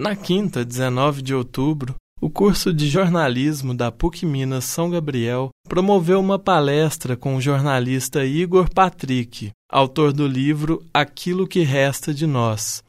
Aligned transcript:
Na 0.00 0.16
quinta, 0.16 0.64
19 0.64 1.20
de 1.20 1.34
outubro, 1.34 1.94
o 2.22 2.30
curso 2.30 2.72
de 2.72 2.88
jornalismo 2.88 3.74
da 3.74 3.92
PUC 3.92 4.24
Minas 4.24 4.64
São 4.64 4.88
Gabriel 4.88 5.50
promoveu 5.68 6.18
uma 6.18 6.38
palestra 6.38 7.18
com 7.18 7.36
o 7.36 7.40
jornalista 7.40 8.24
Igor 8.24 8.72
Patrick, 8.72 9.50
autor 9.70 10.14
do 10.14 10.26
livro 10.26 10.82
Aquilo 10.94 11.46
que 11.46 11.60
Resta 11.60 12.14
de 12.14 12.26
Nós. 12.26 12.82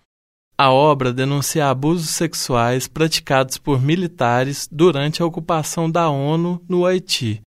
A 0.58 0.72
obra 0.72 1.12
denuncia 1.12 1.68
abusos 1.68 2.12
sexuais 2.12 2.88
praticados 2.88 3.58
por 3.58 3.82
militares 3.82 4.70
durante 4.72 5.22
a 5.22 5.26
ocupação 5.26 5.92
da 5.92 6.10
ONU 6.10 6.62
no 6.66 6.86
Haiti. 6.86 7.42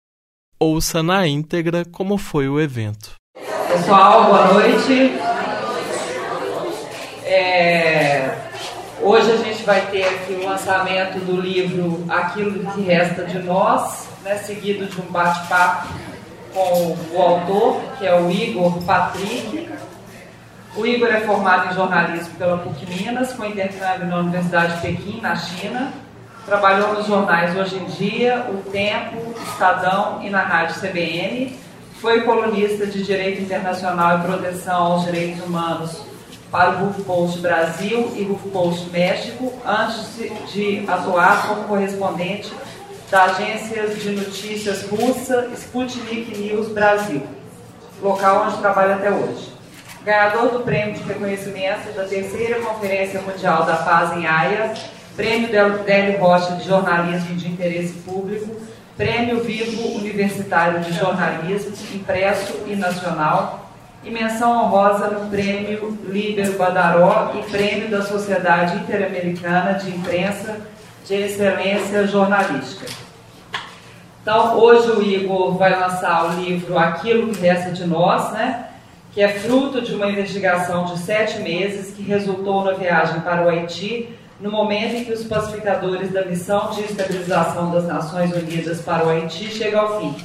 Ouça 0.61 1.03
na 1.03 1.27
íntegra 1.27 1.87
como 1.87 2.19
foi 2.19 2.51
o 2.51 2.61
evento. 2.61 3.15
Pessoal, 3.69 4.25
boa 4.27 4.53
noite. 4.53 5.15
É... 7.25 8.45
Hoje 9.07 9.33
a 9.33 9.37
gente 9.37 9.54
vai 9.65 9.87
ter 9.87 10.05
aqui 10.05 10.35
o 10.35 10.45
lançamento 10.45 11.19
do 11.21 11.41
livro 11.41 12.05
Aquilo 12.09 12.71
que 12.73 12.83
Resta 12.83 13.25
de 13.25 13.39
Nós, 13.39 14.09
né, 14.23 14.37
seguido 14.37 14.87
de 14.87 15.01
um 15.01 15.07
bate-papo 15.07 15.89
com 16.53 16.97
o 17.13 17.23
autor, 17.23 17.81
que 17.99 18.07
é 18.07 18.15
o 18.15 18.31
Igor 18.31 18.83
Patrick. 18.85 19.69
O 20.77 20.87
Igor 20.87 21.09
é 21.09 21.21
formado 21.21 21.71
em 21.71 21.75
jornalismo 21.75 22.35
pela 22.35 22.59
PUC 22.59 22.87
Minas, 22.87 23.33
com 23.33 23.45
intercâmbio 23.45 24.07
na 24.07 24.19
Universidade 24.19 24.77
de 24.77 24.83
Pequim, 24.83 25.21
na 25.21 25.35
China. 25.37 25.93
Trabalhou 26.45 26.95
nos 26.95 27.07
jornais 27.07 27.57
Hoje 27.57 27.77
em 27.77 27.85
Dia, 27.87 28.47
O 28.51 28.71
Tempo, 28.71 29.35
Estadão 29.51 30.21
e 30.23 30.29
na 30.29 30.43
Rádio 30.43 30.81
CBN. 30.81 31.57
Foi 32.01 32.21
colunista 32.21 32.87
de 32.87 33.03
Direito 33.03 33.41
Internacional 33.41 34.19
e 34.19 34.23
Proteção 34.23 34.83
aos 34.83 35.05
Direitos 35.05 35.43
Humanos 35.43 36.14
para 36.55 36.85
o 36.85 36.89
HuffPost 36.89 37.41
Brasil 37.41 38.13
e 38.15 38.23
HuffPost 38.23 38.89
México, 38.91 39.53
antes 39.67 40.53
de 40.53 40.85
atuar 40.87 41.49
como 41.49 41.65
correspondente 41.65 42.53
da 43.11 43.25
agência 43.25 43.89
de 43.89 44.11
notícias 44.11 44.89
russa 44.89 45.51
Sputnik 45.53 46.39
News 46.39 46.69
Brasil, 46.69 47.25
local 48.01 48.47
onde 48.47 48.59
trabalha 48.59 48.95
até 48.95 49.11
hoje. 49.11 49.53
Ganhador 50.05 50.53
do 50.53 50.61
prêmio 50.61 50.95
de 50.95 51.03
reconhecimento 51.03 51.93
da 51.93 52.05
terceira 52.05 52.61
Conferência 52.61 53.21
Mundial 53.21 53.65
da 53.65 53.79
Paz 53.79 54.17
em 54.17 54.25
Haia, 54.25 54.75
Prêmio 55.17 55.49
Délio 55.85 56.21
Rocha 56.21 56.55
de 56.55 56.69
Jornalismo 56.69 57.35
de 57.35 57.49
Interesse 57.49 57.95
Público, 57.95 58.55
Prêmio 58.97 59.43
Vivo 59.43 59.97
Universitário 59.97 60.79
de 60.83 60.93
Jornalismo, 60.93 61.73
impresso 61.93 62.61
e 62.65 62.77
nacional, 62.77 63.64
e 64.05 64.11
menção 64.11 64.65
honrosa 64.65 65.09
no 65.09 65.31
Prêmio 65.31 65.99
Líbero 66.05 66.59
Badaró 66.59 67.33
e 67.35 67.51
Prêmio 67.51 67.89
da 67.89 68.03
Sociedade 68.03 68.77
Interamericana 68.77 69.75
de 69.75 69.91
Imprensa 69.91 70.61
de 71.05 71.15
Excelência 71.15 72.07
Jornalística. 72.07 72.87
Então, 74.23 74.59
hoje 74.59 74.91
o 74.91 75.03
Igor 75.03 75.57
vai 75.57 75.79
lançar 75.79 76.27
o 76.27 76.41
livro 76.41 76.79
Aquilo 76.79 77.33
que 77.33 77.41
Resta 77.41 77.71
de 77.71 77.87
Nós, 77.87 78.33
né? 78.33 78.69
que 79.13 79.23
é 79.23 79.29
fruto 79.29 79.81
de 79.81 79.95
uma 79.95 80.11
investigação 80.11 80.87
de 80.87 80.99
sete 80.99 81.41
meses 81.41 81.95
que 81.95 82.03
resultou 82.03 82.65
na 82.65 82.73
viagem 82.73 83.21
para 83.21 83.45
o 83.45 83.49
Haiti, 83.49 84.09
no 84.41 84.51
momento 84.51 84.97
em 84.97 85.05
que 85.05 85.13
os 85.13 85.25
pacificadores 85.25 86.11
da 86.11 86.25
Missão 86.25 86.71
de 86.71 86.81
Estabilização 86.81 87.71
das 87.71 87.87
Nações 87.87 88.33
Unidas 88.33 88.81
para 88.81 89.07
o 89.07 89.11
Haiti 89.11 89.47
chegam 89.51 89.81
ao 89.81 90.01
fim. 90.01 90.17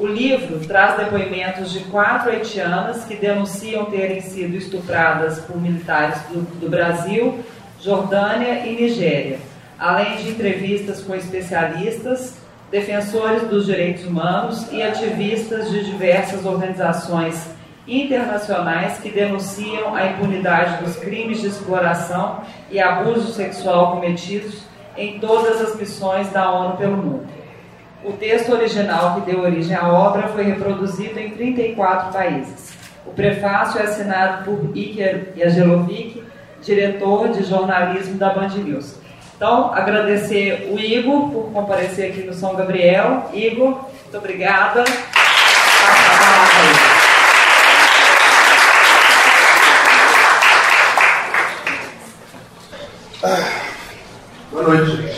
O 0.00 0.06
livro 0.06 0.58
traz 0.60 0.96
depoimentos 0.96 1.70
de 1.70 1.80
quatro 1.80 2.30
haitianas 2.30 3.04
que 3.04 3.14
denunciam 3.14 3.84
terem 3.84 4.22
sido 4.22 4.56
estupradas 4.56 5.40
por 5.40 5.60
militares 5.60 6.18
do, 6.30 6.40
do 6.58 6.70
Brasil, 6.70 7.40
Jordânia 7.78 8.66
e 8.66 8.76
Nigéria, 8.76 9.38
além 9.78 10.16
de 10.16 10.30
entrevistas 10.30 11.02
com 11.02 11.14
especialistas, 11.14 12.38
defensores 12.70 13.42
dos 13.42 13.66
direitos 13.66 14.06
humanos 14.06 14.72
e 14.72 14.82
ativistas 14.82 15.70
de 15.70 15.84
diversas 15.84 16.46
organizações 16.46 17.50
internacionais 17.86 18.96
que 19.00 19.10
denunciam 19.10 19.94
a 19.94 20.06
impunidade 20.06 20.82
dos 20.82 20.96
crimes 20.96 21.42
de 21.42 21.48
exploração 21.48 22.40
e 22.70 22.80
abuso 22.80 23.34
sexual 23.34 23.92
cometidos 23.92 24.62
em 24.96 25.18
todas 25.18 25.60
as 25.60 25.76
missões 25.76 26.30
da 26.30 26.50
ONU 26.50 26.78
pelo 26.78 26.96
mundo. 26.96 27.39
O 28.02 28.12
texto 28.12 28.52
original 28.52 29.16
que 29.16 29.30
deu 29.30 29.42
origem 29.42 29.76
à 29.76 29.86
obra 29.86 30.28
foi 30.28 30.42
reproduzido 30.44 31.18
em 31.18 31.30
34 31.30 32.12
países. 32.12 32.72
O 33.06 33.10
prefácio 33.10 33.78
é 33.78 33.84
assinado 33.84 34.44
por 34.44 34.74
Iker 34.74 35.32
Jagelovic, 35.36 36.24
diretor 36.62 37.28
de 37.28 37.42
jornalismo 37.42 38.16
da 38.16 38.30
Band 38.30 38.48
News. 38.48 38.94
Então, 39.36 39.72
agradecer 39.74 40.70
o 40.70 40.78
Igor 40.78 41.28
por 41.30 41.52
comparecer 41.52 42.10
aqui 42.10 42.22
no 42.22 42.32
São 42.32 42.54
Gabriel. 42.54 43.30
Igor, 43.34 43.90
muito 44.02 44.16
obrigada. 44.16 44.84
Boa 54.50 54.62
noite, 54.62 55.09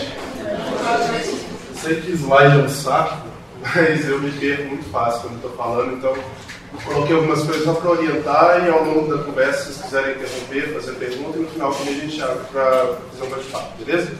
sei 1.83 2.01
que 2.01 2.13
slide 2.13 2.61
é 2.61 2.63
um 2.63 2.69
saco, 2.69 3.27
mas 3.61 4.09
eu 4.09 4.21
me 4.21 4.31
perco 4.31 4.69
muito 4.69 4.89
fácil 4.91 5.23
quando 5.23 5.37
estou 5.37 5.51
falando, 5.53 5.95
então 5.95 6.15
coloquei 6.85 7.15
algumas 7.15 7.43
coisas 7.43 7.65
só 7.65 7.75
para 7.75 7.91
orientar 7.91 8.65
e 8.65 8.71
ao 8.71 8.85
longo 8.85 9.15
da 9.15 9.23
conversa, 9.25 9.65
se 9.65 9.65
vocês 9.65 9.83
quiserem 9.83 10.15
interromper, 10.15 10.75
fazer 10.75 10.93
pergunta, 10.93 11.39
e 11.39 11.43
no 11.43 11.49
final 11.49 11.75
também 11.75 11.95
a 11.95 11.99
gente 11.99 12.23
abre 12.23 12.45
para 12.53 12.97
fazer 13.11 13.25
um 13.25 13.31
bate-papo, 13.31 13.85
beleza? 13.85 14.13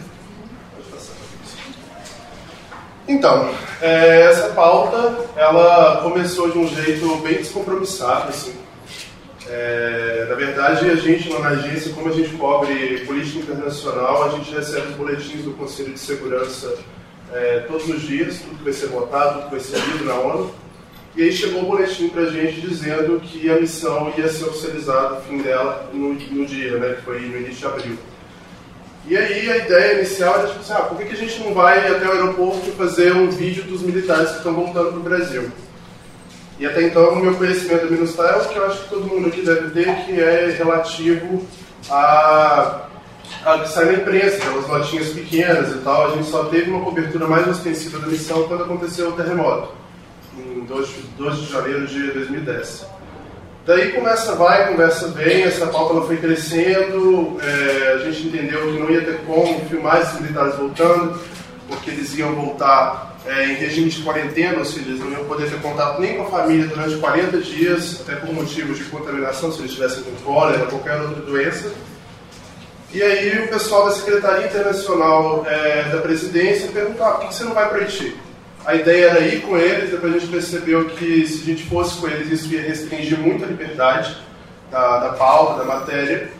Então, 3.09 3.53
é, 3.81 4.23
essa 4.23 4.49
pauta, 4.51 5.27
ela 5.37 6.03
começou 6.03 6.51
de 6.51 6.59
um 6.59 6.69
jeito 6.69 7.17
bem 7.17 7.35
descompromissado, 7.35 8.29
assim. 8.29 8.55
É, 9.49 10.27
na 10.29 10.37
verdade, 10.37 10.89
a 10.89 10.95
gente 10.95 11.29
lá 11.29 11.41
na 11.41 11.49
agência, 11.49 11.93
como 11.93 12.09
a 12.09 12.13
gente 12.13 12.31
cobre 12.37 13.01
política 13.05 13.41
internacional, 13.41 14.25
a 14.25 14.29
gente 14.31 14.55
recebe 14.55 14.89
os 14.89 14.97
boletins 14.97 15.45
do 15.45 15.51
Conselho 15.53 15.93
de 15.93 15.99
Segurança 15.99 16.79
é, 17.33 17.61
todos 17.61 17.89
os 17.89 18.03
dias, 18.03 18.39
tudo 18.41 18.59
que 18.59 18.65
vai 18.65 18.73
ser 18.73 18.87
votado, 18.87 19.35
tudo 19.35 19.45
que 19.45 19.51
vai 19.51 19.61
ser 19.61 19.93
lido 19.93 20.05
na 20.05 20.15
ONU. 20.15 20.55
E 21.15 21.23
aí 21.23 21.33
chegou 21.33 21.61
um 21.61 21.65
boletim 21.65 22.09
para 22.09 22.23
a 22.23 22.31
gente 22.31 22.61
dizendo 22.61 23.21
que 23.21 23.51
a 23.51 23.61
missão 23.61 24.13
ia 24.17 24.29
ser 24.29 24.45
oficializada, 24.45 25.21
fim 25.21 25.39
dela, 25.39 25.91
no, 25.93 26.15
no 26.15 26.47
dia, 26.47 26.79
né, 26.79 26.95
que 26.95 27.03
foi 27.03 27.21
no 27.21 27.37
início 27.37 27.57
de 27.57 27.67
abril. 27.67 27.99
E 29.07 29.17
aí 29.17 29.51
a 29.51 29.57
ideia 29.59 29.99
inicial 29.99 30.39
era 30.39 30.47
tipo 30.47 30.61
assim, 30.61 30.73
ah, 30.73 30.83
por 30.83 30.97
que, 30.97 31.07
que 31.07 31.15
a 31.15 31.19
gente 31.19 31.41
não 31.41 31.53
vai 31.53 31.87
até 31.89 32.07
o 32.07 32.13
aeroporto 32.13 32.71
fazer 32.73 33.13
um 33.13 33.29
vídeo 33.31 33.65
dos 33.65 33.83
militares 33.83 34.31
que 34.31 34.37
estão 34.39 34.55
voltando 34.55 34.91
para 34.91 35.01
o 35.01 35.03
Brasil? 35.03 35.51
E 36.59 36.67
até 36.67 36.83
então 36.85 37.11
o 37.11 37.17
meu 37.17 37.35
conhecimento 37.35 37.87
do 37.87 37.93
Minustar 37.93 38.35
é 38.35 38.37
o 38.39 38.49
que 38.49 38.57
eu 38.57 38.67
acho 38.67 38.85
que 38.85 38.91
todo 38.91 39.09
mundo 39.09 39.29
aqui 39.29 39.43
deve 39.43 39.71
ter, 39.71 40.05
que 40.05 40.21
é 40.21 40.55
relativo 40.57 41.45
a 41.91 42.87
a 43.45 43.59
que 43.59 43.69
sai 43.69 43.87
na 43.87 43.93
imprensa, 43.95 44.37
aquelas 44.37 44.69
notinhas 44.69 45.09
pequenas 45.09 45.71
e 45.75 45.79
tal. 45.79 46.07
A 46.07 46.17
gente 46.17 46.29
só 46.29 46.45
teve 46.45 46.71
uma 46.71 46.85
cobertura 46.85 47.27
mais 47.27 47.47
ostensiva 47.49 47.99
da 47.99 48.07
missão 48.07 48.45
quando 48.49 48.65
aconteceu 48.65 49.09
o 49.09 49.13
terremoto, 49.13 49.73
em 50.39 50.65
2, 50.65 50.89
2 51.19 51.37
de 51.37 51.53
janeiro 51.53 51.87
de 51.87 52.11
2010. 52.13 52.87
Daí 53.65 53.93
conversa 53.93 54.35
vai, 54.35 54.69
conversa 54.69 55.09
vem, 55.09 55.43
essa 55.43 55.67
pauta 55.67 55.95
ela 55.95 56.07
foi 56.07 56.17
crescendo, 56.17 57.39
é, 57.41 57.93
a 57.93 57.99
gente 57.99 58.27
entendeu 58.27 58.73
que 58.73 58.79
não 58.81 58.91
ia 58.91 59.03
ter 59.03 59.21
como 59.25 59.65
filmar 59.67 60.03
esses 60.03 60.21
militares 60.21 60.57
voltando, 60.57 61.21
porque 61.69 61.91
eles 61.91 62.13
iam 62.19 62.35
voltar 62.35 63.17
é, 63.25 63.47
em 63.47 63.55
regime 63.55 63.89
de 63.89 64.03
quarentena, 64.03 64.59
ou 64.59 64.65
seja, 64.65 64.89
eles 64.89 64.99
não 64.99 65.13
iam 65.13 65.25
poder 65.27 65.49
ter 65.49 65.61
contato 65.61 66.01
nem 66.01 66.17
com 66.17 66.23
a 66.23 66.31
família 66.41 66.67
durante 66.67 66.97
40 66.97 67.39
dias, 67.39 68.01
até 68.01 68.17
por 68.17 68.35
motivos 68.35 68.79
de 68.79 68.85
contaminação, 68.85 69.53
se 69.53 69.61
eles 69.61 69.75
tivessem 69.75 70.03
com 70.03 70.11
cólera, 70.25 70.67
qualquer 70.67 71.01
outra 71.01 71.23
doença. 71.23 71.73
E 72.95 73.03
aí 73.03 73.43
o 73.43 73.49
pessoal 73.49 73.87
da 73.87 73.93
Secretaria 73.93 74.47
Internacional 74.49 75.47
é, 75.47 75.85
da 75.85 76.03
Presidência 76.03 76.71
perguntou, 76.71 77.07
ah, 77.07 77.13
por 77.13 77.29
que 77.29 77.35
você 77.35 77.45
não 77.45 77.55
vai 77.55 77.67
para 77.67 77.79
Haiti? 77.79 78.15
A 78.67 78.75
ideia 78.75 79.07
era 79.07 79.21
ir 79.21 79.41
com 79.41 79.57
eles, 79.57 79.91
depois 79.91 80.15
a 80.15 80.19
gente 80.19 80.31
percebeu 80.31 80.85
que 80.91 81.27
se 81.27 81.41
a 81.41 81.45
gente 81.47 81.65
fosse 81.65 81.99
com 81.99 82.07
eles 82.07 82.31
isso 82.31 82.53
ia 82.53 82.61
restringir 82.61 83.19
muito 83.19 83.45
a 83.45 83.49
liberdade 83.49 84.15
da, 84.71 84.99
da 84.99 85.09
pauta, 85.15 85.61
da 85.61 85.65
matéria, 85.65 86.31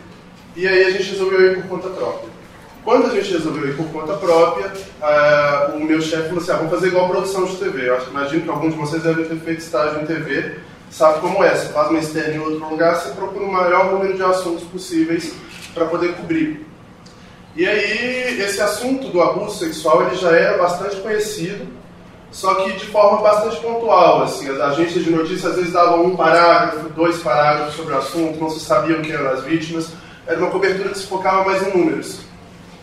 e 0.55 0.67
aí 0.67 0.85
a 0.85 0.91
gente 0.91 1.09
resolveu 1.09 1.41
ir 1.41 1.55
por 1.55 1.69
conta 1.69 1.89
própria. 1.89 2.29
Quando 2.83 3.07
a 3.07 3.15
gente 3.15 3.31
resolveu 3.31 3.69
ir 3.69 3.75
por 3.75 3.87
conta 3.87 4.13
própria, 4.13 4.67
uh, 4.67 5.75
o 5.75 5.83
meu 5.83 6.01
chefe 6.01 6.27
falou 6.27 6.37
assim, 6.37 6.51
ah, 6.51 6.57
vamos 6.57 6.71
fazer 6.71 6.87
igual 6.89 7.09
produção 7.09 7.45
de 7.45 7.55
TV. 7.55 7.89
Eu 7.89 7.97
acho, 7.97 8.11
imagino 8.11 8.43
que 8.43 8.49
alguns 8.49 8.73
de 8.73 8.79
vocês 8.79 9.01
devem 9.01 9.25
ter 9.25 9.37
feito 9.37 9.59
estágio 9.59 10.03
em 10.03 10.05
TV, 10.05 10.57
sabe 10.91 11.19
como 11.19 11.43
é, 11.43 11.55
você 11.55 11.73
faz 11.73 11.89
uma 11.89 11.97
externa 11.97 12.35
em 12.35 12.39
outro 12.39 12.69
lugar, 12.69 12.95
você 12.95 13.09
procura 13.09 13.43
o 13.43 13.51
maior 13.51 13.91
número 13.91 14.13
de 14.13 14.21
assuntos 14.21 14.63
possíveis 14.65 15.33
para 15.73 15.85
poder 15.85 16.15
cobrir. 16.15 16.65
E 17.55 17.67
aí, 17.67 18.41
esse 18.41 18.61
assunto 18.61 19.09
do 19.09 19.21
abuso 19.21 19.59
sexual 19.59 20.07
ele 20.07 20.15
já 20.15 20.31
era 20.31 20.57
bastante 20.57 20.95
conhecido, 20.97 21.67
só 22.31 22.55
que 22.55 22.71
de 22.73 22.87
forma 22.87 23.21
bastante 23.21 23.57
pontual. 23.57 24.23
Assim, 24.23 24.49
as 24.49 24.59
agências 24.59 25.03
de 25.03 25.11
notícias 25.11 25.51
às 25.51 25.55
vezes 25.57 25.71
davam 25.71 26.03
um 26.05 26.15
parágrafo, 26.15 26.89
dois 26.89 27.19
parágrafos 27.19 27.75
sobre 27.75 27.93
o 27.93 27.97
assunto, 27.97 28.39
não 28.39 28.49
se 28.49 28.59
sabiam 28.59 29.01
quem 29.01 29.11
eram 29.13 29.29
as 29.29 29.43
vítimas. 29.43 29.89
Era 30.25 30.39
uma 30.39 30.49
cobertura 30.49 30.89
que 30.89 30.97
se 30.97 31.05
focava 31.05 31.45
mais 31.45 31.61
em 31.67 31.77
números. 31.77 32.21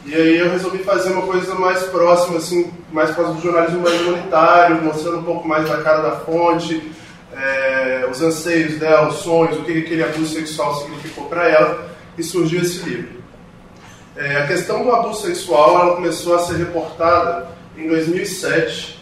E 0.07 0.15
aí 0.15 0.39
eu 0.39 0.51
resolvi 0.51 0.79
fazer 0.79 1.11
uma 1.11 1.23
coisa 1.23 1.55
mais 1.57 1.83
próxima, 1.85 2.39
assim, 2.39 2.73
mais 2.93 3.11
próxima 3.11 3.37
do 3.37 3.43
jornalismo 3.43 3.81
mais 3.81 4.01
humanitário, 4.01 4.83
mostrando 4.83 5.19
um 5.19 5.25
pouco 5.25 5.47
mais 5.47 5.69
da 5.69 5.79
cara 5.79 6.01
da 6.01 6.13
fonte, 6.13 6.91
é, 7.37 8.07
os 8.11 8.23
anseios 8.23 8.79
dela, 8.79 9.09
os 9.09 9.17
sonhos, 9.17 9.59
o 9.59 9.65
que 9.65 9.79
aquele 9.79 10.03
abuso 10.03 10.35
sexual 10.35 10.81
significou 10.81 11.27
para 11.27 11.49
ela, 11.49 11.90
e 12.21 12.25
surgiu 12.25 12.61
esse 12.61 12.79
livro. 12.89 13.21
É, 14.15 14.37
a 14.37 14.47
questão 14.47 14.85
do 14.85 14.93
abuso 14.93 15.23
sexual 15.23 15.81
ela 15.81 15.97
começou 15.97 16.35
a 16.35 16.41
ser 16.41 16.57
reportada 16.57 17.49
em 17.77 17.89
2007, 17.89 19.01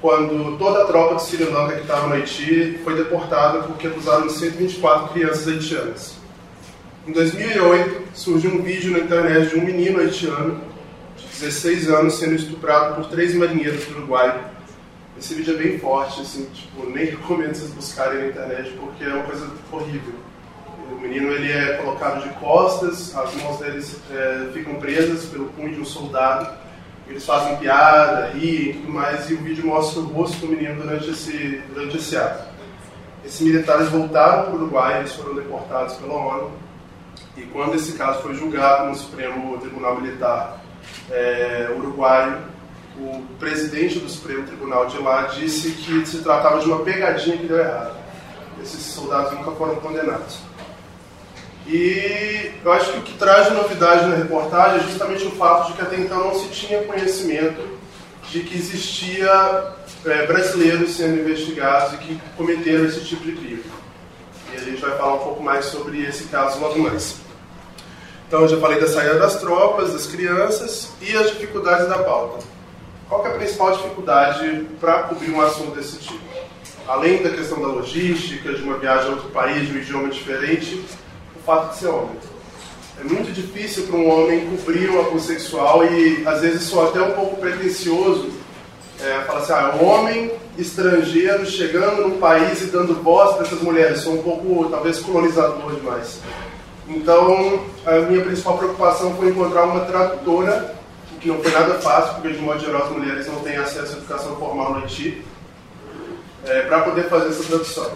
quando 0.00 0.58
toda 0.58 0.82
a 0.82 0.86
tropa 0.86 1.16
de 1.16 1.22
Sri 1.22 1.44
Lanka 1.44 1.76
que 1.76 1.82
estava 1.82 2.08
no 2.08 2.14
Haiti 2.14 2.78
foi 2.84 2.94
deportada 2.94 3.60
porque 3.62 3.86
acusaram 3.86 4.26
de 4.26 4.32
124 4.32 5.12
crianças 5.12 5.48
haitianas. 5.48 6.14
Em 7.06 7.12
2008, 7.12 8.02
surgiu 8.14 8.52
um 8.52 8.62
vídeo 8.62 8.92
na 8.92 8.98
internet 8.98 9.50
de 9.50 9.56
um 9.56 9.64
menino 9.64 10.00
haitiano 10.00 10.60
de 11.16 11.26
16 11.26 11.88
anos 11.90 12.18
sendo 12.18 12.34
estuprado 12.34 12.96
por 12.96 13.10
três 13.10 13.34
marinheiros 13.34 13.84
do 13.86 13.98
Uruguai. 13.98 14.38
Esse 15.18 15.34
vídeo 15.34 15.54
é 15.54 15.56
bem 15.56 15.78
forte, 15.78 16.20
assim, 16.20 16.46
tipo, 16.52 16.86
nem 16.86 17.06
recomendo 17.06 17.54
vocês 17.54 17.70
buscarem 17.70 18.20
na 18.20 18.26
internet 18.28 18.70
porque 18.78 19.04
é 19.04 19.08
uma 19.08 19.24
coisa 19.24 19.50
horrível. 19.72 20.29
O 20.90 21.00
menino 21.00 21.30
ele 21.30 21.52
é 21.52 21.74
colocado 21.74 22.22
de 22.22 22.28
costas, 22.40 23.16
as 23.16 23.34
mãos 23.36 23.58
dele 23.58 23.84
é, 24.10 24.50
ficam 24.52 24.74
presas 24.74 25.26
pelo 25.26 25.46
punho 25.46 25.74
de 25.74 25.80
um 25.80 25.84
soldado. 25.84 26.48
Eles 27.08 27.24
fazem 27.24 27.56
piada, 27.56 28.30
riem 28.34 28.70
e 28.70 28.72
tudo 28.74 28.92
mais, 28.92 29.28
e 29.30 29.34
o 29.34 29.38
vídeo 29.38 29.66
mostra 29.66 30.00
o 30.00 30.06
rosto 30.06 30.38
do 30.38 30.48
menino 30.48 30.82
durante 30.82 31.10
esse, 31.10 31.62
durante 31.72 31.96
esse 31.96 32.16
ato. 32.16 32.50
Esses 33.24 33.40
militares 33.40 33.88
voltaram 33.88 34.44
para 34.44 34.52
o 34.52 34.54
Uruguai, 34.56 34.98
eles 34.98 35.12
foram 35.14 35.34
deportados 35.34 35.94
pela 35.94 36.14
ONU, 36.14 36.52
e 37.36 37.42
quando 37.42 37.74
esse 37.74 37.92
caso 37.92 38.22
foi 38.22 38.34
julgado 38.34 38.88
no 38.88 38.94
Supremo 38.94 39.58
Tribunal 39.58 40.00
Militar 40.00 40.60
é, 41.10 41.68
uruguaio, 41.76 42.38
o 42.98 43.22
presidente 43.38 43.98
do 43.98 44.08
Supremo 44.08 44.46
Tribunal 44.46 44.86
de 44.86 44.98
lá 44.98 45.22
disse 45.22 45.72
que 45.72 46.04
se 46.06 46.18
tratava 46.18 46.60
de 46.60 46.66
uma 46.66 46.80
pegadinha 46.80 47.36
que 47.36 47.46
deu 47.46 47.58
errado. 47.58 47.96
Esses 48.62 48.82
soldados 48.82 49.32
nunca 49.32 49.52
foram 49.52 49.76
condenados. 49.76 50.38
E 51.70 52.50
eu 52.64 52.72
acho 52.72 52.92
que 52.92 52.98
o 52.98 53.02
que 53.02 53.12
traz 53.16 53.48
de 53.48 53.54
novidade 53.54 54.06
na 54.06 54.16
reportagem 54.16 54.80
é 54.80 54.82
justamente 54.82 55.24
o 55.24 55.30
fato 55.30 55.68
de 55.68 55.74
que 55.74 55.82
até 55.82 55.96
então 55.96 56.18
não 56.18 56.34
se 56.34 56.48
tinha 56.48 56.82
conhecimento 56.82 57.78
de 58.28 58.40
que 58.40 58.58
existia 58.58 59.74
é, 60.04 60.26
brasileiros 60.26 60.96
sendo 60.96 61.20
investigados 61.20 61.94
e 61.94 61.96
que 61.98 62.20
cometeram 62.36 62.86
esse 62.86 63.04
tipo 63.04 63.22
de 63.22 63.32
crime. 63.32 63.64
E 64.52 64.56
a 64.56 64.60
gente 64.60 64.80
vai 64.80 64.96
falar 64.96 65.14
um 65.14 65.18
pouco 65.18 65.42
mais 65.44 65.66
sobre 65.66 66.04
esse 66.04 66.24
caso 66.24 66.58
logo 66.58 66.76
mais. 66.80 67.20
Então, 68.26 68.42
eu 68.42 68.48
já 68.48 68.58
falei 68.58 68.80
da 68.80 68.88
saída 68.88 69.18
das 69.18 69.36
tropas, 69.40 69.92
das 69.92 70.06
crianças 70.06 70.90
e 71.00 71.16
as 71.16 71.30
dificuldades 71.30 71.88
da 71.88 71.98
pauta. 71.98 72.44
Qual 73.08 73.24
é 73.26 73.28
a 73.28 73.34
principal 73.34 73.76
dificuldade 73.76 74.66
para 74.80 75.04
cobrir 75.04 75.30
um 75.30 75.40
assunto 75.40 75.76
desse 75.76 75.98
tipo? 75.98 76.20
Além 76.86 77.22
da 77.22 77.30
questão 77.30 77.60
da 77.60 77.68
logística, 77.68 78.52
de 78.52 78.62
uma 78.62 78.76
viagem 78.76 79.08
a 79.08 79.10
outro 79.14 79.28
país, 79.30 79.68
de 79.68 79.72
um 79.72 79.78
idioma 79.78 80.08
diferente, 80.08 80.84
fato 81.50 81.72
de 81.72 81.78
ser 81.80 81.88
homem. 81.88 82.16
É 83.00 83.04
muito 83.04 83.32
difícil 83.32 83.86
para 83.88 83.96
um 83.96 84.08
homem 84.08 84.46
cobrir 84.56 84.88
um 84.88 85.00
abuso 85.00 85.26
sexual 85.26 85.84
e 85.84 86.22
às 86.26 86.42
vezes 86.42 86.62
sou 86.62 86.86
até 86.86 87.02
um 87.02 87.12
pouco 87.12 87.38
pretencioso 87.38 88.30
é, 89.00 89.20
falar 89.22 89.38
assim, 89.40 89.52
ah, 89.52 89.72
é 89.74 89.82
um 89.82 89.88
homem 89.88 90.30
estrangeiro 90.58 91.44
chegando 91.46 92.06
no 92.06 92.18
país 92.18 92.62
e 92.62 92.66
dando 92.66 93.02
voz 93.02 93.34
para 93.34 93.46
essas 93.46 93.60
mulheres. 93.62 94.00
Sou 94.00 94.14
um 94.14 94.22
pouco, 94.22 94.68
talvez, 94.68 95.00
colonizador 95.00 95.74
demais. 95.74 96.20
Então, 96.86 97.64
a 97.86 97.92
minha 98.00 98.22
principal 98.22 98.58
preocupação 98.58 99.16
foi 99.16 99.30
encontrar 99.30 99.64
uma 99.64 99.80
tradutora, 99.86 100.74
o 101.14 101.18
que 101.18 101.28
não 101.28 101.40
foi 101.40 101.50
nada 101.50 101.74
fácil, 101.80 102.14
porque 102.14 102.32
de 102.34 102.38
modo 102.38 102.60
geral 102.60 102.84
as 102.84 102.90
mulheres 102.90 103.26
não 103.26 103.36
têm 103.36 103.56
acesso 103.56 103.94
à 103.94 103.96
educação 103.96 104.36
formal 104.36 104.74
no 104.74 104.80
Haiti, 104.80 105.24
é, 106.44 106.62
para 106.62 106.82
poder 106.82 107.08
fazer 107.08 107.28
essa 107.28 107.42
tradução. 107.44 107.90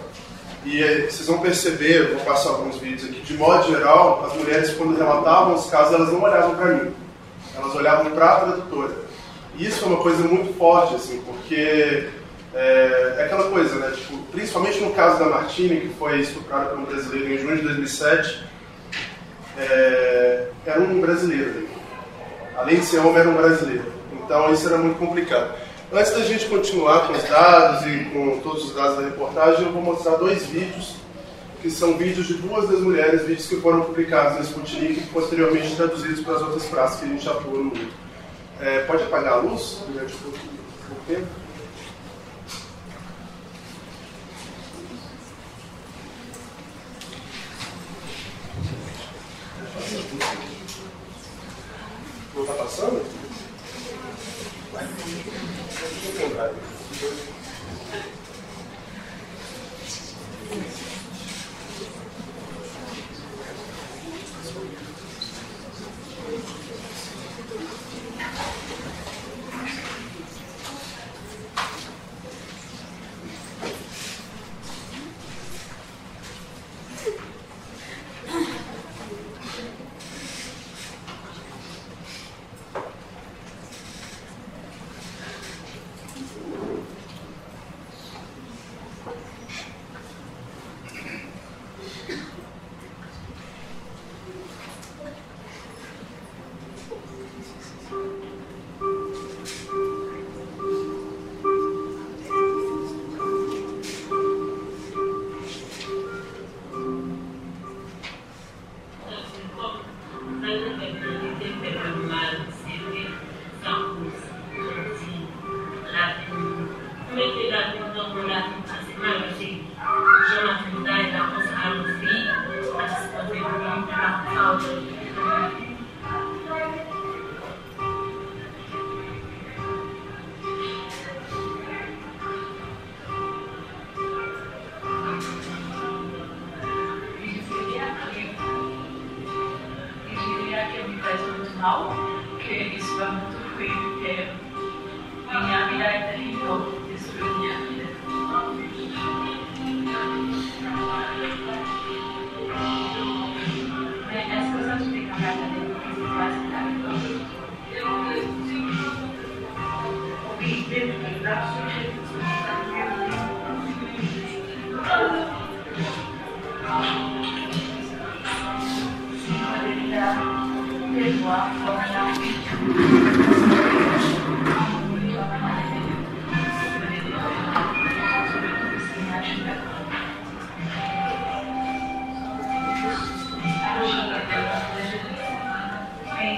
E 0.65 0.81
vocês 1.03 1.27
vão 1.27 1.39
perceber, 1.39 2.13
vou 2.13 2.25
passar 2.25 2.49
alguns 2.49 2.77
vídeos 2.77 3.05
aqui, 3.05 3.21
de 3.21 3.37
modo 3.37 3.67
geral, 3.67 4.25
as 4.25 4.33
mulheres 4.35 4.71
quando 4.71 4.97
relatavam 4.97 5.53
os 5.53 5.69
casos, 5.69 5.93
elas 5.93 6.11
não 6.11 6.23
olhavam 6.23 6.55
para 6.55 6.65
mim, 6.73 6.91
elas 7.55 7.75
olhavam 7.75 8.11
para 8.11 8.25
a 8.25 8.39
tradutora. 8.39 8.95
E 9.57 9.67
isso 9.67 9.85
é 9.85 9.87
uma 9.87 9.97
coisa 9.97 10.23
muito 10.27 10.57
forte, 10.57 10.95
assim, 10.95 11.21
porque 11.21 12.09
é, 12.55 13.17
é, 13.17 13.25
aquela 13.25 13.49
coisa, 13.49 13.75
né, 13.75 13.91
tipo, 13.95 14.17
principalmente 14.31 14.79
no 14.79 14.91
caso 14.93 15.19
da 15.19 15.25
Martini, 15.25 15.81
que 15.81 15.89
foi 15.99 16.21
estuprada 16.21 16.71
por 16.71 16.79
um 16.79 16.85
brasileiro 16.85 17.33
em 17.33 17.37
junho 17.37 17.57
de 17.57 17.63
2007, 17.63 18.43
é, 19.57 20.47
era 20.65 20.79
um 20.79 20.99
brasileiro. 20.99 21.67
Além 22.57 22.79
de 22.79 22.85
ser 22.85 22.99
homem, 22.99 23.17
era 23.17 23.29
um 23.29 23.35
brasileiro. 23.35 23.93
Então 24.13 24.51
isso 24.51 24.67
era 24.67 24.77
muito 24.77 24.97
complicado. 24.97 25.53
Antes 25.93 26.13
da 26.13 26.21
gente 26.21 26.47
continuar 26.47 27.07
com 27.07 27.13
os 27.13 27.23
dados 27.23 27.85
e 27.85 28.05
com 28.05 28.39
todos 28.39 28.65
os 28.65 28.75
dados 28.75 28.97
da 28.97 29.03
reportagem, 29.03 29.65
eu 29.65 29.71
vou 29.71 29.81
mostrar 29.83 30.15
dois 30.15 30.45
vídeos, 30.47 30.95
que 31.61 31.69
são 31.69 31.95
vídeos 31.95 32.27
de 32.27 32.33
duas 32.35 32.67
das 32.67 32.79
mulheres, 32.79 33.21
vídeos 33.21 33.47
que 33.47 33.57
foram 33.57 33.81
publicados 33.81 34.37
no 34.37 34.43
Sputnik 34.43 34.99
e 34.99 35.07
posteriormente 35.13 35.75
traduzidos 35.75 36.21
para 36.21 36.35
as 36.35 36.41
outras 36.41 36.65
praças 36.65 36.99
que 36.99 37.05
a 37.05 37.09
gente 37.09 37.29
atua 37.29 37.57
no 37.57 37.65
mundo. 37.65 37.93
É, 38.59 38.79
pode 38.79 39.03
apagar 39.03 39.33
a 39.33 39.37
luz 39.37 39.83
pouco 39.87 41.01
tempo? 41.07 41.44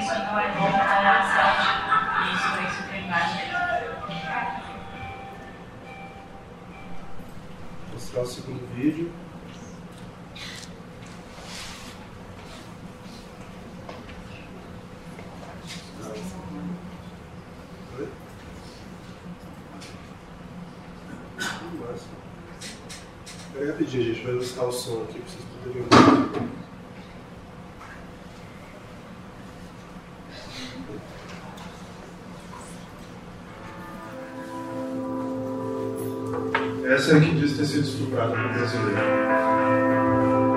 Não 0.06 0.40
é 0.40 0.52
bom 0.52 0.72
para 0.72 1.20
a 1.20 1.24
saúde. 1.24 1.70
Isso, 2.34 2.50
isso 2.68 2.90
tem 2.90 3.08
mais. 3.10 3.48
Mostrar 7.94 8.22
o 8.22 8.26
segundo 8.26 8.76
vídeo. 8.76 9.12
Espera 23.48 23.72
rapidinho, 23.72 24.04
gente, 24.04 24.24
vai 24.24 24.36
ajustar 24.36 24.66
o 24.66 24.72
som 24.72 25.04
aqui 25.04 25.20
Essa 36.98 37.12
é 37.12 37.18
a 37.18 37.22
que 37.22 37.36
diz 37.36 37.56
ter 37.56 37.64
sido 37.64 37.88
estuprada 37.88 38.32
por 38.32 38.54
brasileiro. 38.54 40.57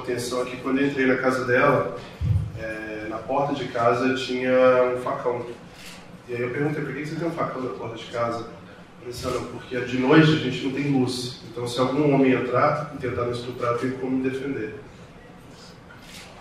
Atenção 0.00 0.42
é 0.42 0.44
que 0.46 0.56
quando 0.58 0.80
eu 0.80 0.88
entrei 0.88 1.06
na 1.06 1.16
casa 1.16 1.44
dela, 1.44 1.96
eh, 2.58 3.06
na 3.08 3.18
porta 3.18 3.54
de 3.54 3.64
casa 3.66 4.14
tinha 4.14 4.52
um 4.96 5.00
facão. 5.02 5.46
E 6.28 6.34
aí 6.34 6.42
eu 6.42 6.50
perguntei, 6.50 6.84
por 6.84 6.94
que 6.94 7.06
você 7.06 7.16
tem 7.16 7.28
um 7.28 7.32
facão 7.32 7.62
na 7.62 7.70
porta 7.70 7.96
de 7.96 8.04
casa? 8.06 8.46
Ele 9.02 9.10
disse, 9.10 9.26
"Ah, 9.26 9.40
porque 9.52 9.80
de 9.80 9.98
noite 9.98 10.30
a 10.32 10.36
gente 10.36 10.66
não 10.66 10.72
tem 10.72 10.90
luz. 10.90 11.40
Então 11.50 11.66
se 11.66 11.80
algum 11.80 12.14
homem 12.14 12.32
entrar 12.32 12.92
e 12.94 12.98
tentar 12.98 13.24
me 13.24 13.32
estuprar, 13.32 13.72
eu 13.72 13.78
tenho 13.78 13.98
como 13.98 14.18
me 14.18 14.28
defender. 14.28 14.74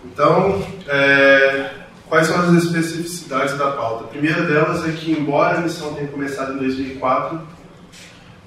Então, 0.05 0.65
é, 0.87 1.71
quais 2.07 2.27
são 2.27 2.39
as 2.39 2.63
especificidades 2.63 3.57
da 3.57 3.71
pauta? 3.71 4.05
A 4.05 4.07
primeira 4.07 4.43
delas 4.43 4.87
é 4.87 4.91
que, 4.91 5.11
embora 5.11 5.57
a 5.57 5.61
missão 5.61 5.93
tenha 5.93 6.07
começado 6.07 6.53
em 6.53 6.57
2004, 6.57 7.41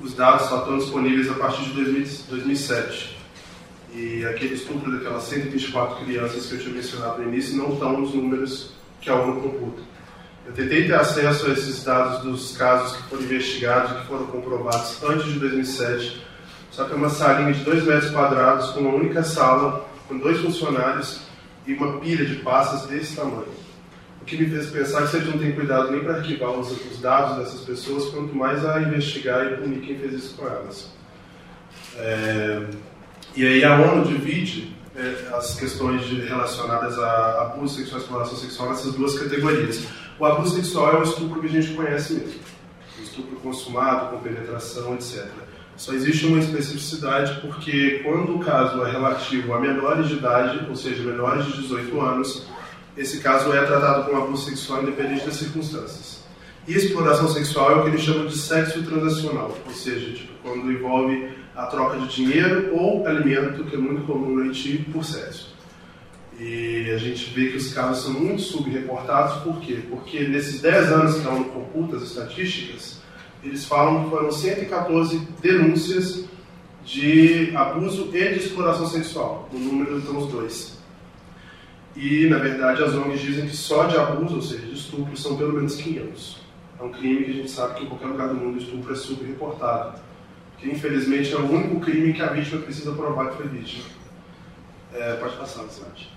os 0.00 0.14
dados 0.14 0.48
só 0.48 0.58
estão 0.58 0.78
disponíveis 0.78 1.30
a 1.30 1.34
partir 1.34 1.62
de 1.64 1.72
2000 1.74 2.06
2007. 2.28 3.11
E 3.94 4.24
aquele 4.24 4.54
estupro 4.54 4.90
daquelas 4.90 5.24
124 5.24 6.04
crianças 6.04 6.46
que 6.46 6.54
eu 6.54 6.60
tinha 6.60 6.74
mencionado 6.74 7.22
no 7.22 7.28
início 7.28 7.56
não 7.56 7.74
estão 7.74 8.00
nos 8.00 8.14
números 8.14 8.72
que 9.00 9.10
a 9.10 9.14
ONU 9.14 9.40
computa. 9.42 9.82
Eu 10.46 10.52
tentei 10.52 10.86
ter 10.86 10.94
acesso 10.94 11.46
a 11.46 11.50
esses 11.50 11.84
dados 11.84 12.22
dos 12.22 12.56
casos 12.56 12.96
que 12.96 13.02
foram 13.08 13.22
investigados, 13.22 14.00
que 14.00 14.06
foram 14.06 14.26
comprovados 14.26 15.02
antes 15.04 15.26
de 15.26 15.38
2007, 15.38 16.22
só 16.70 16.84
que 16.84 16.92
é 16.92 16.96
uma 16.96 17.10
salinha 17.10 17.52
de 17.52 17.62
2 17.64 17.84
metros 17.84 18.10
quadrados, 18.10 18.70
com 18.70 18.80
uma 18.80 18.94
única 18.94 19.22
sala, 19.22 19.86
com 20.08 20.18
dois 20.18 20.40
funcionários 20.40 21.20
e 21.66 21.74
uma 21.74 22.00
pilha 22.00 22.24
de 22.24 22.36
pastas 22.36 22.88
desse 22.88 23.14
tamanho. 23.14 23.62
O 24.20 24.24
que 24.24 24.36
me 24.36 24.48
fez 24.48 24.70
pensar 24.70 25.02
que 25.02 25.08
vocês 25.08 25.26
não 25.26 25.38
têm 25.38 25.52
cuidado 25.52 25.90
nem 25.90 26.02
para 26.02 26.16
arquivar 26.16 26.50
os, 26.50 26.70
os 26.70 27.00
dados 27.00 27.38
dessas 27.38 27.60
pessoas, 27.60 28.06
quanto 28.06 28.34
mais 28.34 28.64
a 28.64 28.80
investigar 28.80 29.46
e 29.46 29.56
punir 29.56 29.80
quem 29.80 29.98
fez 29.98 30.12
isso 30.14 30.34
com 30.36 30.46
elas. 30.46 30.90
É, 31.96 32.66
e 33.36 33.46
aí 33.46 33.64
a 33.64 33.80
ONU 33.80 34.04
divide 34.04 34.72
é, 34.94 35.34
as 35.34 35.54
questões 35.58 36.04
de- 36.06 36.20
relacionadas 36.22 36.98
a 36.98 37.42
abuso 37.42 37.76
sexual 37.76 37.98
e 38.00 38.02
exploração 38.02 38.36
sexual 38.36 38.68
nessas 38.70 38.94
duas 38.94 39.18
categorias. 39.18 39.84
O 40.18 40.24
abuso 40.26 40.54
sexual 40.56 40.92
é 40.94 40.98
o 40.98 41.02
estupro 41.02 41.40
que 41.40 41.46
a 41.46 41.50
gente 41.50 41.72
conhece 41.74 42.14
mesmo. 42.14 42.40
Estupro 43.02 43.36
consumado, 43.36 44.10
com 44.10 44.22
penetração, 44.22 44.94
etc. 44.94 45.26
Só 45.76 45.92
existe 45.94 46.26
uma 46.26 46.38
especificidade 46.38 47.40
porque 47.40 48.00
quando 48.04 48.36
o 48.36 48.38
caso 48.40 48.84
é 48.84 48.90
relativo 48.90 49.54
a 49.54 49.60
menores 49.60 50.08
de 50.08 50.14
idade, 50.14 50.66
ou 50.68 50.76
seja, 50.76 51.02
menores 51.02 51.46
de 51.46 51.62
18 51.62 52.00
anos, 52.00 52.46
esse 52.96 53.18
caso 53.20 53.52
é 53.54 53.64
tratado 53.64 54.04
como 54.04 54.22
abuso 54.22 54.44
sexual 54.50 54.82
independente 54.82 55.24
das 55.24 55.34
circunstâncias. 55.36 56.22
E 56.68 56.74
exploração 56.74 57.26
sexual 57.28 57.72
é 57.72 57.74
o 57.76 57.82
que 57.82 57.88
eles 57.88 58.02
chamam 58.02 58.26
de 58.26 58.36
sexo 58.36 58.82
transacional, 58.82 59.56
ou 59.66 59.72
seja, 59.72 60.12
tipo, 60.12 60.32
quando 60.42 60.70
envolve 60.70 61.30
a 61.54 61.66
troca 61.66 61.98
de 61.98 62.08
dinheiro 62.08 62.74
ou 62.74 63.06
alimento, 63.06 63.64
que 63.64 63.74
é 63.74 63.78
muito 63.78 64.06
comum 64.06 64.36
no 64.36 64.42
Haiti, 64.42 64.86
por 64.92 65.04
sexo. 65.04 65.52
E 66.38 66.90
a 66.90 66.98
gente 66.98 67.30
vê 67.34 67.50
que 67.50 67.56
os 67.56 67.72
casos 67.72 68.04
são 68.04 68.14
muito 68.14 68.42
subreportados, 68.42 69.42
por 69.42 69.60
quê? 69.60 69.80
Porque 69.88 70.20
nesses 70.20 70.60
10 70.60 70.92
anos 70.92 71.20
que 71.20 71.28
a 71.28 71.30
ONU 71.30 71.44
computa 71.46 71.96
as 71.96 72.02
estatísticas, 72.02 73.00
eles 73.44 73.64
falam 73.64 74.04
que 74.04 74.10
foram 74.10 74.32
114 74.32 75.28
denúncias 75.40 76.24
de 76.84 77.54
abuso 77.54 78.08
e 78.12 78.32
de 78.32 78.38
exploração 78.38 78.86
sexual. 78.86 79.48
No 79.52 79.58
número 79.58 79.98
estão 79.98 80.18
os 80.18 80.32
dois. 80.32 80.82
E, 81.94 82.26
na 82.26 82.38
verdade, 82.38 82.82
as 82.82 82.94
ONGs 82.94 83.20
dizem 83.20 83.46
que 83.46 83.56
só 83.56 83.84
de 83.84 83.96
abuso, 83.96 84.36
ou 84.36 84.42
seja, 84.42 84.66
de 84.66 84.74
estupro, 84.74 85.16
são 85.16 85.36
pelo 85.36 85.52
menos 85.52 85.76
500. 85.76 86.40
É 86.80 86.82
um 86.82 86.90
crime 86.90 87.24
que 87.24 87.30
a 87.30 87.34
gente 87.34 87.50
sabe 87.50 87.74
que 87.74 87.84
em 87.84 87.86
qualquer 87.86 88.06
lugar 88.06 88.28
do 88.28 88.34
mundo 88.34 88.56
o 88.56 88.58
estupro 88.58 88.92
é 88.92 88.96
subreportado. 88.96 90.00
Que, 90.62 90.70
infelizmente, 90.70 91.34
é 91.34 91.36
o 91.36 91.50
único 91.50 91.80
crime 91.80 92.12
que 92.12 92.22
a 92.22 92.28
vítima 92.28 92.62
precisa 92.62 92.92
provar 92.92 93.30
que 93.30 93.36
foi 93.36 93.48
vítima. 93.48 93.84
É, 94.94 95.14
pode 95.14 95.36
passar, 95.36 95.64
slide. 95.64 96.08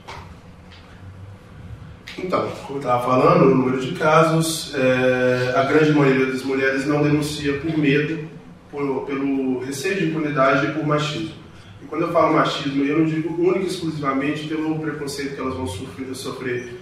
Então, 2.17 2.47
como 2.67 2.77
eu 2.77 2.81
estava 2.81 3.03
falando, 3.03 3.51
o 3.51 3.55
número 3.55 3.81
de 3.81 3.93
casos, 3.95 4.73
é, 4.75 5.53
a 5.57 5.63
grande 5.63 5.91
maioria 5.91 6.27
das 6.27 6.43
mulheres 6.43 6.85
não 6.85 7.01
denuncia 7.01 7.59
por 7.59 7.75
medo, 7.75 8.29
por, 8.69 9.05
pelo 9.07 9.59
receio 9.59 9.97
de 9.97 10.05
impunidade 10.09 10.67
e 10.67 10.71
por 10.73 10.85
machismo. 10.85 11.33
E 11.81 11.85
quando 11.87 12.03
eu 12.03 12.11
falo 12.11 12.35
machismo, 12.35 12.83
eu 12.83 12.99
não 12.99 13.05
digo 13.05 13.33
única 13.41 13.65
e 13.65 13.67
exclusivamente 13.67 14.47
pelo 14.47 14.77
preconceito 14.79 15.33
que 15.33 15.41
elas 15.41 15.55
vão 15.55 15.65
sofrer, 15.65 16.15
sofrer 16.15 16.79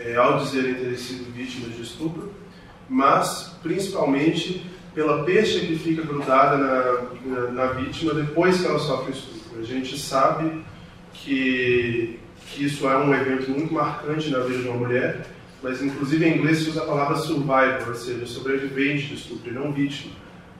é, 0.00 0.16
ao 0.16 0.38
dizerem 0.38 0.74
terem 0.74 0.96
sido 0.96 1.32
vítimas 1.32 1.76
de 1.76 1.82
estupro, 1.82 2.32
mas 2.88 3.56
principalmente 3.62 4.73
pela 4.94 5.24
peixe 5.24 5.60
que 5.60 5.76
fica 5.76 6.02
grudada 6.02 6.56
na, 6.56 7.02
na, 7.24 7.50
na 7.50 7.66
vítima 7.72 8.14
depois 8.14 8.60
que 8.60 8.66
ela 8.66 8.78
sofre 8.78 9.12
o 9.12 9.14
estupro. 9.14 9.60
A 9.60 9.64
gente 9.64 9.98
sabe 9.98 10.64
que 11.12 12.20
que 12.54 12.64
isso 12.64 12.86
é 12.88 12.96
um 12.96 13.12
evento 13.12 13.50
muito 13.50 13.74
marcante 13.74 14.30
na 14.30 14.40
vida 14.40 14.62
de 14.62 14.68
uma 14.68 14.76
mulher, 14.76 15.26
mas 15.62 15.82
inclusive 15.82 16.24
em 16.24 16.38
inglês 16.38 16.58
se 16.58 16.70
usa 16.70 16.82
a 16.82 16.86
palavra 16.86 17.16
survivor, 17.16 17.88
ou 17.88 17.94
seja, 17.94 18.26
sobrevivente 18.26 19.08
do 19.08 19.14
estupro 19.14 19.50
e 19.50 19.54
não 19.54 19.72
vítima, 19.72 20.12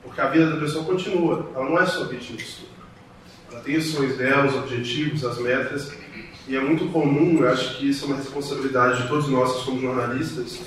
porque 0.03 0.21
a 0.21 0.29
vida 0.29 0.51
da 0.51 0.57
pessoa 0.57 0.85
continua, 0.85 1.51
ela 1.55 1.65
não 1.65 1.79
é 1.79 1.87
só 1.87 2.05
vítima 2.05 2.37
de 2.37 2.45
estupro. 2.45 2.75
Ela 3.51 3.61
tem 3.61 3.77
os 3.77 3.87
sonhos 3.87 4.17
dela, 4.17 4.47
os 4.47 4.55
objetivos, 4.55 5.25
as 5.25 5.39
metas, 5.39 5.93
e 6.49 6.57
é 6.57 6.61
muito 6.61 6.87
comum, 6.87 7.39
eu 7.41 7.49
acho 7.49 7.79
que 7.79 7.89
isso 7.89 8.05
é 8.05 8.09
uma 8.09 8.17
responsabilidade 8.17 9.03
de 9.03 9.09
todos 9.09 9.29
nós 9.29 9.57
que 9.57 9.65
somos 9.65 9.81
jornalistas, 9.81 10.61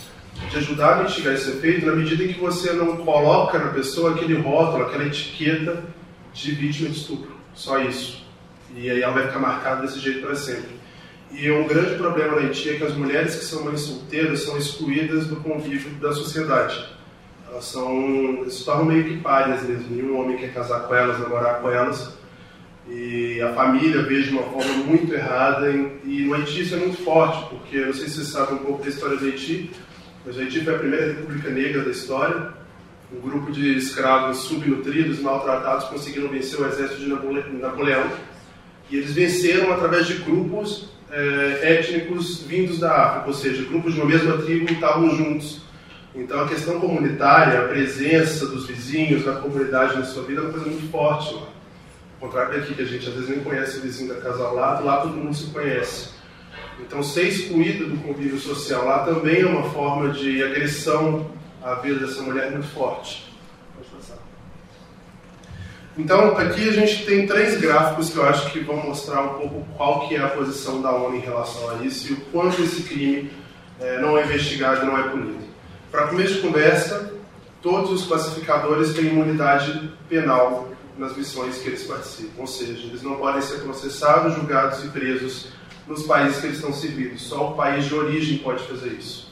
de 0.49 0.57
ajudar 0.57 0.99
a 0.99 1.03
mitigar 1.03 1.33
esse 1.33 1.49
efeito 1.49 1.85
na 1.85 1.95
medida 1.95 2.23
em 2.23 2.33
que 2.33 2.39
você 2.39 2.71
não 2.73 2.97
coloca 2.97 3.57
na 3.57 3.71
pessoa 3.71 4.11
aquele 4.11 4.35
rótulo, 4.35 4.83
aquela 4.83 5.05
etiqueta 5.05 5.83
de 6.33 6.51
vítima 6.51 6.89
de 6.89 6.97
estupro. 6.97 7.35
Só 7.53 7.79
isso. 7.79 8.25
E 8.75 8.89
aí 8.89 9.01
ela 9.01 9.13
vai 9.13 9.27
ficar 9.27 9.39
marcada 9.39 9.81
desse 9.81 9.99
jeito 9.99 10.21
para 10.21 10.35
sempre. 10.35 10.77
E 11.31 11.51
um 11.51 11.67
grande 11.67 11.95
problema 11.95 12.35
na 12.35 12.47
Haiti 12.47 12.69
é 12.69 12.75
que 12.75 12.83
as 12.83 12.93
mulheres 12.93 13.35
que 13.35 13.45
são 13.45 13.63
mães 13.63 13.81
solteiras 13.81 14.43
são 14.43 14.57
excluídas 14.57 15.27
do 15.27 15.37
convívio 15.37 15.91
da 15.99 16.13
sociedade. 16.13 16.85
Elas 17.49 17.65
são, 17.65 18.45
se 18.49 18.63
tornam 18.63 18.85
meio 18.85 19.03
que 19.03 19.17
párias 19.17 19.63
mesmo. 19.63 19.95
Nenhum 19.95 20.19
homem 20.19 20.37
quer 20.37 20.53
casar 20.53 20.81
com 20.81 20.95
elas, 20.95 21.19
namorar 21.19 21.61
com 21.61 21.69
elas. 21.69 22.13
E 22.89 23.41
a 23.41 23.53
família 23.53 24.03
vê 24.03 24.21
de 24.21 24.29
uma 24.29 24.43
forma 24.43 24.73
muito 24.85 25.13
errada. 25.13 25.69
E 25.69 26.23
no 26.23 26.33
Haiti 26.33 26.61
isso 26.61 26.75
é 26.75 26.77
muito 26.77 27.03
forte, 27.03 27.49
porque 27.49 27.77
não 27.77 27.93
sei 27.93 28.07
se 28.07 28.15
vocês 28.15 28.27
sabem 28.27 28.55
um 28.55 28.59
pouco 28.59 28.83
da 28.83 28.89
história 28.89 29.17
do 29.17 29.25
Haiti, 29.25 29.71
mas 30.27 30.35
o 30.35 30.41
Haiti 30.41 30.59
foi 30.59 30.75
a 30.75 30.77
primeira 30.77 31.07
república 31.07 31.49
negra 31.49 31.83
da 31.83 31.91
história. 31.91 32.49
Um 33.15 33.21
grupo 33.21 33.49
de 33.49 33.77
escravos 33.77 34.39
subnutridos, 34.39 35.21
maltratados, 35.21 35.85
conseguiram 35.85 36.27
vencer 36.27 36.59
o 36.59 36.67
exército 36.67 36.99
de 36.99 37.07
Napoleão. 37.07 38.11
E 38.89 38.97
eles 38.97 39.13
venceram 39.13 39.71
através 39.71 40.05
de 40.05 40.15
grupos 40.15 40.89
é, 41.09 41.79
étnicos 41.79 42.43
vindos 42.43 42.77
da 42.79 42.91
África, 42.91 43.27
ou 43.27 43.33
seja, 43.33 43.63
grupos 43.63 43.93
de 43.93 44.01
uma 44.01 44.09
mesma 44.09 44.37
tribo 44.39 44.69
estavam 44.69 45.15
juntos. 45.15 45.61
Então 46.13 46.41
a 46.41 46.47
questão 46.49 46.77
comunitária, 46.77 47.59
a 47.59 47.67
presença 47.69 48.47
dos 48.47 48.67
vizinhos, 48.67 49.23
da 49.23 49.35
comunidade 49.35 49.97
na 49.97 50.03
sua 50.03 50.23
vida 50.23 50.41
é 50.41 50.43
uma 50.43 50.51
coisa 50.51 50.65
muito 50.65 50.91
forte 50.91 51.33
lá. 51.35 51.47
Ao 52.19 52.27
contrário 52.27 52.59
daqui, 52.59 52.73
que 52.73 52.81
a 52.81 52.85
gente 52.85 53.07
às 53.07 53.13
vezes 53.13 53.29
nem 53.29 53.39
conhece 53.39 53.77
o 53.77 53.81
vizinho 53.81 54.13
da 54.13 54.19
casa 54.19 54.43
ao 54.43 54.53
lado, 54.53 54.83
lá 54.83 54.97
todo 54.97 55.13
mundo 55.13 55.33
se 55.33 55.45
conhece. 55.51 56.16
Então, 56.79 57.03
ser 57.03 57.27
excluído 57.27 57.87
do 57.87 57.97
convívio 57.97 58.39
social 58.39 58.85
lá 58.85 58.99
também 58.99 59.41
é 59.41 59.45
uma 59.45 59.69
forma 59.71 60.09
de 60.09 60.43
agressão 60.43 61.29
à 61.63 61.75
vida 61.75 62.05
dessa 62.05 62.21
mulher 62.21 62.51
muito 62.51 62.67
forte. 62.67 63.33
Pode 63.75 63.89
passar. 63.89 64.17
Então, 65.97 66.37
aqui 66.37 66.69
a 66.69 66.71
gente 66.71 67.05
tem 67.05 67.25
três 67.25 67.59
gráficos 67.59 68.09
que 68.09 68.17
eu 68.17 68.25
acho 68.25 68.51
que 68.51 68.59
vão 68.59 68.77
mostrar 68.77 69.21
um 69.21 69.39
pouco 69.39 69.67
qual 69.75 70.07
que 70.07 70.15
é 70.15 70.19
a 70.19 70.29
posição 70.29 70.81
da 70.81 70.91
ONU 70.91 71.17
em 71.17 71.21
relação 71.21 71.69
a 71.71 71.83
isso 71.83 72.11
e 72.11 72.13
o 72.13 72.21
quanto 72.31 72.61
esse 72.61 72.83
crime 72.83 73.31
é, 73.79 73.99
não 73.99 74.17
é 74.17 74.23
investigado 74.23 74.83
e 74.83 74.85
não 74.85 74.97
é 74.97 75.09
punido. 75.09 75.47
Para 75.91 76.07
começo 76.07 76.35
de 76.35 76.41
conversa, 76.41 77.13
todos 77.61 77.91
os 77.91 78.05
classificadores 78.05 78.93
têm 78.93 79.07
imunidade 79.07 79.91
penal 80.07 80.69
nas 80.97 81.15
missões 81.15 81.57
que 81.57 81.67
eles 81.67 81.83
participam, 81.83 82.41
ou 82.41 82.47
seja, 82.47 82.87
eles 82.87 83.01
não 83.03 83.15
podem 83.15 83.41
ser 83.41 83.59
processados, 83.59 84.35
julgados 84.35 84.83
e 84.83 84.87
presos 84.89 85.56
nos 85.87 86.03
países 86.03 86.39
que 86.39 86.47
eles 86.47 86.57
estão 86.57 86.73
servidos. 86.73 87.23
Só 87.23 87.51
o 87.51 87.55
país 87.55 87.85
de 87.85 87.95
origem 87.95 88.37
pode 88.39 88.63
fazer 88.67 88.89
isso. 88.89 89.31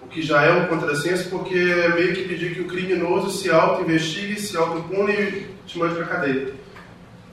O 0.00 0.06
que 0.06 0.22
já 0.22 0.42
é 0.42 0.52
um 0.52 0.66
contrassenso, 0.66 1.28
porque 1.28 1.56
é 1.56 1.88
meio 1.88 2.14
que 2.14 2.28
pedir 2.28 2.54
que 2.54 2.60
o 2.60 2.66
criminoso 2.66 3.30
se 3.30 3.50
auto-investigue, 3.50 4.40
se 4.40 4.56
auto-pune 4.56 5.12
e 5.12 5.46
te 5.66 5.78
mande 5.78 5.96
para 5.96 6.06
cadeia. 6.06 6.54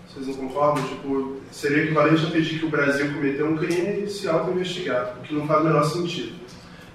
Vocês 0.07 0.27
não 0.27 0.33
concordam? 0.35 0.83
Tipo, 0.87 1.37
seria 1.51 1.83
equivalente 1.83 2.25
a 2.25 2.29
pedir 2.29 2.59
que 2.59 2.65
o 2.65 2.69
Brasil 2.69 3.13
cometeu 3.13 3.47
um 3.47 3.57
crime 3.57 4.03
e 4.03 4.09
se 4.09 4.27
auto-investigar, 4.27 5.17
o 5.19 5.23
que 5.23 5.33
não 5.33 5.47
faz 5.47 5.61
o 5.61 5.63
menor 5.65 5.83
sentido. 5.83 6.33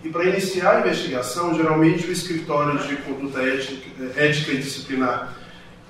E 0.05 0.09
para 0.09 0.25
iniciar 0.25 0.77
a 0.77 0.81
investigação, 0.81 1.55
geralmente 1.55 2.07
o 2.07 2.13
escritório 2.13 2.79
de 2.79 2.97
conduta 2.97 3.41
ética 3.43 4.53
e 4.53 4.59
disciplinar 4.59 5.37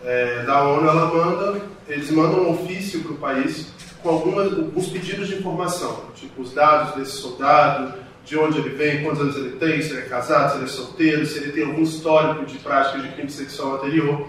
é, 0.02 0.42
da 0.44 0.62
ONU, 0.62 0.88
ela 0.88 1.06
manda, 1.12 1.60
eles 1.86 2.10
mandam 2.10 2.44
um 2.44 2.50
ofício 2.50 3.00
para 3.00 3.12
o 3.12 3.16
país 3.16 3.72
com 4.02 4.08
algumas, 4.08 4.52
alguns 4.52 4.88
pedidos 4.88 5.28
de 5.28 5.36
informação, 5.36 6.04
tipo 6.14 6.42
os 6.42 6.52
dados 6.52 6.94
desse 6.94 7.18
soldado, 7.18 7.94
de 8.24 8.36
onde 8.36 8.58
ele 8.58 8.70
vem, 8.70 9.02
quantos 9.02 9.20
anos 9.20 9.36
ele 9.36 9.56
tem, 9.56 9.80
se 9.80 9.90
ele 9.90 10.00
é 10.00 10.04
casado, 10.04 10.50
se 10.50 10.56
ele 10.56 10.64
é 10.64 10.68
solteiro, 10.68 11.26
se 11.26 11.38
ele 11.38 11.52
tem 11.52 11.64
algum 11.64 11.82
histórico 11.82 12.44
de 12.44 12.58
prática 12.58 12.98
de 12.98 13.08
crime 13.08 13.30
sexual 13.30 13.76
anterior. 13.76 14.28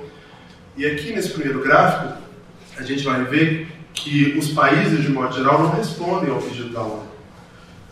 E 0.77 0.85
aqui 0.85 1.11
nesse 1.11 1.31
primeiro 1.31 1.61
gráfico, 1.61 2.17
a 2.77 2.83
gente 2.83 3.03
vai 3.03 3.23
ver 3.25 3.67
que 3.93 4.37
os 4.37 4.51
países, 4.51 5.01
de 5.01 5.09
modo 5.09 5.35
geral, 5.35 5.61
não 5.61 5.71
respondem 5.71 6.29
ao 6.29 6.41
pedido 6.41 6.69
da 6.69 6.81
ONU. 6.81 7.09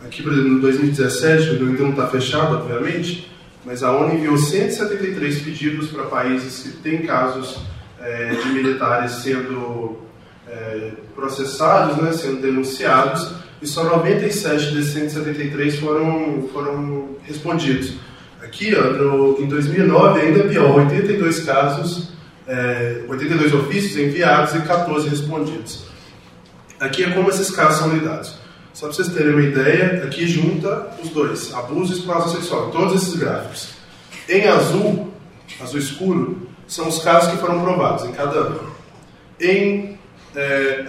Aqui, 0.02 0.22
por 0.22 0.32
exemplo, 0.32 0.52
em 0.52 0.60
2017, 0.60 1.50
o 1.50 1.68
ainda 1.68 1.82
não 1.82 1.90
está 1.90 2.06
fechado, 2.06 2.56
obviamente, 2.56 3.30
mas 3.64 3.82
a 3.82 3.92
ONU 3.92 4.14
enviou 4.14 4.38
173 4.38 5.42
pedidos 5.42 5.90
para 5.90 6.04
países 6.04 6.62
que 6.62 6.78
têm 6.78 7.02
casos 7.02 7.60
é, 8.00 8.30
de 8.30 8.48
militares 8.48 9.12
sendo 9.12 9.98
é, 10.50 10.92
processados, 11.14 11.96
né, 11.98 12.12
sendo 12.12 12.40
denunciados, 12.40 13.32
e 13.60 13.66
só 13.66 13.84
97 13.84 14.74
desses 14.74 14.92
173 14.92 15.78
foram, 15.78 16.48
foram 16.52 17.16
respondidos. 17.22 17.94
Aqui, 18.42 18.74
ó, 18.74 18.82
no, 18.92 19.40
em 19.40 19.46
2009, 19.46 20.20
ainda 20.20 20.44
pior, 20.44 20.76
82 20.76 21.40
casos, 21.40 22.08
é, 22.46 23.02
82 23.08 23.52
ofícios 23.52 23.96
enviados 23.96 24.54
e 24.54 24.60
14 24.60 25.08
respondidos. 25.08 25.84
Aqui 26.80 27.04
é 27.04 27.10
como 27.10 27.28
esses 27.28 27.50
casos 27.50 27.80
são 27.80 27.92
lidados. 27.92 28.38
Só 28.72 28.86
para 28.86 28.94
vocês 28.94 29.08
terem 29.08 29.32
uma 29.32 29.42
ideia, 29.42 30.04
aqui 30.04 30.26
junta 30.26 30.88
os 31.02 31.10
dois, 31.10 31.52
abuso 31.52 31.92
e 31.92 31.98
exploração 31.98 32.30
sexual, 32.30 32.70
todos 32.70 33.02
esses 33.02 33.16
gráficos. 33.16 33.70
Em 34.28 34.46
azul, 34.46 35.12
azul 35.60 35.80
escuro, 35.80 36.48
são 36.68 36.86
os 36.86 37.02
casos 37.02 37.32
que 37.32 37.38
foram 37.38 37.60
provados 37.60 38.04
em 38.04 38.12
cada 38.12 38.36
ano. 38.36 38.70
Em 39.40 39.97
é, 40.38 40.86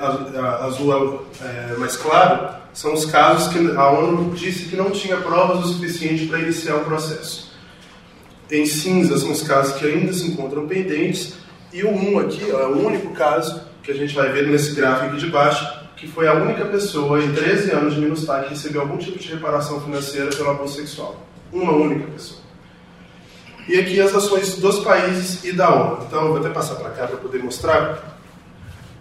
azul 0.62 1.26
é, 1.42 1.76
mais 1.78 1.96
claro, 1.96 2.56
são 2.74 2.94
os 2.94 3.06
casos 3.06 3.52
que 3.52 3.60
a 3.76 3.90
ONU 3.90 4.36
disse 4.36 4.66
que 4.66 4.76
não 4.76 4.92
tinha 4.92 5.18
provas 5.18 5.66
o 5.66 5.74
suficiente 5.74 6.28
para 6.28 6.40
iniciar 6.40 6.76
o 6.76 6.86
processo. 6.86 7.52
Em 8.52 8.66
cinza 8.66 9.18
são 9.18 9.32
os 9.32 9.42
casos 9.42 9.78
que 9.78 9.86
ainda 9.86 10.14
se 10.14 10.28
encontram 10.28 10.68
pendentes, 10.68 11.34
e 11.72 11.84
o 11.84 11.90
1 11.90 12.20
aqui 12.20 12.50
é 12.50 12.66
o 12.66 12.86
único 12.86 13.14
caso 13.14 13.62
que 13.84 13.92
a 13.92 13.96
gente 13.96 14.14
vai 14.14 14.32
ver 14.32 14.48
nesse 14.48 14.74
gráfico 14.74 15.08
aqui 15.08 15.18
de 15.18 15.28
baixo, 15.28 15.68
que 15.96 16.08
foi 16.08 16.28
a 16.28 16.34
única 16.34 16.66
pessoa 16.66 17.22
em 17.22 17.32
13 17.34 17.72
anos 17.72 17.94
de 17.94 18.00
Minustah 18.00 18.44
que 18.44 18.50
recebeu 18.52 18.82
algum 18.82 18.98
tipo 18.98 19.20
de 19.20 19.34
reparação 19.34 19.82
financeira 19.82 20.30
pelo 20.30 20.52
abuso 20.52 20.76
sexual. 20.76 21.28
Uma 21.52 21.74
única 21.74 22.08
pessoa. 22.12 22.40
E 23.68 23.80
aqui 23.80 24.00
as 24.00 24.16
ações 24.16 24.56
dos 24.56 24.80
países 24.80 25.44
e 25.44 25.52
da 25.52 25.70
ONU. 25.70 26.06
Então, 26.08 26.22
eu 26.24 26.28
vou 26.30 26.38
até 26.38 26.50
passar 26.50 26.76
para 26.76 26.90
cá 26.90 27.06
para 27.06 27.18
poder 27.18 27.44
mostrar. 27.44 28.19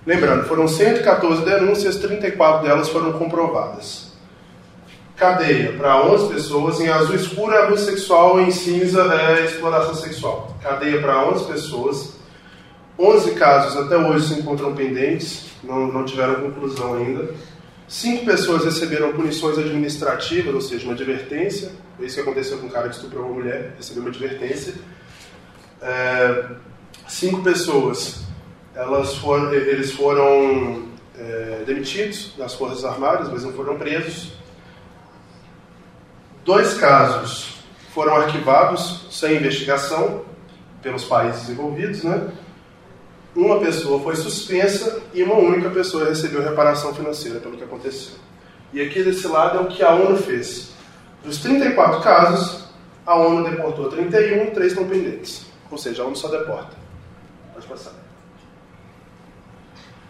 Lembrando, 0.08 0.46
foram 0.46 0.66
114 0.66 1.44
denúncias, 1.44 1.96
34 1.96 2.66
delas 2.66 2.88
foram 2.88 3.12
comprovadas. 3.12 4.10
Cadeia 5.14 5.72
para 5.72 6.02
11 6.02 6.32
pessoas, 6.32 6.80
em 6.80 6.88
azul 6.88 7.14
escuro 7.14 7.52
é 7.52 7.64
abuso 7.64 7.84
sexual, 7.84 8.40
em 8.40 8.50
cinza 8.50 9.02
é 9.02 9.44
exploração 9.44 9.94
sexual. 9.94 10.56
Cadeia 10.62 10.98
para 11.02 11.28
11 11.28 11.44
pessoas. 11.44 12.14
11 12.98 13.32
casos 13.32 13.76
até 13.76 13.98
hoje 13.98 14.28
se 14.28 14.40
encontram 14.40 14.74
pendentes, 14.74 15.50
não, 15.62 15.88
não 15.88 16.06
tiveram 16.06 16.36
conclusão 16.36 16.94
ainda. 16.94 17.28
Cinco 17.86 18.24
pessoas 18.24 18.64
receberam 18.64 19.12
punições 19.12 19.58
administrativas, 19.58 20.54
ou 20.54 20.62
seja, 20.62 20.84
uma 20.84 20.94
advertência. 20.94 21.70
Isso 22.00 22.14
que 22.14 22.22
aconteceu 22.22 22.56
com 22.56 22.66
um 22.66 22.70
cara 22.70 22.88
que 22.88 22.96
estuprou 22.96 23.26
uma 23.26 23.34
mulher, 23.34 23.74
recebeu 23.76 24.04
uma 24.04 24.08
advertência. 24.08 24.72
É, 25.82 26.44
cinco 27.06 27.42
pessoas, 27.42 28.26
elas 28.78 29.16
foram, 29.16 29.52
eles 29.52 29.90
foram 29.90 30.84
é, 31.18 31.64
demitidos 31.66 32.32
das 32.38 32.54
Forças 32.54 32.84
Armadas, 32.84 33.28
mas 33.28 33.42
não 33.42 33.52
foram 33.52 33.76
presos. 33.76 34.32
Dois 36.44 36.74
casos 36.74 37.58
foram 37.92 38.14
arquivados 38.14 39.08
sem 39.10 39.36
investigação 39.36 40.24
pelos 40.80 41.04
países 41.04 41.48
envolvidos, 41.50 42.04
né? 42.04 42.30
uma 43.34 43.58
pessoa 43.58 44.00
foi 44.00 44.14
suspensa 44.14 45.02
e 45.12 45.24
uma 45.24 45.34
única 45.34 45.70
pessoa 45.70 46.04
recebeu 46.04 46.40
reparação 46.40 46.94
financeira 46.94 47.40
pelo 47.40 47.56
que 47.56 47.64
aconteceu. 47.64 48.14
E 48.72 48.80
aqui 48.80 49.02
desse 49.02 49.26
lado 49.26 49.58
é 49.58 49.60
o 49.60 49.66
que 49.66 49.82
a 49.82 49.92
ONU 49.92 50.16
fez. 50.18 50.70
Dos 51.24 51.38
34 51.38 52.00
casos, 52.00 52.64
a 53.04 53.16
ONU 53.16 53.50
deportou 53.50 53.88
31 53.88 54.44
e 54.44 54.50
3 54.52 54.72
estão 54.72 54.88
pendentes. 54.88 55.46
Ou 55.68 55.76
seja, 55.76 56.02
a 56.02 56.06
ONU 56.06 56.16
só 56.16 56.28
deporta. 56.28 56.76
Pode 57.54 57.66
passar. 57.66 57.97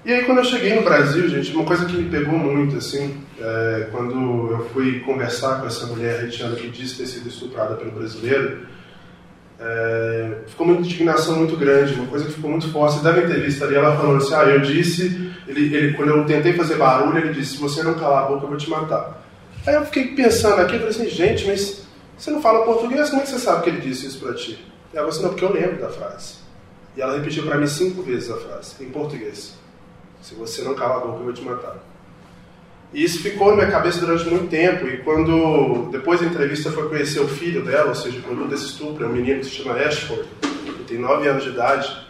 E 0.08 0.12
aí 0.14 0.24
quando 0.24 0.38
eu 0.38 0.44
cheguei 0.44 0.74
no 0.74 0.80
Brasil, 0.80 1.28
gente, 1.28 1.52
uma 1.52 1.66
coisa 1.66 1.84
que 1.84 1.94
me 1.94 2.08
pegou 2.08 2.38
muito, 2.38 2.78
assim, 2.78 3.22
é, 3.38 3.88
quando 3.90 4.52
eu 4.52 4.66
fui 4.72 5.00
conversar 5.00 5.60
com 5.60 5.66
essa 5.66 5.84
mulher 5.84 6.20
haitiana 6.20 6.56
que 6.56 6.66
disse 6.70 6.96
ter 6.96 7.06
sido 7.06 7.28
estuprada 7.28 7.74
pelo 7.74 7.90
brasileiro, 7.90 8.66
é, 9.60 10.38
ficou 10.46 10.66
uma 10.66 10.76
indignação 10.76 11.36
muito 11.36 11.58
grande, 11.58 11.92
uma 11.92 12.06
coisa 12.06 12.24
que 12.24 12.32
ficou 12.32 12.48
muito 12.48 12.72
forte. 12.72 12.96
Você 12.96 13.04
deve 13.04 13.26
ter 13.26 13.38
visto 13.42 13.62
ali 13.62 13.74
ela 13.74 13.94
falando 13.98 14.16
assim: 14.16 14.32
ah, 14.32 14.44
eu 14.44 14.60
disse, 14.60 15.30
ele, 15.46 15.76
ele, 15.76 15.92
quando 15.92 16.08
eu 16.08 16.24
tentei 16.24 16.54
fazer 16.54 16.76
barulho, 16.76 17.18
ele 17.18 17.34
disse: 17.34 17.56
se 17.56 17.58
você 17.58 17.82
não 17.82 17.92
calar 17.92 18.24
a 18.24 18.26
boca, 18.28 18.44
eu 18.44 18.48
vou 18.48 18.56
te 18.56 18.70
matar. 18.70 19.22
Aí 19.66 19.74
eu 19.74 19.84
fiquei 19.84 20.14
pensando 20.14 20.58
aqui, 20.62 20.76
eu 20.76 20.80
falei 20.80 20.94
assim: 20.94 21.10
gente, 21.10 21.46
mas 21.46 21.82
você 22.16 22.30
não 22.30 22.40
fala 22.40 22.64
português, 22.64 23.10
como 23.10 23.20
é 23.20 23.24
que 23.26 23.30
você 23.30 23.38
sabe 23.38 23.62
que 23.62 23.68
ele 23.68 23.82
disse 23.82 24.06
isso 24.06 24.20
para 24.20 24.32
ti? 24.32 24.52
E 24.94 24.96
ela 24.96 25.06
falou 25.06 25.08
assim: 25.10 25.22
não, 25.22 25.28
porque 25.28 25.44
eu 25.44 25.52
lembro 25.52 25.78
da 25.82 25.90
frase. 25.90 26.36
E 26.96 27.02
ela 27.02 27.14
repetiu 27.14 27.44
para 27.44 27.58
mim 27.58 27.66
cinco 27.66 28.02
vezes 28.02 28.30
a 28.30 28.38
frase, 28.38 28.74
em 28.80 28.88
português: 28.88 29.58
se 30.20 30.34
você 30.34 30.62
não 30.62 30.74
calar 30.74 30.98
a 30.98 31.00
boca, 31.00 31.18
eu 31.18 31.24
vou 31.24 31.32
te 31.32 31.42
matar. 31.42 31.76
E 32.92 33.04
isso 33.04 33.22
ficou 33.22 33.50
na 33.50 33.56
minha 33.56 33.70
cabeça 33.70 34.00
durante 34.00 34.24
muito 34.24 34.48
tempo. 34.48 34.86
E 34.86 34.98
quando, 34.98 35.90
depois 35.90 36.20
da 36.20 36.26
entrevista, 36.26 36.70
foi 36.72 36.88
conhecer 36.88 37.20
o 37.20 37.28
filho 37.28 37.62
dela, 37.64 37.90
ou 37.90 37.94
seja, 37.94 38.18
o 38.18 38.22
produto 38.22 38.48
desse 38.48 38.66
estupro, 38.66 39.04
é 39.04 39.08
um 39.08 39.12
menino 39.12 39.40
que 39.40 39.46
se 39.46 39.52
chama 39.52 39.74
Ashford, 39.74 40.24
que 40.40 40.84
tem 40.84 40.98
9 40.98 41.28
anos 41.28 41.44
de 41.44 41.50
idade. 41.50 42.08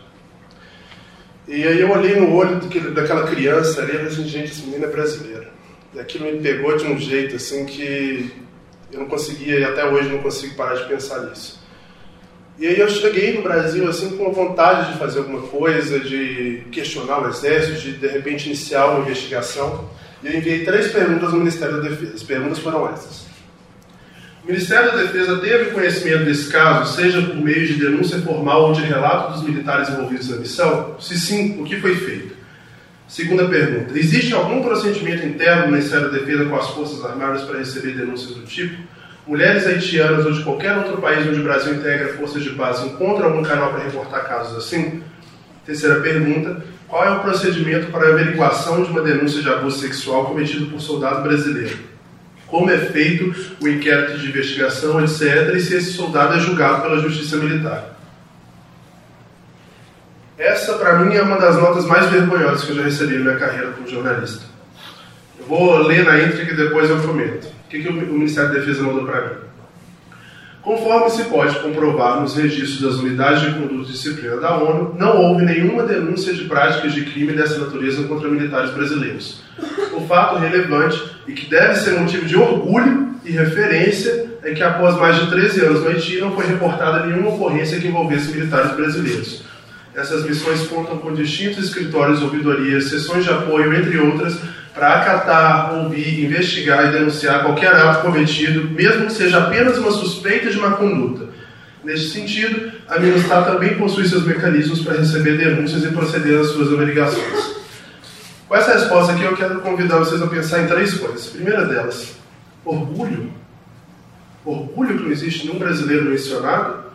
E 1.49 1.67
aí 1.67 1.81
eu 1.81 1.91
olhei 1.91 2.15
no 2.15 2.33
olho 2.35 2.61
daquela 2.93 3.27
criança 3.27 3.81
ali 3.81 3.91
e 3.91 3.95
falei 3.95 4.07
assim, 4.09 4.25
gente, 4.29 4.53
esse 4.53 4.63
menino 4.63 4.85
é 4.85 4.89
brasileiro. 4.89 5.49
E 5.95 5.99
aquilo 5.99 6.27
me 6.27 6.39
pegou 6.41 6.77
de 6.77 6.85
um 6.85 6.99
jeito 6.99 7.37
assim 7.37 7.65
que 7.65 8.31
eu 8.93 9.01
não 9.01 9.07
conseguia, 9.07 9.59
e 9.59 9.65
até 9.65 9.85
hoje 9.85 10.11
não 10.11 10.19
consigo 10.19 10.55
parar 10.55 10.75
de 10.75 10.87
pensar 10.87 11.21
nisso. 11.23 11.59
E 12.59 12.67
aí 12.67 12.79
eu 12.79 12.91
cheguei 12.91 13.35
no 13.35 13.43
Brasil 13.43 13.89
assim 13.89 14.17
com 14.17 14.33
vontade 14.33 14.93
de 14.93 14.99
fazer 14.99 15.21
alguma 15.21 15.43
coisa, 15.43 16.01
de 16.01 16.65
questionar 16.73 17.23
o 17.23 17.29
exército, 17.29 17.81
de 17.81 17.93
de 17.93 18.09
repente 18.09 18.47
iniciar 18.47 18.87
uma 18.87 19.05
investigação. 19.05 19.89
E 20.23 20.27
eu 20.27 20.37
enviei 20.37 20.65
três 20.65 20.89
perguntas 20.89 21.33
ao 21.33 21.39
Ministério 21.39 21.77
da 21.77 21.89
Defesa. 21.89 22.15
As 22.15 22.23
perguntas 22.25 22.59
foram 22.59 22.89
essas. 22.89 23.29
O 24.43 24.49
Ministério 24.49 24.91
da 24.91 25.03
Defesa 25.03 25.39
teve 25.39 25.71
conhecimento 25.71 26.25
desse 26.25 26.51
caso, 26.51 26.97
seja 26.97 27.23
por 27.23 27.37
meio 27.37 27.65
de 27.65 27.75
denúncia 27.75 28.19
formal 28.23 28.69
ou 28.69 28.73
de 28.73 28.83
relato 28.83 29.35
dos 29.35 29.43
militares 29.43 29.91
envolvidos 29.91 30.29
na 30.31 30.39
missão? 30.39 30.97
Se 30.99 31.17
sim, 31.17 31.61
o 31.61 31.65
que 31.65 31.81
foi 31.81 31.95
feito? 31.95 32.35
Segunda 33.07 33.47
pergunta: 33.47 33.97
existe 33.97 34.35
algum 34.35 34.63
procedimento 34.63 35.25
interno 35.25 35.67
do 35.67 35.73
Ministério 35.73 36.11
da 36.11 36.19
Defesa 36.19 36.45
com 36.47 36.57
as 36.57 36.71
Forças 36.71 37.05
Armadas 37.05 37.43
para 37.43 37.59
receber 37.59 37.93
denúncias 37.93 38.35
do 38.35 38.43
tipo? 38.43 38.83
Mulheres 39.29 39.67
haitianas 39.67 40.25
ou 40.25 40.33
de 40.33 40.43
qualquer 40.43 40.75
outro 40.75 41.03
país 41.03 41.29
onde 41.29 41.41
o 41.41 41.43
Brasil 41.43 41.75
integra 41.75 42.15
forças 42.15 42.43
de 42.43 42.49
paz 42.51 42.83
encontram 42.83 43.27
algum 43.27 43.43
canal 43.43 43.75
para 43.75 43.85
reportar 43.85 44.27
casos 44.27 44.57
assim? 44.57 45.03
Terceira 45.67 46.01
pergunta: 46.01 46.65
qual 46.89 47.05
é 47.05 47.11
o 47.11 47.21
procedimento 47.21 47.93
para 47.93 48.09
a 48.09 48.13
averiguação 48.13 48.83
de 48.83 48.91
uma 48.91 49.03
denúncia 49.03 49.43
de 49.43 49.49
abuso 49.51 49.81
sexual 49.81 50.25
cometido 50.25 50.71
por 50.71 50.81
soldado 50.81 51.23
brasileiro? 51.23 51.77
Como 52.47 52.71
é 52.71 52.79
feito 52.79 53.35
o 53.63 53.69
inquérito 53.69 54.17
de 54.17 54.31
investigação, 54.31 54.99
etc., 55.05 55.55
e 55.55 55.61
se 55.61 55.77
esse 55.77 55.93
soldado 55.93 56.33
é 56.33 56.41
julgado 56.41 56.81
pela 56.81 56.99
Justiça 56.99 57.37
Militar? 57.37 57.99
Essa, 60.39 60.79
para 60.79 61.01
mim, 61.01 61.15
é 61.15 61.21
uma 61.21 61.37
das 61.37 61.57
notas 61.57 61.85
mais 61.85 62.07
vergonhosas 62.07 62.65
que 62.65 62.71
eu 62.71 62.77
já 62.77 62.85
recebi 62.85 63.17
na 63.17 63.25
minha 63.25 63.37
carreira 63.37 63.73
como 63.73 63.87
jornalista. 63.87 64.47
Eu 65.39 65.45
vou 65.45 65.77
ler 65.83 66.07
na 66.07 66.19
íntegra 66.19 66.55
e 66.55 66.57
depois 66.57 66.89
eu 66.89 66.99
comento. 67.03 67.58
O 67.69 67.71
que, 67.71 67.83
que 67.83 67.89
o 67.91 67.93
Ministério 67.93 68.49
da 68.49 68.61
Defesa 68.61 68.83
mandou 68.83 69.05
para 69.05 69.27
mim? 69.27 69.35
Conforme 70.63 71.11
se 71.11 71.25
pode 71.25 71.59
comprovar 71.59 72.19
nos 72.19 72.35
registros 72.35 72.81
das 72.81 72.95
unidades 72.95 73.43
de 73.43 73.61
conduta 73.61 73.91
e 73.91 73.93
disciplina 73.93 74.39
da 74.39 74.57
ONU, 74.57 74.97
não 74.99 75.19
houve 75.19 75.45
nenhuma 75.45 75.83
denúncia 75.83 76.33
de 76.33 76.45
práticas 76.45 76.95
de 76.95 77.05
crime 77.05 77.35
dessa 77.35 77.59
natureza 77.59 78.05
contra 78.05 78.27
militares 78.31 78.71
brasileiros. 78.71 79.43
O 79.93 80.01
fato 80.07 80.39
relevante 80.39 80.99
e 81.27 81.35
que 81.35 81.45
deve 81.45 81.75
ser 81.75 82.01
motivo 82.01 82.25
de 82.25 82.39
orgulho 82.39 83.11
e 83.23 83.33
referência 83.33 84.31
é 84.43 84.55
que 84.55 84.63
após 84.63 84.97
mais 84.97 85.17
de 85.17 85.27
13 85.27 85.67
anos 85.67 85.83
no 85.83 85.91
Haiti 85.91 86.19
não 86.21 86.35
foi 86.35 86.47
reportada 86.47 87.05
nenhuma 87.05 87.35
ocorrência 87.35 87.79
que 87.79 87.89
envolvesse 87.89 88.33
militares 88.33 88.75
brasileiros. 88.75 89.43
Essas 89.95 90.25
missões 90.25 90.67
contam 90.69 90.97
com 90.97 91.13
distintos 91.13 91.67
escritórios, 91.67 92.23
ouvidorias, 92.23 92.85
sessões 92.85 93.25
de 93.25 93.31
apoio, 93.31 93.75
entre 93.75 93.99
outras, 93.99 94.41
para 94.79 95.01
acatar, 95.01 95.75
ouvir, 95.75 96.25
investigar 96.25 96.87
e 96.87 96.93
denunciar 96.93 97.43
qualquer 97.43 97.75
ato 97.75 98.03
cometido, 98.03 98.71
mesmo 98.71 99.07
que 99.07 99.13
seja 99.13 99.39
apenas 99.39 99.77
uma 99.77 99.91
suspeita 99.91 100.51
de 100.51 100.57
má 100.57 100.71
conduta. 100.73 101.27
Neste 101.83 102.11
sentido, 102.11 102.71
a 102.87 102.99
Minustar 102.99 103.45
também 103.45 103.77
possui 103.77 104.07
seus 104.09 104.25
mecanismos 104.25 104.83
para 104.83 104.99
receber 104.99 105.37
denúncias 105.37 105.83
e 105.83 105.89
proceder 105.89 106.39
às 106.39 106.49
suas 106.49 106.73
averiguações. 106.73 107.59
Com 108.47 108.55
essa 108.55 108.73
resposta 108.73 109.13
aqui, 109.13 109.25
eu 109.25 109.37
quero 109.37 109.61
convidar 109.61 109.99
vocês 109.99 110.23
a 110.23 110.27
pensar 110.29 110.63
em 110.63 110.69
três 110.69 110.95
coisas. 110.95 111.29
A 111.29 111.31
primeira 111.33 111.65
delas, 111.65 112.15
orgulho. 112.65 113.33
Orgulho 114.45 114.97
que 114.97 115.05
não 115.05 115.11
existe 115.11 115.47
nenhum 115.47 115.59
brasileiro 115.59 116.05
mencionado? 116.05 116.87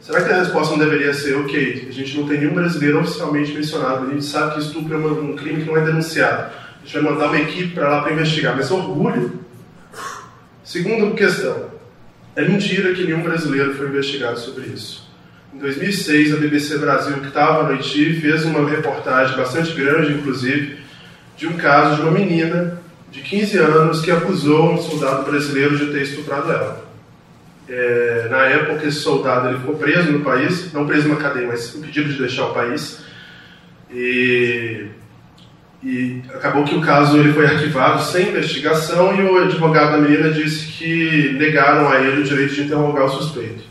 Será 0.00 0.22
que 0.22 0.32
a 0.32 0.38
resposta 0.38 0.76
não 0.76 0.84
deveria 0.84 1.14
ser, 1.14 1.36
ok, 1.36 1.86
a 1.88 1.92
gente 1.92 2.16
não 2.18 2.26
tem 2.26 2.38
nenhum 2.38 2.54
brasileiro 2.54 3.00
oficialmente 3.00 3.52
mencionado, 3.52 4.06
a 4.06 4.10
gente 4.10 4.24
sabe 4.24 4.54
que 4.54 4.60
estupro 4.60 4.94
é 4.94 4.96
um 4.96 5.36
crime 5.36 5.62
que 5.62 5.68
não 5.68 5.76
é 5.76 5.84
denunciado 5.84 6.50
gente 6.88 7.02
vai 7.02 7.12
mandar 7.12 7.26
uma 7.26 7.38
equipe 7.38 7.74
para 7.74 7.88
lá 7.88 8.02
para 8.02 8.12
investigar. 8.12 8.56
Mas 8.56 8.70
orgulho. 8.70 9.40
Segunda 10.64 11.14
questão. 11.14 11.68
É 12.34 12.42
mentira 12.42 12.94
que 12.94 13.04
nenhum 13.04 13.22
brasileiro 13.22 13.74
foi 13.74 13.88
investigado 13.88 14.38
sobre 14.38 14.66
isso. 14.66 15.06
Em 15.52 15.58
2006, 15.58 16.34
a 16.34 16.36
BBC 16.36 16.78
Brasil, 16.78 17.18
que 17.18 17.28
estava 17.28 17.64
no 17.64 17.70
Haiti, 17.70 18.20
fez 18.20 18.44
uma 18.44 18.68
reportagem 18.68 19.36
bastante 19.36 19.72
grande, 19.72 20.12
inclusive, 20.12 20.78
de 21.36 21.46
um 21.46 21.56
caso 21.56 21.96
de 21.96 22.02
uma 22.02 22.12
menina 22.12 22.80
de 23.10 23.20
15 23.20 23.58
anos 23.58 24.00
que 24.00 24.10
acusou 24.10 24.72
um 24.72 24.78
soldado 24.78 25.30
brasileiro 25.30 25.76
de 25.76 25.86
ter 25.92 26.02
estuprado 26.02 26.50
ela. 26.50 26.88
É, 27.68 28.28
na 28.30 28.44
época, 28.44 28.86
esse 28.86 29.00
soldado 29.00 29.48
ele 29.48 29.58
ficou 29.58 29.76
preso 29.76 30.12
no 30.12 30.20
país, 30.20 30.72
não 30.72 30.86
preso 30.86 31.08
numa 31.08 31.20
cadeia, 31.20 31.46
mas 31.46 31.74
impedido 31.74 32.12
de 32.12 32.18
deixar 32.18 32.46
o 32.46 32.54
país. 32.54 33.00
E 33.90 34.86
e 35.82 36.22
acabou 36.34 36.64
que 36.64 36.74
o 36.74 36.80
caso 36.80 37.16
ele 37.18 37.32
foi 37.32 37.46
arquivado 37.46 38.02
sem 38.02 38.30
investigação 38.30 39.14
e 39.14 39.22
o 39.22 39.38
advogado 39.38 39.92
da 39.92 39.98
menina 39.98 40.30
disse 40.30 40.66
que 40.66 41.36
negaram 41.38 41.88
a 41.88 42.00
ele 42.00 42.20
o 42.20 42.24
direito 42.24 42.54
de 42.54 42.62
interrogar 42.62 43.04
o 43.04 43.10
suspeito. 43.10 43.62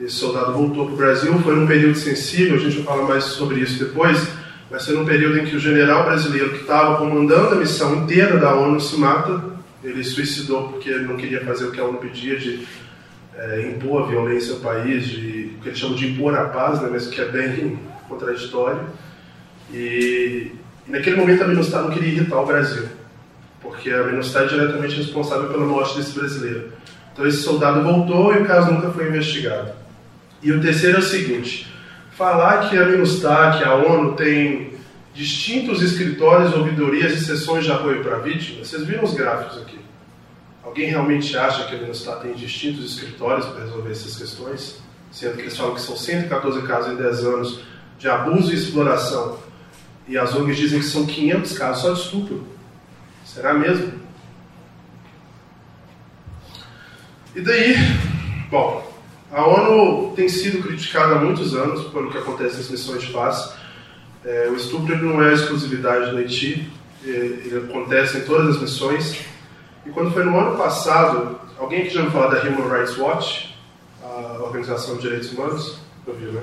Esse 0.00 0.16
soldado 0.16 0.52
voltou 0.52 0.86
para 0.86 0.94
o 0.94 0.96
Brasil, 0.96 1.38
foi 1.40 1.54
num 1.54 1.66
período 1.66 1.96
sensível, 1.96 2.56
a 2.56 2.58
gente 2.58 2.76
vai 2.78 2.84
falar 2.84 3.08
mais 3.08 3.24
sobre 3.24 3.60
isso 3.60 3.84
depois, 3.84 4.28
mas 4.70 4.84
foi 4.84 4.96
num 4.96 5.04
período 5.04 5.38
em 5.38 5.44
que 5.44 5.56
o 5.56 5.60
general 5.60 6.04
brasileiro 6.04 6.50
que 6.50 6.62
estava 6.62 6.98
comandando 6.98 7.54
a 7.54 7.58
missão 7.58 7.96
inteira 7.96 8.36
da 8.36 8.54
ONU 8.54 8.80
se 8.80 8.96
mata, 8.96 9.42
ele 9.82 10.02
suicidou 10.02 10.68
porque 10.68 10.90
não 10.90 11.16
queria 11.16 11.44
fazer 11.44 11.66
o 11.66 11.72
que 11.72 11.80
a 11.80 11.84
ONU 11.84 11.98
pedia 11.98 12.36
de 12.36 12.66
é, 13.36 13.62
impor 13.62 14.02
a 14.02 14.06
violência 14.06 14.54
ao 14.54 14.60
país, 14.60 15.06
de, 15.06 15.52
o 15.56 15.62
que 15.62 15.68
eles 15.68 15.78
chamam 15.78 15.96
de 15.96 16.08
impor 16.08 16.36
a 16.36 16.46
paz, 16.46 16.80
né, 16.82 16.88
mas 16.90 17.06
que 17.06 17.20
é 17.20 17.26
bem 17.26 17.78
contraditório. 18.08 18.82
E 19.72 20.52
naquele 20.88 21.16
momento 21.16 21.44
a 21.44 21.46
Minustah 21.48 21.82
não 21.82 21.90
queria 21.90 22.08
irritar 22.08 22.40
o 22.40 22.46
Brasil, 22.46 22.88
porque 23.60 23.90
a 23.90 24.04
Minustah 24.04 24.42
é 24.42 24.46
diretamente 24.46 24.96
responsável 24.96 25.48
pela 25.48 25.66
morte 25.66 25.96
desse 25.96 26.18
brasileiro. 26.18 26.72
Então 27.12 27.26
esse 27.26 27.42
soldado 27.42 27.82
voltou 27.82 28.34
e 28.34 28.38
o 28.38 28.46
caso 28.46 28.70
nunca 28.70 28.90
foi 28.90 29.08
investigado. 29.08 29.72
E 30.42 30.52
o 30.52 30.60
terceiro 30.60 30.96
é 30.96 31.00
o 31.00 31.02
seguinte: 31.02 31.72
falar 32.12 32.68
que 32.68 32.78
a 32.78 32.84
Minustah, 32.84 33.58
que 33.58 33.64
a 33.64 33.74
ONU 33.74 34.12
tem 34.12 34.78
distintos 35.12 35.82
escritórios, 35.82 36.54
ouvidorias 36.54 37.12
e 37.12 37.24
sessões 37.24 37.64
de 37.64 37.72
apoio 37.72 38.02
para 38.04 38.18
vítimas, 38.18 38.68
vocês 38.68 38.84
viram 38.84 39.04
os 39.04 39.14
gráficos 39.14 39.60
aqui? 39.60 39.78
Alguém 40.62 40.90
realmente 40.90 41.36
acha 41.36 41.64
que 41.64 41.74
a 41.74 41.78
Minustah 41.78 42.16
tem 42.16 42.34
distintos 42.34 42.92
escritórios 42.92 43.46
para 43.46 43.64
resolver 43.64 43.90
essas 43.90 44.16
questões? 44.16 44.80
Sendo 45.10 45.36
que 45.36 45.42
eles 45.42 45.56
falam 45.56 45.74
que 45.74 45.80
são 45.80 45.96
114 45.96 46.62
casos 46.62 46.92
em 46.92 46.96
10 46.96 47.24
anos 47.24 47.60
de 47.98 48.08
abuso 48.08 48.52
e 48.52 48.54
exploração 48.54 49.38
e 50.08 50.16
as 50.16 50.34
ONGs 50.34 50.56
dizem 50.56 50.80
que 50.80 50.86
são 50.86 51.04
500 51.04 51.58
casos 51.58 51.82
só 51.82 51.92
de 51.92 52.00
estupro. 52.00 52.46
Será 53.24 53.52
mesmo? 53.52 53.92
E 57.36 57.40
daí, 57.42 57.76
bom, 58.50 58.90
a 59.30 59.46
ONU 59.46 60.14
tem 60.16 60.28
sido 60.28 60.62
criticada 60.62 61.14
há 61.14 61.18
muitos 61.18 61.54
anos 61.54 61.84
pelo 61.92 62.10
que 62.10 62.16
acontece 62.16 62.56
nas 62.56 62.70
missões 62.70 63.02
de 63.02 63.12
paz. 63.12 63.54
É, 64.24 64.48
o 64.50 64.56
estupro 64.56 64.96
não 64.96 65.22
é 65.22 65.34
exclusividade 65.34 66.10
do 66.10 66.16
Haiti, 66.16 66.72
é, 67.04 67.08
ele 67.10 67.68
acontece 67.68 68.18
em 68.18 68.20
todas 68.22 68.56
as 68.56 68.62
missões. 68.62 69.20
E 69.84 69.90
quando 69.90 70.10
foi 70.10 70.24
no 70.24 70.38
ano 70.38 70.56
passado, 70.56 71.38
alguém 71.58 71.84
que 71.84 71.90
já 71.90 72.00
ouviu 72.00 72.18
falar 72.18 72.34
da 72.34 72.48
Human 72.48 72.68
Rights 72.68 72.96
Watch, 72.96 73.54
a 74.02 74.42
Organização 74.42 74.96
de 74.96 75.02
Direitos 75.02 75.32
Humanos? 75.32 75.78
Ouviu, 76.06 76.32
né? 76.32 76.42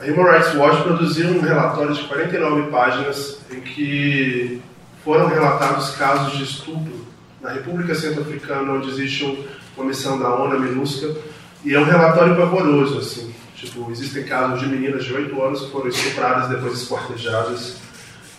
A 0.00 0.04
Human 0.06 0.32
Rights 0.32 0.54
Watch 0.54 0.82
produziu 0.82 1.28
um 1.28 1.42
relatório 1.42 1.94
de 1.94 2.02
49 2.04 2.70
páginas 2.70 3.38
em 3.50 3.60
que 3.60 4.62
foram 5.04 5.26
relatados 5.26 5.90
casos 5.90 6.38
de 6.38 6.44
estupro 6.44 7.04
na 7.38 7.50
República 7.50 7.94
Centro-Africana, 7.94 8.72
onde 8.72 8.88
existe 8.88 9.46
uma 9.76 9.84
missão 9.84 10.18
da 10.18 10.34
ONU, 10.34 10.56
a 10.56 10.58
MINUSCA, 10.58 11.14
e 11.62 11.74
é 11.74 11.78
um 11.78 11.84
relatório 11.84 12.34
pavoroso, 12.34 12.98
assim. 12.98 13.34
Tipo, 13.54 13.90
existem 13.90 14.24
casos 14.24 14.60
de 14.60 14.68
meninas 14.68 15.04
de 15.04 15.12
8 15.12 15.42
anos 15.42 15.60
que 15.66 15.70
foram 15.70 15.88
estupradas 15.88 16.48
depois 16.48 16.80
esquartejadas. 16.80 17.76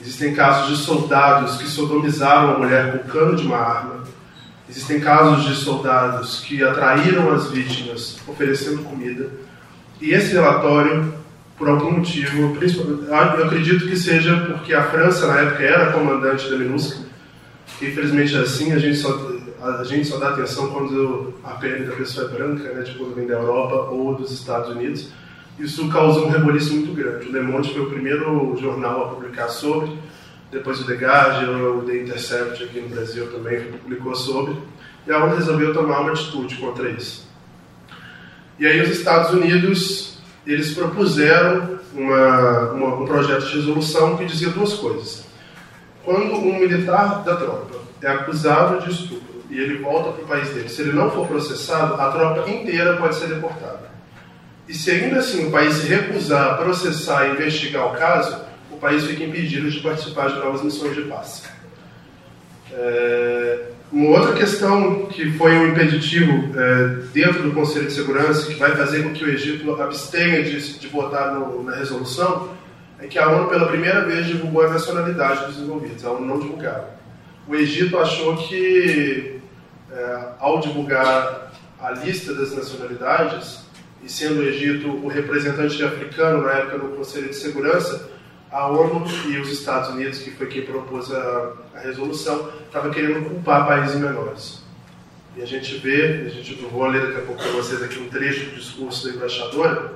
Existem 0.02 0.34
casos 0.34 0.76
de 0.76 0.84
soldados 0.84 1.58
que 1.58 1.68
sodomizaram 1.68 2.56
a 2.56 2.58
mulher 2.58 2.92
com 2.92 3.08
cano 3.08 3.36
de 3.36 3.46
uma 3.46 3.58
arma. 3.58 4.04
Existem 4.68 5.00
casos 5.00 5.44
de 5.46 5.54
soldados 5.54 6.40
que 6.40 6.64
atraíram 6.64 7.32
as 7.32 7.52
vítimas 7.52 8.18
oferecendo 8.28 8.82
comida. 8.82 9.30
E 10.02 10.12
esse 10.12 10.34
relatório, 10.34 11.21
por 11.62 11.70
algum 11.70 11.92
motivo, 11.92 12.58
eu 12.60 13.16
acredito 13.46 13.86
que 13.86 13.96
seja 13.96 14.36
porque 14.48 14.74
a 14.74 14.82
França 14.90 15.28
na 15.28 15.42
época 15.42 15.62
era 15.62 15.92
comandante 15.92 16.50
da 16.50 16.58
MINUSCA, 16.58 17.06
infelizmente 17.80 18.36
é 18.36 18.40
assim, 18.40 18.72
a 18.72 18.80
gente 18.80 18.98
só 18.98 19.32
a 19.62 19.84
gente 19.84 20.08
só 20.08 20.18
dá 20.18 20.30
atenção 20.30 20.72
quando 20.72 21.36
a 21.44 21.52
pele 21.52 21.86
da 21.86 21.96
pessoa 21.96 22.28
é 22.28 22.34
branca, 22.34 22.64
né, 22.74 22.82
tipo 22.82 23.06
vem 23.12 23.28
da 23.28 23.36
Europa 23.36 23.92
ou 23.92 24.16
dos 24.16 24.32
Estados 24.32 24.72
Unidos. 24.72 25.10
Isso 25.60 25.88
causou 25.90 26.26
um 26.26 26.32
reboliço 26.32 26.74
muito 26.74 26.96
grande. 26.96 27.28
O 27.28 27.32
Le 27.32 27.42
Monde 27.42 27.72
foi 27.72 27.84
o 27.84 27.92
primeiro 27.92 28.58
jornal 28.60 29.06
a 29.06 29.10
publicar 29.10 29.50
sobre, 29.50 29.92
depois 30.52 30.80
o 30.82 30.88
The 30.88 30.96
Guardian, 30.96 31.60
o 31.76 31.84
The 31.84 31.96
Intercept 31.96 32.64
aqui 32.64 32.80
no 32.80 32.90
Brasil 32.90 33.28
também 33.28 33.72
publicou 33.84 34.16
sobre, 34.16 34.56
e 35.06 35.12
a 35.12 35.24
ONU 35.24 35.36
resolveu 35.36 35.72
tomar 35.72 36.00
uma 36.00 36.10
atitude 36.10 36.56
contra 36.56 36.90
isso. 36.90 37.30
E 38.58 38.66
aí 38.66 38.82
os 38.82 38.90
Estados 38.90 39.32
Unidos, 39.32 40.12
eles 40.46 40.74
propuseram 40.74 41.80
uma, 41.94 42.72
uma, 42.72 42.96
um 42.96 43.06
projeto 43.06 43.46
de 43.46 43.56
resolução 43.56 44.18
que 44.18 44.26
dizia 44.26 44.50
duas 44.50 44.74
coisas. 44.74 45.26
Quando 46.04 46.34
um 46.36 46.60
militar 46.60 47.24
da 47.24 47.36
tropa 47.36 47.80
é 48.02 48.08
acusado 48.08 48.84
de 48.84 48.92
estupro 48.92 49.44
e 49.50 49.60
ele 49.60 49.78
volta 49.80 50.12
para 50.12 50.24
o 50.24 50.28
país 50.28 50.50
dele, 50.50 50.70
se 50.70 50.82
ele 50.82 50.94
não 50.94 51.12
for 51.12 51.28
processado, 51.28 51.96
a 51.96 52.12
tropa 52.12 52.50
inteira 52.50 52.98
pode 52.98 53.16
ser 53.16 53.28
deportada. 53.28 53.92
E 54.68 54.74
se 54.74 54.90
ainda 54.90 55.20
assim 55.20 55.48
o 55.48 55.52
país 55.52 55.84
recusar 55.84 56.58
processar 56.58 57.28
e 57.28 57.32
investigar 57.32 57.88
o 57.88 57.98
caso, 57.98 58.42
o 58.72 58.78
país 58.78 59.06
fica 59.06 59.24
impedido 59.24 59.70
de 59.70 59.80
participar 59.82 60.30
de 60.30 60.40
novas 60.40 60.64
missões 60.64 60.96
de 60.96 61.04
paz. 61.04 61.44
É... 62.72 63.71
Uma 63.92 64.20
outra 64.20 64.34
questão 64.34 65.08
que 65.08 65.32
foi 65.34 65.52
um 65.52 65.68
impeditivo 65.68 66.58
é, 66.58 66.88
dentro 67.14 67.44
do 67.44 67.52
Conselho 67.52 67.88
de 67.88 67.92
Segurança, 67.92 68.48
que 68.48 68.54
vai 68.54 68.74
fazer 68.74 69.04
com 69.04 69.12
que 69.12 69.26
o 69.26 69.30
Egito 69.30 69.70
abstenha 69.82 70.42
de, 70.44 70.80
de 70.80 70.88
votar 70.88 71.34
no, 71.34 71.62
na 71.62 71.76
resolução, 71.76 72.56
é 73.00 73.08
que 73.08 73.20
a 73.20 73.28
ONU 73.28 73.50
pela 73.50 73.68
primeira 73.68 74.06
vez 74.06 74.28
divulgou 74.28 74.66
a 74.66 74.70
nacionalidade 74.70 75.46
dos 75.48 75.60
envolvidos. 75.60 76.06
A 76.06 76.12
ONU 76.12 76.26
não 76.26 76.40
divulgava. 76.40 76.90
O 77.46 77.54
Egito 77.54 77.98
achou 78.00 78.38
que 78.38 79.42
é, 79.92 80.20
ao 80.40 80.62
divulgar 80.62 81.52
a 81.78 81.92
lista 81.92 82.34
das 82.34 82.56
nacionalidades, 82.56 83.66
e 84.02 84.10
sendo 84.10 84.40
o 84.40 84.44
Egito 84.44 84.88
o 84.88 85.10
representante 85.10 85.84
africano 85.84 86.44
na 86.44 86.52
época 86.52 86.78
no 86.78 86.96
Conselho 86.96 87.28
de 87.28 87.36
Segurança, 87.36 88.10
a 88.52 88.68
ONU 88.68 89.06
e 89.30 89.38
os 89.38 89.50
Estados 89.50 89.90
Unidos, 89.90 90.20
que 90.20 90.32
foi 90.32 90.48
quem 90.48 90.64
propôs 90.64 91.12
a, 91.12 91.54
a 91.74 91.80
resolução, 91.80 92.52
estava 92.66 92.90
querendo 92.90 93.28
culpar 93.30 93.66
países 93.66 93.96
menores. 93.96 94.62
E 95.38 95.42
a 95.42 95.46
gente 95.46 95.78
vê, 95.78 96.26
a 96.26 96.30
gente 96.30 96.54
vou 96.56 96.86
ler 96.88 97.08
daqui 97.08 97.20
a 97.20 97.22
pouco 97.22 97.42
para 97.42 97.52
vocês 97.52 97.82
aqui 97.82 97.98
um 98.00 98.10
trecho 98.10 98.50
do 98.50 98.58
discurso 98.58 99.08
da 99.08 99.16
embaixadora. 99.16 99.94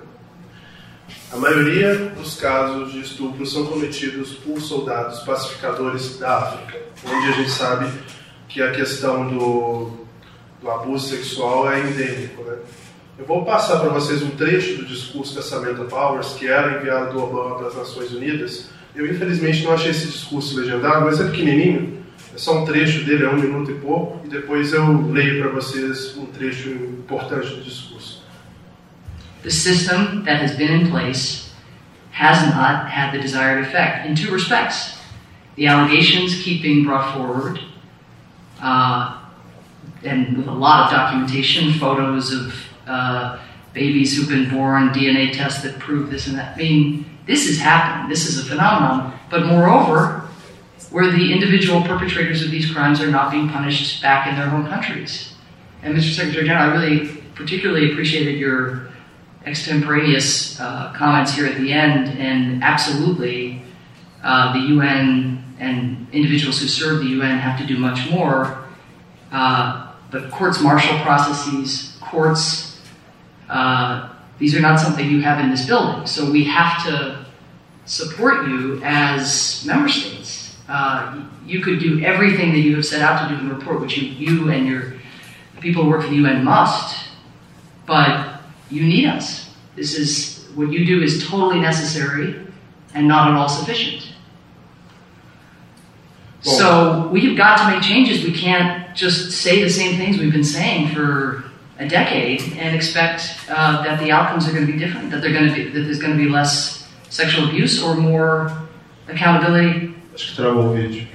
A 1.32 1.36
maioria 1.36 1.96
dos 2.12 2.40
casos 2.40 2.94
de 2.94 3.02
estupro 3.02 3.46
são 3.46 3.66
cometidos 3.66 4.34
por 4.36 4.62
soldados 4.62 5.20
pacificadores 5.20 6.18
da 6.18 6.38
África, 6.38 6.82
onde 7.06 7.28
a 7.28 7.32
gente 7.34 7.52
sabe 7.52 7.92
que 8.48 8.62
a 8.62 8.72
questão 8.72 9.28
do, 9.28 10.06
do 10.62 10.72
abuso 10.72 11.10
sexual 11.10 11.70
é 11.70 11.82
endêmico. 11.82 12.42
Né? 12.44 12.58
Eu 13.18 13.26
vou 13.26 13.46
passar 13.46 13.80
para 13.80 13.90
vocês 13.90 14.22
um 14.22 14.32
trecho 14.32 14.78
do 14.78 14.86
discurso 14.86 15.34
da 15.36 15.42
Samantha 15.42 15.86
Powers, 15.86 16.34
que 16.34 16.48
era 16.48 16.80
enviado 16.80 17.14
do 17.14 17.24
Obama 17.24 17.56
para 17.56 17.68
as 17.68 17.76
Nações 17.76 18.12
Unidas. 18.12 18.70
Eu, 18.94 19.10
infelizmente, 19.10 19.64
não 19.64 19.74
achei 19.74 19.92
esse 19.92 20.08
discurso 20.08 20.60
legendado, 20.60 21.06
mas 21.06 21.22
é 21.22 21.24
pequenininho. 21.24 22.04
É 22.34 22.38
só 22.38 22.62
um 22.62 22.66
trecho 22.66 23.06
dele, 23.06 23.24
é 23.24 23.30
um 23.30 23.38
minuto 23.38 23.72
e 23.72 23.76
pouco, 23.76 24.26
e 24.26 24.30
depois 24.30 24.74
eu 24.74 25.10
leio 25.12 25.42
para 25.42 25.52
vocês 25.52 26.18
um 26.18 26.26
trecho 26.26 26.70
importante 26.70 27.48
do 27.56 27.62
discurso. 27.62 28.22
The 29.44 29.52
system 29.52 30.24
that 30.24 30.44
has 30.44 30.58
been 30.58 30.82
in 30.82 30.92
place 30.92 31.52
has 32.12 32.42
not 32.48 32.90
had 32.90 33.12
the 33.14 33.20
desired 33.20 33.66
effect 33.66 34.10
in 34.10 34.16
two 34.16 34.34
respects. 34.34 34.98
The 35.56 35.68
allegations 35.68 36.36
keep 36.44 36.62
being 36.62 36.84
brought 36.84 37.14
forward 37.14 37.62
uh, 38.62 39.22
and 40.04 40.36
with 40.36 40.48
a 40.48 40.54
lot 40.54 40.86
of 40.86 40.92
documentation, 40.92 41.74
photos 41.74 42.34
of 42.34 42.54
uh, 42.88 43.40
babies 43.74 44.16
who've 44.16 44.30
been 44.30 44.50
born, 44.50 44.90
DNA 44.90 45.34
tests 45.34 45.62
that 45.64 45.78
prove 45.80 46.10
this 46.10 46.28
and 46.28 46.38
that. 46.38 46.56
I 46.56 46.58
mean, 46.58 47.06
this 47.28 47.48
is 47.48 47.60
happening. 47.60 48.10
This 48.10 48.28
is 48.28 48.40
a 48.40 48.50
phenomenon. 48.50 49.18
But 49.30 49.46
moreover, 49.46 50.28
where 50.92 51.12
the 51.12 51.34
individual 51.34 51.82
perpetrators 51.82 52.44
of 52.44 52.52
these 52.52 52.72
crimes 52.72 53.02
are 53.02 53.12
not 53.12 53.32
being 53.32 53.50
punished 53.50 54.02
back 54.02 54.28
in 54.28 54.36
their 54.36 54.48
home 54.48 54.68
countries. 54.68 55.34
And 55.84 55.96
Mr. 55.96 56.16
Secretary 56.16 56.48
General, 56.48 56.72
I 56.72 56.74
really 56.74 57.22
particularly 57.36 57.92
appreciated 57.92 58.40
your 58.40 58.90
extemporaneous 59.46 60.60
uh, 60.60 60.94
comments 60.96 61.34
here 61.34 61.46
at 61.46 61.58
the 61.58 61.72
end, 61.72 62.18
and 62.18 62.64
absolutely, 62.64 63.62
uh, 64.24 64.54
the 64.54 64.60
UN 64.74 65.44
and 65.60 66.08
individuals 66.12 66.60
who 66.60 66.68
serve 66.68 67.00
the 67.00 67.10
UN 67.10 67.38
have 67.38 67.60
to 67.60 67.66
do 67.66 67.78
much 67.78 68.10
more. 68.10 68.66
Uh, 69.32 69.94
but 70.12 70.32
courts 70.32 70.62
martial 70.62 70.98
processes, 71.00 71.98
courts, 72.02 72.75
uh, 73.50 74.10
these 74.40 74.56
are 74.56 74.60
not 74.60 74.80
something 74.80 75.10
you 75.10 75.22
have 75.22 75.40
in 75.40 75.50
this 75.50 75.66
building. 75.66 76.06
So 76.06 76.30
we 76.30 76.44
have 76.46 76.84
to 76.86 77.26
support 77.86 78.48
you 78.48 78.82
as 78.84 79.64
member 79.66 79.88
states. 79.90 80.58
Uh, 80.68 81.24
you 81.46 81.62
could 81.62 81.80
do 81.80 82.04
everything 82.04 82.52
that 82.52 82.60
you 82.60 82.76
have 82.76 82.86
set 82.86 83.02
out 83.02 83.30
to 83.30 83.36
do 83.36 83.40
in 83.40 83.50
the 83.50 83.56
report, 83.56 83.82
which 83.82 83.98
you, 83.98 84.10
you 84.10 84.50
and 84.50 84.68
your 84.68 84.94
people 85.62 85.84
who 85.84 85.90
work 85.90 86.02
for 86.02 86.10
the 86.10 86.16
UN 86.16 86.44
must, 86.44 87.08
but 87.86 88.42
you 88.70 88.84
need 88.84 89.06
us. 89.06 89.54
This 89.76 89.98
is 89.98 90.48
what 90.56 90.72
you 90.72 90.86
do 90.86 91.04
is 91.04 91.28
totally 91.28 91.60
necessary 91.60 92.48
and 92.94 93.08
not 93.08 93.30
at 93.30 93.36
all 93.36 93.50
sufficient. 93.50 94.12
So 96.42 97.10
we've 97.12 97.36
got 97.36 97.58
to 97.58 97.76
make 97.76 97.82
changes. 97.82 98.24
We 98.24 98.32
can't 98.32 98.96
just 98.96 99.32
say 99.32 99.64
the 99.64 99.70
same 99.70 99.98
things 99.98 100.20
we've 100.20 100.32
been 100.32 100.44
saying 100.44 100.90
for 100.90 101.45
a 101.80 101.88
decade 101.88 102.42
and 102.58 102.76
expect 102.76 103.38
uh, 103.50 103.84
that 103.84 104.00
the 104.00 104.12
outcomes 104.12 104.48
are 104.48 104.54
going 104.54 104.66
to 104.66 104.72
be 104.72 104.80
different. 104.80 105.12
That 105.12 105.22
they're 105.22 105.34
going 105.34 105.50
to 105.50 105.56
be 105.56 105.70
that 105.70 105.82
there's 105.82 106.00
going 106.00 106.18
to 106.18 106.18
be 106.18 106.30
less 106.30 106.88
sexual 107.10 107.50
abuse 107.50 107.82
or 107.84 107.96
more 107.96 108.52
accountability. 109.08 109.94
Acho 110.14 110.28
que 110.28 110.36
travou 110.36 110.72
o 110.72 110.74
vídeo. 110.74 111.08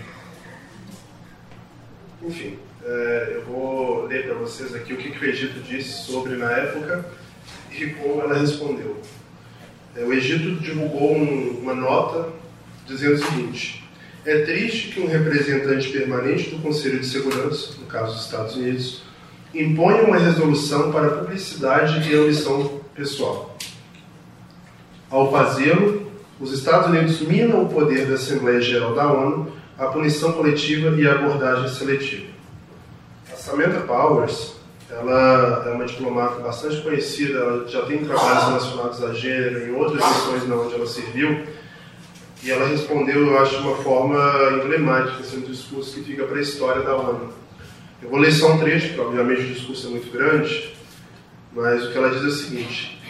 Enfim, 2.22 2.58
é, 2.84 3.32
eu 3.36 3.44
vou 3.46 4.06
ler 4.06 4.26
para 4.26 4.34
vocês 4.34 4.74
aqui 4.74 4.92
o 4.92 4.96
que, 4.96 5.10
que 5.10 5.24
o 5.24 5.28
Egito 5.28 5.60
disse 5.60 6.04
sobre 6.04 6.36
na 6.36 6.50
época 6.50 7.06
e 7.70 7.86
como 7.90 8.20
ela 8.20 8.38
respondeu. 8.38 9.00
É, 9.96 10.04
o 10.04 10.12
Egito 10.12 10.60
divulgou 10.60 11.16
um, 11.16 11.60
uma 11.62 11.74
nota 11.74 12.28
dizendo 12.86 13.14
o 13.14 13.18
seguinte: 13.18 13.82
é 14.26 14.42
triste 14.42 14.88
que 14.88 15.00
um 15.00 15.06
representante 15.06 15.88
permanente 15.88 16.50
do 16.50 16.58
Conselho 16.58 17.00
de 17.00 17.06
Segurança, 17.06 17.74
no 17.80 17.86
caso 17.86 18.14
dos 18.14 18.26
Estados 18.26 18.56
Unidos, 18.56 19.02
imponha 19.54 20.04
uma 20.04 20.16
resolução 20.16 20.92
para 20.92 21.10
publicidade 21.10 22.08
e 22.08 22.14
ambição 22.14 22.80
pessoal. 22.94 23.56
Ao 25.10 25.30
fazê-lo, 25.30 26.10
os 26.40 26.52
Estados 26.52 26.88
Unidos 26.88 27.20
minam 27.20 27.64
o 27.64 27.68
poder 27.68 28.06
da 28.06 28.14
Assembleia 28.14 28.60
Geral 28.60 28.94
da 28.94 29.12
ONU, 29.12 29.52
a 29.76 29.86
punição 29.86 30.32
coletiva 30.32 30.94
e 30.96 31.06
a 31.06 31.14
abordagem 31.14 31.68
seletiva. 31.68 32.30
A 33.32 33.36
Samantha 33.36 33.80
Powers, 33.80 34.54
ela 34.90 35.64
é 35.66 35.72
uma 35.72 35.84
diplomata 35.84 36.40
bastante 36.40 36.80
conhecida, 36.82 37.38
ela 37.38 37.68
já 37.68 37.82
tem 37.82 38.04
trabalhos 38.04 38.44
relacionados 38.44 39.04
a 39.04 39.12
gênero 39.12 39.66
em 39.66 39.74
outras 39.74 40.04
missões 40.04 40.42
onde 40.50 40.74
ela 40.74 40.86
serviu, 40.86 41.44
e 42.42 42.50
ela 42.50 42.66
respondeu, 42.68 43.26
eu 43.26 43.38
acho, 43.38 43.56
de 43.56 43.68
uma 43.68 43.76
forma 43.76 44.18
emblemática, 44.62 45.20
assim, 45.20 45.38
um 45.38 45.42
discurso 45.42 45.94
que 45.94 46.04
fica 46.04 46.24
para 46.24 46.38
a 46.38 46.42
história 46.42 46.82
da 46.82 46.96
ONU. 46.96 47.28
Eu 48.02 48.08
vou 48.08 48.18
ler 48.18 48.32
só 48.32 48.52
um 48.52 48.58
trecho, 48.58 48.88
porque 48.88 49.00
obviamente 49.00 49.42
o 49.42 49.54
discurso 49.54 49.86
é 49.86 49.90
muito 49.90 50.10
grande, 50.10 50.74
mas 51.52 51.84
o 51.84 51.92
que 51.92 51.98
ela 51.98 52.10
diz 52.10 52.22
é 52.22 52.26
o 52.26 52.30
seguinte: 52.30 53.00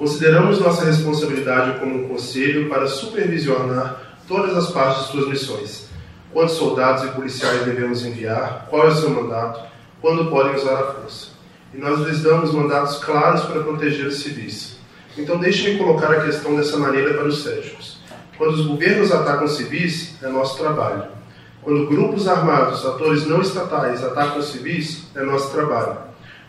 Consideramos 0.00 0.58
nossa 0.58 0.86
responsabilidade 0.86 1.78
como 1.78 1.94
um 1.94 2.08
conselho 2.08 2.70
para 2.70 2.86
supervisionar 2.86 4.16
todas 4.26 4.56
as 4.56 4.70
partes 4.70 5.04
de 5.04 5.12
suas 5.12 5.28
missões. 5.28 5.90
Quantos 6.32 6.54
soldados 6.54 7.04
e 7.04 7.08
policiais 7.08 7.66
devemos 7.66 8.02
enviar? 8.06 8.66
Qual 8.70 8.86
é 8.86 8.88
o 8.88 8.94
seu 8.94 9.10
mandato? 9.10 9.60
Quando 10.00 10.30
podem 10.30 10.54
usar 10.54 10.74
a 10.74 10.92
força? 10.94 11.28
E 11.74 11.76
nós 11.76 12.00
lhes 12.00 12.22
damos 12.22 12.50
mandatos 12.50 12.96
claros 13.04 13.42
para 13.42 13.62
proteger 13.62 14.06
os 14.06 14.22
civis. 14.22 14.78
Então, 15.18 15.38
deixe-me 15.38 15.76
colocar 15.76 16.10
a 16.10 16.24
questão 16.24 16.56
dessa 16.56 16.78
maneira 16.78 17.12
para 17.12 17.26
os 17.26 17.42
céticos. 17.42 18.00
Quando 18.38 18.54
os 18.54 18.66
governos 18.66 19.12
atacam 19.12 19.46
civis, 19.48 20.14
é 20.22 20.28
nosso 20.28 20.56
trabalho. 20.56 21.04
Quando 21.62 21.86
grupos 21.86 22.26
armados, 22.26 22.86
atores 22.86 23.26
não 23.26 23.42
estatais, 23.42 24.02
atacam 24.02 24.40
civis, 24.40 25.04
é 25.14 25.22
nosso 25.22 25.52
trabalho. 25.52 25.98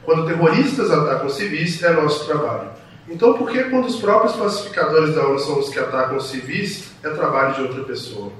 Quando 0.03 0.25
terroristas 0.25 0.89
atacam 0.89 1.29
civis, 1.29 1.83
é 1.83 1.91
nosso 1.91 2.25
trabalho. 2.25 2.69
Então, 3.09 3.33
por 3.33 3.49
que 3.49 3.63
quando 3.65 3.87
os 3.87 3.97
próprios 3.97 4.35
pacificadores 4.35 5.13
da 5.13 5.27
ONU 5.27 5.39
são 5.39 5.59
os 5.59 5.69
que 5.69 5.79
atacam 5.79 6.19
civis, 6.19 6.91
é 7.03 7.09
trabalho 7.09 7.55
de 7.55 7.61
outra 7.61 7.83
pessoa? 7.83 8.31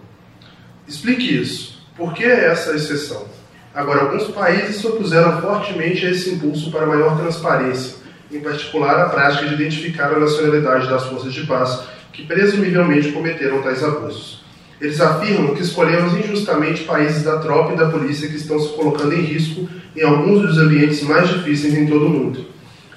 Explique 0.87 1.41
isso. 1.41 1.81
Por 1.95 2.13
que 2.13 2.23
é 2.23 2.45
essa 2.45 2.73
exceção? 2.73 3.25
Agora, 3.73 4.01
alguns 4.01 4.25
países 4.29 4.77
se 4.77 4.87
opuseram 4.87 5.41
fortemente 5.41 6.05
a 6.05 6.11
esse 6.11 6.29
impulso 6.29 6.71
para 6.71 6.85
maior 6.85 7.17
transparência, 7.17 7.97
em 8.31 8.39
particular 8.39 8.99
a 8.99 9.09
prática 9.09 9.45
de 9.45 9.53
identificar 9.55 10.13
a 10.13 10.19
nacionalidade 10.19 10.89
das 10.89 11.05
forças 11.05 11.33
de 11.33 11.45
paz 11.45 11.83
que 12.13 12.25
presumivelmente 12.25 13.11
cometeram 13.11 13.61
tais 13.61 13.83
abusos. 13.83 14.40
Eles 14.81 14.99
afirmam 14.99 15.53
que 15.53 15.61
escolhemos 15.61 16.13
injustamente 16.13 16.85
países 16.85 17.21
da 17.21 17.37
tropa 17.37 17.73
e 17.73 17.77
da 17.77 17.89
polícia 17.89 18.27
que 18.27 18.35
estão 18.35 18.59
se 18.59 18.69
colocando 18.69 19.13
em 19.13 19.21
risco 19.21 19.69
em 19.95 20.01
alguns 20.01 20.41
dos 20.41 20.57
ambientes 20.57 21.03
mais 21.03 21.29
difíceis 21.29 21.77
em 21.77 21.85
todo 21.85 22.07
o 22.07 22.09
mundo. 22.09 22.47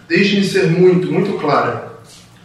Deixe-me 0.09 0.43
ser 0.43 0.69
muito, 0.69 1.13
muito 1.13 1.39
clara. 1.39 1.93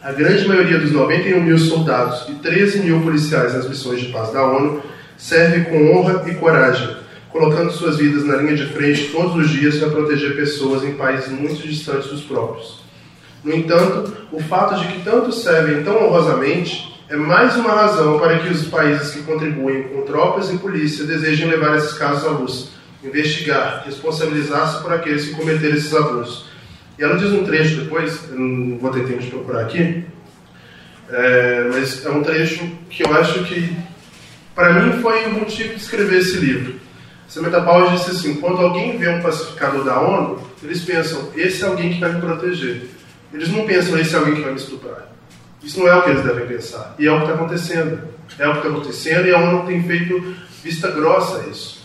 A 0.04 0.12
grande 0.12 0.45
maioria 0.45 0.78
dos 0.78 0.91
91 0.91 1.41
mil 1.41 1.58
soldados 1.58 2.28
e 2.28 2.34
13 2.34 2.80
mil 2.80 2.99
policiais 2.99 3.54
nas 3.54 3.67
missões 3.67 4.02
de 4.02 4.08
paz 4.08 4.34
da 4.34 4.43
ONU 4.43 4.82
serve 5.17 5.69
com 5.69 5.93
honra 5.93 6.23
e 6.30 6.36
coragem, 6.36 6.97
colocando 7.30 7.71
suas 7.71 7.97
vidas 7.97 8.25
na 8.25 8.36
linha 8.36 8.58
de 8.58 8.65
frente 8.65 9.10
todos 9.10 9.36
os 9.36 9.49
dias 9.49 9.78
para 9.78 9.89
proteger 9.89 10.36
pessoas 10.36 10.84
em 10.84 10.95
países 10.95 11.30
muito 11.30 11.65
distantes 11.65 12.10
dos 12.10 12.23
próprios. 12.23 12.82
No 13.41 13.56
entanto, 13.56 14.17
o 14.34 14.41
fato 14.41 14.82
de 14.82 14.88
que 14.88 15.02
tantos 15.02 15.43
servem 15.43 15.82
tão 15.82 16.08
honrosamente 16.08 16.98
é 17.10 17.15
mais 17.15 17.56
uma 17.56 17.72
razão 17.72 18.19
para 18.19 18.38
que 18.38 18.50
os 18.50 18.67
países 18.67 19.12
que 19.12 19.24
contribuem 19.24 19.82
com 19.84 20.04
tropas 20.04 20.54
e 20.54 20.58
polícia 20.60 21.06
desejem 21.06 21.50
levar 21.50 21.76
esses 21.76 21.93
casos 21.93 22.24
à 22.24 22.30
luz, 22.30 22.69
investigar, 23.04 23.84
responsabilizar-se 23.84 24.80
por 24.84 24.93
aqueles 24.93 25.26
que 25.26 25.36
cometeram 25.36 25.76
esses 25.76 25.91
abusos. 25.95 26.45
E 27.00 27.04
ela 27.04 27.17
diz 27.17 27.32
um 27.32 27.43
trecho 27.43 27.82
depois, 27.82 28.30
eu 28.30 28.39
não 28.39 28.78
vou 28.78 28.91
ter 28.91 29.08
tempo 29.08 29.22
de 29.22 29.32
procurar 29.32 29.62
aqui, 29.62 30.06
é, 31.10 31.69
mas 31.74 32.06
é 32.06 32.12
um 32.12 32.22
trecho 32.22 32.63
que 32.91 33.04
eu 33.04 33.12
acho 33.15 33.43
que, 33.45 33.76
para 34.54 34.74
mim, 34.74 35.02
foi 35.02 35.26
o 35.26 35.34
motivo 35.34 35.69
de 35.69 35.82
escrever 35.82 36.19
esse 36.19 36.38
livro. 36.38 36.76
Samantha 37.28 37.62
Power 37.62 37.91
disse 37.91 38.12
assim: 38.12 38.36
quando 38.36 38.62
alguém 38.62 38.98
vê 39.00 39.10
um 39.10 39.22
pacificador 39.22 39.84
da 39.84 40.00
ONU, 40.00 40.39
eles 40.62 40.84
pensam, 40.84 41.30
esse 41.36 41.63
é 41.63 41.67
alguém 41.67 41.93
que 41.93 42.00
vai 42.00 42.13
me 42.13 42.22
proteger. 42.22 42.84
Eles 43.34 43.50
não 43.50 43.65
pensam, 43.65 43.98
esse 43.98 44.13
é 44.13 44.19
alguém 44.19 44.36
que 44.36 44.41
vai 44.41 44.52
me 44.52 44.60
estuprar. 44.60 45.10
Isso 45.63 45.80
não 45.80 45.88
é 45.88 45.95
o 45.95 46.04
que 46.04 46.10
eles 46.12 46.24
devem 46.24 46.48
pensar. 46.48 46.95
E 46.98 47.08
é 47.08 47.12
o 47.12 47.17
que 47.17 47.24
está 47.24 47.36
acontecendo. 47.36 48.00
É 48.38 48.48
o 48.48 48.52
que 48.54 48.58
está 48.58 48.69
acontecendo 48.69 49.28
e 49.28 49.34
a 49.34 49.39
ONU 49.39 49.65
tem 49.65 49.84
feito 49.84 50.36
vista 50.63 50.89
grossa 50.91 51.41
a 51.41 51.48
isso. 51.50 51.80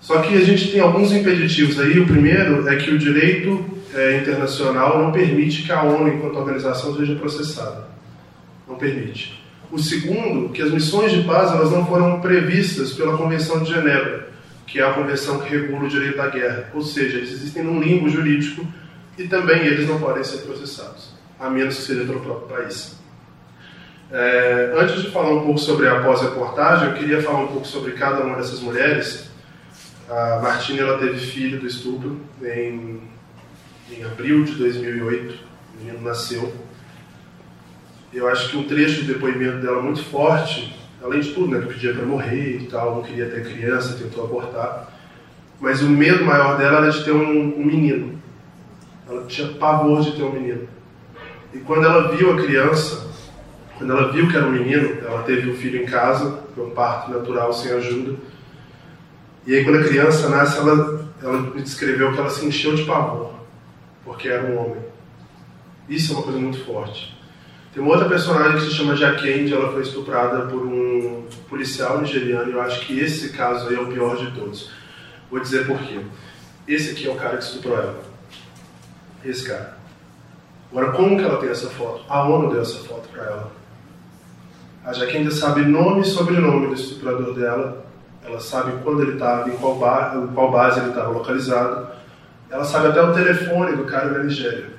Só 0.00 0.20
que 0.20 0.36
a 0.36 0.40
gente 0.40 0.70
tem 0.70 0.80
alguns 0.80 1.12
impeditivos 1.12 1.78
aí. 1.78 1.98
O 1.98 2.06
primeiro 2.06 2.68
é 2.68 2.76
que 2.76 2.90
o 2.90 2.98
direito 2.98 3.64
é, 3.94 4.18
internacional 4.18 5.02
não 5.02 5.12
permite 5.12 5.62
que 5.62 5.72
a 5.72 5.82
ONU, 5.82 6.08
enquanto 6.08 6.36
organização, 6.36 6.96
seja 6.96 7.14
processada. 7.16 7.88
Não 8.68 8.76
permite. 8.76 9.40
O 9.70 9.78
segundo, 9.78 10.48
que 10.48 10.62
as 10.62 10.70
missões 10.70 11.12
de 11.12 11.22
paz 11.22 11.52
elas 11.52 11.70
não 11.70 11.86
foram 11.86 12.20
previstas 12.20 12.92
pela 12.92 13.16
Convenção 13.16 13.62
de 13.62 13.72
Genebra, 13.72 14.28
que 14.66 14.80
é 14.80 14.84
a 14.84 14.92
convenção 14.92 15.38
que 15.40 15.56
regula 15.56 15.84
o 15.84 15.88
direito 15.88 16.16
da 16.16 16.28
guerra. 16.28 16.70
Ou 16.74 16.82
seja, 16.82 17.18
eles 17.18 17.30
existem 17.30 17.62
num 17.62 17.80
limbo 17.80 18.08
jurídico 18.08 18.66
e 19.16 19.28
também 19.28 19.66
eles 19.66 19.88
não 19.88 20.00
podem 20.00 20.24
ser 20.24 20.38
processados, 20.38 21.10
a 21.38 21.48
menos 21.48 21.76
que 21.76 21.82
seja 21.82 22.04
pelo 22.04 22.20
próprio 22.20 22.56
país. 22.56 22.99
É, 24.12 24.74
antes 24.76 25.02
de 25.02 25.10
falar 25.10 25.30
um 25.30 25.44
pouco 25.44 25.60
sobre 25.60 25.88
a 25.88 26.00
pós-reportagem, 26.00 26.88
eu 26.88 26.94
queria 26.94 27.22
falar 27.22 27.44
um 27.44 27.46
pouco 27.46 27.66
sobre 27.66 27.92
cada 27.92 28.24
uma 28.24 28.36
dessas 28.36 28.58
mulheres. 28.58 29.30
A 30.08 30.40
Martina 30.42 30.80
ela 30.80 30.98
teve 30.98 31.18
filho 31.18 31.60
do 31.60 31.66
estupro 31.66 32.20
em, 32.42 33.00
em 33.88 34.04
abril 34.04 34.42
de 34.42 34.56
2008, 34.56 35.34
o 35.34 35.84
menino 35.84 36.02
nasceu. 36.02 36.52
Eu 38.12 38.26
acho 38.26 38.50
que 38.50 38.56
um 38.56 38.64
trecho 38.64 39.02
do 39.02 39.12
depoimento 39.12 39.58
dela 39.58 39.80
muito 39.80 40.02
forte, 40.02 40.76
além 41.00 41.20
de 41.20 41.32
tudo, 41.32 41.52
né, 41.52 41.60
que 41.60 41.74
pedia 41.74 41.94
para 41.94 42.04
morrer 42.04 42.62
e 42.62 42.66
tal, 42.66 42.96
não 42.96 43.02
queria 43.02 43.30
ter 43.30 43.44
criança, 43.44 43.96
tentou 43.96 44.24
abortar. 44.24 44.92
Mas 45.60 45.82
o 45.82 45.88
medo 45.88 46.24
maior 46.24 46.58
dela 46.58 46.78
era 46.78 46.90
de 46.90 47.04
ter 47.04 47.12
um, 47.12 47.60
um 47.60 47.64
menino. 47.64 48.20
Ela 49.08 49.24
tinha 49.26 49.46
pavor 49.52 50.00
de 50.02 50.16
ter 50.16 50.24
um 50.24 50.32
menino. 50.32 50.68
E 51.54 51.58
quando 51.58 51.84
ela 51.84 52.16
viu 52.16 52.32
a 52.32 52.42
criança, 52.42 53.09
quando 53.80 53.96
ela 53.96 54.12
viu 54.12 54.28
que 54.28 54.36
era 54.36 54.46
um 54.46 54.52
menino, 54.52 54.98
ela 55.00 55.22
teve 55.22 55.50
um 55.50 55.56
filho 55.56 55.82
em 55.82 55.86
casa, 55.86 56.42
foi 56.54 56.66
um 56.66 56.70
parto 56.70 57.10
natural 57.10 57.50
sem 57.50 57.72
ajuda. 57.72 58.14
E 59.46 59.54
aí, 59.54 59.64
quando 59.64 59.78
a 59.78 59.84
criança 59.84 60.28
nasce, 60.28 60.58
ela, 60.58 61.10
ela 61.22 61.40
me 61.40 61.62
descreveu 61.62 62.12
que 62.12 62.18
ela 62.18 62.28
se 62.28 62.44
encheu 62.44 62.74
de 62.74 62.84
pavor, 62.84 63.32
porque 64.04 64.28
era 64.28 64.44
um 64.44 64.58
homem. 64.58 64.84
Isso 65.88 66.12
é 66.12 66.16
uma 66.16 66.24
coisa 66.24 66.38
muito 66.38 66.62
forte. 66.62 67.18
Tem 67.72 67.82
uma 67.82 67.92
outra 67.92 68.06
personagem 68.06 68.58
que 68.58 68.66
se 68.66 68.72
chama 68.72 68.94
Jacqueline, 68.94 69.50
ela 69.50 69.72
foi 69.72 69.80
estuprada 69.80 70.42
por 70.42 70.60
um 70.60 71.24
policial 71.48 72.02
nigeriano, 72.02 72.50
e 72.50 72.52
eu 72.52 72.60
acho 72.60 72.84
que 72.84 73.00
esse 73.00 73.30
caso 73.30 73.70
aí 73.70 73.76
é 73.76 73.80
o 73.80 73.86
pior 73.86 74.14
de 74.14 74.30
todos. 74.32 74.70
Vou 75.30 75.40
dizer 75.40 75.66
por 75.66 75.78
quê. 75.78 76.00
Esse 76.68 76.90
aqui 76.90 77.08
é 77.08 77.10
o 77.10 77.16
cara 77.16 77.38
que 77.38 77.44
estuprou 77.44 77.78
ela. 77.78 77.98
Esse 79.24 79.48
cara. 79.48 79.78
Agora, 80.70 80.92
como 80.92 81.16
que 81.16 81.24
ela 81.24 81.38
tem 81.38 81.48
essa 81.48 81.70
foto? 81.70 82.04
A 82.10 82.22
ONU 82.28 82.50
deu 82.50 82.60
essa 82.60 82.78
foto 82.80 83.08
para 83.08 83.24
ela. 83.24 83.59
A 84.84 84.92
Jaque 84.92 85.18
ainda 85.18 85.30
sabe 85.30 85.62
nome 85.62 86.00
e 86.00 86.04
sobrenome 86.04 86.68
do 86.68 86.74
estuprador 86.74 87.34
dela. 87.34 87.84
Ela 88.24 88.40
sabe 88.40 88.72
quando 88.82 89.02
ele 89.02 89.12
estava, 89.12 89.48
em 89.48 89.56
qual, 89.56 89.76
ba 89.76 90.14
em 90.16 90.26
qual 90.34 90.50
base 90.50 90.80
ele 90.80 90.88
estava 90.88 91.10
localizado. 91.10 91.88
Ela 92.50 92.64
sabe 92.64 92.88
até 92.88 93.02
o 93.02 93.12
telefone 93.12 93.76
do 93.76 93.84
cara 93.84 94.10
da 94.10 94.22
Nigéria. 94.22 94.70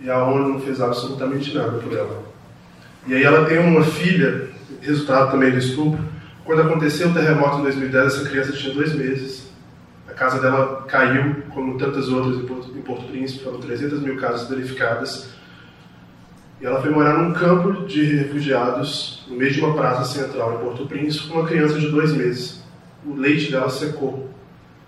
E 0.00 0.10
a 0.10 0.24
ONU 0.24 0.48
não 0.48 0.60
fez 0.60 0.80
absolutamente 0.80 1.54
nada 1.54 1.78
por 1.78 1.92
ela. 1.92 2.22
E 3.06 3.14
aí 3.14 3.22
ela 3.22 3.46
tem 3.46 3.58
uma 3.58 3.84
filha, 3.84 4.48
resultado 4.80 5.30
também 5.30 5.50
do 5.50 5.58
estupro. 5.58 6.02
Quando 6.44 6.62
aconteceu 6.62 7.08
o 7.08 7.14
terremoto 7.14 7.58
em 7.58 7.62
2010, 7.62 8.06
essa 8.06 8.28
criança 8.28 8.52
tinha 8.52 8.74
dois 8.74 8.94
meses. 8.94 9.52
A 10.08 10.12
casa 10.12 10.40
dela 10.40 10.84
caiu, 10.88 11.42
como 11.50 11.78
tantas 11.78 12.08
outras 12.08 12.36
em 12.36 12.46
Porto, 12.46 12.76
em 12.76 12.82
Porto 12.82 13.06
Príncipe, 13.06 13.44
foram 13.44 13.60
300 13.60 14.00
mil 14.00 14.16
casas 14.16 14.48
danificadas. 14.48 15.28
E 16.62 16.66
ela 16.66 16.80
foi 16.80 16.90
morar 16.90 17.18
num 17.18 17.32
campo 17.32 17.84
de 17.86 18.04
refugiados, 18.14 19.24
no 19.26 19.34
meio 19.34 19.50
de 19.50 19.58
uma 19.58 19.74
praça 19.74 20.04
central 20.04 20.54
em 20.54 20.64
Porto 20.64 20.86
Príncipe, 20.86 21.26
com 21.26 21.40
uma 21.40 21.48
criança 21.48 21.76
de 21.76 21.90
dois 21.90 22.12
meses. 22.12 22.62
O 23.04 23.16
leite 23.16 23.50
dela 23.50 23.68
secou 23.68 24.30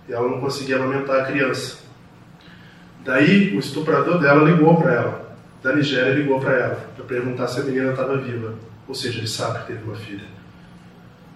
e 0.08 0.12
ela 0.12 0.28
não 0.28 0.40
conseguia 0.40 0.76
amamentar 0.76 1.20
a 1.20 1.24
criança. 1.24 1.78
Daí, 3.04 3.56
o 3.56 3.58
estuprador 3.58 4.20
dela 4.20 4.48
ligou 4.48 4.76
para 4.76 4.94
ela, 4.94 5.37
da 5.64 5.74
Nigéria 5.74 6.14
ligou 6.14 6.38
para 6.40 6.52
ela, 6.52 6.90
para 6.94 7.04
perguntar 7.06 7.48
se 7.48 7.58
a 7.58 7.64
menina 7.64 7.90
estava 7.90 8.18
viva. 8.18 8.54
Ou 8.87 8.94
seja, 8.94 9.18
ele 9.18 9.26
sabe 9.26 9.58
que 9.58 9.72
teve 9.72 9.82
uma 9.82 9.96
filha. 9.96 10.28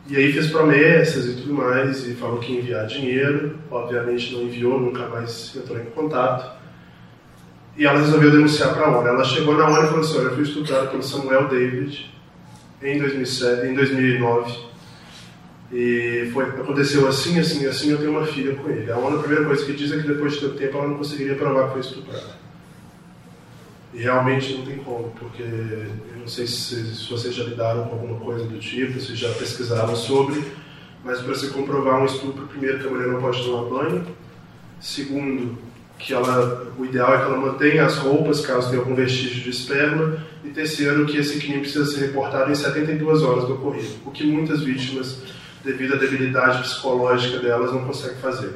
E 0.07 0.17
aí 0.17 0.33
fez 0.33 0.47
promessas 0.47 1.27
e 1.27 1.35
tudo 1.35 1.53
mais, 1.53 2.07
e 2.07 2.15
falou 2.15 2.39
que 2.39 2.53
ia 2.53 2.61
enviar 2.61 2.87
dinheiro. 2.87 3.59
Obviamente 3.69 4.33
não 4.33 4.43
enviou, 4.43 4.79
nunca 4.79 5.09
mais 5.09 5.53
entrou 5.57 5.81
em 5.81 5.87
contato. 5.87 6.58
E 7.79 7.87
ela 7.87 8.01
resolveu 8.01 8.33
denunciar 8.33 8.75
para 8.75 8.87
a 8.87 8.99
ONU. 8.99 9.07
Ela 9.07 9.25
chegou 9.25 9.57
na 9.57 9.67
ONU 9.67 9.85
e 9.85 9.87
falou 9.87 10.01
assim: 10.01 10.19
Olha, 10.19 10.25
eu 10.25 10.35
fui 10.35 10.43
estuprada 10.43 10.89
pelo 10.89 11.03
Samuel 11.03 11.47
David 11.47 12.13
em, 12.83 12.99
2007, 12.99 13.67
em 13.69 13.75
2009. 13.75 14.69
E 15.73 16.29
foi, 16.33 16.45
aconteceu 16.45 17.07
assim, 17.07 17.39
assim, 17.39 17.67
assim, 17.67 17.91
eu 17.91 17.99
tenho 17.99 18.11
uma 18.11 18.27
filha 18.27 18.57
com 18.57 18.69
ele. 18.69 18.91
A 18.91 18.99
ONU, 18.99 19.19
a 19.19 19.21
primeira 19.21 19.45
coisa 19.45 19.65
que 19.65 19.75
diz 19.75 19.93
é 19.93 19.99
que 19.99 20.09
depois 20.09 20.33
de 20.33 20.41
tanto 20.41 20.57
tempo 20.57 20.77
ela 20.77 20.89
não 20.89 20.97
conseguiria 20.97 21.37
provar 21.37 21.67
que 21.67 21.73
foi 21.75 21.81
estuprada. 21.81 22.39
E 23.95 23.99
realmente 23.99 24.55
não 24.55 24.65
tem 24.67 24.79
como, 24.79 25.11
porque 25.19 25.43
eu 25.43 26.19
não 26.19 26.29
sei 26.29 26.47
se, 26.49 26.97
se 26.97 27.09
vocês 27.09 27.35
já 27.35 27.45
lidaram 27.45 27.85
com 27.85 27.95
alguma 27.95 28.19
coisa 28.19 28.45
do 28.45 28.59
tipo, 28.59 29.01
se 29.01 29.15
já 29.15 29.33
pesquisaram 29.35 29.95
sobre, 29.95 30.43
mas 31.05 31.21
para 31.21 31.35
se 31.35 31.49
comprovar 31.51 32.01
um 32.01 32.07
estupro, 32.07 32.47
primeiro 32.49 32.81
que 32.81 32.87
a 32.87 32.91
mulher 32.91 33.09
não 33.09 33.21
pode 33.21 33.43
tomar 33.43 33.71
banho, 33.71 34.05
segundo 34.81 35.68
que 35.99 36.15
ela, 36.15 36.73
o 36.79 36.85
ideal 36.85 37.15
é 37.15 37.19
que 37.19 37.25
ela 37.25 37.37
mantenha 37.37 37.85
as 37.85 37.97
roupas 37.97 38.41
caso 38.41 38.71
tenha 38.71 38.81
algum 38.81 38.95
vestígio 38.95 39.43
de 39.43 39.51
esperma, 39.51 40.17
e 40.45 40.49
terceiro 40.51 41.05
que 41.07 41.17
esse 41.17 41.39
crime 41.39 41.61
precisa 41.61 41.85
ser 41.85 42.07
reportado 42.07 42.51
em 42.51 42.55
72 42.55 43.23
horas 43.23 43.45
do 43.45 43.55
ocorrido, 43.55 43.95
o 44.07 44.11
que 44.11 44.25
muitas 44.25 44.63
vítimas, 44.63 45.23
devido 45.65 45.95
à 45.95 45.97
debilidade 45.97 46.63
psicológica 46.63 47.39
delas, 47.41 47.73
não 47.73 47.85
conseguem 47.85 48.19
fazer. 48.19 48.55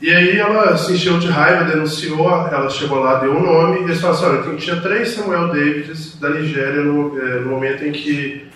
E 0.00 0.14
aí 0.14 0.38
ela 0.38 0.76
se 0.76 0.92
encheu 0.92 1.18
de 1.18 1.26
raiva, 1.26 1.64
denunciou, 1.64 2.30
ela 2.30 2.70
chegou 2.70 3.00
lá, 3.00 3.18
deu 3.18 3.32
um 3.32 3.42
nome, 3.42 3.80
e 3.80 3.82
eles 3.84 4.00
falaram 4.00 4.38
assim, 4.38 4.48
olha, 4.50 4.56
tinha 4.56 4.80
três 4.80 5.08
Samuel 5.08 5.48
Davids 5.48 6.20
da 6.20 6.30
Nigéria 6.30 6.82
no, 6.82 7.18
é, 7.18 7.40
no 7.40 7.50
momento 7.50 7.84
em 7.84 7.90
que 7.90 8.46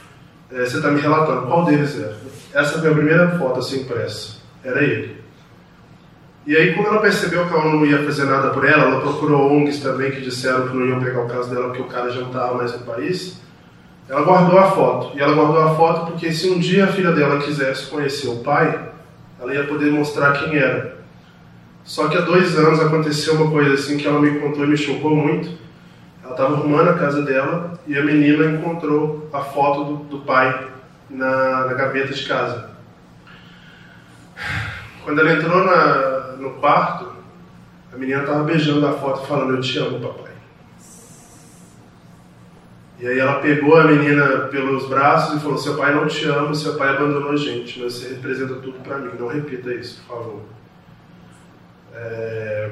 é, 0.52 0.60
você 0.60 0.76
está 0.76 0.90
me 0.90 1.00
relatando. 1.00 1.46
Qual 1.46 1.64
deles 1.64 1.98
era? 1.98 2.16
Essa 2.54 2.78
foi 2.78 2.90
a 2.90 2.94
primeira 2.94 3.38
foto 3.38 3.58
assim 3.58 3.80
impressa. 3.80 4.36
Era 4.62 4.84
ele. 4.84 5.21
E 6.44 6.56
aí, 6.56 6.74
quando 6.74 6.88
ela 6.88 7.00
percebeu 7.00 7.46
que 7.46 7.54
ela 7.54 7.66
não 7.66 7.86
ia 7.86 8.04
fazer 8.04 8.24
nada 8.24 8.50
por 8.50 8.64
ela, 8.64 8.84
ela 8.84 9.00
procurou 9.00 9.52
ONGs 9.52 9.80
também 9.80 10.10
que 10.10 10.20
disseram 10.20 10.68
que 10.68 10.76
não 10.76 10.86
iam 10.86 11.00
pegar 11.00 11.20
o 11.20 11.28
caso 11.28 11.50
dela 11.50 11.68
porque 11.68 11.82
o 11.82 11.86
cara 11.86 12.10
já 12.10 12.20
não 12.20 12.28
estava 12.28 12.54
mais 12.54 12.72
no 12.72 12.80
país. 12.80 13.40
Ela 14.08 14.22
guardou 14.22 14.58
a 14.58 14.70
foto. 14.72 15.16
E 15.16 15.20
ela 15.20 15.34
guardou 15.34 15.62
a 15.62 15.74
foto 15.76 16.10
porque 16.10 16.32
se 16.32 16.50
um 16.50 16.58
dia 16.58 16.84
a 16.84 16.88
filha 16.88 17.12
dela 17.12 17.40
quisesse 17.40 17.86
conhecer 17.86 18.28
o 18.28 18.38
pai, 18.38 18.90
ela 19.40 19.54
ia 19.54 19.64
poder 19.64 19.90
mostrar 19.92 20.32
quem 20.32 20.56
era. 20.56 20.98
Só 21.84 22.08
que 22.08 22.16
há 22.16 22.20
dois 22.20 22.56
anos 22.58 22.80
aconteceu 22.80 23.34
uma 23.34 23.50
coisa 23.50 23.74
assim 23.74 23.96
que 23.96 24.06
ela 24.06 24.20
me 24.20 24.38
contou 24.40 24.64
e 24.64 24.68
me 24.68 24.76
chocou 24.76 25.14
muito. 25.14 25.48
Ela 26.22 26.32
estava 26.32 26.54
arrumando 26.54 26.90
a 26.90 26.94
casa 26.94 27.22
dela 27.22 27.80
e 27.86 27.96
a 27.96 28.04
menina 28.04 28.46
encontrou 28.46 29.28
a 29.32 29.40
foto 29.40 29.84
do, 29.84 29.96
do 30.04 30.18
pai 30.18 30.68
na, 31.10 31.66
na, 31.66 31.74
gaveta 31.74 32.12
de 32.12 32.26
casa. 32.26 32.70
Quando 35.04 35.20
ela 35.20 35.32
entrou 35.32 35.64
na, 35.64 36.21
no 36.42 36.50
quarto, 36.54 37.12
A 37.92 37.96
menina 37.96 38.22
estava 38.22 38.42
beijando 38.44 38.86
a 38.86 38.92
foto 38.94 39.26
falando, 39.26 39.54
eu 39.54 39.60
te 39.60 39.78
amo, 39.78 40.00
papai. 40.00 40.32
E 42.98 43.06
aí 43.06 43.18
ela 43.18 43.40
pegou 43.40 43.76
a 43.76 43.84
menina 43.84 44.48
pelos 44.50 44.88
braços 44.88 45.36
e 45.36 45.40
falou, 45.40 45.58
seu 45.58 45.76
pai 45.76 45.94
não 45.94 46.06
te 46.06 46.24
ama, 46.24 46.54
seu 46.54 46.76
pai 46.76 46.88
abandonou 46.88 47.32
a 47.32 47.36
gente, 47.36 47.80
você 47.80 48.08
representa 48.14 48.54
tudo 48.54 48.78
para 48.80 48.96
mim, 48.98 49.10
não 49.18 49.26
repita 49.26 49.74
isso, 49.74 50.02
por 50.06 50.16
favor. 50.16 50.40
É... 51.94 52.70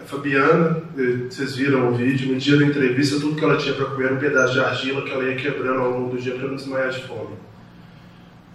A 0.00 0.04
Fabiana, 0.06 0.82
vocês 1.28 1.56
viram 1.56 1.88
o 1.88 1.94
vídeo, 1.94 2.32
no 2.32 2.38
dia 2.38 2.56
da 2.58 2.64
entrevista, 2.64 3.20
tudo 3.20 3.36
que 3.36 3.44
ela 3.44 3.56
tinha 3.56 3.74
para 3.74 3.86
comer 3.86 4.04
era 4.06 4.14
um 4.14 4.18
pedaço 4.18 4.54
de 4.54 4.60
argila 4.60 5.02
que 5.02 5.10
ela 5.10 5.24
ia 5.24 5.36
quebrando 5.36 5.80
ao 5.80 5.90
longo 5.90 6.16
do 6.16 6.22
dia 6.22 6.34
para 6.34 6.48
não 6.48 6.56
desmaiar 6.56 6.90
de 6.90 7.02
fome. 7.04 7.36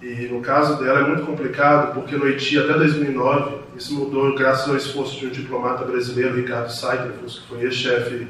E 0.02 0.28
no 0.28 0.41
caso 0.41 0.82
dela 0.82 1.02
é 1.02 1.04
muito 1.04 1.26
complicado, 1.26 1.93
porque 1.93 2.16
no 2.16 2.26
Haiti, 2.26 2.58
até 2.58 2.74
2009, 2.74 3.58
isso 3.76 3.93
mudou 3.95 4.34
graças 4.34 4.70
ao 4.70 4.78
esforço 4.78 5.20
de 5.20 5.28
um 5.28 5.30
diplomata 5.30 5.84
brasileiro, 5.84 6.36
Ricardo 6.36 6.72
Seidrefus, 6.72 7.39
que 7.39 7.47
foi 7.47 7.64
ex-chefe 7.64 8.28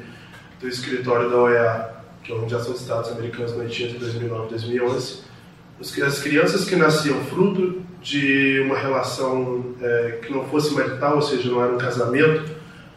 do 0.60 0.68
escritório 0.68 1.30
da 1.30 1.36
OEA, 1.36 1.90
que 2.24 2.32
é 2.32 2.34
a 2.34 2.38
Organização 2.38 2.72
dos 2.72 2.82
Estados 2.82 3.10
Americanos 3.12 3.52
no 3.52 3.62
Haiti 3.62 3.84
entre 3.84 3.98
2009 3.98 4.46
e 4.46 4.50
2011. 4.50 5.20
As 5.80 6.20
crianças 6.20 6.64
que 6.64 6.76
nasciam 6.76 7.20
fruto 7.24 7.80
de 8.02 8.60
uma 8.64 8.76
relação 8.76 9.74
é, 9.80 10.18
que 10.22 10.32
não 10.32 10.44
fosse 10.48 10.74
marital, 10.74 11.16
ou 11.16 11.22
seja, 11.22 11.50
não 11.50 11.62
era 11.62 11.72
um 11.72 11.78
casamento, 11.78 12.50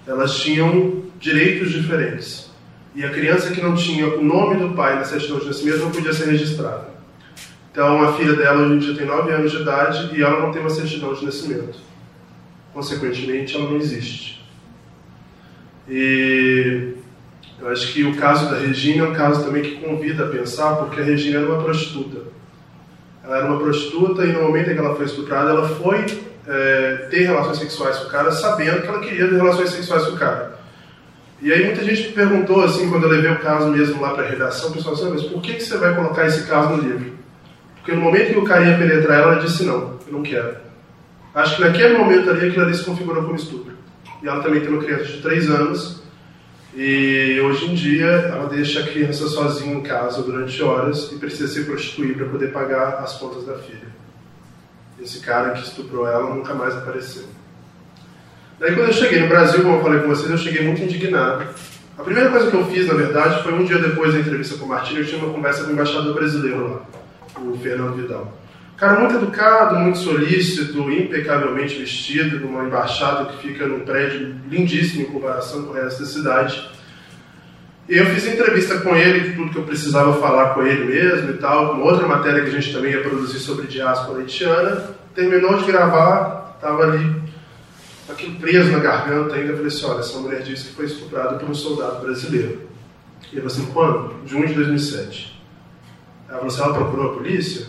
elas 0.07 0.36
tinham 0.39 1.03
direitos 1.19 1.71
diferentes. 1.71 2.51
E 2.95 3.03
a 3.03 3.09
criança 3.09 3.51
que 3.51 3.61
não 3.61 3.76
tinha 3.76 4.07
o 4.07 4.24
nome 4.24 4.57
do 4.57 4.76
pai 4.76 4.95
na 4.95 5.03
certidão 5.03 5.39
de 5.39 5.47
nascimento 5.47 5.80
não 5.80 5.91
podia 5.91 6.13
ser 6.13 6.26
registrada. 6.26 6.92
Então, 7.74 8.03
a 8.03 8.13
filha 8.13 8.34
dela 8.34 8.61
hoje 8.61 8.74
em 8.76 8.78
dia 8.78 8.95
tem 8.95 9.07
9 9.07 9.32
anos 9.32 9.51
de 9.51 9.57
idade 9.57 10.15
e 10.15 10.21
ela 10.21 10.39
não 10.39 10.51
tem 10.51 10.61
uma 10.61 10.69
certidão 10.69 11.11
de 11.11 11.26
nascimento. 11.26 11.80
Consequentemente, 12.71 13.55
ela 13.55 13.67
não 13.67 13.78
existe. 13.78 14.47
E 15.89 16.93
eu 17.59 17.69
acho 17.69 17.91
que 17.91 18.03
o 18.03 18.15
caso 18.15 18.47
da 18.51 18.57
Regina 18.57 19.05
é 19.05 19.09
um 19.09 19.13
caso 19.15 19.43
também 19.43 19.63
que 19.63 19.78
convida 19.78 20.26
a 20.26 20.30
pensar, 20.30 20.76
porque 20.76 21.01
a 21.01 21.03
Regina 21.03 21.39
era 21.39 21.47
uma 21.47 21.63
prostituta. 21.63 22.28
Ela 23.24 23.38
era 23.38 23.45
uma 23.47 23.57
prostituta 23.57 24.24
e 24.24 24.32
no 24.32 24.43
momento 24.43 24.69
em 24.69 24.76
que 24.76 24.80
ela 24.80 24.95
foi 24.95 25.05
estuprada, 25.05 25.49
ela 25.49 25.67
foi 25.67 26.05
é, 26.47 27.07
ter 27.09 27.24
relações 27.24 27.57
sexuais 27.57 27.97
com 27.97 28.05
o 28.05 28.11
cara 28.11 28.32
sabendo 28.32 28.84
que 28.84 28.88
ela 28.88 28.99
queria 28.99 29.28
ter 29.28 29.36
relações 29.36 29.71
sexuais 29.71 30.05
com 30.05 30.11
o 30.11 30.19
cara. 30.19 30.59
E 31.41 31.51
aí 31.51 31.65
muita 31.65 31.84
gente 31.84 32.09
me 32.09 32.13
perguntou, 32.13 32.63
assim, 32.63 32.88
quando 32.91 33.05
eu 33.05 33.09
levei 33.09 33.32
o 33.32 33.39
caso 33.39 33.69
mesmo 33.69 33.99
lá 33.99 34.11
para 34.11 34.26
a 34.26 34.30
redação, 34.30 34.69
o 34.69 34.74
pessoal 34.74 34.93
disse, 34.93 35.09
mas 35.09 35.24
por 35.24 35.41
que, 35.41 35.55
que 35.55 35.63
você 35.63 35.76
vai 35.80 35.95
colocar 35.95 36.28
esse 36.28 36.45
caso 36.45 36.69
no 36.69 36.84
livro? 36.84 37.22
Porque 37.84 37.91
no 37.91 38.01
momento 38.01 38.31
que 38.31 38.39
o 38.39 38.45
cara 38.45 38.63
ia 38.63 38.77
penetrar 38.77 39.19
ela, 39.19 39.34
ela 39.34 39.41
disse 39.43 39.65
não, 39.65 39.99
eu 40.07 40.13
não 40.13 40.23
quero. 40.23 40.55
Acho 41.36 41.57
que 41.57 41.63
naquele 41.63 41.97
momento 41.97 42.29
ali 42.29 42.47
aquilo 42.47 42.63
ali 42.63 42.73
se 42.73 42.86
configurou 42.86 43.23
como 43.23 43.36
estupro. 43.36 43.73
E 44.21 44.27
ela 44.27 44.41
também 44.41 44.61
tem 44.61 44.69
uma 44.69 44.81
criança 44.81 45.03
de 45.03 45.21
3 45.21 45.49
anos, 45.49 46.01
e 46.73 47.41
hoje 47.41 47.65
em 47.65 47.75
dia 47.75 48.07
ela 48.07 48.47
deixa 48.47 48.79
a 48.79 48.84
criança 48.84 49.27
sozinha 49.27 49.75
em 49.75 49.81
casa 49.81 50.23
durante 50.23 50.63
horas 50.63 51.11
e 51.11 51.17
precisa 51.17 51.45
se 51.49 51.65
prostituir 51.65 52.15
para 52.15 52.27
poder 52.27 52.53
pagar 52.53 52.99
as 52.99 53.17
contas 53.17 53.45
da 53.45 53.55
filha. 53.55 53.91
Esse 54.97 55.19
cara 55.19 55.49
que 55.49 55.67
estuprou 55.67 56.07
ela 56.07 56.34
nunca 56.34 56.53
mais 56.53 56.73
apareceu. 56.77 57.25
Daí 58.61 58.73
quando 58.75 58.88
eu 58.88 58.93
cheguei 58.93 59.19
no 59.19 59.27
Brasil, 59.27 59.61
como 59.61 59.75
eu 59.75 59.81
falei 59.81 59.99
com 59.99 60.07
vocês, 60.07 60.31
eu 60.31 60.38
cheguei 60.38 60.65
muito 60.65 60.81
indignado. 60.81 61.45
A 61.97 62.01
primeira 62.01 62.29
coisa 62.29 62.49
que 62.49 62.55
eu 62.55 62.65
fiz, 62.67 62.88
na 62.88 62.93
verdade, 62.93 63.43
foi 63.43 63.53
um 63.53 63.65
dia 63.65 63.77
depois 63.77 64.13
da 64.13 64.21
entrevista 64.21 64.57
com 64.57 64.65
o 64.65 64.69
Martinho, 64.69 65.01
eu 65.01 65.05
tinha 65.05 65.21
uma 65.21 65.34
conversa 65.34 65.65
com 65.65 65.71
o 65.71 65.73
embaixador 65.73 66.13
brasileiro 66.13 66.71
lá 66.71 67.02
o 67.38 67.57
Fernando 67.57 67.95
Vidal. 67.95 68.38
Cara 68.77 68.99
muito 68.99 69.15
educado, 69.15 69.75
muito 69.75 69.99
solícito, 69.99 70.91
impecavelmente 70.91 71.79
vestido, 71.79 72.39
numa 72.39 72.65
embaixada 72.65 73.25
que 73.25 73.47
fica 73.47 73.67
num 73.67 73.81
prédio 73.81 74.36
lindíssimo 74.49 75.03
em 75.03 75.05
comparação 75.05 75.63
com 75.63 75.73
da 75.73 75.89
cidade. 75.89 76.69
Eu 77.88 78.05
fiz 78.07 78.25
entrevista 78.25 78.79
com 78.79 78.95
ele, 78.95 79.36
tudo 79.36 79.51
que 79.51 79.57
eu 79.57 79.63
precisava 79.63 80.19
falar 80.19 80.53
com 80.53 80.63
ele 80.63 80.86
mesmo 80.86 81.31
e 81.31 81.38
tal, 81.38 81.73
uma 81.73 81.84
outra 81.84 82.07
matéria 82.07 82.41
que 82.41 82.49
a 82.49 82.59
gente 82.59 82.73
também 82.73 82.91
ia 82.91 83.01
produzir 83.01 83.39
sobre 83.39 83.67
diáspora 83.67 84.19
haitiana. 84.19 84.89
Terminou 85.13 85.57
de 85.57 85.65
gravar, 85.65 86.55
estava 86.55 86.84
ali, 86.84 87.21
aquilo 88.09 88.36
preso 88.39 88.71
na 88.71 88.79
garganta 88.79 89.36
ainda. 89.36 89.53
Falei 89.53 89.67
assim: 89.67 89.86
olha, 89.86 89.99
essa 89.99 90.17
mulher 90.17 90.41
disse 90.41 90.69
que 90.69 90.75
foi 90.75 90.86
estuprada 90.86 91.36
por 91.36 91.49
um 91.49 91.53
soldado 91.53 92.01
brasileiro. 92.01 92.61
E 93.31 93.38
ele 93.38 93.45
assim: 93.45 93.65
quando? 93.73 94.15
Junho 94.25 94.47
de 94.47 94.53
2007. 94.55 95.32
Ela 96.34 96.39
falou 96.39 96.47
assim, 96.47 96.61
ela 96.63 96.73
procurou 96.73 97.11
a 97.11 97.13
polícia? 97.13 97.61
Eu 97.61 97.67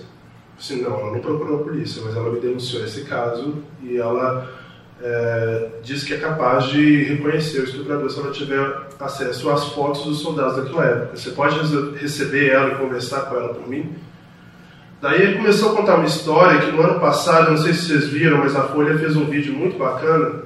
disse, 0.57 0.77
não, 0.77 0.99
ela 0.99 1.12
não 1.12 1.21
procurou 1.21 1.61
a 1.61 1.65
polícia, 1.65 2.01
mas 2.03 2.17
ela 2.17 2.31
me 2.31 2.41
denunciou 2.41 2.83
esse 2.83 3.05
caso 3.05 3.57
e 3.83 3.99
ela 3.99 4.51
é, 5.03 5.69
disse 5.83 6.07
que 6.07 6.15
é 6.15 6.17
capaz 6.17 6.65
de 6.67 7.05
reconhecer 7.05 7.61
o 7.61 7.65
estuprador 7.65 8.11
se 8.11 8.19
ela 8.19 8.31
tiver 8.31 8.89
acesso 8.99 9.51
às 9.51 9.69
fotos 9.69 10.05
dos 10.05 10.21
soldados 10.21 10.57
daquela 10.57 10.87
época. 10.87 11.17
Você 11.17 11.33
pode 11.33 11.59
receber 11.97 12.53
ela 12.53 12.71
e 12.71 12.77
conversar 12.77 13.23
com 13.23 13.37
ela 13.37 13.53
por 13.53 13.69
mim? 13.69 13.95
Daí 15.03 15.21
ele 15.21 15.37
começou 15.37 15.73
a 15.73 15.77
contar 15.77 15.97
uma 15.97 16.07
história 16.07 16.61
que 16.61 16.73
no 16.73 16.81
ano 16.81 16.99
passado, 16.99 17.51
não 17.51 17.59
sei 17.59 17.75
se 17.75 17.89
vocês 17.89 18.07
viram, 18.07 18.39
mas 18.39 18.57
a 18.57 18.62
Folha 18.62 18.99
fez 18.99 19.15
um 19.15 19.27
vídeo 19.27 19.53
muito 19.53 19.77
bacana 19.77 20.45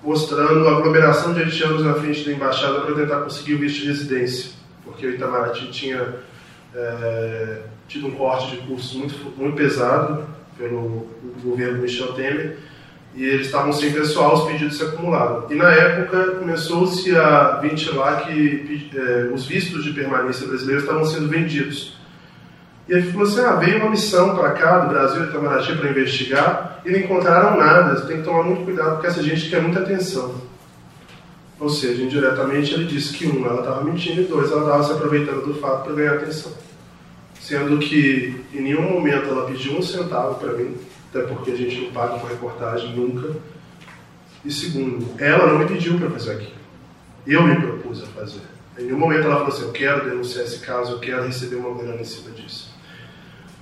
mostrando 0.00 0.68
a 0.68 0.76
aglomeração 0.76 1.34
de 1.34 1.42
haitianos 1.42 1.82
na 1.82 1.94
frente 1.94 2.24
da 2.24 2.30
embaixada 2.30 2.82
para 2.82 2.94
tentar 2.94 3.22
conseguir 3.22 3.54
o 3.54 3.58
visto 3.58 3.80
de 3.80 3.88
residência, 3.88 4.52
porque 4.84 5.04
o 5.04 5.10
Itamaraty 5.10 5.72
tinha 5.72 6.14
é, 6.74 7.62
tido 7.86 8.08
um 8.08 8.12
corte 8.12 8.50
de 8.50 8.58
custos 8.58 8.94
muito, 8.94 9.14
muito 9.36 9.56
pesado 9.56 10.24
pelo 10.56 11.06
governo 11.42 11.82
Michel 11.82 12.12
Temer 12.12 12.58
e 13.14 13.24
eles 13.24 13.46
estavam 13.46 13.72
sem 13.72 13.92
pessoal, 13.92 14.34
os 14.34 14.44
pedidos 14.44 14.76
se 14.76 14.84
acumularam. 14.84 15.46
E 15.50 15.54
na 15.54 15.70
época 15.70 16.36
começou-se 16.36 17.16
a 17.16 17.58
ventilar 17.60 18.26
que 18.26 18.90
é, 18.94 19.30
os 19.32 19.46
vistos 19.46 19.82
de 19.82 19.92
permanência 19.92 20.46
brasileiros 20.46 20.84
estavam 20.84 21.04
sendo 21.04 21.28
vendidos. 21.28 21.98
E 22.88 22.94
aí 22.94 23.02
falou 23.02 23.26
assim: 23.26 23.40
ah, 23.40 23.52
veio 23.54 23.78
uma 23.78 23.90
missão 23.90 24.36
para 24.36 24.52
cá 24.52 24.78
do 24.80 24.90
Brasil 24.90 25.24
Itamaraty 25.24 25.76
para 25.76 25.90
investigar 25.90 26.80
e 26.84 26.90
não 26.90 26.98
encontraram 26.98 27.58
nada. 27.58 28.00
Tem 28.02 28.18
que 28.18 28.22
tomar 28.22 28.44
muito 28.44 28.64
cuidado 28.64 28.92
porque 28.92 29.08
essa 29.08 29.22
gente 29.22 29.50
quer 29.50 29.62
muita 29.62 29.80
atenção. 29.80 30.34
Ou 31.60 31.68
seja, 31.68 32.02
indiretamente 32.02 32.72
ele 32.72 32.84
disse 32.84 33.12
que, 33.14 33.26
um, 33.26 33.44
ela 33.44 33.60
estava 33.60 33.82
mentindo 33.82 34.20
e 34.20 34.24
dois, 34.24 34.50
ela 34.50 34.62
estava 34.62 34.84
se 34.84 34.92
aproveitando 34.92 35.44
do 35.44 35.54
fato 35.54 35.84
para 35.84 35.94
ganhar 35.94 36.14
atenção. 36.14 36.52
Sendo 37.40 37.78
que 37.78 38.44
em 38.52 38.60
nenhum 38.60 38.82
momento 38.82 39.28
ela 39.28 39.46
pediu 39.46 39.76
um 39.76 39.82
centavo 39.82 40.36
para 40.36 40.52
mim, 40.52 40.76
até 41.10 41.22
porque 41.22 41.50
a 41.50 41.56
gente 41.56 41.80
não 41.80 41.90
paga 41.92 42.18
por 42.18 42.30
reportagem 42.30 42.94
nunca. 42.94 43.36
E 44.44 44.52
segundo, 44.52 45.06
ela 45.18 45.46
não 45.46 45.58
me 45.58 45.66
pediu 45.66 45.98
para 45.98 46.10
fazer 46.10 46.32
aquilo. 46.32 46.58
Eu 47.26 47.42
me 47.42 47.56
propus 47.56 48.02
a 48.02 48.06
fazer. 48.06 48.40
Em 48.78 48.84
nenhum 48.84 48.98
momento 48.98 49.24
ela 49.24 49.36
falou 49.36 49.48
assim: 49.48 49.62
Eu 49.62 49.72
quero 49.72 50.08
denunciar 50.08 50.44
esse 50.44 50.60
caso, 50.60 50.92
eu 50.92 50.98
quero 51.00 51.24
receber 51.24 51.56
uma 51.56 51.76
grana 51.76 52.00
em 52.00 52.04
cima 52.04 52.30
disso. 52.30 52.72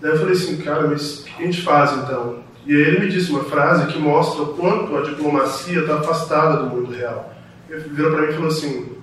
Daí 0.00 0.10
eu 0.10 0.18
falei 0.18 0.34
assim: 0.34 0.58
Cara, 0.58 0.86
mas 0.86 1.20
o 1.20 1.24
que 1.24 1.42
a 1.42 1.46
gente 1.46 1.62
faz 1.62 1.92
então? 1.92 2.44
E 2.66 2.74
aí 2.74 2.82
ele 2.82 3.00
me 3.00 3.08
disse 3.08 3.30
uma 3.30 3.44
frase 3.44 3.86
que 3.86 3.98
mostra 3.98 4.42
o 4.42 4.54
quanto 4.54 4.96
a 4.96 5.02
diplomacia 5.02 5.80
está 5.80 6.00
afastada 6.00 6.64
do 6.64 6.66
mundo 6.66 6.92
real. 6.92 7.35
Ele 7.68 7.88
virou 7.88 8.12
para 8.12 8.22
mim 8.22 8.28
e 8.28 8.34
falou 8.34 8.48
assim: 8.48 8.96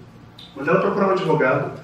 manda 0.55 0.71
ela 0.71 0.81
procurar 0.81 1.07
um 1.07 1.11
advogado. 1.11 1.79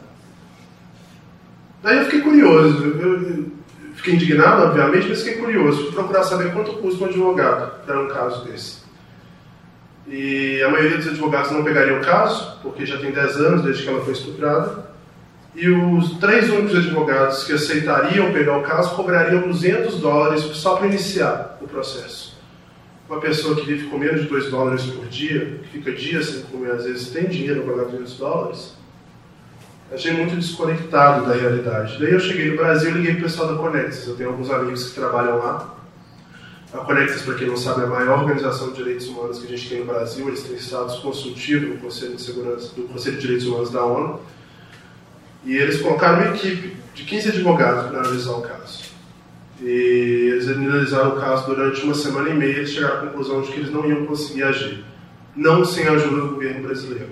Daí 1.84 1.98
eu 1.98 2.06
fiquei 2.06 2.22
curioso, 2.22 2.84
eu, 2.84 3.52
fiquei 3.96 4.16
indignado, 4.16 4.64
obviamente, 4.64 5.08
mas 5.10 5.24
fiquei 5.24 5.42
curioso, 5.42 5.84
fui 5.84 5.92
procurar 5.94 6.24
saber 6.24 6.54
quanto 6.54 6.74
custa 6.74 7.04
um 7.04 7.08
advogado 7.08 7.86
para 7.86 8.02
um 8.02 8.08
caso 8.08 8.46
desse. 8.46 8.80
E 10.08 10.62
a 10.64 10.70
maioria 10.70 10.98
dos 10.98 11.08
advogados 11.08 11.52
não 11.52 11.64
pegaria 11.64 11.98
o 11.98 12.02
caso, 12.02 12.60
porque 12.62 12.86
já 12.86 12.98
tem 12.98 13.12
10 13.12 13.38
anos 13.38 13.62
desde 13.64 13.84
que 13.84 13.90
ela 13.90 14.04
foi 14.04 14.14
estuprada. 14.14 14.90
E 15.56 15.70
os 15.70 16.18
três 16.20 16.50
únicos 16.50 16.76
advogados 16.76 17.44
que 17.44 17.54
aceitariam 17.54 18.32
pegar 18.32 18.58
o 18.58 18.64
caso 18.64 18.96
cobrariam 18.96 19.42
200 19.42 20.00
dólares 20.00 20.42
só 20.42 20.76
para 20.76 20.88
iniciar 20.88 21.58
o 21.62 21.68
processo 21.68 22.29
uma 23.10 23.20
pessoa 23.20 23.56
que 23.56 23.66
vive 23.66 23.88
com 23.88 23.98
menos 23.98 24.22
de 24.22 24.28
2 24.28 24.52
dólares 24.52 24.84
por 24.84 25.08
dia, 25.08 25.60
que 25.64 25.80
fica 25.80 25.92
dias 25.92 26.28
sem 26.28 26.42
comer, 26.44 26.72
às 26.72 26.86
vezes 26.86 27.10
tem 27.10 27.26
dinheiro 27.26 27.64
para 27.64 27.74
pagar 27.74 27.86
200 27.86 28.18
dólares, 28.18 28.74
achei 29.92 30.14
muito 30.14 30.36
desconectado 30.36 31.26
da 31.26 31.34
realidade. 31.34 31.98
Daí 32.00 32.14
eu 32.14 32.20
cheguei 32.20 32.52
no 32.52 32.58
Brasil 32.58 32.92
e 32.92 32.94
liguei 32.94 33.14
para 33.14 33.22
o 33.22 33.24
pessoal 33.24 33.48
da 33.48 33.56
Conexis. 33.56 34.08
Eu 34.08 34.16
tenho 34.16 34.30
alguns 34.30 34.52
amigos 34.52 34.90
que 34.90 34.96
trabalham 34.96 35.40
lá. 35.40 35.76
A 36.72 36.78
Conexis, 36.78 37.24
para 37.24 37.34
quem 37.34 37.48
não 37.48 37.58
sabe, 37.58 37.82
é 37.82 37.86
a 37.86 37.88
maior 37.88 38.20
organização 38.20 38.70
de 38.70 38.76
direitos 38.76 39.08
humanos 39.08 39.40
que 39.40 39.48
a 39.48 39.58
gente 39.58 39.68
tem 39.68 39.80
no 39.80 39.86
Brasil. 39.86 40.28
Eles 40.28 40.44
têm 40.44 40.56
status 40.58 41.00
consultivo 41.00 41.66
no 41.66 41.78
Conselho 41.78 42.16
de 42.16 42.22
Segurança, 42.22 42.76
do 42.76 42.84
Conselho 42.84 43.16
de 43.16 43.22
Direitos 43.22 43.48
Humanos 43.48 43.72
da 43.72 43.84
ONU. 43.84 44.20
E 45.44 45.56
eles 45.56 45.82
colocaram 45.82 46.22
uma 46.22 46.36
equipe 46.36 46.78
de 46.94 47.04
15 47.06 47.30
advogados 47.30 47.90
para 47.90 48.02
analisar 48.02 48.34
o 48.34 48.42
caso. 48.42 48.89
E 49.62 50.30
eles 50.32 50.48
analisaram 50.48 51.18
o 51.18 51.20
caso 51.20 51.48
durante 51.48 51.84
uma 51.84 51.94
semana 51.94 52.30
e 52.30 52.34
meia 52.34 52.62
e 52.62 52.68
chegaram 52.68 52.96
à 52.96 53.00
conclusão 53.08 53.42
de 53.42 53.52
que 53.52 53.60
eles 53.60 53.72
não 53.72 53.86
iam 53.86 54.06
conseguir 54.06 54.44
agir, 54.44 54.86
não 55.36 55.66
sem 55.66 55.88
a 55.88 55.92
ajuda 55.92 56.22
do 56.22 56.28
governo 56.30 56.68
brasileiro. 56.68 57.10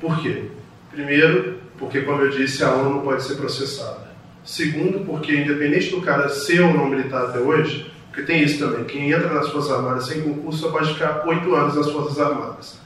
Por 0.00 0.18
quê? 0.20 0.44
Primeiro, 0.90 1.58
porque, 1.78 2.00
como 2.02 2.22
eu 2.22 2.30
disse, 2.30 2.64
a 2.64 2.72
ONU 2.72 3.02
pode 3.02 3.22
ser 3.22 3.34
processada. 3.34 4.08
Segundo, 4.44 5.04
porque, 5.04 5.34
independente 5.34 5.90
do 5.90 6.00
cara 6.00 6.28
ser 6.28 6.60
ou 6.60 6.72
não 6.72 6.88
militar 6.88 7.24
até 7.24 7.38
hoje, 7.38 7.90
porque 8.08 8.22
tem 8.22 8.42
isso 8.42 8.58
também, 8.58 8.84
quem 8.84 9.10
entra 9.10 9.32
nas 9.32 9.48
Forças 9.48 9.72
Armadas 9.72 10.06
sem 10.06 10.22
concurso 10.22 10.60
só 10.60 10.70
pode 10.70 10.92
ficar 10.92 11.24
oito 11.26 11.54
anos 11.54 11.74
nas 11.74 11.90
Forças 11.90 12.20
Armadas. 12.20 12.78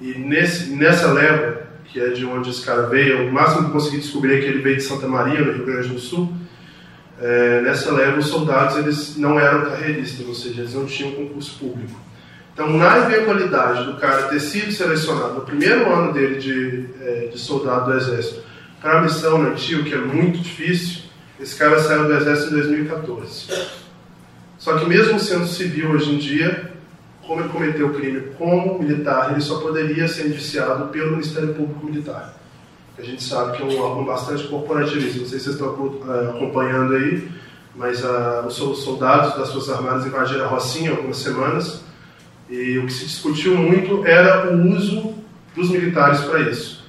E 0.00 0.14
nesse, 0.18 0.70
nessa 0.70 1.12
leva, 1.12 1.66
que 1.84 2.00
é 2.00 2.08
de 2.10 2.24
onde 2.24 2.50
esse 2.50 2.64
cara 2.64 2.82
veio, 2.82 3.28
o 3.28 3.32
máximo 3.32 3.66
que 3.66 3.72
consegui 3.72 3.98
descobrir 3.98 4.36
é 4.36 4.40
que 4.40 4.46
ele 4.46 4.62
veio 4.62 4.76
de 4.76 4.82
Santa 4.82 5.06
Maria, 5.06 5.40
no 5.40 5.52
Rio 5.52 5.66
Grande 5.66 5.88
do 5.88 5.98
Sul. 5.98 6.32
É, 7.20 7.62
nessa 7.62 7.92
leva, 7.92 8.18
os 8.18 8.26
soldados 8.26 8.76
eles 8.76 9.16
não 9.16 9.40
eram 9.40 9.70
carreiristas, 9.70 10.26
ou 10.26 10.34
seja, 10.34 10.60
eles 10.60 10.74
não 10.74 10.84
tinham 10.84 11.12
concurso 11.12 11.58
público. 11.58 11.98
Então, 12.52 12.70
na 12.70 12.98
eventualidade 12.98 13.84
do 13.84 13.98
cara 13.98 14.24
ter 14.24 14.40
sido 14.40 14.72
selecionado 14.72 15.34
no 15.34 15.40
primeiro 15.42 15.92
ano 15.92 16.12
dele 16.12 16.36
de, 16.36 16.86
é, 17.02 17.28
de 17.32 17.38
soldado 17.38 17.90
do 17.90 17.98
Exército 17.98 18.42
para 18.80 18.98
a 18.98 19.02
missão 19.02 19.38
no 19.38 19.54
Tio, 19.54 19.84
que 19.84 19.94
é 19.94 19.98
muito 19.98 20.38
difícil, 20.38 21.02
esse 21.38 21.54
cara 21.54 21.78
saiu 21.78 22.04
do 22.04 22.14
Exército 22.14 22.50
em 22.50 22.56
2014. 22.56 23.68
Só 24.58 24.78
que, 24.78 24.86
mesmo 24.86 25.20
sendo 25.20 25.46
civil 25.46 25.90
hoje 25.90 26.14
em 26.14 26.18
dia, 26.18 26.72
como 27.26 27.40
ele 27.40 27.48
cometeu 27.48 27.88
o 27.88 27.94
crime 27.94 28.20
como 28.38 28.78
militar, 28.78 29.32
ele 29.32 29.40
só 29.40 29.60
poderia 29.60 30.08
ser 30.08 30.28
indiciado 30.28 30.86
pelo 30.88 31.12
Ministério 31.12 31.52
Público 31.54 31.84
Militar. 31.84 32.34
A 32.98 33.02
gente 33.02 33.22
sabe 33.22 33.56
que 33.56 33.62
é 33.62 33.66
um 33.66 33.80
órgão 33.80 34.04
bastante 34.04 34.44
corporativista. 34.44 35.20
Não 35.20 35.26
sei 35.26 35.38
se 35.38 35.44
vocês 35.44 35.56
estão 35.56 36.00
é, 36.08 36.30
acompanhando 36.30 36.94
aí, 36.94 37.28
mas 37.74 38.02
uh, 38.02 38.46
os 38.46 38.78
soldados 38.82 39.36
das 39.36 39.52
Forças 39.52 39.74
Armadas 39.74 40.06
invadiram 40.06 40.46
a 40.46 40.48
Rocinha 40.48 40.90
há 40.90 40.94
algumas 40.94 41.18
semanas 41.18 41.84
e 42.48 42.78
o 42.78 42.86
que 42.86 42.92
se 42.92 43.04
discutiu 43.04 43.56
muito 43.56 44.06
era 44.06 44.50
o 44.50 44.70
uso 44.72 45.14
dos 45.54 45.70
militares 45.70 46.20
para 46.20 46.40
isso. 46.40 46.84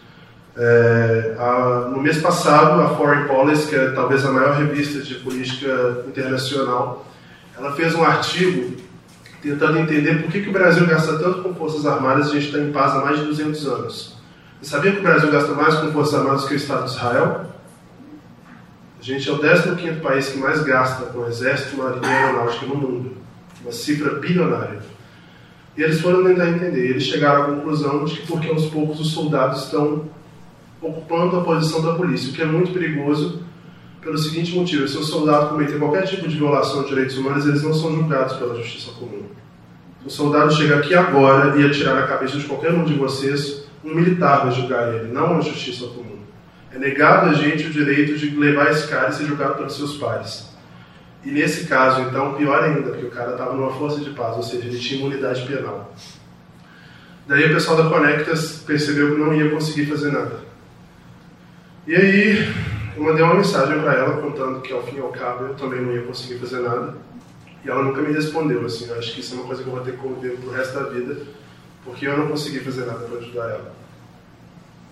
É, 0.55 1.35
a, 1.37 1.89
no 1.91 2.01
mês 2.01 2.19
passado, 2.19 2.81
a 2.81 2.95
Foreign 2.95 3.27
Policy, 3.27 3.67
que 3.67 3.75
é 3.75 3.89
talvez 3.91 4.25
a 4.25 4.31
maior 4.31 4.55
revista 4.55 5.01
de 5.01 5.15
política 5.15 6.03
internacional, 6.07 7.05
ela 7.57 7.73
fez 7.73 7.93
um 7.93 8.03
artigo 8.03 8.77
tentando 9.41 9.77
entender 9.77 10.21
por 10.21 10.31
que, 10.31 10.41
que 10.41 10.49
o 10.49 10.53
Brasil 10.53 10.85
gasta 10.85 11.17
tanto 11.19 11.43
com 11.43 11.53
forças 11.53 11.85
armadas 11.85 12.27
e 12.27 12.31
a 12.31 12.33
gente 12.33 12.47
está 12.47 12.59
em 12.59 12.71
paz 12.71 12.93
há 12.93 12.99
mais 12.99 13.19
de 13.19 13.25
200 13.25 13.67
anos. 13.67 14.16
Você 14.61 14.71
sabia 14.71 14.91
que 14.91 14.99
o 14.99 15.03
Brasil 15.03 15.31
gasta 15.31 15.53
mais 15.53 15.75
com 15.75 15.91
forças 15.91 16.15
armadas 16.15 16.45
que 16.45 16.53
o 16.53 16.57
Estado 16.57 16.85
de 16.85 16.91
Israel? 16.91 17.45
A 18.99 19.03
gente 19.03 19.29
é 19.29 19.31
o 19.31 19.39
15º 19.39 20.01
país 20.01 20.29
que 20.29 20.39
mais 20.39 20.63
gasta 20.63 21.05
com 21.05 21.27
exército, 21.27 21.77
marinha 21.77 22.01
e 22.03 22.13
aeronáutica 22.13 22.65
no 22.65 22.75
mundo. 22.75 23.17
Uma 23.61 23.71
cifra 23.71 24.15
bilionária. 24.15 24.79
E 25.77 25.83
eles 25.83 26.01
foram 26.01 26.23
tentar 26.23 26.49
entender. 26.49 26.89
Eles 26.89 27.03
chegaram 27.03 27.43
à 27.43 27.45
conclusão 27.45 28.03
de 28.03 28.15
que 28.15 28.27
porque 28.27 28.49
aos 28.49 28.65
poucos 28.65 28.99
os 28.99 29.11
soldados 29.11 29.65
estão 29.65 30.09
ocupando 30.81 31.37
a 31.37 31.43
posição 31.43 31.81
da 31.83 31.93
polícia, 31.93 32.31
o 32.31 32.33
que 32.33 32.41
é 32.41 32.45
muito 32.45 32.71
perigoso 32.71 33.43
pelo 34.01 34.17
seguinte 34.17 34.55
motivo: 34.55 34.87
se 34.87 34.97
o 34.97 35.03
soldado 35.03 35.49
cometer 35.49 35.77
qualquer 35.77 36.07
tipo 36.07 36.27
de 36.27 36.35
violação 36.35 36.81
de 36.81 36.89
direitos 36.89 37.15
humanos, 37.17 37.45
eles 37.45 37.61
não 37.61 37.73
são 37.73 37.95
julgados 37.95 38.37
pela 38.37 38.55
justiça 38.55 38.91
comum. 38.93 39.23
Se 40.01 40.07
o 40.07 40.09
soldado 40.09 40.51
chega 40.53 40.77
aqui 40.77 40.95
agora 40.95 41.59
e 41.59 41.65
atirar 41.65 41.93
na 41.93 42.07
cabeça 42.07 42.37
de 42.37 42.45
qualquer 42.45 42.73
um 42.73 42.83
de 42.83 42.95
vocês, 42.95 43.66
um 43.88 43.95
militar 43.95 44.43
vai 44.43 44.51
julgar 44.51 44.93
ele, 44.93 45.11
não 45.11 45.38
a 45.38 45.41
justiça 45.41 45.88
comum. 45.88 46.19
É 46.73 46.77
negado 46.77 47.29
a 47.29 47.33
gente 47.33 47.67
o 47.67 47.69
direito 47.69 48.17
de 48.17 48.35
levar 48.35 48.69
esse 48.69 48.88
cara 48.88 49.09
e 49.09 49.13
ser 49.13 49.25
julgado 49.25 49.55
pelos 49.55 49.77
seus 49.77 49.95
pais. 49.95 50.49
E 51.23 51.31
nesse 51.31 51.65
caso, 51.67 52.01
então, 52.01 52.35
pior 52.35 52.63
ainda, 52.63 52.91
porque 52.91 53.05
o 53.05 53.11
cara 53.11 53.31
estava 53.31 53.53
numa 53.53 53.71
força 53.71 54.01
de 54.01 54.11
paz, 54.11 54.35
ou 54.35 54.43
seja, 54.43 54.67
ele 54.67 54.77
tinha 54.77 54.99
imunidade 54.99 55.45
penal. 55.47 55.93
Daí 57.25 57.49
o 57.49 57.53
pessoal 57.53 57.77
da 57.77 57.89
Conectas 57.89 58.63
percebeu 58.65 59.13
que 59.13 59.19
não 59.19 59.33
ia 59.33 59.49
conseguir 59.49 59.85
fazer 59.85 60.11
nada. 60.11 60.39
E 61.85 61.95
aí 61.95 62.53
eu 62.95 63.03
mandei 63.03 63.23
uma 63.23 63.35
mensagem 63.35 63.79
para 63.79 63.93
ela 63.93 64.21
contando 64.21 64.61
que 64.61 64.73
ao 64.73 64.83
fim 64.83 64.97
e 64.97 64.99
ao 64.99 65.09
cabo 65.09 65.45
eu 65.45 65.55
também 65.55 65.81
não 65.81 65.93
ia 65.93 66.03
conseguir 66.03 66.39
fazer 66.39 66.59
nada. 66.59 66.95
E 67.63 67.69
ela 67.69 67.83
nunca 67.83 68.01
me 68.01 68.13
respondeu, 68.13 68.65
assim, 68.65 68.88
eu 68.88 68.97
acho 68.97 69.13
que 69.13 69.21
isso 69.21 69.33
é 69.35 69.38
uma 69.38 69.47
coisa 69.47 69.63
que 69.63 69.69
eu 69.69 69.73
vou 69.73 69.83
ter 69.83 69.91
que 69.91 69.97
conviver 69.97 70.38
pro 70.38 70.51
resto 70.51 70.73
da 70.79 70.89
vida, 70.89 71.17
porque 71.83 72.07
eu 72.07 72.17
não 72.17 72.27
consegui 72.27 72.59
fazer 72.59 72.85
nada 72.85 72.99
para 72.99 73.17
ajudar 73.19 73.49
ela. 73.49 73.76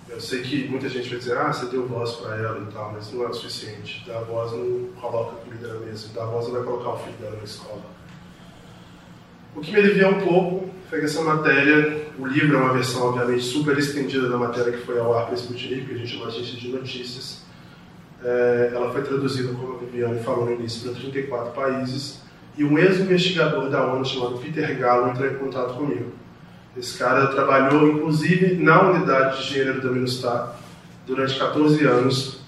Eu 0.08 0.22
sei 0.22 0.42
que 0.42 0.68
muita 0.68 0.88
gente 0.88 1.10
vai 1.10 1.18
dizer, 1.18 1.38
ah, 1.38 1.52
você 1.52 1.66
deu 1.66 1.88
voz 1.88 2.12
para 2.14 2.36
ela 2.36 2.60
e 2.60 2.72
tal, 2.72 2.92
mas 2.94 3.12
não 3.12 3.24
é 3.24 3.28
o 3.28 3.34
suficiente. 3.34 4.04
Dar 4.08 4.20
voz 4.22 4.52
não 4.52 4.88
coloca 5.02 5.38
comida 5.38 5.68
na 5.68 5.80
mesa, 5.80 6.10
dar 6.14 6.26
voz 6.26 6.46
não 6.48 6.54
vai 6.54 6.64
colocar 6.64 6.90
o 6.92 6.98
filho 7.00 7.18
dela 7.18 7.38
na 7.38 7.44
escola. 7.44 7.82
O 9.56 9.62
que 9.62 9.72
me 9.72 9.80
aliviou 9.80 10.12
um 10.12 10.22
pouco 10.22 10.70
foi 10.90 11.00
que 11.00 11.06
essa 11.06 11.22
matéria, 11.24 12.08
o 12.20 12.26
livro 12.28 12.56
é 12.56 12.60
uma 12.60 12.74
versão, 12.74 13.08
obviamente, 13.08 13.44
super 13.44 13.78
estendida 13.78 14.30
da 14.30 14.38
matéria 14.38 14.72
que 14.72 14.86
foi 14.86 15.00
ao 15.00 15.18
ar 15.18 15.26
para 15.26 15.36
Sputnik, 15.36 15.86
que 15.86 15.94
a 15.96 15.98
gente 15.98 16.12
chama 16.12 16.28
agência 16.28 16.56
de 16.56 16.68
notícias. 16.68 17.44
É, 18.24 18.72
ela 18.74 18.92
foi 18.92 19.02
traduzida, 19.02 19.54
como 19.54 19.76
a 19.76 19.78
Viviane 19.80 20.20
falou 20.24 20.46
no 20.46 20.54
início, 20.54 20.82
para 20.84 21.00
34 21.00 21.52
países. 21.54 22.22
E 22.58 22.64
um 22.64 22.78
ex-investigador 22.78 23.70
da 23.70 23.86
ONU 23.92 24.06
chamado 24.06 24.38
Peter 24.38 24.78
Gallo 24.78 25.10
entrou 25.10 25.30
em 25.30 25.36
contato 25.36 25.74
comigo. 25.74 26.12
Esse 26.78 26.98
cara 26.98 27.28
trabalhou, 27.28 27.88
inclusive, 27.88 28.56
na 28.56 28.82
unidade 28.82 29.38
de 29.38 29.54
gênero 29.54 29.82
da 29.82 29.90
Minustar 29.90 30.58
durante 31.08 31.38
14 31.38 31.86
anos. 31.86 32.40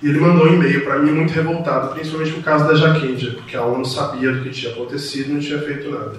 E 0.00 0.08
ele 0.08 0.20
mandou 0.20 0.46
um 0.46 0.54
e-mail 0.54 0.84
para 0.84 0.98
mim 0.98 1.12
muito 1.12 1.32
revoltado, 1.32 1.94
principalmente 1.94 2.32
por 2.32 2.44
causa 2.44 2.66
da 2.66 2.74
Jaquendia, 2.74 3.32
porque 3.32 3.56
a 3.56 3.64
ONU 3.64 3.84
sabia 3.84 4.32
do 4.32 4.42
que 4.42 4.50
tinha 4.50 4.72
acontecido 4.72 5.30
e 5.30 5.32
não 5.32 5.40
tinha 5.40 5.58
feito 5.58 5.90
nada. 5.90 6.18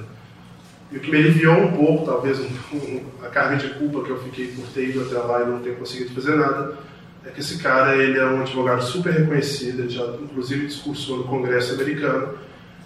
E 0.92 0.98
o 0.98 1.00
que 1.00 1.10
me 1.10 1.18
aliviou 1.18 1.56
um 1.56 1.72
pouco, 1.72 2.06
talvez 2.06 2.40
um, 2.40 3.02
a 3.24 3.28
carga 3.28 3.58
de 3.58 3.70
culpa 3.76 4.04
que 4.04 4.10
eu 4.10 4.18
fiquei 4.24 4.48
por 4.48 4.66
ter 4.68 4.90
ido 4.90 5.02
até 5.02 5.18
lá 5.18 5.42
e 5.42 5.46
não 5.46 5.60
ter 5.60 5.78
conseguido 5.78 6.14
fazer 6.14 6.36
nada, 6.36 6.78
é 7.26 7.30
que 7.30 7.40
esse 7.40 7.58
cara 7.58 7.96
ele 7.96 8.18
é 8.20 8.26
um 8.26 8.42
advogado 8.42 8.84
super 8.84 9.12
reconhecido, 9.12 9.82
ele 9.82 9.90
já 9.90 10.06
inclusive 10.22 10.68
discursou 10.68 11.18
no 11.18 11.24
Congresso 11.26 11.74
americano, 11.74 12.36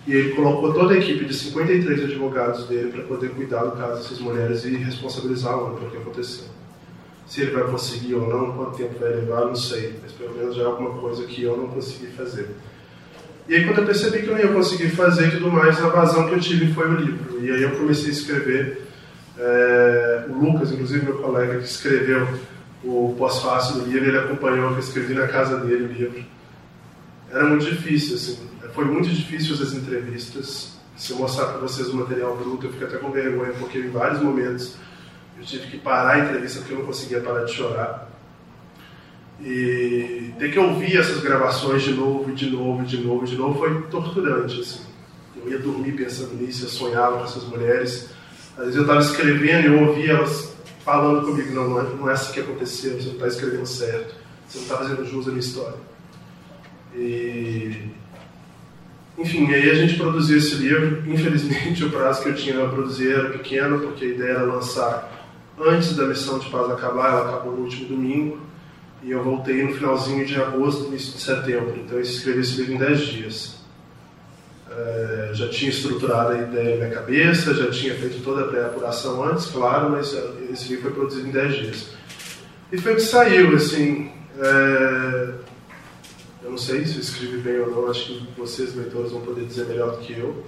e 0.08 0.14
ele 0.14 0.30
colocou 0.32 0.74
toda 0.74 0.94
a 0.94 0.98
equipe 0.98 1.26
de 1.26 1.34
53 1.34 2.06
advogados 2.06 2.68
dele 2.68 2.92
para 2.92 3.04
poder 3.04 3.30
cuidar 3.32 3.64
do 3.66 3.78
caso 3.78 3.98
dessas 3.98 4.20
mulheres 4.20 4.64
e 4.66 4.76
responsabilizar 4.76 5.58
o 5.58 5.76
pelo 5.76 5.92
que 5.92 5.98
aconteceu. 5.98 6.46
Se 7.28 7.42
ele 7.42 7.52
vai 7.52 7.64
conseguir 7.66 8.16
ou 8.16 8.28
não, 8.28 8.54
quanto 8.54 8.78
tempo 8.78 8.98
vai 9.00 9.10
levar, 9.10 9.46
não 9.46 9.56
sei, 9.56 10.00
mas 10.02 10.12
pelo 10.14 10.34
menos 10.36 10.56
já 10.56 10.64
é 10.64 10.66
alguma 10.66 11.00
coisa 11.00 11.26
que 11.26 11.44
eu 11.44 11.56
não 11.56 11.68
consegui 11.68 12.08
fazer. 12.08 12.50
E 13.48 13.56
aí, 13.56 13.66
quando 13.66 13.80
eu 13.80 13.86
percebi 13.86 14.20
que 14.20 14.28
eu 14.28 14.34
não 14.34 14.40
ia 14.40 14.48
conseguir 14.48 14.90
fazer 14.90 15.28
e 15.28 15.32
tudo 15.32 15.52
mais, 15.52 15.80
a 15.84 15.90
vazão 15.90 16.28
que 16.28 16.36
eu 16.36 16.40
tive 16.40 16.74
foi 16.74 16.88
o 16.88 16.96
livro. 16.96 17.46
E 17.46 17.52
aí 17.52 17.62
eu 17.62 17.72
comecei 17.72 18.10
a 18.10 18.14
escrever. 18.14 18.84
É, 19.38 20.26
o 20.30 20.34
Lucas, 20.34 20.72
inclusive 20.72 21.06
meu 21.06 21.18
colega 21.18 21.58
que 21.58 21.66
escreveu 21.66 22.28
o 22.84 23.16
pós-fácil 23.18 23.82
do 23.82 23.86
livro, 23.90 24.10
ele 24.10 24.18
acompanhou, 24.18 24.72
eu 24.72 24.80
escrevi 24.80 25.14
na 25.14 25.28
casa 25.28 25.58
dele 25.58 25.84
o 25.84 25.88
livro. 25.88 26.24
Era 27.32 27.44
muito 27.46 27.66
difícil, 27.66 28.16
assim 28.16 28.50
foi 28.74 28.86
muito 28.86 29.10
difícil 29.10 29.54
as 29.56 29.74
entrevistas. 29.74 30.78
Se 30.96 31.12
eu 31.12 31.18
mostrar 31.18 31.48
para 31.48 31.60
vocês 31.60 31.88
o 31.90 31.96
material 31.96 32.36
bruto, 32.36 32.68
eu 32.68 32.74
fico 32.74 32.86
até 32.86 32.98
com 32.98 33.12
vergonha, 33.12 33.54
porque 33.54 33.80
em 33.80 33.90
vários 33.90 34.22
momentos 34.22 34.76
eu 35.38 35.46
tive 35.46 35.68
que 35.68 35.78
parar 35.78 36.16
a 36.16 36.20
entrevista 36.20 36.60
porque 36.60 36.74
eu 36.74 36.80
não 36.80 36.86
conseguia 36.86 37.22
parar 37.22 37.46
de 37.46 37.54
chorar. 37.54 38.10
E 39.42 40.34
ter 40.38 40.52
que 40.52 40.60
ouvir 40.60 40.98
essas 40.98 41.22
gravações 41.22 41.84
de 41.84 41.94
novo, 41.94 42.34
de 42.34 42.50
novo, 42.50 42.84
de 42.84 42.98
novo, 42.98 43.26
de 43.26 43.38
novo, 43.38 43.58
foi 43.58 43.84
torturante. 43.84 44.60
Assim. 44.60 44.82
Eu 45.38 45.50
ia 45.50 45.60
dormir 45.60 45.94
pensando 45.94 46.34
nisso, 46.34 46.66
eu 46.66 46.70
sonhava 46.70 47.20
com 47.20 47.24
essas 47.24 47.46
mulheres. 47.46 48.10
Às 48.58 48.66
vezes 48.66 48.76
eu 48.76 48.82
estava 48.82 49.00
escrevendo 49.00 49.68
e 49.68 49.68
eu 49.68 49.88
ouvia 49.88 50.12
elas 50.12 50.54
falando 50.84 51.26
comigo: 51.26 51.54
não, 51.54 51.70
não 51.70 51.80
é, 51.80 51.84
não 51.84 52.10
é 52.10 52.14
assim 52.14 52.34
que 52.34 52.42
aconteceu, 52.42 53.00
você 53.00 53.08
não 53.08 53.14
está 53.14 53.28
escrevendo 53.28 53.66
certo, 53.66 54.16
você 54.46 54.58
não 54.58 54.66
está 54.66 54.78
fazendo 54.78 55.06
jus 55.06 55.26
à 55.28 55.30
minha 55.30 55.40
história. 55.40 55.78
E 56.94 57.90
enfim, 59.20 59.54
aí 59.54 59.70
a 59.70 59.76
gente 59.76 59.98
produziu 59.98 60.38
esse 60.38 60.56
livro. 60.56 61.04
Infelizmente, 61.06 61.84
o 61.86 61.90
prazo 61.90 62.24
que 62.24 62.30
eu 62.30 62.36
tinha 62.36 62.56
para 62.56 62.70
produzir 62.70 63.12
era 63.12 63.30
pequeno, 63.30 63.80
porque 63.80 64.06
a 64.06 64.08
ideia 64.08 64.32
era 64.32 64.44
lançar 64.44 65.28
antes 65.60 65.96
da 65.96 66.06
missão 66.06 66.40
de 66.40 66.50
paz 66.50 66.72
acabar. 66.72 67.10
Ela 67.10 67.30
acabou 67.30 67.56
no 67.56 67.64
último 67.64 67.90
domingo. 67.90 68.40
E 69.04 69.12
eu 69.12 69.24
voltei 69.24 69.64
no 69.64 69.74
finalzinho 69.74 70.26
de 70.26 70.36
agosto, 70.36 70.88
início 70.88 71.14
de 71.14 71.22
setembro. 71.22 71.74
Então, 71.78 71.98
eu 71.98 72.02
escrevi 72.02 72.40
esse 72.40 72.58
livro 72.58 72.74
em 72.74 72.78
10 72.78 73.00
dias. 73.00 73.60
É, 74.72 75.32
já 75.34 75.50
tinha 75.50 75.70
estruturado 75.70 76.34
a 76.34 76.38
ideia 76.38 76.78
na 76.78 76.86
minha 76.86 76.96
cabeça, 76.96 77.54
já 77.54 77.72
tinha 77.72 77.96
feito 77.96 78.22
toda 78.24 78.42
a 78.42 78.48
pré-apuração 78.48 79.24
antes, 79.24 79.48
claro, 79.48 79.90
mas 79.90 80.16
esse 80.52 80.70
livro 80.70 80.84
foi 80.84 80.92
produzido 80.92 81.28
em 81.28 81.32
10 81.32 81.56
dias. 81.56 81.90
E 82.72 82.78
foi 82.78 82.96
que 82.96 83.02
saiu, 83.02 83.56
assim. 83.56 84.12
É, 84.38 85.30
eu 86.50 86.54
não 86.54 86.58
sei 86.58 86.84
se 86.84 86.96
eu 86.96 87.02
escrevi 87.02 87.38
bem 87.38 87.60
ou 87.60 87.70
não, 87.70 87.92
acho 87.92 88.06
que 88.06 88.28
vocês, 88.36 88.76
leitores, 88.76 89.12
vão 89.12 89.22
poder 89.22 89.46
dizer 89.46 89.68
melhor 89.68 89.92
do 89.92 89.98
que 90.00 90.14
eu. 90.14 90.44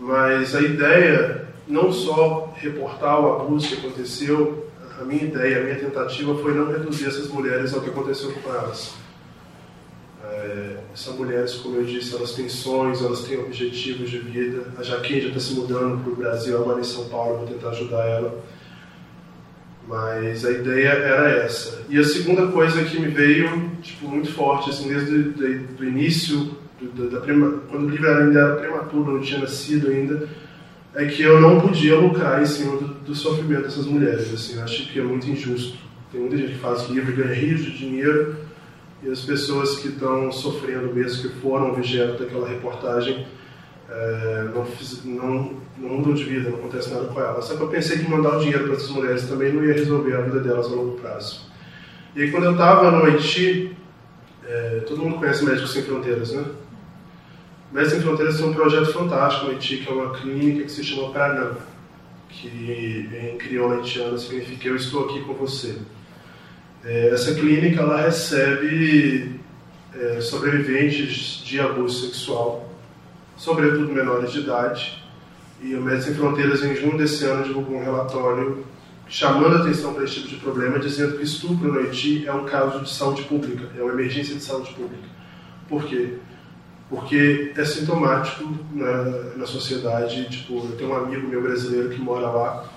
Mas 0.00 0.56
a 0.56 0.60
ideia, 0.60 1.46
não 1.68 1.92
só 1.92 2.52
reportar 2.56 3.20
o 3.20 3.42
abuso 3.42 3.68
que 3.68 3.74
aconteceu, 3.86 4.66
a 5.00 5.04
minha 5.04 5.22
ideia, 5.22 5.60
a 5.60 5.62
minha 5.62 5.78
tentativa 5.78 6.34
foi 6.34 6.52
não 6.54 6.66
reduzir 6.66 7.06
essas 7.06 7.28
mulheres 7.28 7.72
ao 7.72 7.80
que 7.80 7.90
aconteceu 7.90 8.32
com 8.32 8.50
elas. 8.50 8.94
É, 10.24 10.78
essas 10.92 11.14
mulheres, 11.14 11.54
como 11.54 11.76
eu 11.76 11.84
disse, 11.84 12.16
elas 12.16 12.32
têm 12.32 12.48
sonhos, 12.48 13.04
elas 13.04 13.22
têm 13.22 13.38
objetivos 13.38 14.10
de 14.10 14.18
vida. 14.18 14.66
A 14.76 14.82
Jaquim 14.82 15.20
já 15.20 15.28
está 15.28 15.38
se 15.38 15.54
mudando 15.54 16.02
para 16.02 16.12
o 16.12 16.16
Brasil, 16.16 16.56
agora 16.58 16.80
em 16.80 16.84
São 16.84 17.08
Paulo, 17.08 17.38
vou 17.38 17.46
tentar 17.46 17.68
ajudar 17.70 18.04
ela. 18.04 18.36
Mas 19.88 20.44
a 20.44 20.50
ideia 20.50 20.88
era 20.88 21.28
essa. 21.30 21.82
E 21.88 21.98
a 21.98 22.04
segunda 22.04 22.46
coisa 22.48 22.84
que 22.84 22.98
me 23.00 23.08
veio 23.08 23.70
tipo, 23.82 24.08
muito 24.08 24.32
forte, 24.32 24.70
assim, 24.70 24.88
desde 24.88 25.66
o 25.78 25.84
início, 25.84 26.56
do, 26.80 27.10
da, 27.10 27.18
da 27.18 27.24
prima, 27.24 27.62
quando 27.68 27.86
o 27.86 27.90
livro 27.90 28.08
ainda 28.08 28.38
era 28.38 28.56
prematuro, 28.56 29.14
não 29.14 29.20
tinha 29.20 29.40
nascido 29.40 29.88
ainda, 29.88 30.28
é 30.94 31.06
que 31.06 31.22
eu 31.22 31.40
não 31.40 31.60
podia 31.60 31.96
lucrar 31.96 32.42
em 32.42 32.46
cima 32.46 32.76
do, 32.76 32.88
do 32.94 33.14
sofrimento 33.14 33.62
dessas 33.62 33.86
mulheres. 33.86 34.32
Assim, 34.32 34.60
acho 34.60 34.92
que 34.92 35.00
é 35.00 35.02
muito 35.02 35.28
injusto. 35.28 35.76
Tem 36.10 36.20
muita 36.20 36.36
gente 36.36 36.52
que 36.52 36.58
faz 36.58 36.88
livro 36.88 37.12
e 37.12 37.16
ganha 37.16 37.34
rios 37.34 37.64
de 37.64 37.76
dinheiro, 37.76 38.36
e 39.02 39.10
as 39.10 39.20
pessoas 39.22 39.78
que 39.78 39.88
estão 39.88 40.30
sofrendo 40.30 40.94
mesmo, 40.94 41.22
que 41.22 41.40
foram 41.40 41.72
objeto 41.72 42.22
daquela 42.22 42.48
reportagem, 42.48 43.26
é, 43.92 44.48
não, 44.54 44.64
fiz, 44.64 45.04
não, 45.04 45.52
não 45.76 46.02
de 46.14 46.24
vida, 46.24 46.48
não 46.48 46.58
acontece 46.58 46.92
nada 46.92 47.06
com 47.06 47.20
elas. 47.20 47.44
Só 47.44 47.56
que 47.56 47.62
eu 47.62 47.68
pensei 47.68 47.98
que 47.98 48.10
mandar 48.10 48.38
o 48.38 48.40
dinheiro 48.40 48.64
para 48.64 48.74
essas 48.74 48.90
mulheres 48.90 49.28
também 49.28 49.52
não 49.52 49.62
ia 49.62 49.74
resolver 49.74 50.14
a 50.14 50.22
vida 50.22 50.40
delas 50.40 50.66
a 50.66 50.70
longo 50.70 50.98
prazo. 50.98 51.46
E 52.16 52.22
aí, 52.22 52.30
quando 52.30 52.44
eu 52.44 52.52
estava 52.52 52.90
no 52.90 53.04
Haiti, 53.04 53.76
é, 54.46 54.82
todo 54.86 55.02
mundo 55.02 55.16
conhece 55.16 55.44
Médicos 55.44 55.72
Sem 55.72 55.82
Fronteiras, 55.82 56.32
né? 56.32 56.44
Médicos 57.70 57.94
Sem 57.94 58.02
Fronteiras 58.02 58.36
tem 58.36 58.46
um 58.46 58.54
projeto 58.54 58.92
fantástico 58.92 59.46
no 59.46 59.52
Haiti, 59.52 59.78
que 59.78 59.88
é 59.88 59.92
uma 59.92 60.10
clínica 60.14 60.64
que 60.64 60.72
se 60.72 60.84
chama 60.84 61.10
Pranam, 61.10 61.56
que 62.28 63.08
em 63.12 63.36
crioulo 63.36 63.76
haitiano 63.76 64.18
significa 64.18 64.68
Eu 64.68 64.76
Estou 64.76 65.04
Aqui 65.04 65.20
Com 65.20 65.34
Você. 65.34 65.76
É, 66.84 67.10
essa 67.10 67.34
clínica 67.34 67.82
ela 67.82 68.00
recebe 68.00 69.38
é, 69.94 70.20
sobreviventes 70.20 71.42
de 71.44 71.60
abuso 71.60 72.06
sexual, 72.06 72.71
sobretudo 73.42 73.92
menores 73.92 74.30
de 74.30 74.38
idade, 74.38 75.02
e 75.60 75.74
o 75.74 75.82
Médicos 75.82 76.04
Sem 76.04 76.14
Fronteiras, 76.14 76.62
em 76.62 76.76
junho 76.76 76.96
desse 76.96 77.24
ano, 77.24 77.42
divulgou 77.42 77.76
um 77.76 77.84
relatório 77.84 78.64
chamando 79.08 79.56
a 79.56 79.60
atenção 79.60 79.92
para 79.92 80.04
esse 80.04 80.14
tipo 80.14 80.28
de 80.28 80.36
problema, 80.36 80.78
dizendo 80.78 81.16
que 81.16 81.24
estupro 81.24 81.72
no 81.72 81.80
Haiti 81.80 82.24
é 82.24 82.32
um 82.32 82.44
caso 82.44 82.80
de 82.80 82.88
saúde 82.88 83.22
pública, 83.22 83.68
é 83.76 83.82
uma 83.82 83.92
emergência 83.92 84.36
de 84.36 84.42
saúde 84.42 84.72
pública. 84.74 85.08
Por 85.68 85.84
quê? 85.84 86.18
Porque 86.88 87.52
é 87.56 87.64
sintomático 87.64 88.48
na, 88.72 89.02
na 89.36 89.46
sociedade. 89.46 90.30
Tipo, 90.30 90.64
eu 90.64 90.76
tenho 90.76 90.90
um 90.90 90.96
amigo 90.96 91.26
meu 91.26 91.42
brasileiro 91.42 91.88
que 91.90 92.00
mora 92.00 92.30
lá 92.30 92.70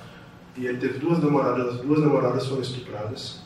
e 0.57 0.65
ele 0.65 0.79
teve 0.79 0.97
duas 0.97 1.21
namoradas, 1.21 1.75
as 1.75 1.81
duas 1.81 1.99
namoradas 1.99 2.47
foram 2.47 2.61
estupradas. 2.61 3.41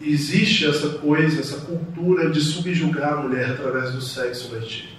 E 0.00 0.12
existe 0.12 0.66
essa 0.66 0.88
coisa, 0.98 1.40
essa 1.40 1.60
cultura 1.60 2.30
de 2.30 2.40
subjugar 2.40 3.12
a 3.12 3.16
mulher 3.22 3.50
através 3.50 3.92
do 3.92 4.00
sexo 4.00 4.52
no 4.52 4.58
Haiti. 4.58 4.95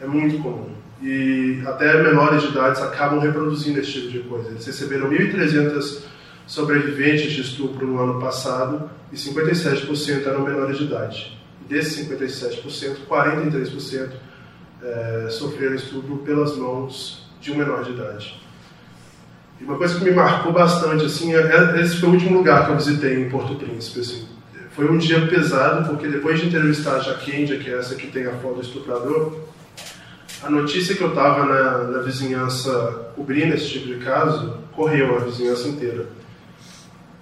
É 0.00 0.06
muito 0.06 0.42
comum. 0.42 0.70
E 1.02 1.62
até 1.66 2.02
menores 2.02 2.42
de 2.42 2.48
idade 2.48 2.80
acabam 2.80 3.18
reproduzindo 3.20 3.80
esse 3.80 3.92
tipo 3.92 4.08
de 4.08 4.20
coisa. 4.20 4.48
Eles 4.50 4.66
receberam 4.66 5.10
1.300 5.10 6.02
sobreviventes 6.46 7.32
de 7.32 7.40
estupro 7.40 7.86
no 7.86 8.00
ano 8.00 8.20
passado 8.20 8.90
e 9.12 9.16
57% 9.16 10.26
eram 10.26 10.42
menores 10.42 10.78
de 10.78 10.84
idade. 10.84 11.38
Desses 11.68 12.06
57%, 12.08 13.06
43% 13.08 14.10
é, 14.82 15.28
sofreram 15.30 15.74
estupro 15.74 16.18
pelas 16.18 16.56
mãos 16.56 17.26
de 17.40 17.52
um 17.52 17.56
menor 17.56 17.84
de 17.84 17.92
idade. 17.92 18.40
E 19.60 19.64
uma 19.64 19.76
coisa 19.76 19.98
que 19.98 20.04
me 20.04 20.10
marcou 20.10 20.52
bastante, 20.52 21.04
assim, 21.04 21.34
é, 21.34 21.38
é, 21.38 21.80
esse 21.80 21.96
foi 21.96 22.08
o 22.08 22.12
último 22.12 22.38
lugar 22.38 22.66
que 22.66 22.72
eu 22.72 22.76
visitei 22.76 23.22
em 23.22 23.28
Porto 23.30 23.54
Príncipe, 23.54 24.00
assim. 24.00 24.26
Foi 24.72 24.90
um 24.90 24.98
dia 24.98 25.26
pesado, 25.26 25.88
porque 25.88 26.08
depois 26.08 26.40
de 26.40 26.48
entrevistar 26.48 26.96
a 26.96 27.00
Jaquendia, 27.00 27.58
que 27.58 27.70
é 27.70 27.78
essa 27.78 27.94
que 27.94 28.08
tem 28.08 28.26
a 28.26 28.32
foto 28.32 28.56
do 28.56 28.62
estuprador, 28.62 29.38
a 30.44 30.50
notícia 30.50 30.94
que 30.94 31.02
eu 31.02 31.08
estava 31.08 31.46
na, 31.46 31.78
na 31.84 31.98
vizinhança 32.00 33.10
cobrindo 33.16 33.54
esse 33.54 33.70
tipo 33.70 33.86
de 33.86 33.96
caso 33.96 34.58
correu 34.72 35.16
a 35.16 35.20
vizinhança 35.20 35.68
inteira. 35.68 36.06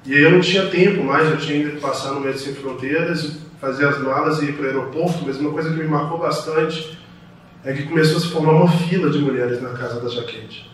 E 0.04 0.14
aí 0.14 0.22
eu 0.22 0.32
não 0.32 0.40
tinha 0.40 0.66
tempo 0.66 1.04
mais, 1.04 1.30
eu 1.30 1.38
tinha 1.38 1.70
que 1.70 1.80
passar 1.80 2.12
no 2.12 2.20
Médicos 2.20 2.42
Sem 2.42 2.54
Fronteiras, 2.54 3.36
fazer 3.60 3.86
as 3.86 3.98
malas 3.98 4.42
e 4.42 4.46
ir 4.46 4.54
para 4.54 4.64
o 4.64 4.66
aeroporto, 4.66 5.24
mas 5.24 5.38
uma 5.38 5.52
coisa 5.52 5.70
que 5.70 5.76
me 5.76 5.86
marcou 5.86 6.18
bastante 6.18 6.98
é 7.64 7.72
que 7.72 7.84
começou 7.84 8.16
a 8.16 8.20
se 8.20 8.28
formar 8.28 8.52
uma 8.52 8.68
fila 8.68 9.08
de 9.08 9.18
mulheres 9.18 9.62
na 9.62 9.70
casa 9.70 10.00
da 10.00 10.08
Jaquete. 10.08 10.68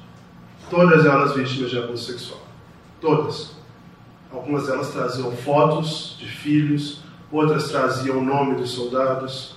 Todas 0.71 1.05
elas 1.05 1.35
vítimas 1.35 1.71
de 1.71 1.79
abuso 1.79 2.11
sexual. 2.11 2.41
Todas. 2.99 3.59
Algumas 4.33 4.67
delas 4.67 4.89
traziam 4.89 5.31
fotos 5.33 6.17
de 6.19 6.27
filhos, 6.27 7.03
outras 7.31 7.69
traziam 7.69 8.19
o 8.19 8.25
nome 8.25 8.55
dos 8.55 8.71
soldados, 8.71 9.57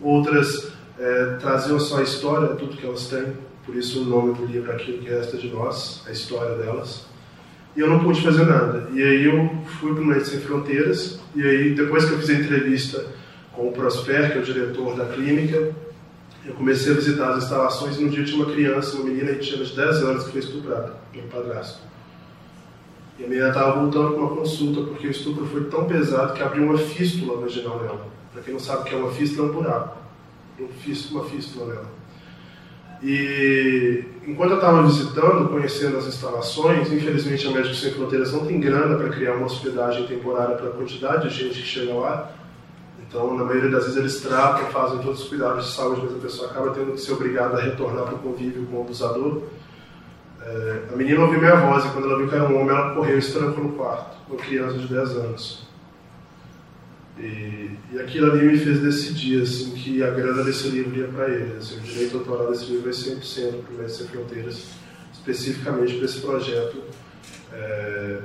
outras 0.00 0.75
é, 0.98 1.78
só 1.78 1.98
a 1.98 2.02
história, 2.02 2.48
tudo 2.56 2.76
que 2.76 2.86
elas 2.86 3.06
têm. 3.06 3.34
Por 3.64 3.74
isso 3.74 4.02
o 4.02 4.04
nome 4.04 4.34
do 4.34 4.46
livro 4.46 4.70
Aquilo 4.70 4.98
que 4.98 5.10
Resta 5.10 5.36
de 5.36 5.48
Nós, 5.48 6.02
a 6.06 6.12
história 6.12 6.56
delas 6.56 7.06
e 7.76 7.80
eu 7.80 7.90
não 7.90 8.00
pude 8.00 8.22
fazer 8.22 8.46
nada. 8.46 8.88
E 8.92 9.02
aí 9.02 9.24
eu 9.26 9.50
fui 9.78 9.92
para 9.92 10.02
o 10.02 10.06
Médicos 10.06 10.30
Sem 10.30 10.40
Fronteiras, 10.40 11.20
e 11.34 11.42
aí 11.42 11.74
depois 11.74 12.06
que 12.06 12.12
eu 12.12 12.18
fiz 12.18 12.30
a 12.30 12.32
entrevista 12.32 13.06
com 13.52 13.68
o 13.68 13.72
Prosper, 13.72 14.32
que 14.32 14.38
é 14.38 14.40
o 14.40 14.44
diretor 14.44 14.96
da 14.96 15.04
clínica, 15.04 15.74
eu 16.44 16.54
comecei 16.54 16.92
a 16.92 16.96
visitar 16.96 17.30
as 17.30 17.44
instalações 17.44 17.98
e 17.98 18.04
um 18.04 18.08
dia 18.08 18.24
tinha 18.24 18.42
uma 18.42 18.52
criança, 18.52 18.96
uma 18.96 19.04
menina 19.04 19.34
tinha 19.34 19.58
10 19.58 19.78
anos 19.78 20.24
que 20.24 20.32
foi 20.32 20.40
estuprada 20.40 20.94
pelo 21.12 21.28
padrasto. 21.28 21.80
E 23.18 23.24
a 23.24 23.28
menina 23.28 23.48
estava 23.48 23.80
voltando 23.80 24.12
para 24.12 24.20
uma 24.20 24.36
consulta 24.36 24.82
porque 24.82 25.08
o 25.08 25.10
estupro 25.10 25.46
foi 25.46 25.64
tão 25.64 25.86
pesado 25.86 26.34
que 26.34 26.42
abriu 26.42 26.64
uma 26.64 26.78
fístula 26.78 27.40
vaginal 27.40 27.82
nela. 27.82 28.06
Para 28.32 28.42
quem 28.42 28.54
não 28.54 28.60
sabe 28.60 28.82
o 28.82 28.84
que 28.84 28.94
é 28.94 28.98
uma 28.98 29.10
fístula, 29.10 29.48
é 29.48 29.50
um 29.50 29.54
buraco. 29.54 29.96
Um 30.58 30.68
fístula, 30.68 31.22
uma 31.22 31.30
fístula 31.30 31.74
nela. 31.74 31.96
E 33.02 34.04
enquanto 34.26 34.52
eu 34.52 34.56
estava 34.56 34.82
visitando, 34.82 35.48
conhecendo 35.48 35.98
as 35.98 36.06
instalações, 36.06 36.90
infelizmente 36.90 37.46
a 37.46 37.50
Médicos 37.50 37.80
Sem 37.80 37.92
Fronteiras 37.92 38.32
não 38.32 38.46
tem 38.46 38.58
grana 38.58 38.96
para 38.96 39.10
criar 39.10 39.34
uma 39.34 39.46
hospedagem 39.46 40.06
temporária 40.06 40.56
para 40.56 40.68
a 40.68 40.72
quantidade 40.72 41.28
de 41.28 41.34
gente 41.34 41.60
que 41.60 41.66
chega 41.66 41.94
lá. 41.94 42.32
Então, 43.06 43.36
na 43.36 43.44
maioria 43.44 43.70
das 43.70 43.84
vezes, 43.84 43.96
eles 43.98 44.20
tratam, 44.20 44.66
fazem 44.70 44.98
todos 44.98 45.22
os 45.22 45.28
cuidados 45.28 45.66
de 45.66 45.72
saúde, 45.72 46.00
mas 46.04 46.14
a 46.14 46.18
pessoa 46.18 46.50
acaba 46.50 46.70
tendo 46.70 46.92
que 46.92 47.00
ser 47.00 47.12
obrigada 47.12 47.58
a 47.58 47.62
retornar 47.62 48.04
para 48.04 48.14
o 48.14 48.18
convívio 48.18 48.66
com 48.66 48.78
o 48.78 48.80
abusador. 48.80 49.42
É, 50.42 50.82
a 50.92 50.96
menina 50.96 51.20
ouviu 51.20 51.38
minha 51.38 51.56
voz 51.56 51.84
e 51.84 51.88
quando 51.90 52.06
ela 52.06 52.18
viu 52.18 52.28
que 52.28 52.34
era 52.34 52.44
um 52.44 52.60
homem, 52.60 52.74
ela 52.74 52.94
correu 52.94 53.18
e 53.18 53.22
trancou 53.22 53.64
no 53.64 53.72
quarto, 53.72 54.16
uma 54.28 54.38
criança 54.38 54.78
de 54.78 54.88
10 54.88 55.10
anos. 55.16 55.65
E, 57.18 57.70
e 57.92 57.98
aquilo 57.98 58.30
ali 58.30 58.46
me 58.46 58.58
fez 58.58 58.80
decidir 58.80 59.42
assim, 59.42 59.70
que 59.70 60.02
a 60.02 60.10
grana 60.10 60.44
desse 60.44 60.68
livro 60.68 60.96
ia 60.96 61.08
para 61.08 61.28
ele. 61.30 61.56
Assim, 61.56 61.78
o 61.78 61.80
direito 61.80 62.18
autoral 62.18 62.50
desse 62.50 62.66
livro 62.66 62.88
é 62.88 62.92
100% 62.92 63.62
para 63.62 63.84
o 63.84 63.88
Sem 63.88 64.06
Fronteiras, 64.08 64.66
especificamente 65.12 65.94
para 65.94 66.04
esse 66.04 66.20
projeto 66.20 66.82
é, 67.52 68.18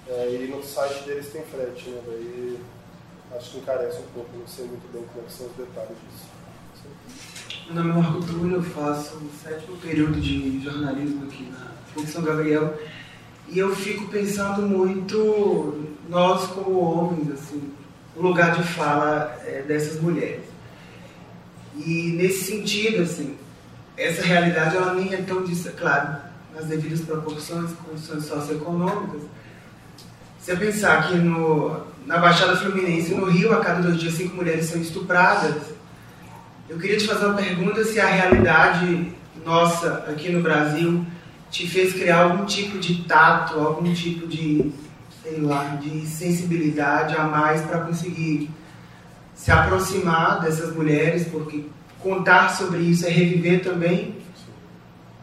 é, 0.08 0.28
e 0.30 0.48
no 0.48 0.62
site 0.62 1.02
deles 1.04 1.30
tem 1.30 1.42
frete, 1.42 1.90
né? 1.90 2.00
Daí 2.06 2.58
acho 3.36 3.50
que 3.50 3.58
encarece 3.58 3.98
um 3.98 4.06
pouco, 4.14 4.30
não 4.36 4.46
sei 4.46 4.64
muito 4.66 4.90
bem 4.92 5.04
como 5.12 5.26
é 5.26 5.30
são 5.30 5.46
os 5.46 5.52
detalhes 5.52 5.90
disso. 5.90 6.32
Meu 7.66 7.76
nome 7.82 7.90
é 7.90 7.94
Marco 7.94 8.24
Túlio, 8.26 8.56
eu 8.56 8.62
faço 8.62 9.16
o 9.16 9.30
sétimo 9.42 9.76
período 9.78 10.20
de 10.20 10.62
jornalismo 10.62 11.26
aqui 11.26 11.50
na 11.50 11.72
São 12.06 12.22
Gabriel 12.22 12.74
e 13.54 13.58
eu 13.60 13.74
fico 13.74 14.08
pensando 14.08 14.62
muito, 14.62 15.86
nós 16.08 16.44
como 16.48 16.80
homens, 16.80 17.30
assim, 17.30 17.62
o 18.16 18.20
lugar 18.20 18.56
de 18.56 18.64
fala 18.64 19.32
é, 19.46 19.62
dessas 19.62 20.00
mulheres. 20.00 20.42
E 21.76 22.16
nesse 22.16 22.46
sentido, 22.46 23.02
assim, 23.02 23.36
essa 23.96 24.22
realidade 24.22 24.76
ela 24.76 24.92
nem 24.94 25.14
é 25.14 25.18
tão 25.18 25.44
dista, 25.44 25.70
claro, 25.70 26.16
nas 26.52 26.64
devidas 26.64 27.02
proporções, 27.02 27.70
condições 27.88 28.24
socioeconômicas. 28.24 29.22
Se 30.40 30.50
eu 30.50 30.56
pensar 30.56 31.06
que 31.06 31.14
no, 31.14 31.80
na 32.06 32.18
Baixada 32.18 32.56
Fluminense, 32.56 33.14
no 33.14 33.26
Rio, 33.26 33.52
a 33.52 33.60
cada 33.60 33.82
dois 33.82 34.00
dias, 34.00 34.14
cinco 34.14 34.34
mulheres 34.34 34.66
são 34.66 34.80
estupradas, 34.80 35.62
eu 36.68 36.76
queria 36.76 36.96
te 36.96 37.06
fazer 37.06 37.26
uma 37.26 37.36
pergunta 37.36 37.84
se 37.84 38.00
a 38.00 38.06
realidade 38.06 39.12
nossa 39.46 40.06
aqui 40.08 40.32
no 40.32 40.42
Brasil 40.42 41.06
te 41.54 41.68
fez 41.68 41.92
criar 41.92 42.24
algum 42.24 42.44
tipo 42.44 42.80
de 42.80 43.04
tato, 43.04 43.60
algum 43.60 43.94
tipo 43.94 44.26
de, 44.26 44.72
sei 45.22 45.40
lá, 45.40 45.76
de 45.76 46.04
sensibilidade 46.04 47.14
a 47.14 47.28
mais 47.28 47.62
para 47.62 47.78
conseguir 47.78 48.50
se 49.36 49.52
aproximar 49.52 50.40
dessas 50.40 50.74
mulheres, 50.74 51.28
porque 51.28 51.64
contar 52.00 52.48
sobre 52.48 52.80
isso 52.80 53.06
é 53.06 53.08
reviver 53.08 53.62
também. 53.62 54.16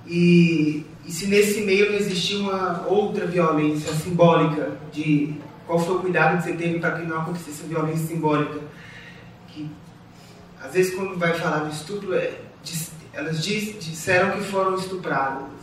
E, 0.07 0.85
e 1.05 1.11
se 1.11 1.27
nesse 1.27 1.61
meio 1.61 1.91
não 1.91 1.97
existia 1.97 2.39
uma 2.39 2.87
outra 2.87 3.27
violência 3.27 3.91
simbólica 3.93 4.77
de 4.93 5.35
qual 5.67 5.79
foi 5.79 5.97
o 5.97 5.99
cuidado 5.99 6.37
que 6.37 6.43
você 6.43 6.53
teve 6.53 6.79
para 6.79 6.91
que 6.91 7.05
não 7.05 7.19
acontecesse 7.19 7.63
violência 7.63 8.07
simbólica? 8.07 8.61
Que 9.49 9.69
às 10.63 10.71
vezes 10.71 10.95
quando 10.95 11.19
vai 11.19 11.33
falar 11.33 11.65
do 11.65 11.71
estupro, 11.71 12.13
é, 12.13 12.39
elas 13.11 13.43
diz, 13.43 13.77
disseram 13.83 14.31
que 14.31 14.45
foram 14.45 14.75
estupradas. 14.75 15.60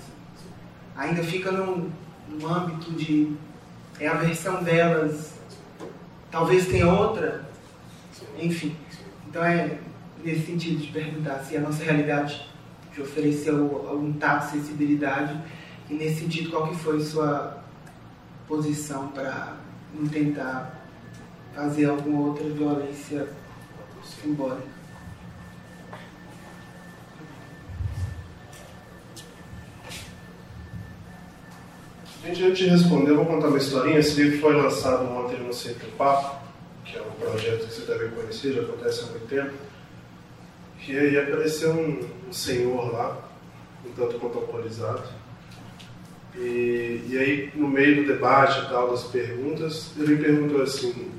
Ainda 0.99 1.23
fica 1.23 1.53
num, 1.53 1.89
num 2.29 2.47
âmbito 2.47 2.91
de 2.91 3.37
é 4.01 4.09
a 4.09 4.15
versão 4.15 4.65
delas, 4.65 5.33
talvez 6.29 6.67
tenha 6.67 6.89
outra, 6.89 7.49
enfim. 8.37 8.77
Então 9.29 9.45
é 9.45 9.79
nesse 10.25 10.47
sentido 10.47 10.79
de 10.79 10.89
perguntar 10.89 11.39
se 11.45 11.57
a 11.57 11.61
nossa 11.61 11.85
realidade 11.85 12.45
te 12.93 13.01
ofereceu 13.01 13.87
algum 13.89 14.13
tato, 14.15 14.51
sensibilidade, 14.51 15.41
e 15.89 15.95
nesse 15.95 16.23
sentido 16.23 16.51
qual 16.51 16.69
que 16.69 16.77
foi 16.77 17.01
sua 17.01 17.63
posição 18.49 19.07
para 19.09 19.57
não 19.95 20.09
tentar 20.09 20.83
fazer 21.55 21.87
alguma 21.87 22.27
outra 22.27 22.49
violência 22.49 23.29
simbólica. 24.03 24.78
Gente, 32.29 32.45
antes 32.45 32.59
de 32.59 32.69
responder, 32.69 33.13
eu 33.13 33.17
vou 33.17 33.25
contar 33.25 33.49
uma 33.49 33.57
historinha. 33.57 33.99
Esse 33.99 34.23
livro 34.23 34.39
foi 34.39 34.55
lançado 34.55 35.03
ontem 35.11 35.39
no 35.39 35.51
Centro 35.51 35.89
Papo, 35.97 36.45
que 36.85 36.99
é 36.99 37.01
um 37.01 37.11
projeto 37.13 37.67
que 37.67 37.73
você 37.73 37.87
deve 37.87 38.09
conhecer, 38.09 38.53
já 38.53 38.61
acontece 38.61 39.05
há 39.05 39.07
muito 39.07 39.27
tempo. 39.29 39.53
E 40.87 40.99
aí 40.99 41.19
apareceu 41.19 41.71
um, 41.73 42.07
um 42.29 42.33
senhor 42.33 42.93
lá, 42.93 43.31
um 43.83 43.93
tanto 43.93 44.19
quanto 44.19 44.39
alcoolizado. 44.39 45.05
E, 46.37 47.01
e 47.09 47.19
aí, 47.19 47.51
no 47.55 47.67
meio 47.67 48.03
do 48.03 48.13
debate 48.13 48.61
e 48.61 48.69
tal, 48.69 48.91
das 48.91 49.05
perguntas, 49.05 49.93
ele 49.97 50.17
me 50.17 50.23
perguntou 50.23 50.61
assim: 50.61 51.11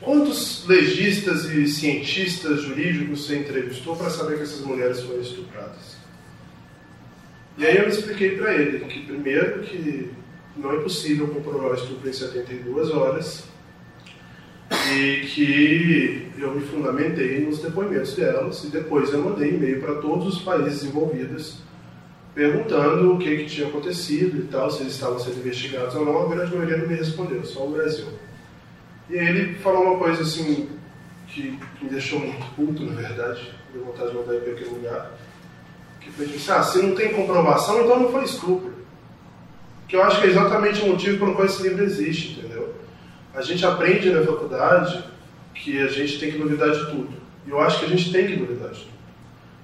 quantos 0.00 0.66
legistas 0.66 1.44
e 1.44 1.68
cientistas 1.68 2.62
jurídicos 2.62 3.26
você 3.26 3.38
entrevistou 3.38 3.94
para 3.94 4.10
saber 4.10 4.38
que 4.38 4.42
essas 4.42 4.62
mulheres 4.62 5.02
foram 5.02 5.20
estupradas? 5.20 5.99
E 7.58 7.66
aí 7.66 7.76
eu 7.76 7.88
expliquei 7.88 8.36
para 8.36 8.54
ele 8.54 8.80
que, 8.86 9.06
primeiro, 9.06 9.60
que 9.60 10.10
não 10.56 10.72
é 10.72 10.80
possível 10.80 11.28
comprovar 11.28 11.74
estupro 11.74 12.08
em 12.08 12.12
72 12.12 12.90
horas 12.90 13.44
e 14.92 15.26
que 15.26 16.30
eu 16.38 16.54
me 16.54 16.60
fundamentei 16.62 17.40
nos 17.40 17.58
depoimentos 17.58 18.14
delas 18.14 18.64
e 18.64 18.68
depois 18.68 19.12
eu 19.12 19.22
mandei 19.22 19.50
e-mail 19.50 19.80
para 19.80 19.96
todos 19.96 20.26
os 20.26 20.42
países 20.42 20.84
envolvidos 20.84 21.62
perguntando 22.34 23.14
o 23.14 23.18
que, 23.18 23.38
que 23.38 23.46
tinha 23.46 23.68
acontecido 23.68 24.38
e 24.38 24.46
tal, 24.46 24.70
se 24.70 24.82
eles 24.82 24.94
estavam 24.94 25.18
sendo 25.18 25.38
investigados 25.38 25.94
ou 25.94 26.04
não. 26.04 26.22
A 26.22 26.34
grande 26.34 26.54
maioria 26.54 26.76
não 26.78 26.86
me 26.86 26.94
respondeu, 26.94 27.44
só 27.44 27.66
o 27.66 27.72
Brasil. 27.72 28.06
E 29.08 29.14
ele 29.14 29.54
falou 29.54 29.82
uma 29.82 29.98
coisa 29.98 30.22
assim 30.22 30.68
que 31.26 31.58
me 31.82 31.90
deixou 31.90 32.20
muito 32.20 32.46
puto, 32.54 32.84
na 32.84 32.94
verdade, 32.94 33.52
deu 33.72 33.84
vontade 33.84 34.10
de 34.10 34.16
mandar 34.16 34.34
ir 34.34 34.40
para 34.40 34.52
aquele 34.52 34.70
lugar 34.70 35.18
que 36.00 36.10
foi 36.10 36.26
assim, 36.26 36.50
ah, 36.50 36.62
se 36.62 36.82
não 36.82 36.94
tem 36.94 37.12
comprovação, 37.12 37.82
então 37.82 38.00
não 38.00 38.10
foi 38.10 38.24
estupro. 38.24 38.74
Que 39.86 39.96
eu 39.96 40.02
acho 40.02 40.20
que 40.20 40.26
é 40.26 40.30
exatamente 40.30 40.82
o 40.82 40.88
motivo 40.88 41.18
pelo 41.18 41.34
qual 41.34 41.46
esse 41.46 41.62
livro 41.62 41.84
existe, 41.84 42.38
entendeu? 42.38 42.74
A 43.34 43.42
gente 43.42 43.64
aprende 43.64 44.10
na 44.10 44.22
faculdade 44.22 45.04
que 45.54 45.80
a 45.80 45.88
gente 45.88 46.18
tem 46.18 46.32
que 46.32 46.38
duvidar 46.38 46.70
de 46.70 46.86
tudo. 46.86 47.12
E 47.46 47.50
eu 47.50 47.60
acho 47.60 47.80
que 47.80 47.84
a 47.84 47.88
gente 47.88 48.10
tem 48.10 48.26
que 48.26 48.36
duvidar 48.36 48.70
de 48.70 48.80
tudo. 48.80 48.90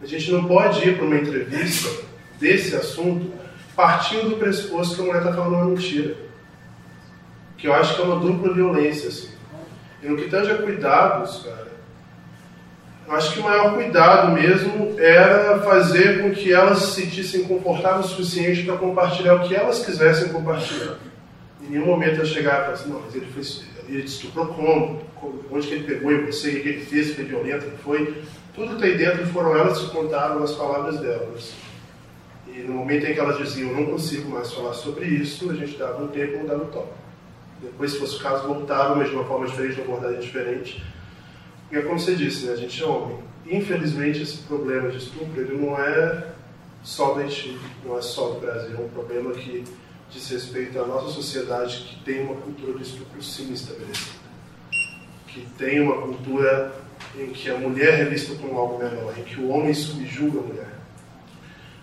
A 0.03 0.07
gente 0.07 0.31
não 0.31 0.45
pode 0.45 0.87
ir 0.87 0.97
para 0.97 1.07
uma 1.07 1.17
entrevista 1.17 2.05
desse 2.39 2.77
assunto 2.77 3.33
partindo 3.75 4.31
do 4.31 4.37
pressuposto 4.37 4.95
que 4.95 5.01
a 5.03 5.05
mulher 5.05 5.19
está 5.19 5.33
falando 5.33 5.55
uma 5.55 5.65
mentira. 5.67 6.17
Que 7.57 7.69
eu 7.69 7.75
acho 7.75 7.95
que 7.95 8.03
é 8.03 8.05
uma 8.05 8.21
dupla 8.21 8.53
violência, 8.53 9.09
assim. 9.09 9.31
E 10.03 10.09
no 10.09 10.17
que 10.17 10.29
tange 10.29 10.51
a 10.51 10.59
cuidados, 10.59 11.43
cara, 11.43 11.73
acho 13.09 13.33
que 13.33 13.41
o 13.41 13.45
maior 13.45 13.75
cuidado 13.75 14.33
mesmo 14.33 14.99
era 14.99 15.61
fazer 15.61 16.23
com 16.23 16.31
que 16.31 16.53
elas 16.53 16.79
se 16.79 17.03
sentissem 17.03 17.45
confortáveis 17.45 18.07
o 18.07 18.09
suficiente 18.09 18.65
para 18.65 18.77
compartilhar 18.77 19.35
o 19.35 19.47
que 19.47 19.55
elas 19.55 19.85
quisessem 19.85 20.33
compartilhar. 20.33 20.97
Em 21.63 21.71
nenhum 21.71 21.87
momento 21.87 22.19
eu 22.19 22.27
chegar 22.27 22.55
e 22.55 22.63
falar 22.63 22.73
assim, 22.73 22.91
não, 22.91 23.01
mas 23.01 23.15
ele, 23.15 23.27
foi, 23.27 23.43
ele 23.89 24.05
estuprou 24.05 24.47
como? 24.49 25.03
Onde 25.51 25.67
que 25.67 25.75
ele 25.75 25.85
pegou 25.85 26.13
em 26.13 26.27
você? 26.27 26.51
O 26.51 26.63
que 26.63 26.69
ele 26.69 26.85
fez? 26.85 27.15
Foi 27.15 27.25
violento? 27.25 27.67
Foi? 27.83 28.23
Tudo 28.55 28.69
que 28.69 28.75
está 28.75 28.87
aí 28.87 28.97
dentro 28.97 29.27
foram 29.29 29.57
elas 29.57 29.79
que 29.79 29.91
contaram 29.91 30.43
as 30.43 30.53
palavras 30.53 30.99
delas. 30.99 31.53
E 32.49 32.61
no 32.61 32.75
momento 32.75 33.07
em 33.07 33.15
que 33.15 33.21
elas 33.21 33.39
diziam, 33.39 33.71
eu 33.71 33.77
não 33.77 33.87
consigo 33.87 34.31
mais 34.31 34.53
falar 34.53 34.73
sobre 34.73 35.07
isso, 35.07 35.51
a 35.51 35.55
gente 35.55 35.77
dava 35.77 36.03
um 36.03 36.09
tempo 36.09 36.39
mudava 36.39 36.63
o 36.63 36.67
toque. 36.67 37.07
Depois, 37.61 37.93
se 37.93 37.99
fosse 37.99 38.17
o 38.17 38.21
caso, 38.21 38.47
voltava, 38.47 38.95
mas 38.95 39.09
de 39.09 39.15
uma 39.15 39.25
forma 39.25 39.47
diferente, 39.47 39.75
de 39.75 39.81
uma 39.81 39.97
abordagem 39.97 40.21
diferente 40.21 40.83
porque, 41.69 41.83
como 41.83 41.99
você 41.99 42.15
disse, 42.15 42.47
né, 42.47 42.53
a 42.53 42.57
gente 42.57 42.83
é 42.83 42.87
homem. 42.87 43.19
Infelizmente, 43.49 44.23
esse 44.23 44.39
problema 44.39 44.89
de 44.91 44.99
estupro 44.99 45.41
ele 45.41 45.57
não 45.57 45.79
é 45.79 46.33
só 46.83 47.13
do 47.15 47.21
Haiti, 47.21 47.59
não 47.85 47.99
é 47.99 48.03
só 48.03 48.31
do 48.31 48.41
Brasil. 48.41 48.77
É 48.77 48.81
um 48.81 48.89
problema 48.89 49.33
que 49.33 49.65
diz 50.11 50.29
respeito 50.31 50.79
à 50.81 50.87
nossa 50.87 51.13
sociedade 51.13 51.79
que 51.89 52.05
tem 52.05 52.23
uma 52.23 52.37
cultura 52.37 52.79
de 52.79 52.85
estupro 52.85 53.23
sim 53.23 53.53
estabelecida. 53.53 54.17
Que 55.27 55.47
tem 55.59 55.81
uma 55.81 56.01
cultura 56.01 56.73
em 57.19 57.31
que 57.31 57.51
a 57.51 57.59
mulher 57.59 58.01
é 58.01 58.05
vista 58.05 58.35
como 58.37 58.59
algo 58.59 58.79
menor, 58.79 59.15
em 59.19 59.23
que 59.23 59.41
o 59.41 59.49
homem 59.49 59.75
subjuga 59.75 60.39
a 60.39 60.43
mulher. 60.43 60.75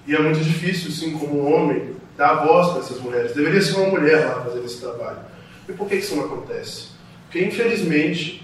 E 0.07 0.15
é 0.15 0.19
muito 0.19 0.39
difícil, 0.39 0.91
sim, 0.91 1.17
como 1.17 1.45
homem, 1.45 1.95
dar 2.17 2.45
voz 2.45 2.69
para 2.69 2.79
essas 2.79 2.99
mulheres. 2.99 3.33
Deveria 3.33 3.61
ser 3.61 3.77
uma 3.77 3.99
mulher 3.99 4.25
lá 4.27 4.43
fazendo 4.43 4.65
esse 4.65 4.79
trabalho. 4.79 5.19
E 5.67 5.73
por 5.73 5.87
que 5.87 5.95
isso 5.95 6.15
não 6.15 6.25
acontece? 6.25 6.89
Porque, 7.25 7.43
infelizmente, 7.45 8.43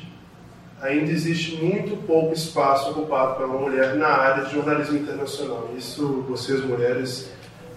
ainda 0.82 1.12
existe 1.12 1.58
muito 1.64 1.98
pouco 2.06 2.34
espaço 2.34 2.92
ocupado 2.92 3.36
pela 3.36 3.60
mulher 3.60 3.96
na 3.96 4.08
área 4.08 4.46
de 4.46 4.54
jornalismo 4.54 4.98
internacional. 4.98 5.70
Isso 5.78 6.26
vocês, 6.28 6.64
mulheres, 6.64 7.30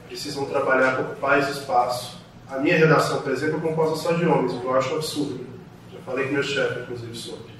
precisam 0.09 0.45
trabalhar 0.45 0.93
para 0.93 1.03
ocupar 1.03 1.39
esse 1.39 1.53
espaço. 1.53 2.21
A 2.49 2.59
minha 2.59 2.77
redação, 2.77 3.23
por 3.23 3.33
exemplo, 3.33 3.59
é 3.59 3.61
composta 3.61 3.97
só 3.97 4.13
de 4.13 4.27
homens, 4.27 4.53
o 4.53 4.61
que 4.61 4.67
eu 4.67 4.77
acho 4.77 4.95
absurdo. 4.95 5.47
Já 5.93 5.99
falei 6.05 6.27
com 6.27 6.35
meu 6.35 6.43
chefe, 6.43 6.81
inclusive, 6.81 7.17
sobre. 7.17 7.53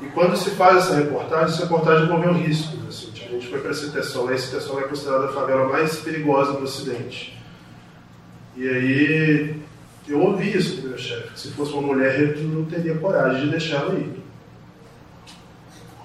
E 0.00 0.06
quando 0.06 0.36
se 0.36 0.50
faz 0.50 0.76
essa 0.76 0.96
reportagem, 0.96 1.46
essa 1.46 1.62
reportagem 1.62 2.04
envolveu 2.04 2.34
riscos. 2.34 2.78
Assim. 2.86 3.12
A 3.26 3.28
gente 3.30 3.48
foi 3.48 3.60
para 3.60 3.70
a 3.70 3.74
Citessola, 3.74 4.32
e 4.32 4.34
a 4.34 4.38
Citessola 4.38 4.82
é 4.82 4.84
considerada 4.84 5.26
a 5.26 5.32
favela 5.32 5.68
mais 5.68 5.96
perigosa 5.96 6.52
do 6.52 6.64
Ocidente. 6.64 7.36
E 8.56 8.68
aí 8.68 9.62
eu 10.06 10.20
ouvi 10.20 10.56
isso 10.56 10.80
do 10.80 10.88
meu 10.88 10.98
chefe, 10.98 11.38
se 11.38 11.50
fosse 11.50 11.72
uma 11.72 11.82
mulher 11.82 12.20
eu 12.20 12.42
não 12.44 12.64
teria 12.64 12.94
coragem 12.96 13.46
de 13.46 13.50
deixá-la 13.50 13.94
ir. 13.94 14.25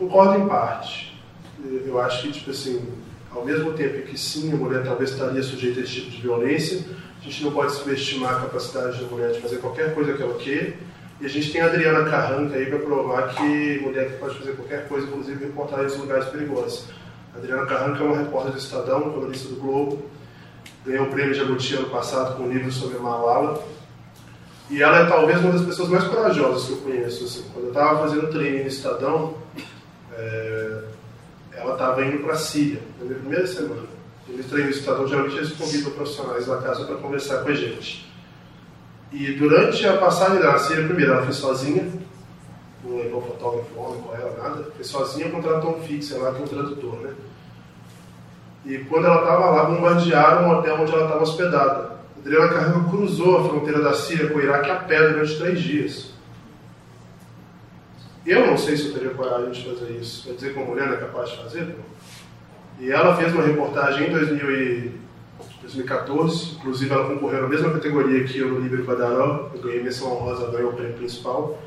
Concordo 0.01 0.39
em 0.39 0.47
parte. 0.47 1.15
Eu 1.85 2.01
acho 2.01 2.23
que, 2.23 2.31
tipo 2.31 2.49
assim, 2.49 2.83
ao 3.31 3.45
mesmo 3.45 3.73
tempo 3.73 4.01
que 4.01 4.17
sim, 4.17 4.51
a 4.51 4.55
mulher 4.55 4.83
talvez 4.83 5.11
estaria 5.11 5.43
sujeita 5.43 5.79
a 5.79 5.83
esse 5.83 5.93
tipo 5.93 6.09
de 6.09 6.21
violência, 6.23 6.83
a 7.19 7.23
gente 7.23 7.43
não 7.43 7.51
pode 7.51 7.73
subestimar 7.73 8.37
a 8.37 8.39
capacidade 8.39 8.99
da 8.99 9.07
mulher 9.07 9.31
de 9.31 9.39
fazer 9.39 9.57
qualquer 9.57 9.93
coisa 9.93 10.13
que 10.13 10.23
ela 10.23 10.33
queira. 10.39 10.73
E 11.19 11.25
a 11.27 11.29
gente 11.29 11.51
tem 11.51 11.61
a 11.61 11.67
Adriana 11.67 12.09
Carranca 12.09 12.55
aí 12.55 12.65
para 12.65 12.79
provar 12.79 13.29
que 13.35 13.79
mulher 13.83 14.17
pode 14.17 14.39
fazer 14.39 14.53
qualquer 14.53 14.87
coisa, 14.87 15.05
inclusive 15.05 15.45
reportar 15.45 15.85
em 15.85 15.97
lugares 15.99 16.25
perigosos. 16.29 16.85
A 17.35 17.37
Adriana 17.37 17.67
Carranca 17.67 18.03
é 18.03 18.07
uma 18.07 18.17
repórter 18.17 18.53
do 18.53 18.57
Estadão, 18.57 19.11
colunista 19.11 19.49
do 19.49 19.57
Globo, 19.57 20.03
ganhou 20.83 21.05
o 21.05 21.09
prêmio 21.11 21.35
Jabuti 21.35 21.75
ano 21.75 21.91
passado 21.91 22.37
com 22.37 22.43
um 22.45 22.51
livro 22.51 22.71
sobre 22.71 22.97
Malala. 22.97 23.63
E 24.67 24.81
ela 24.81 25.01
é 25.01 25.05
talvez 25.05 25.39
uma 25.41 25.51
das 25.51 25.61
pessoas 25.61 25.89
mais 25.89 26.05
corajosas 26.05 26.65
que 26.65 26.71
eu 26.71 26.77
conheço. 26.77 27.25
Assim. 27.25 27.43
Quando 27.53 27.65
eu 27.65 27.71
estava 27.71 27.99
fazendo 27.99 28.31
treino 28.31 28.63
no 28.63 28.67
Estadão, 28.67 29.35
é, 30.21 30.83
ela 31.53 31.73
estava 31.73 32.05
indo 32.05 32.19
para 32.19 32.33
a 32.33 32.37
Síria, 32.37 32.81
na 32.99 33.05
minha 33.05 33.19
primeira 33.19 33.47
semana. 33.47 33.83
Eles 34.29 34.45
treinam 34.45 34.69
estadão, 34.69 35.07
geralmente 35.07 35.37
eles 35.37 35.51
convidam 35.53 35.91
profissionais 35.91 36.45
da 36.45 36.57
casa 36.57 36.85
para 36.85 36.95
conversar 36.95 37.43
com 37.43 37.49
a 37.49 37.53
gente. 37.53 38.09
E 39.11 39.33
durante 39.33 39.85
a 39.85 39.97
passagem 39.97 40.39
da 40.39 40.57
Síria, 40.57 40.85
primeiro, 40.85 41.13
ela 41.13 41.23
foi 41.23 41.33
sozinha, 41.33 41.85
não 42.83 42.97
levou 42.97 43.21
fotógrafo 43.21 43.79
homem 43.79 44.01
com 44.01 44.15
ela, 44.15 44.37
nada, 44.41 44.71
foi 44.75 44.85
sozinha, 44.85 45.29
contratou 45.29 45.77
um 45.77 45.81
fixo 45.81 46.15
que 46.15 46.21
é 46.21 46.29
um 46.29 46.47
tradutor, 46.47 47.01
né? 47.01 47.13
E 48.65 48.77
quando 48.85 49.05
ela 49.05 49.21
estava 49.21 49.49
lá, 49.49 49.63
bombardearam 49.65 50.47
o 50.47 50.59
hotel 50.59 50.81
onde 50.81 50.93
ela 50.93 51.03
estava 51.03 51.23
hospedada. 51.23 51.91
Adriana 52.19 52.49
Carrego 52.49 52.89
cruzou 52.89 53.37
a 53.37 53.49
fronteira 53.49 53.81
da 53.81 53.93
Síria 53.93 54.29
com 54.29 54.37
o 54.37 54.41
Iraque 54.41 54.69
a 54.69 54.75
pé 54.75 55.09
durante 55.09 55.37
três 55.37 55.59
dias. 55.61 56.10
Eu 58.25 58.47
não 58.47 58.57
sei 58.57 58.75
se 58.77 58.87
eu 58.87 58.93
teria 58.93 59.11
coragem 59.11 59.51
de 59.51 59.65
fazer 59.65 59.91
isso. 59.93 60.23
Quer 60.25 60.33
dizer 60.35 60.53
que 60.53 60.59
uma 60.59 60.67
mulher 60.67 60.93
é 60.93 60.97
capaz 60.97 61.31
de 61.31 61.37
fazer? 61.37 61.61
Não. 61.61 61.91
E 62.79 62.91
ela 62.91 63.15
fez 63.15 63.33
uma 63.33 63.43
reportagem 63.43 64.07
em 64.07 64.11
2014, 64.11 66.55
inclusive 66.55 66.91
ela 66.91 67.07
concorreu 67.07 67.43
na 67.43 67.47
mesma 67.47 67.71
categoria 67.73 68.23
que 68.23 68.39
eu 68.39 68.49
no 68.49 68.59
Livre 68.59 68.81
Badaró, 68.81 69.51
eu 69.53 69.61
ganhei 69.61 69.83
menção 69.83 70.11
honrosa, 70.11 70.49
ganhei 70.49 70.65
o 70.65 70.73
prêmio 70.73 70.97
principal, 70.97 71.61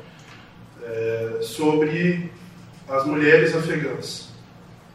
é, 0.83 1.37
sobre 1.41 2.29
as 2.89 3.05
mulheres 3.05 3.55
afegãs. 3.55 4.35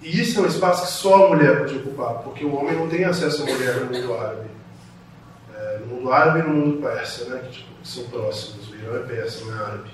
E 0.02 0.20
isso 0.20 0.40
é 0.40 0.42
um 0.42 0.46
espaço 0.46 0.86
que 0.86 0.92
só 0.92 1.26
a 1.26 1.28
mulher 1.30 1.58
pode 1.58 1.76
ocupar, 1.76 2.22
porque 2.22 2.44
o 2.44 2.54
homem 2.54 2.74
não 2.74 2.86
tem 2.88 3.04
acesso 3.04 3.42
à 3.42 3.46
mulher 3.46 3.76
no 3.76 3.86
mundo 3.86 4.14
árabe. 4.14 4.50
É, 5.54 5.78
no 5.78 5.86
mundo 5.86 6.12
árabe 6.12 6.40
e 6.40 6.42
no 6.42 6.50
mundo 6.50 6.82
persa, 6.82 7.30
né, 7.30 7.40
que, 7.44 7.52
tipo, 7.58 7.70
são 7.82 8.04
próximos, 8.04 8.70
o 8.70 8.74
Irã 8.74 8.96
é 8.96 9.06
persa, 9.06 9.42
não 9.44 9.58
é 9.58 9.64
árabe. 9.64 9.90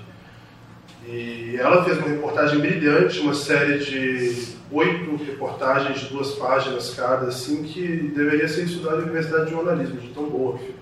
E 1.07 1.55
ela 1.57 1.85
fez 1.85 1.97
uma 1.99 2.09
reportagem 2.09 2.59
brilhante, 2.59 3.21
uma 3.21 3.33
série 3.33 3.79
de 3.79 4.57
oito 4.69 5.15
reportagens 5.23 6.01
de 6.01 6.07
duas 6.07 6.31
páginas 6.31 6.93
cada, 6.93 7.27
assim, 7.27 7.63
que 7.63 8.11
deveria 8.13 8.47
ser 8.49 8.65
estudada 8.65 8.97
na 8.97 9.03
Universidade 9.03 9.45
de 9.45 9.51
Jornalismo, 9.51 10.01
de 10.01 10.09
tão 10.09 10.29
boa 10.29 10.57
que 10.57 10.65
ficou. 10.65 10.77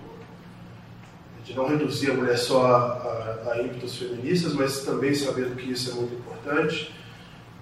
De 1.44 1.54
não 1.54 1.68
reduzir 1.68 2.10
a 2.10 2.14
mulher 2.14 2.36
só 2.36 2.66
a, 2.66 3.46
a, 3.46 3.52
a 3.52 3.62
ímpetos 3.62 3.96
feministas, 3.96 4.52
mas 4.52 4.80
também 4.80 5.14
saber 5.14 5.48
que 5.54 5.70
isso 5.70 5.92
é 5.92 5.94
muito 5.94 6.14
importante. 6.14 6.92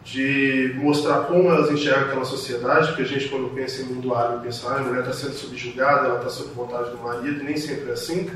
De 0.03 0.73
mostrar 0.77 1.25
como 1.25 1.51
elas 1.51 1.71
enxergam 1.71 2.05
aquela 2.05 2.25
sociedade, 2.25 2.89
porque 2.89 3.03
a 3.03 3.07
gente, 3.07 3.29
quando 3.29 3.55
pensa 3.55 3.83
em 3.83 3.87
mundo 3.87 4.15
árabe, 4.15 4.45
pensa 4.45 4.69
ah, 4.71 4.77
a 4.77 4.83
mulher 4.83 5.01
está 5.01 5.13
sendo 5.13 5.35
subjugada, 5.35 6.07
ela 6.07 6.17
está 6.17 6.31
sob 6.31 6.55
vontade 6.55 6.91
do 6.91 6.99
marido, 6.99 7.45
nem 7.45 7.59
sempre 7.59 7.91
é 7.91 7.93
assim. 7.93 8.31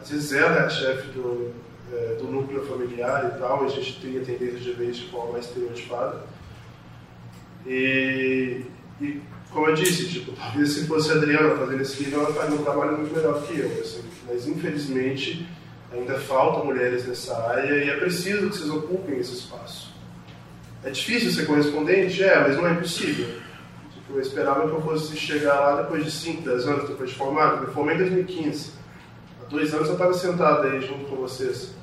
Às 0.00 0.10
vezes 0.10 0.32
ela 0.32 0.56
é 0.56 0.60
a 0.60 0.68
chefe 0.68 1.08
do, 1.08 1.52
é, 1.92 2.14
do 2.14 2.24
núcleo 2.24 2.64
familiar 2.66 3.32
e 3.34 3.38
tal, 3.38 3.64
a 3.64 3.68
gente 3.68 4.00
tem 4.00 4.18
a 4.18 4.24
tendência 4.24 4.58
de 4.58 4.72
ver 4.72 4.90
isso 4.90 5.02
de 5.02 5.10
forma 5.10 5.32
mais 5.32 5.46
estereotipada. 5.46 6.22
E, 7.66 8.62
e, 9.00 9.20
como 9.50 9.66
eu 9.66 9.74
disse, 9.74 10.08
tipo, 10.08 10.32
talvez 10.32 10.70
se 10.70 10.86
fosse 10.86 11.10
a 11.10 11.14
Adriana 11.14 11.56
fazendo 11.56 11.82
esse 11.82 12.04
livro, 12.04 12.20
ela 12.20 12.32
faria 12.32 12.54
um 12.54 12.62
trabalho 12.62 12.98
muito 12.98 13.14
melhor 13.14 13.42
que 13.42 13.58
eu. 13.58 13.80
Assim, 13.80 14.02
mas 14.26 14.46
infelizmente 14.46 15.46
ainda 15.92 16.18
faltam 16.20 16.64
mulheres 16.64 17.06
nessa 17.06 17.36
área 17.48 17.84
e 17.84 17.90
é 17.90 17.96
preciso 17.96 18.48
que 18.48 18.56
vocês 18.56 18.70
ocupem 18.70 19.18
esse 19.18 19.34
espaço. 19.34 19.92
É 20.84 20.90
difícil 20.90 21.32
ser 21.32 21.46
correspondente? 21.46 22.22
É, 22.22 22.40
mas 22.40 22.56
não 22.56 22.66
é 22.66 22.72
impossível. 22.72 23.26
Tipo, 23.92 24.14
eu 24.14 24.20
esperava 24.20 24.68
que 24.68 24.74
eu 24.74 24.80
fosse 24.80 25.16
chegar 25.16 25.58
lá 25.58 25.82
depois 25.82 26.04
de 26.04 26.10
5, 26.10 26.42
10 26.42 26.66
anos, 26.66 26.88
depois 26.88 27.10
de 27.10 27.16
formado. 27.16 27.56
Eu 27.56 27.68
me 27.68 27.74
formei 27.74 27.96
em 27.96 27.98
2015. 27.98 28.70
Há 29.42 29.48
dois 29.48 29.74
anos 29.74 29.88
eu 29.88 29.94
estava 29.94 30.14
sentado 30.14 30.66
aí 30.66 30.80
junto 30.80 31.04
com 31.06 31.16
vocês. 31.16 31.74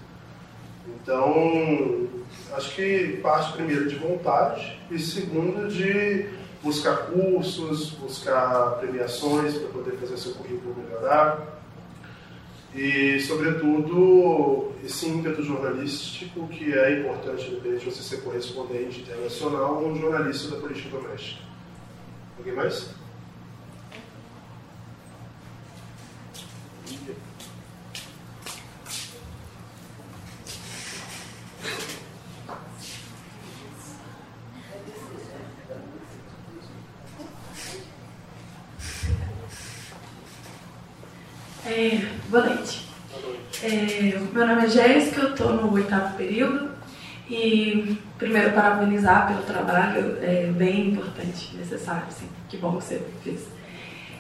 Então, 0.88 2.08
acho 2.54 2.76
que 2.76 3.20
parte 3.22 3.54
primeiro 3.54 3.88
de 3.88 3.96
vontade 3.96 4.80
e 4.90 5.00
segundo 5.00 5.68
de 5.70 6.30
buscar 6.64 7.08
cursos, 7.08 7.92
buscar 7.92 8.78
premiações 8.80 9.58
para 9.58 9.70
poder 9.70 9.92
fazer 9.98 10.18
seu 10.18 10.34
currículo 10.34 10.76
melhorar 10.76 11.58
e, 12.78 13.20
sobretudo, 13.22 14.72
esse 14.84 15.08
ímpeto 15.08 15.42
jornalístico 15.44 16.48
que 16.48 16.74
é 16.74 17.00
importante, 17.00 17.48
independente 17.48 17.86
de 17.86 17.92
você 17.92 18.04
ser 18.04 18.22
correspondente 18.22 19.02
internacional 19.02 19.82
ou 19.82 19.90
um 19.90 19.96
jornalista 20.00 20.56
da 20.56 20.62
política 20.62 20.90
doméstica. 20.98 21.42
Alguém 22.38 22.54
mais? 22.54 22.96
É, 41.66 42.00
boa 42.30 42.46
noite. 42.46 42.88
É, 43.62 44.18
meu 44.38 44.46
nome 44.46 44.66
é 44.66 44.70
Jéssica, 44.70 45.22
eu 45.22 45.30
estou 45.30 45.52
no 45.52 45.74
oitavo 45.74 46.16
período 46.16 46.70
e 47.28 47.98
primeiro 48.20 48.52
parabenizar 48.52 49.26
pelo 49.26 49.42
trabalho, 49.42 50.16
é 50.22 50.52
bem 50.56 50.90
importante, 50.92 51.56
necessário, 51.58 52.04
sim. 52.12 52.28
Que 52.48 52.56
bom 52.58 52.78
que 52.78 52.84
você 52.84 53.02
fez. 53.24 53.48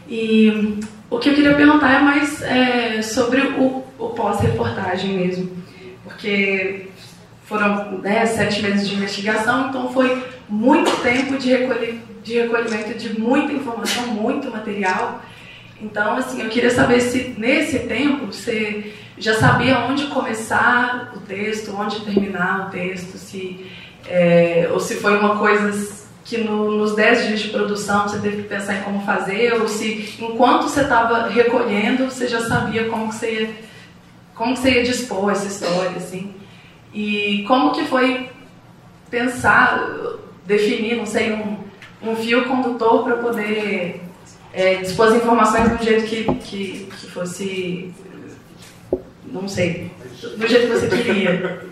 E 0.09 0.79
o 1.07 1.19
que 1.19 1.29
eu 1.29 1.35
queria 1.35 1.53
perguntar 1.53 1.99
é 1.99 1.99
mais 1.99 2.41
é, 2.41 2.99
sobre 3.03 3.41
o, 3.41 3.83
o 3.99 4.09
pós-reportagem 4.09 5.15
mesmo, 5.15 5.55
porque 6.03 6.87
foram 7.45 7.99
né, 7.99 8.25
sete 8.25 8.63
meses 8.63 8.89
de 8.89 8.95
investigação, 8.95 9.69
então 9.69 9.93
foi 9.93 10.25
muito 10.49 10.89
tempo 11.03 11.37
de, 11.37 11.51
recolhi, 11.51 12.01
de 12.23 12.39
recolhimento 12.39 12.97
de 12.97 13.19
muita 13.19 13.53
informação, 13.53 14.07
muito 14.07 14.49
material. 14.49 15.21
Então, 15.81 16.15
assim, 16.15 16.41
eu 16.41 16.49
queria 16.49 16.71
saber 16.71 17.01
se 17.01 17.35
nesse 17.37 17.79
tempo 17.79 18.27
você 18.27 18.93
já 19.17 19.35
sabia 19.35 19.79
onde 19.79 20.07
começar 20.07 21.13
o 21.15 21.19
texto, 21.19 21.75
onde 21.75 22.01
terminar 22.01 22.67
o 22.67 22.71
texto, 22.71 23.17
se, 23.17 23.65
é, 24.07 24.69
ou 24.71 24.79
se 24.79 24.95
foi 24.95 25.17
uma 25.17 25.37
coisa 25.37 25.97
que 26.23 26.39
no, 26.39 26.71
nos 26.71 26.95
10 26.95 27.27
dias 27.27 27.39
de 27.39 27.49
produção 27.49 28.07
você 28.07 28.19
teve 28.19 28.43
que 28.43 28.49
pensar 28.49 28.75
em 28.75 28.83
como 28.83 29.05
fazer, 29.05 29.53
ou 29.53 29.67
se 29.67 30.15
enquanto 30.19 30.63
você 30.63 30.81
estava 30.81 31.29
recolhendo 31.29 32.05
você 32.05 32.27
já 32.27 32.41
sabia 32.41 32.89
como 32.89 33.09
que 33.09 33.15
você 33.15 33.31
ia, 33.31 33.55
como 34.35 34.53
que 34.53 34.59
você 34.59 34.71
ia 34.71 34.83
dispor 34.83 35.31
essa 35.31 35.47
história, 35.47 35.97
assim. 35.97 36.33
E 36.93 37.43
como 37.47 37.71
que 37.71 37.85
foi 37.85 38.29
pensar, 39.09 39.79
definir, 40.45 40.97
não 40.97 41.05
sei, 41.05 41.31
um, 41.31 41.57
um 42.03 42.15
fio 42.15 42.45
condutor 42.45 43.03
para 43.03 43.17
poder 43.17 44.06
é, 44.57 44.77
dispor 44.77 45.09
as 45.09 45.13
informações 45.13 45.71
um 45.71 45.83
jeito 45.83 46.07
que, 46.07 46.23
que, 46.33 46.89
que 46.89 47.11
fosse, 47.11 47.93
não 49.31 49.47
sei, 49.47 49.91
do 50.35 50.47
jeito 50.47 50.65
que 50.65 50.73
você 50.73 50.87
queria. 50.87 51.67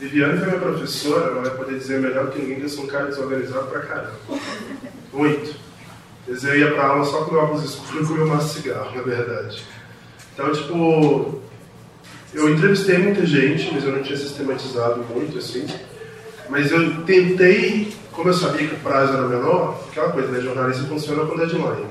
Viviane 0.00 0.36
foi 0.36 0.48
minha 0.48 0.60
professora, 0.60 1.30
ela 1.30 1.42
vai 1.42 1.50
poder 1.56 1.78
dizer 1.78 2.00
melhor 2.00 2.28
que 2.30 2.40
ninguém 2.40 2.56
que 2.56 2.62
eu 2.62 2.68
sou 2.68 2.82
um 2.84 2.88
cara 2.88 3.06
desorganizado 3.06 3.68
pra 3.68 3.80
caramba. 3.82 4.18
Muito. 5.12 5.54
Dizer, 6.26 6.50
eu 6.50 6.58
ia 6.58 6.74
pra 6.74 6.88
aula 6.88 7.04
só 7.04 7.24
com 7.24 7.36
óculos 7.36 7.64
escuros 7.64 8.10
e 8.10 8.12
comer 8.12 8.32
um 8.32 8.40
cigarro, 8.40 8.96
na 8.96 9.02
verdade. 9.02 9.64
Então, 10.34 10.52
tipo, 10.52 11.40
eu 12.36 12.50
entrevistei 12.50 12.98
muita 12.98 13.24
gente, 13.24 13.72
mas 13.72 13.82
eu 13.82 13.92
não 13.92 14.02
tinha 14.02 14.16
sistematizado 14.16 15.02
muito, 15.04 15.38
assim. 15.38 15.66
Mas 16.50 16.70
eu 16.70 17.02
tentei, 17.02 17.92
como 18.12 18.28
eu 18.28 18.34
sabia 18.34 18.68
que 18.68 18.74
o 18.74 18.78
prazo 18.78 19.14
era 19.14 19.26
menor, 19.26 19.82
aquela 19.90 20.10
coisa, 20.10 20.28
né? 20.28 20.40
Jornalista 20.42 20.84
funciona 20.84 21.24
com 21.24 21.34
deadline. 21.34 21.86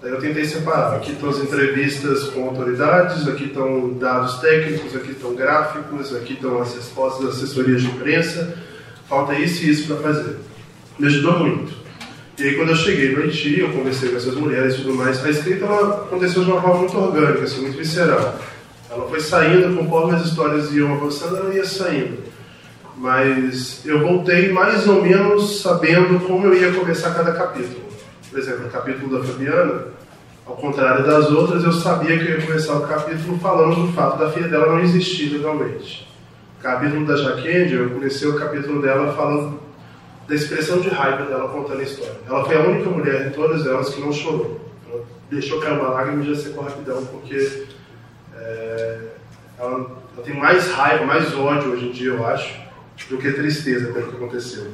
Daí 0.00 0.10
eu 0.12 0.18
tentei 0.18 0.46
separar. 0.46 0.96
Aqui 0.96 1.12
estão 1.12 1.28
as 1.28 1.38
entrevistas 1.38 2.24
com 2.24 2.44
autoridades, 2.44 3.28
aqui 3.28 3.44
estão 3.44 3.92
dados 3.92 4.38
técnicos, 4.38 4.96
aqui 4.96 5.10
estão 5.10 5.34
gráficos, 5.34 6.14
aqui 6.16 6.32
estão 6.32 6.60
as 6.62 6.74
respostas 6.74 7.26
das 7.26 7.36
assessorias 7.36 7.82
de 7.82 7.88
imprensa. 7.88 8.56
Falta 9.06 9.34
isso 9.34 9.62
e 9.62 9.70
isso 9.70 9.86
para 9.86 9.96
fazer. 9.96 10.36
Me 10.98 11.06
ajudou 11.06 11.38
muito. 11.40 11.74
E 12.38 12.42
aí, 12.42 12.54
quando 12.56 12.70
eu 12.70 12.76
cheguei 12.76 13.14
no 13.14 13.22
Haiti, 13.22 13.60
eu 13.60 13.70
conversei 13.72 14.08
com 14.08 14.16
essas 14.16 14.34
mulheres 14.34 14.74
e 14.74 14.76
tudo 14.78 14.94
mais. 14.94 15.22
A 15.24 15.28
escrita 15.28 15.66
ela 15.66 16.02
aconteceu 16.04 16.44
de 16.44 16.50
uma 16.50 16.62
forma 16.62 16.80
muito 16.80 16.96
orgânica, 16.96 17.44
assim, 17.44 17.60
muito 17.60 17.76
visceral. 17.76 18.38
Ela 18.96 19.06
foi 19.08 19.20
saindo 19.20 19.76
conforme 19.76 20.16
as 20.16 20.24
histórias 20.24 20.72
iam 20.72 20.94
avançando, 20.94 21.36
ela 21.36 21.54
ia 21.54 21.66
saindo. 21.66 22.16
Mas 22.96 23.84
eu 23.84 24.00
voltei 24.00 24.50
mais 24.50 24.88
ou 24.88 25.02
menos 25.02 25.60
sabendo 25.60 26.18
como 26.26 26.46
eu 26.46 26.54
ia 26.54 26.72
começar 26.72 27.12
cada 27.12 27.32
capítulo. 27.32 27.84
Por 28.30 28.38
exemplo, 28.38 28.66
o 28.66 28.70
capítulo 28.70 29.18
da 29.18 29.22
Fabiana, 29.22 29.82
ao 30.46 30.56
contrário 30.56 31.04
das 31.04 31.30
outras, 31.30 31.62
eu 31.62 31.72
sabia 31.72 32.18
que 32.18 32.24
eu 32.24 32.38
ia 32.38 32.46
começar 32.46 32.74
o 32.74 32.86
capítulo 32.86 33.38
falando 33.38 33.86
do 33.86 33.92
fato 33.92 34.18
da 34.18 34.30
filha 34.30 34.48
dela 34.48 34.72
não 34.72 34.80
existir 34.80 35.28
legalmente. 35.30 36.08
O 36.58 36.62
capítulo 36.62 37.04
da 37.04 37.16
Jaquendi, 37.16 37.74
eu 37.74 37.90
comecei 37.90 38.26
o 38.26 38.38
capítulo 38.38 38.80
dela 38.80 39.12
falando 39.12 39.60
da 40.26 40.34
expressão 40.34 40.80
de 40.80 40.88
raiva 40.88 41.26
dela 41.26 41.50
contando 41.50 41.80
a 41.80 41.82
história. 41.82 42.16
Ela 42.26 42.44
foi 42.46 42.56
a 42.56 42.60
única 42.60 42.88
mulher 42.88 43.28
de 43.28 43.34
todas 43.34 43.66
elas 43.66 43.90
que 43.90 44.00
não 44.00 44.10
chorou. 44.10 44.58
Ela 44.90 45.02
deixou 45.30 45.60
cair 45.60 45.78
uma 45.78 45.90
lágrima 45.90 46.24
e 46.24 46.34
já 46.34 46.42
secou 46.42 46.64
rapidão, 46.64 47.04
porque 47.04 47.65
é, 48.46 48.98
ela, 49.58 49.72
ela, 49.72 50.24
tem 50.24 50.34
mais 50.34 50.70
raiva, 50.70 51.04
mais 51.04 51.34
ódio 51.34 51.72
hoje 51.72 51.86
em 51.86 51.92
dia, 51.92 52.10
eu 52.10 52.26
acho, 52.26 52.54
do 53.10 53.18
que 53.18 53.32
tristeza 53.32 53.92
pelo 53.92 54.08
que 54.08 54.16
aconteceu. 54.16 54.68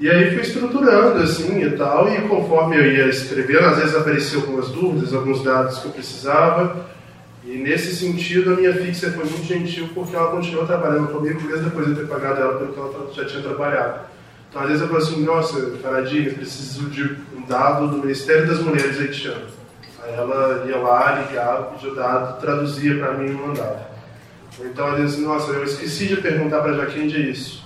E 0.00 0.08
aí 0.08 0.30
fui 0.30 0.40
estruturando 0.40 1.22
assim 1.22 1.62
e 1.62 1.70
tal, 1.76 2.12
e 2.12 2.22
conforme 2.22 2.76
eu 2.76 2.86
ia 2.86 3.08
escrevendo, 3.08 3.66
às 3.66 3.78
vezes 3.78 3.94
apareciam 3.94 4.40
algumas 4.40 4.68
dúvidas, 4.70 5.12
alguns 5.12 5.44
dados 5.44 5.78
que 5.78 5.86
eu 5.86 5.92
precisava, 5.92 6.86
e 7.44 7.56
nesse 7.58 7.94
sentido 7.94 8.52
a 8.52 8.56
minha 8.56 8.72
fixa 8.72 9.12
foi 9.12 9.24
muito 9.24 9.44
gentil 9.44 9.90
porque 9.94 10.16
ela 10.16 10.30
continuou 10.30 10.66
trabalhando 10.66 11.08
comigo 11.08 11.40
mesmo 11.42 11.64
depois 11.64 11.86
de 11.88 11.94
ter 11.96 12.06
pagado 12.06 12.40
ela 12.40 12.58
pelo 12.58 12.72
que 12.72 12.78
ela 12.78 13.12
já 13.12 13.24
tinha 13.24 13.42
trabalhado. 13.42 14.00
Então 14.48 14.62
às 14.62 14.68
vezes 14.68 14.82
eu 14.82 14.88
falo 14.88 15.00
assim, 15.00 15.24
nossa, 15.24 15.76
Faradinha, 15.82 16.32
preciso 16.32 16.88
de 16.88 17.16
um 17.36 17.42
dado 17.46 17.88
do 17.88 17.98
Ministério 17.98 18.46
das 18.46 18.60
Mulheres 18.60 18.98
haitiano. 18.98 19.61
Aí 20.02 20.14
ela 20.14 20.64
ia 20.66 20.76
lá, 20.78 21.12
ligava, 21.20 21.64
pedia 21.70 21.94
dado, 21.94 22.40
traduzia 22.40 22.98
para 22.98 23.14
mim 23.14 23.30
e 23.30 23.32
mandava. 23.32 23.92
Então 24.60 24.88
ela 24.88 24.96
dizia 24.96 25.18
assim, 25.18 25.26
nossa, 25.26 25.52
eu 25.52 25.64
esqueci 25.64 26.08
de 26.08 26.16
perguntar 26.16 26.60
para 26.60 26.72
a 26.72 26.76
Jaquinde 26.76 27.30
isso. 27.30 27.62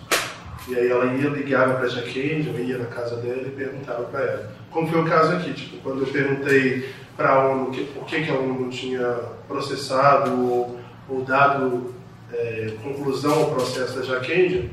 E 0.68 0.76
aí 0.76 0.91
ela 0.91 1.07
ia, 1.07 1.28
ligava 1.28 1.74
para 1.74 1.87
a 1.87 1.89
Jaquinde, 1.89 2.49
eu 2.49 2.64
ia 2.64 2.78
na 2.78 2.87
casa 2.87 3.16
dela 3.16 3.43
e 3.47 3.51
perguntava 3.51 4.03
para 4.05 4.20
ela. 4.20 4.51
Como 4.70 4.89
foi 4.89 5.01
o 5.01 5.07
caso 5.07 5.32
aqui, 5.32 5.53
tipo, 5.55 5.78
quando 5.78 6.03
eu 6.03 6.07
perguntei 6.07 6.93
para 7.16 7.30
a 7.30 7.49
ONU 7.49 7.70
que, 7.70 7.84
por 7.84 8.05
que, 8.05 8.22
que 8.22 8.30
a 8.30 8.34
ONU 8.34 8.61
não 8.61 8.70
tinha 8.70 9.16
processado 9.49 10.30
ou, 10.32 10.78
ou 11.09 11.22
dado 11.22 11.95
é, 12.32 12.74
conclusão 12.82 13.32
ao 13.32 13.51
processo 13.51 13.99
da 13.99 14.03
Jaquinde, 14.03 14.70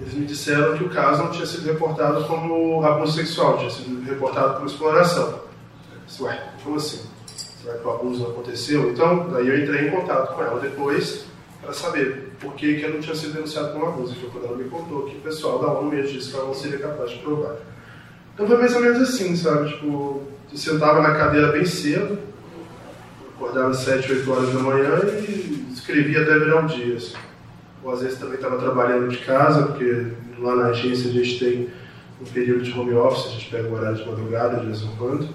eles 0.00 0.14
me 0.14 0.26
disseram 0.26 0.76
que 0.76 0.84
o 0.84 0.90
caso 0.90 1.24
não 1.24 1.30
tinha 1.30 1.46
sido 1.46 1.66
reportado 1.66 2.24
como 2.24 2.84
abuso 2.84 3.12
sexual, 3.12 3.58
tinha 3.58 3.70
sido 3.70 4.04
reportado 4.04 4.54
como 4.54 4.66
exploração. 4.66 5.41
Ué, 6.20 6.42
como 6.62 6.76
assim? 6.76 7.00
Será 7.62 7.78
que 7.78 7.86
o 7.86 7.90
abuso 7.90 8.22
não 8.22 8.30
aconteceu? 8.30 8.90
Então, 8.90 9.28
daí 9.30 9.48
eu 9.48 9.62
entrei 9.62 9.88
em 9.88 9.90
contato 9.90 10.34
com 10.34 10.42
ela 10.42 10.60
depois 10.60 11.24
para 11.60 11.72
saber 11.72 12.32
por 12.40 12.54
que, 12.54 12.74
que 12.74 12.84
ela 12.84 12.94
não 12.94 13.00
tinha 13.00 13.14
sido 13.14 13.34
denunciada 13.34 13.68
como 13.68 13.86
abuso. 13.86 14.16
Foi 14.16 14.30
quando 14.30 14.46
ela 14.46 14.56
me 14.56 14.64
contou 14.68 15.04
que 15.04 15.16
o 15.16 15.20
pessoal 15.20 15.60
da 15.60 15.72
ONU 15.72 15.90
mesmo 15.90 16.12
disse 16.12 16.30
que 16.30 16.36
ela 16.36 16.46
não 16.46 16.54
seria 16.54 16.78
capaz 16.78 17.10
de 17.10 17.18
provar. 17.18 17.56
Então 18.34 18.46
foi 18.46 18.58
mais 18.58 18.74
ou 18.74 18.80
menos 18.80 19.00
assim, 19.00 19.36
sabe? 19.36 19.68
Tipo, 19.68 20.22
eu 20.50 20.58
sentava 20.58 21.00
na 21.00 21.14
cadeira 21.14 21.52
bem 21.52 21.64
cedo, 21.64 22.18
acordava 23.36 23.70
às 23.70 23.78
7, 23.78 24.10
8 24.10 24.32
horas 24.32 24.52
da 24.52 24.60
manhã 24.60 25.00
e 25.28 25.68
escrevia 25.72 26.22
até 26.22 26.38
virar 26.38 26.62
um 26.62 26.66
dia. 26.66 26.96
Assim. 26.96 27.14
Ou 27.84 27.92
às 27.92 28.02
vezes 28.02 28.18
também 28.18 28.36
estava 28.36 28.58
trabalhando 28.58 29.08
de 29.08 29.18
casa, 29.18 29.66
porque 29.66 30.08
lá 30.38 30.56
na 30.56 30.66
agência 30.66 31.10
a 31.10 31.12
gente 31.12 31.38
tem 31.38 31.68
um 32.20 32.24
período 32.24 32.62
de 32.62 32.72
home 32.78 32.94
office, 32.94 33.26
a 33.26 33.30
gente 33.30 33.50
pega 33.50 33.68
o 33.68 33.74
horário 33.74 33.96
de 33.96 34.08
madrugada 34.08 34.60
de 34.60 34.66
vez 34.66 34.82
em 34.82 34.96
quando. 34.96 35.28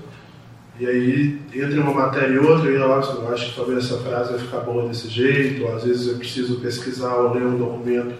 E 0.79 0.85
aí, 0.85 1.41
entre 1.55 1.79
uma 1.79 1.91
matéria 1.91 2.35
e 2.35 2.37
outra, 2.37 2.69
eu 2.69 2.77
ia 2.77 2.85
lá, 2.85 2.97
eu 2.97 3.33
acho 3.33 3.49
que 3.49 3.55
talvez 3.55 3.83
essa 3.83 3.97
frase 3.97 4.33
vai 4.33 4.39
ficar 4.39 4.59
boa 4.59 4.87
desse 4.87 5.07
jeito, 5.07 5.63
ou 5.63 5.75
às 5.75 5.83
vezes 5.83 6.07
eu 6.07 6.17
preciso 6.17 6.59
pesquisar 6.59 7.15
ou 7.15 7.33
ler 7.33 7.43
um 7.43 7.57
documento 7.57 8.13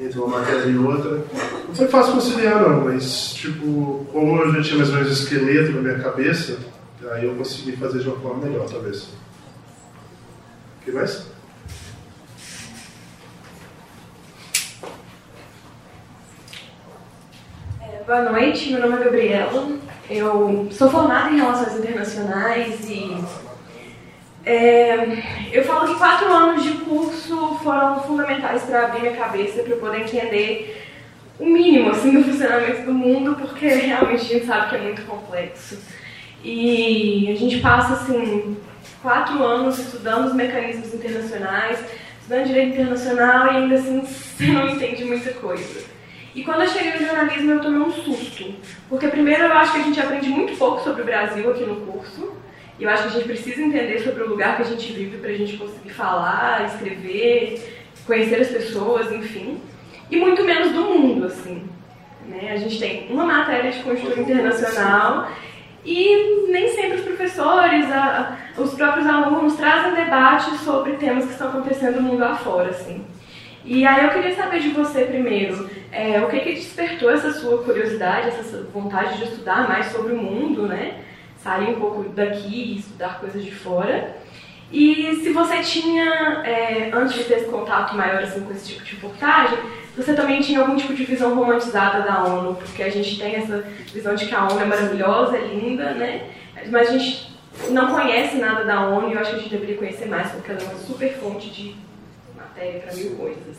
entre 0.00 0.18
uma 0.18 0.40
matéria 0.40 0.66
e 0.66 0.76
outra. 0.76 1.24
Não 1.68 1.74
foi 1.74 1.86
fácil 1.86 2.14
conciliar, 2.14 2.60
não, 2.60 2.80
mas, 2.80 3.34
tipo, 3.34 4.04
como 4.10 4.42
eu 4.42 4.52
já 4.54 4.62
tinha 4.62 4.76
mais 4.78 4.88
ou 4.88 4.96
menos 4.96 5.20
esqueleto 5.20 5.70
na 5.70 5.82
minha 5.82 5.98
cabeça, 6.00 6.58
aí 7.12 7.26
eu 7.26 7.36
consegui 7.36 7.76
fazer 7.76 8.00
de 8.00 8.08
uma 8.08 8.18
forma 8.18 8.44
melhor, 8.44 8.68
talvez. 8.68 9.04
O 10.80 10.84
que 10.84 10.90
mais? 10.90 11.28
É, 17.80 18.02
boa 18.04 18.32
noite, 18.32 18.72
meu 18.72 18.80
nome 18.80 19.00
é 19.00 19.04
Gabriela. 19.04 19.83
Eu 20.08 20.68
sou 20.70 20.90
formada 20.90 21.30
em 21.30 21.36
Relações 21.38 21.78
Internacionais 21.78 22.88
e 22.88 23.24
é, 24.44 25.22
eu 25.50 25.64
falo 25.64 25.88
que 25.88 25.98
quatro 25.98 26.30
anos 26.30 26.62
de 26.62 26.72
curso 26.72 27.58
foram 27.62 28.02
fundamentais 28.02 28.62
para 28.62 28.84
abrir 28.84 29.00
minha 29.00 29.16
cabeça, 29.16 29.62
para 29.62 29.72
eu 29.72 29.78
poder 29.78 30.02
entender 30.02 30.82
o 31.38 31.46
mínimo 31.46 31.90
assim, 31.90 32.12
do 32.12 32.22
funcionamento 32.22 32.82
do 32.82 32.92
mundo, 32.92 33.36
porque 33.36 33.66
realmente 33.66 34.20
a 34.20 34.28
gente 34.28 34.46
sabe 34.46 34.68
que 34.68 34.76
é 34.76 34.80
muito 34.80 35.02
complexo. 35.02 35.78
E 36.42 37.30
a 37.32 37.36
gente 37.36 37.60
passa 37.60 37.94
assim, 37.94 38.58
quatro 39.02 39.42
anos 39.42 39.78
estudando 39.78 40.26
os 40.26 40.34
mecanismos 40.34 40.92
internacionais, 40.92 41.78
estudando 42.20 42.46
direito 42.46 42.74
internacional 42.74 43.46
e 43.46 43.56
ainda 43.56 43.74
assim 43.76 44.02
você 44.04 44.46
não 44.48 44.68
entende 44.68 45.04
muita 45.06 45.32
coisa. 45.32 45.93
E 46.34 46.42
quando 46.42 46.62
eu 46.62 46.68
cheguei 46.68 46.92
no 46.92 47.06
jornalismo, 47.06 47.52
eu 47.52 47.60
tomei 47.60 47.80
um 47.80 47.92
susto. 47.92 48.54
Porque, 48.88 49.06
primeiro, 49.08 49.44
eu 49.44 49.52
acho 49.52 49.72
que 49.72 49.78
a 49.78 49.82
gente 49.82 50.00
aprende 50.00 50.28
muito 50.28 50.56
pouco 50.58 50.82
sobre 50.82 51.02
o 51.02 51.04
Brasil 51.04 51.48
aqui 51.50 51.64
no 51.64 51.76
curso. 51.76 52.32
E 52.78 52.82
eu 52.82 52.90
acho 52.90 53.04
que 53.04 53.08
a 53.08 53.12
gente 53.12 53.26
precisa 53.26 53.62
entender 53.62 54.00
sobre 54.00 54.24
o 54.24 54.28
lugar 54.28 54.56
que 54.56 54.62
a 54.62 54.66
gente 54.66 54.92
vive 54.92 55.18
para 55.18 55.30
a 55.30 55.34
gente 55.34 55.56
conseguir 55.56 55.90
falar, 55.90 56.66
escrever, 56.66 57.84
conhecer 58.04 58.40
as 58.40 58.48
pessoas, 58.48 59.12
enfim. 59.12 59.60
E 60.10 60.16
muito 60.16 60.42
menos 60.42 60.72
do 60.72 60.82
mundo, 60.82 61.26
assim. 61.26 61.68
Né? 62.26 62.50
A 62.52 62.56
gente 62.56 62.80
tem 62.80 63.06
uma 63.10 63.24
matéria 63.24 63.70
de 63.70 63.82
conjuntura 63.82 64.20
internacional 64.20 65.30
e 65.84 66.48
nem 66.48 66.68
sempre 66.70 66.98
os 66.98 67.04
professores, 67.04 67.84
a, 67.92 68.38
os 68.56 68.74
próprios 68.74 69.06
alunos 69.06 69.54
trazem 69.54 69.94
debates 69.94 70.60
sobre 70.60 70.94
temas 70.94 71.26
que 71.26 71.32
estão 71.32 71.48
acontecendo 71.48 72.00
no 72.00 72.08
mundo 72.08 72.24
afora, 72.24 72.70
assim. 72.70 73.04
E 73.64 73.86
aí 73.86 74.04
eu 74.04 74.10
queria 74.10 74.36
saber 74.36 74.60
de 74.60 74.68
você 74.70 75.04
primeiro, 75.04 75.70
é, 75.90 76.20
o 76.20 76.28
que, 76.28 76.38
que 76.40 76.52
despertou 76.52 77.10
essa 77.10 77.32
sua 77.32 77.62
curiosidade, 77.62 78.28
essa 78.28 78.62
vontade 78.64 79.16
de 79.16 79.24
estudar 79.24 79.66
mais 79.66 79.86
sobre 79.86 80.12
o 80.12 80.18
mundo, 80.18 80.66
né? 80.66 81.00
Sair 81.38 81.70
um 81.70 81.80
pouco 81.80 82.04
daqui 82.10 82.74
e 82.74 82.78
estudar 82.78 83.20
coisas 83.20 83.42
de 83.42 83.54
fora. 83.54 84.16
E 84.70 85.20
se 85.22 85.32
você 85.32 85.60
tinha, 85.60 86.42
é, 86.44 86.90
antes 86.92 87.14
de 87.14 87.24
ter 87.24 87.34
esse 87.34 87.46
contato 87.46 87.96
maior 87.96 88.22
assim, 88.22 88.40
com 88.42 88.52
esse 88.52 88.66
tipo 88.66 88.84
de 88.84 88.96
reportagem, 88.96 89.58
você 89.96 90.12
também 90.12 90.40
tinha 90.40 90.60
algum 90.60 90.76
tipo 90.76 90.92
de 90.92 91.04
visão 91.04 91.34
romantizada 91.34 92.02
da 92.02 92.24
ONU, 92.24 92.56
porque 92.56 92.82
a 92.82 92.90
gente 92.90 93.18
tem 93.18 93.36
essa 93.36 93.64
visão 93.92 94.14
de 94.14 94.26
que 94.26 94.34
a 94.34 94.44
ONU 94.44 94.60
é 94.60 94.64
maravilhosa, 94.64 95.36
é 95.36 95.46
linda, 95.46 95.92
né? 95.92 96.28
Mas 96.70 96.88
a 96.88 96.98
gente 96.98 97.32
não 97.70 97.88
conhece 97.94 98.36
nada 98.36 98.64
da 98.64 98.88
ONU 98.88 99.08
e 99.08 99.12
eu 99.14 99.20
acho 99.20 99.30
que 99.30 99.36
a 99.36 99.38
gente 99.38 99.50
deveria 99.50 99.76
conhecer 99.76 100.06
mais, 100.06 100.32
porque 100.32 100.50
ela 100.50 100.60
é 100.60 100.64
uma 100.64 100.74
super 100.74 101.14
fonte 101.14 101.48
de 101.50 101.76
matéria 102.64 102.80
para 102.80 102.94
mil 102.94 103.10
coisas. 103.16 103.56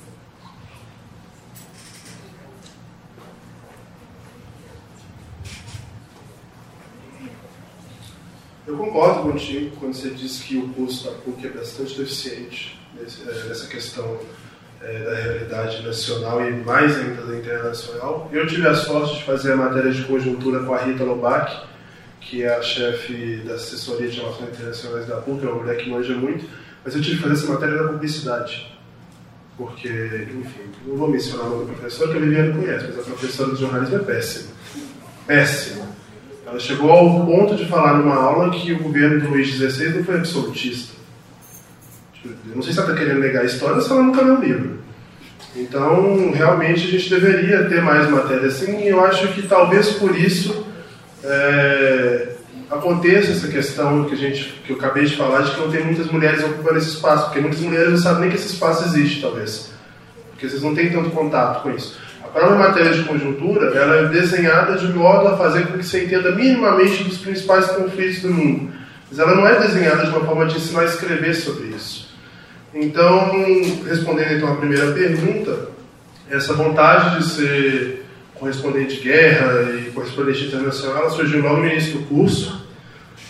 Eu 8.68 8.78
concordo 8.78 9.32
contigo 9.32 9.76
quando 9.80 9.94
você 9.94 10.10
diz 10.10 10.40
que 10.40 10.58
o 10.58 10.70
curso 10.70 11.06
da 11.06 11.12
PUC 11.20 11.46
é 11.46 11.50
bastante 11.52 11.96
deficiente 12.00 12.80
é, 12.98 13.48
nessa 13.48 13.68
questão 13.68 14.20
é, 14.82 15.04
da 15.04 15.16
realidade 15.16 15.84
nacional 15.84 16.44
e 16.44 16.52
mais 16.52 16.98
ainda 16.98 17.22
da 17.22 17.38
internacional. 17.38 18.28
Eu 18.34 18.48
tive 18.48 18.68
a 18.68 18.74
sorte 18.74 19.18
de 19.18 19.24
fazer 19.24 19.52
a 19.52 19.56
matéria 19.56 19.92
de 19.92 20.04
conjuntura 20.06 20.64
com 20.64 20.74
a 20.74 20.80
Rita 20.80 21.04
Lobac, 21.04 21.64
que 22.20 22.42
é 22.42 22.56
a 22.56 22.62
chefe 22.64 23.44
da 23.46 23.54
assessoria 23.54 24.10
de 24.10 24.20
relações 24.20 24.50
internacionais 24.50 25.06
da 25.06 25.18
PUC, 25.18 25.46
é 25.46 25.48
uma 25.50 25.62
mulher 25.62 25.78
que 25.78 25.88
manja 25.88 26.16
muito, 26.16 26.50
mas 26.84 26.96
eu 26.96 27.02
tive 27.04 27.18
que 27.18 27.22
fazer 27.22 27.36
essa 27.36 27.54
matéria 27.54 27.78
da 27.78 27.90
publicidade 27.90 28.75
porque, 29.58 29.88
enfim, 29.88 30.70
não 30.86 30.98
vou 30.98 31.10
mencionar 31.10 31.48
o 31.48 31.50
nome 31.50 31.66
do 31.66 31.74
professor, 31.74 32.10
que 32.10 32.18
a 32.18 32.20
Viviane 32.20 32.54
conhece, 32.54 32.86
mas 32.88 33.00
a 33.00 33.04
professora 33.04 33.54
de 33.54 33.62
jornalismo 33.62 33.96
é 33.96 34.00
péssima. 34.00 34.50
Péssima. 35.26 35.86
Ela 36.46 36.60
chegou 36.60 36.92
ao 36.92 37.26
ponto 37.26 37.56
de 37.56 37.66
falar 37.66 37.98
numa 37.98 38.16
aula 38.16 38.52
que 38.52 38.74
o 38.74 38.80
governo 38.80 39.22
do 39.22 39.30
Luiz 39.30 39.48
XVI 39.48 39.96
não 39.96 40.04
foi 40.04 40.16
absolutista. 40.16 40.94
Tipo, 42.14 42.30
eu 42.50 42.56
não 42.56 42.62
sei 42.62 42.74
se 42.74 42.80
ela 42.80 42.92
está 42.92 43.04
querendo 43.04 43.22
negar 43.22 43.42
a 43.42 43.46
história 43.46 43.78
ou 43.78 43.82
se 43.82 43.92
ela 43.92 44.04
nunca 44.04 44.22
leu 44.22 44.36
o 44.36 44.42
livro. 44.42 44.80
Então, 45.56 46.32
realmente, 46.32 46.86
a 46.86 46.92
gente 46.92 47.10
deveria 47.10 47.64
ter 47.70 47.82
mais 47.82 48.10
matéria 48.10 48.48
assim, 48.48 48.84
e 48.84 48.90
eu 48.90 49.04
acho 49.04 49.30
que 49.30 49.48
talvez 49.48 49.92
por 49.92 50.16
isso 50.18 50.66
é, 51.24 52.35
aconteça 52.70 53.32
essa 53.32 53.48
questão 53.48 54.06
que, 54.06 54.14
a 54.14 54.18
gente, 54.18 54.62
que 54.66 54.72
eu 54.72 54.78
acabei 54.78 55.06
de 55.06 55.16
falar, 55.16 55.42
de 55.42 55.52
que 55.52 55.60
não 55.60 55.70
tem 55.70 55.84
muitas 55.84 56.08
mulheres 56.08 56.44
ocupando 56.44 56.78
esse 56.78 56.90
espaço, 56.90 57.26
porque 57.26 57.40
muitas 57.40 57.60
mulheres 57.60 57.92
não 57.92 57.98
sabem 57.98 58.22
nem 58.22 58.30
que 58.30 58.36
esse 58.36 58.54
espaço 58.54 58.86
existe, 58.86 59.22
talvez. 59.22 59.72
Porque 60.32 60.50
vocês 60.50 60.62
não 60.62 60.76
têm 60.76 60.92
tanto 60.92 61.12
contato 61.12 61.64
com 61.64 61.72
isso. 61.72 61.98
A 62.24 62.28
própria 62.28 62.58
matéria 62.58 62.92
de 62.92 63.04
conjuntura, 63.04 63.68
ela 63.78 63.96
é 63.98 64.08
desenhada 64.08 64.78
de 64.78 64.92
modo 64.92 65.28
a 65.28 65.38
fazer 65.38 65.68
com 65.68 65.78
que 65.78 65.86
você 65.86 66.06
entenda 66.06 66.32
minimamente 66.32 67.04
dos 67.04 67.18
principais 67.18 67.68
conflitos 67.68 68.22
do 68.22 68.32
mundo. 68.32 68.74
Mas 69.10 69.20
ela 69.20 69.36
não 69.36 69.48
é 69.48 69.60
desenhada 69.60 70.04
de 70.04 70.10
uma 70.10 70.26
forma 70.26 70.46
de 70.46 70.58
ensinar 70.58 70.82
a 70.82 70.86
escrever 70.86 71.34
sobre 71.34 71.68
isso. 71.68 72.14
Então, 72.74 73.32
respondendo 73.88 74.34
então 74.34 74.52
à 74.52 74.56
primeira 74.58 74.92
pergunta, 74.92 75.70
essa 76.30 76.54
vontade 76.54 77.20
de 77.20 77.30
ser 77.30 78.05
correspondente 78.40 78.98
de 78.98 79.04
guerra 79.04 79.72
e 79.74 79.92
correspondente 79.92 80.46
internacional, 80.46 81.04
ela 81.04 81.10
surgiu 81.10 81.42
logo 81.42 81.58
no 81.58 81.68
início 81.68 82.00
do 82.00 82.06
curso. 82.06 82.66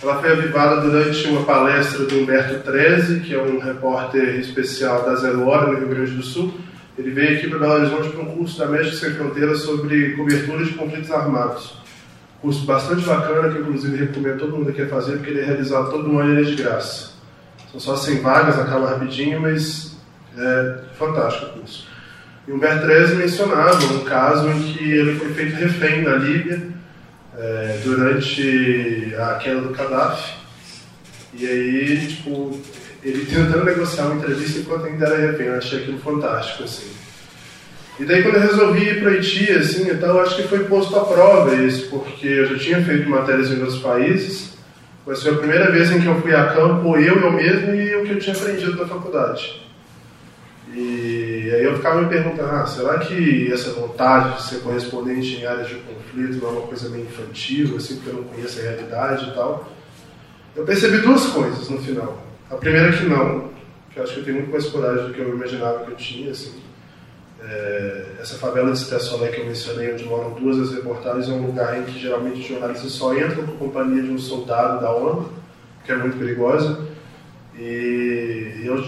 Ela 0.01 0.19
foi 0.19 0.31
avivada 0.31 0.81
durante 0.81 1.27
uma 1.27 1.43
palestra 1.43 2.05
do 2.05 2.19
Humberto 2.19 2.63
Treze, 2.63 3.21
que 3.21 3.33
é 3.33 3.41
um 3.41 3.59
repórter 3.59 4.39
especial 4.39 5.03
da 5.05 5.15
Zero 5.15 5.47
Hora, 5.47 5.71
no 5.71 5.79
Rio 5.79 5.87
Grande 5.87 6.11
do 6.11 6.23
Sul. 6.23 6.53
Ele 6.97 7.11
veio 7.11 7.37
aqui 7.37 7.47
para 7.47 7.59
Belo 7.59 7.73
Horizonte 7.73 8.09
para 8.09 8.21
um 8.21 8.35
curso 8.35 8.59
da 8.59 8.67
México 8.67 8.95
Sem 8.95 9.11
Fronteiras 9.11 9.61
sobre 9.61 10.11
cobertura 10.11 10.63
de 10.63 10.73
conflitos 10.73 11.11
armados. 11.11 11.77
Curso 12.41 12.65
bastante 12.65 13.05
bacana, 13.05 13.51
que 13.51 13.59
inclusive 13.59 13.97
recomendo 13.97 14.39
todo 14.39 14.57
mundo 14.57 14.69
aqui 14.69 14.81
a 14.81 14.87
fazer, 14.87 15.13
porque 15.13 15.31
ele 15.31 15.41
é 15.41 15.45
realizado 15.45 15.89
todo 15.89 16.17
ano 16.19 16.39
e 16.39 16.41
é 16.41 16.43
de 16.43 16.55
graça. 16.55 17.13
São 17.71 17.79
só 17.79 17.95
100 17.95 18.19
vagas, 18.19 18.59
acaba 18.59 18.89
rapidinho, 18.89 19.41
mas 19.41 19.97
é 20.37 20.79
fantástico 20.97 21.47
o 21.47 21.59
curso. 21.59 21.94
E 22.47 22.51
Humberto 22.51 22.85
Treze 22.85 23.15
mencionava 23.15 23.83
um 23.85 24.03
caso 24.03 24.49
em 24.49 24.61
que 24.61 24.91
ele 24.91 25.17
foi 25.17 25.33
feito 25.33 25.55
refém 25.55 26.03
na 26.03 26.15
Líbia 26.15 26.61
é, 27.37 27.79
durante 27.83 29.15
a 29.17 29.35
queda 29.35 29.61
do 29.61 29.73
Gaddafi. 29.73 30.33
E 31.33 31.47
aí, 31.47 32.07
tipo, 32.07 32.59
ele 33.03 33.25
tentando 33.25 33.65
negociar 33.65 34.05
uma 34.05 34.15
entrevista 34.15 34.59
enquanto 34.59 34.85
ainda 34.85 35.07
era 35.07 35.31
refém. 35.31 35.47
Eu 35.47 35.57
achei 35.57 35.79
aquilo 35.79 35.99
fantástico, 35.99 36.63
assim. 36.63 36.87
E 37.99 38.03
daí 38.03 38.21
quando 38.23 38.35
eu 38.35 38.41
resolvi 38.41 38.89
ir 38.89 39.01
para 39.01 39.11
Haiti, 39.11 39.51
assim, 39.51 39.89
então, 39.89 40.19
acho 40.19 40.35
que 40.35 40.47
foi 40.47 40.65
posto 40.65 40.95
à 40.97 41.05
prova 41.05 41.55
isso, 41.55 41.89
porque 41.89 42.27
eu 42.27 42.45
já 42.47 42.59
tinha 42.59 42.83
feito 42.83 43.09
matérias 43.09 43.49
em 43.49 43.59
outros 43.59 43.79
países, 43.79 44.53
Mas 45.07 45.21
foi 45.21 45.33
a 45.33 45.37
primeira 45.37 45.71
vez 45.71 45.91
em 45.91 46.01
que 46.01 46.07
eu 46.07 46.19
fui 46.19 46.33
a 46.33 46.47
campo, 46.47 46.97
eu, 46.97 47.15
eu 47.21 47.31
mesmo 47.31 47.75
e 47.75 47.95
o 47.95 48.03
que 48.03 48.13
eu 48.13 48.19
tinha 48.19 48.35
aprendido 48.35 48.75
na 48.75 48.87
faculdade. 48.87 49.64
E 50.75 51.49
aí 51.53 51.63
eu 51.63 51.77
ficava 51.77 52.01
me 52.01 52.09
perguntando, 52.09 52.49
ah, 52.49 52.67
será 52.67 52.99
que 52.99 53.51
essa 53.51 53.71
vontade 53.71 54.35
de 54.35 54.43
ser 54.43 54.59
correspondente 54.59 55.35
em 55.35 55.45
áreas 55.45 55.69
de 55.69 55.75
conflito 55.75 56.41
não 56.41 56.49
é 56.49 56.51
uma 56.51 56.67
coisa 56.67 56.89
meio 56.89 57.05
infantil, 57.05 57.77
assim, 57.77 57.95
porque 57.95 58.09
eu 58.09 58.15
não 58.15 58.23
conheço 58.25 58.59
a 58.59 58.63
realidade 58.63 59.29
e 59.29 59.33
tal? 59.33 59.71
Eu 60.53 60.65
percebi 60.65 60.97
duas 60.97 61.27
coisas 61.27 61.69
no 61.69 61.77
final. 61.81 62.21
A 62.51 62.55
primeira 62.55 62.91
que 62.91 63.05
não, 63.05 63.51
que 63.89 63.99
eu 63.99 64.03
acho 64.03 64.15
que 64.15 64.19
eu 64.19 64.25
tenho 64.25 64.37
muito 64.37 64.51
mais 64.51 64.65
coragem 64.65 65.07
do 65.07 65.13
que 65.13 65.19
eu 65.21 65.33
imaginava 65.33 65.85
que 65.85 65.91
eu 65.91 65.95
tinha, 65.95 66.31
assim. 66.31 66.61
É, 67.41 68.05
essa 68.19 68.37
favela 68.37 68.71
de 68.71 68.79
Cité 68.79 68.97
que 68.97 69.39
eu 69.39 69.45
mencionei, 69.45 69.93
onde 69.93 70.03
moram 70.03 70.31
duas 70.31 70.57
das 70.57 70.73
reportagens, 70.73 71.29
é 71.29 71.31
um 71.31 71.45
lugar 71.45 71.79
em 71.79 71.83
que 71.83 71.99
geralmente 71.99 72.41
os 72.41 72.47
jornalistas 72.47 72.91
só 72.91 73.13
entram 73.13 73.45
com 73.45 73.57
companhia 73.57 74.03
de 74.03 74.09
um 74.09 74.17
soldado 74.17 74.81
da 74.81 74.91
ONU, 74.91 75.31
que 75.85 75.91
é 75.93 75.95
muito 75.95 76.17
perigosa. 76.17 76.85
E 77.57 78.61
eu 78.65 78.83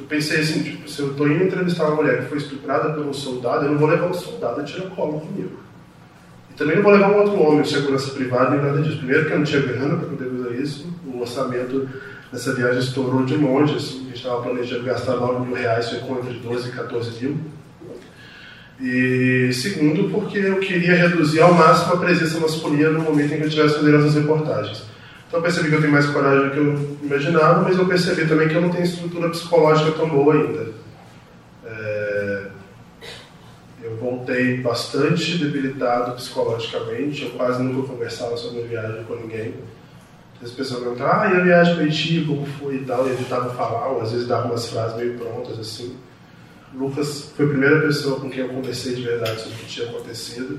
eu 0.00 0.06
pensei 0.06 0.40
assim, 0.40 0.62
tipo, 0.62 0.88
se 0.88 1.00
eu 1.00 1.10
estou 1.10 1.28
indo 1.28 1.44
entrevistar 1.44 1.86
uma 1.86 1.96
mulher 1.96 2.22
que 2.22 2.28
foi 2.28 2.38
estuprada 2.38 2.92
por 2.94 3.04
um 3.04 3.12
soldado, 3.12 3.66
eu 3.66 3.72
não 3.72 3.78
vou 3.78 3.88
levar 3.88 4.06
um 4.06 4.14
soldado 4.14 4.60
a 4.60 4.64
tirar 4.64 4.88
colo 4.90 5.20
comigo. 5.20 5.58
E 6.50 6.54
também 6.54 6.76
não 6.76 6.82
vou 6.82 6.92
levar 6.92 7.10
um 7.10 7.18
outro 7.18 7.40
homem, 7.40 7.64
segurança 7.64 8.10
privada, 8.12 8.50
nem 8.50 8.64
nada 8.64 8.80
disso. 8.80 8.96
Primeiro 8.96 9.26
que 9.26 9.32
eu 9.32 9.38
não 9.38 9.44
tinha 9.44 9.60
grana 9.60 9.96
para 9.96 10.08
poder 10.08 10.26
usar 10.26 10.50
isso, 10.54 10.86
o 11.06 11.20
orçamento 11.20 11.88
dessa 12.32 12.54
viagem 12.54 12.78
estourou 12.78 13.24
de 13.24 13.36
longe, 13.36 13.76
assim, 13.76 14.00
a 14.00 14.04
gente 14.04 14.16
estava 14.16 14.42
planejando 14.42 14.84
gastar 14.84 15.16
9 15.16 15.46
mil 15.46 15.54
reais, 15.54 15.90
foi 15.90 15.98
com 16.00 16.18
entre 16.18 16.34
12 16.34 16.68
e 16.68 16.72
14 16.72 17.24
mil. 17.24 17.38
E 18.80 19.52
segundo, 19.52 20.08
porque 20.08 20.38
eu 20.38 20.58
queria 20.58 20.94
reduzir 20.94 21.40
ao 21.40 21.52
máximo 21.52 21.92
a 21.92 21.96
presença 21.98 22.40
masculina 22.40 22.88
no 22.88 23.02
momento 23.02 23.34
em 23.34 23.36
que 23.36 23.42
eu 23.42 23.48
estivesse 23.48 23.74
fazendo 23.74 23.96
essas 23.98 24.14
reportagens. 24.14 24.89
Então 25.30 25.40
percebi 25.40 25.68
que 25.68 25.76
eu 25.76 25.80
tenho 25.80 25.92
mais 25.92 26.06
coragem 26.06 26.48
do 26.48 26.50
que 26.50 26.58
eu 26.58 26.98
imaginava, 27.04 27.62
mas 27.62 27.78
eu 27.78 27.86
percebi 27.86 28.26
também 28.26 28.48
que 28.48 28.54
eu 28.56 28.62
não 28.62 28.70
tenho 28.70 28.82
estrutura 28.82 29.30
psicológica 29.30 29.92
tão 29.92 30.08
boa 30.08 30.34
ainda. 30.34 30.72
É... 31.64 32.46
Eu 33.80 33.96
voltei 33.96 34.60
bastante 34.60 35.38
debilitado 35.38 36.16
psicologicamente, 36.16 37.26
eu 37.26 37.30
quase 37.30 37.62
nunca 37.62 37.86
conversava 37.86 38.36
sobre 38.36 38.62
a 38.62 38.66
viagem 38.66 39.04
com 39.04 39.14
ninguém. 39.14 39.54
As 40.42 40.50
pessoas 40.50 40.80
perguntam, 40.80 41.06
ah, 41.06 41.30
e 41.32 41.36
a 41.36 41.44
viagem 41.44 41.74
para 41.76 41.84
Haiti, 41.84 42.24
como 42.26 42.44
foi 42.46 42.76
e 42.76 42.84
tal, 42.84 43.06
e 43.06 43.12
evitava 43.12 43.50
falar, 43.50 43.88
ou 43.88 44.02
às 44.02 44.10
vezes 44.10 44.26
dava 44.26 44.48
umas 44.48 44.68
frases 44.68 44.96
meio 44.96 45.16
prontas 45.16 45.60
assim. 45.60 45.96
Lucas 46.74 47.30
foi 47.36 47.46
a 47.46 47.48
primeira 47.50 47.80
pessoa 47.82 48.18
com 48.18 48.28
quem 48.28 48.40
eu 48.40 48.48
conversei 48.48 48.96
de 48.96 49.02
verdade 49.02 49.42
sobre 49.42 49.54
o 49.54 49.58
que 49.58 49.66
tinha 49.66 49.88
acontecido. 49.88 50.58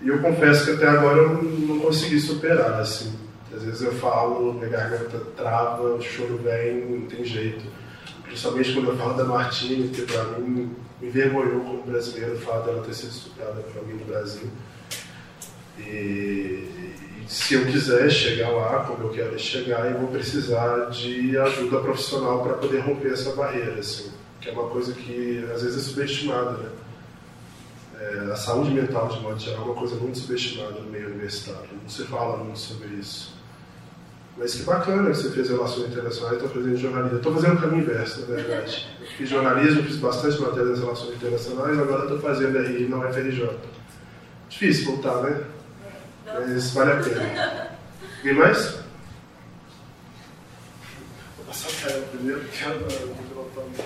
E 0.00 0.08
eu 0.08 0.18
confesso 0.20 0.64
que 0.64 0.70
até 0.72 0.88
agora 0.88 1.18
eu 1.18 1.42
não 1.42 1.78
consegui 1.80 2.18
superar, 2.18 2.80
assim. 2.80 3.12
Às 3.54 3.62
vezes 3.62 3.82
eu 3.82 3.92
falo, 3.92 4.54
minha 4.54 4.68
garganta 4.68 5.18
trava, 5.36 5.82
o 5.94 6.00
choro 6.00 6.38
vem, 6.38 6.84
não 6.86 7.06
tem 7.06 7.24
jeito. 7.24 7.64
Principalmente 8.22 8.72
quando 8.72 8.88
eu 8.88 8.96
falo 8.96 9.14
da 9.14 9.24
Martine, 9.24 9.88
que 9.88 10.02
para 10.02 10.24
mim 10.38 10.74
me 11.00 11.08
envergonhou 11.08 11.60
como 11.60 11.82
brasileiro 11.82 12.34
o 12.34 12.38
fato 12.38 12.66
dela 12.66 12.82
ter 12.82 12.94
sido 12.94 13.10
estuprada 13.10 13.60
por 13.60 13.78
alguém 13.78 13.96
do 13.98 14.06
Brasil. 14.06 14.48
E, 15.78 15.82
e, 15.82 16.96
se 17.26 17.54
eu 17.54 17.66
quiser 17.66 18.10
chegar 18.10 18.50
lá, 18.50 18.84
como 18.84 19.04
eu 19.04 19.10
quero 19.10 19.38
chegar, 19.38 19.90
eu 19.90 19.98
vou 19.98 20.08
precisar 20.08 20.90
de 20.90 21.36
ajuda 21.36 21.80
profissional 21.80 22.42
para 22.42 22.54
poder 22.54 22.78
romper 22.80 23.12
essa 23.12 23.34
barreira, 23.34 23.80
assim, 23.80 24.10
que 24.40 24.48
é 24.48 24.52
uma 24.52 24.68
coisa 24.68 24.92
que 24.92 25.44
às 25.54 25.62
vezes 25.62 25.86
é 25.86 25.88
subestimada, 25.90 26.52
né? 26.52 26.70
É, 28.00 28.32
a 28.32 28.36
saúde 28.36 28.70
mental, 28.70 29.08
de 29.08 29.20
modo 29.20 29.38
geral, 29.38 29.62
é 29.62 29.64
uma 29.66 29.74
coisa 29.74 29.94
muito 29.96 30.18
subestimada 30.18 30.80
no 30.80 30.90
meio 30.90 31.06
universitário. 31.06 31.68
Não 31.80 31.88
se 31.88 32.04
fala 32.04 32.38
muito 32.38 32.58
sobre 32.58 32.88
isso. 32.94 33.41
Mas 34.36 34.54
que 34.54 34.62
bacana 34.62 35.12
você 35.12 35.30
fez 35.30 35.50
relações 35.50 35.88
internacionais 35.88 36.36
está 36.36 36.48
fazendo 36.48 36.76
jornalismo. 36.76 37.16
Estou 37.18 37.34
fazendo 37.34 37.54
o 37.54 37.60
caminho 37.60 37.82
inverso, 37.82 38.20
na 38.22 38.36
verdade. 38.36 38.88
Eu 39.00 39.06
fiz 39.06 39.28
jornalismo, 39.28 39.82
fiz 39.82 39.96
bastante 39.96 40.40
matéria 40.40 40.64
nas 40.64 40.78
relações 40.78 41.14
internacionais, 41.16 41.78
agora 41.78 42.02
estou 42.04 42.20
fazendo 42.20 42.58
RI 42.58 42.88
na 42.88 42.96
UFRJ. 42.98 43.50
Difícil 44.48 44.86
voltar, 44.86 45.22
né? 45.22 45.44
Mas 46.26 46.70
vale 46.72 46.92
a 46.92 46.96
pena. 46.96 47.68
Alguém 48.18 48.34
mais? 48.34 48.78
Vou 51.36 51.46
passar 51.46 51.68
a 51.68 51.90
cara 51.90 52.02
primeiro, 52.06 52.40
porque 52.40 52.64
eu 52.64 53.82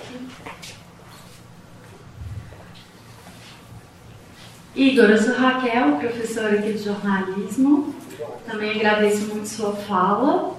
Igor, 4.75 5.05
eu 5.05 5.17
sou 5.17 5.33
Raquel, 5.33 5.97
professora 5.97 6.59
aqui 6.59 6.73
de 6.73 6.83
jornalismo. 6.83 7.96
Também 8.45 8.71
agradeço 8.71 9.27
muito 9.27 9.47
sua 9.47 9.73
fala 9.73 10.57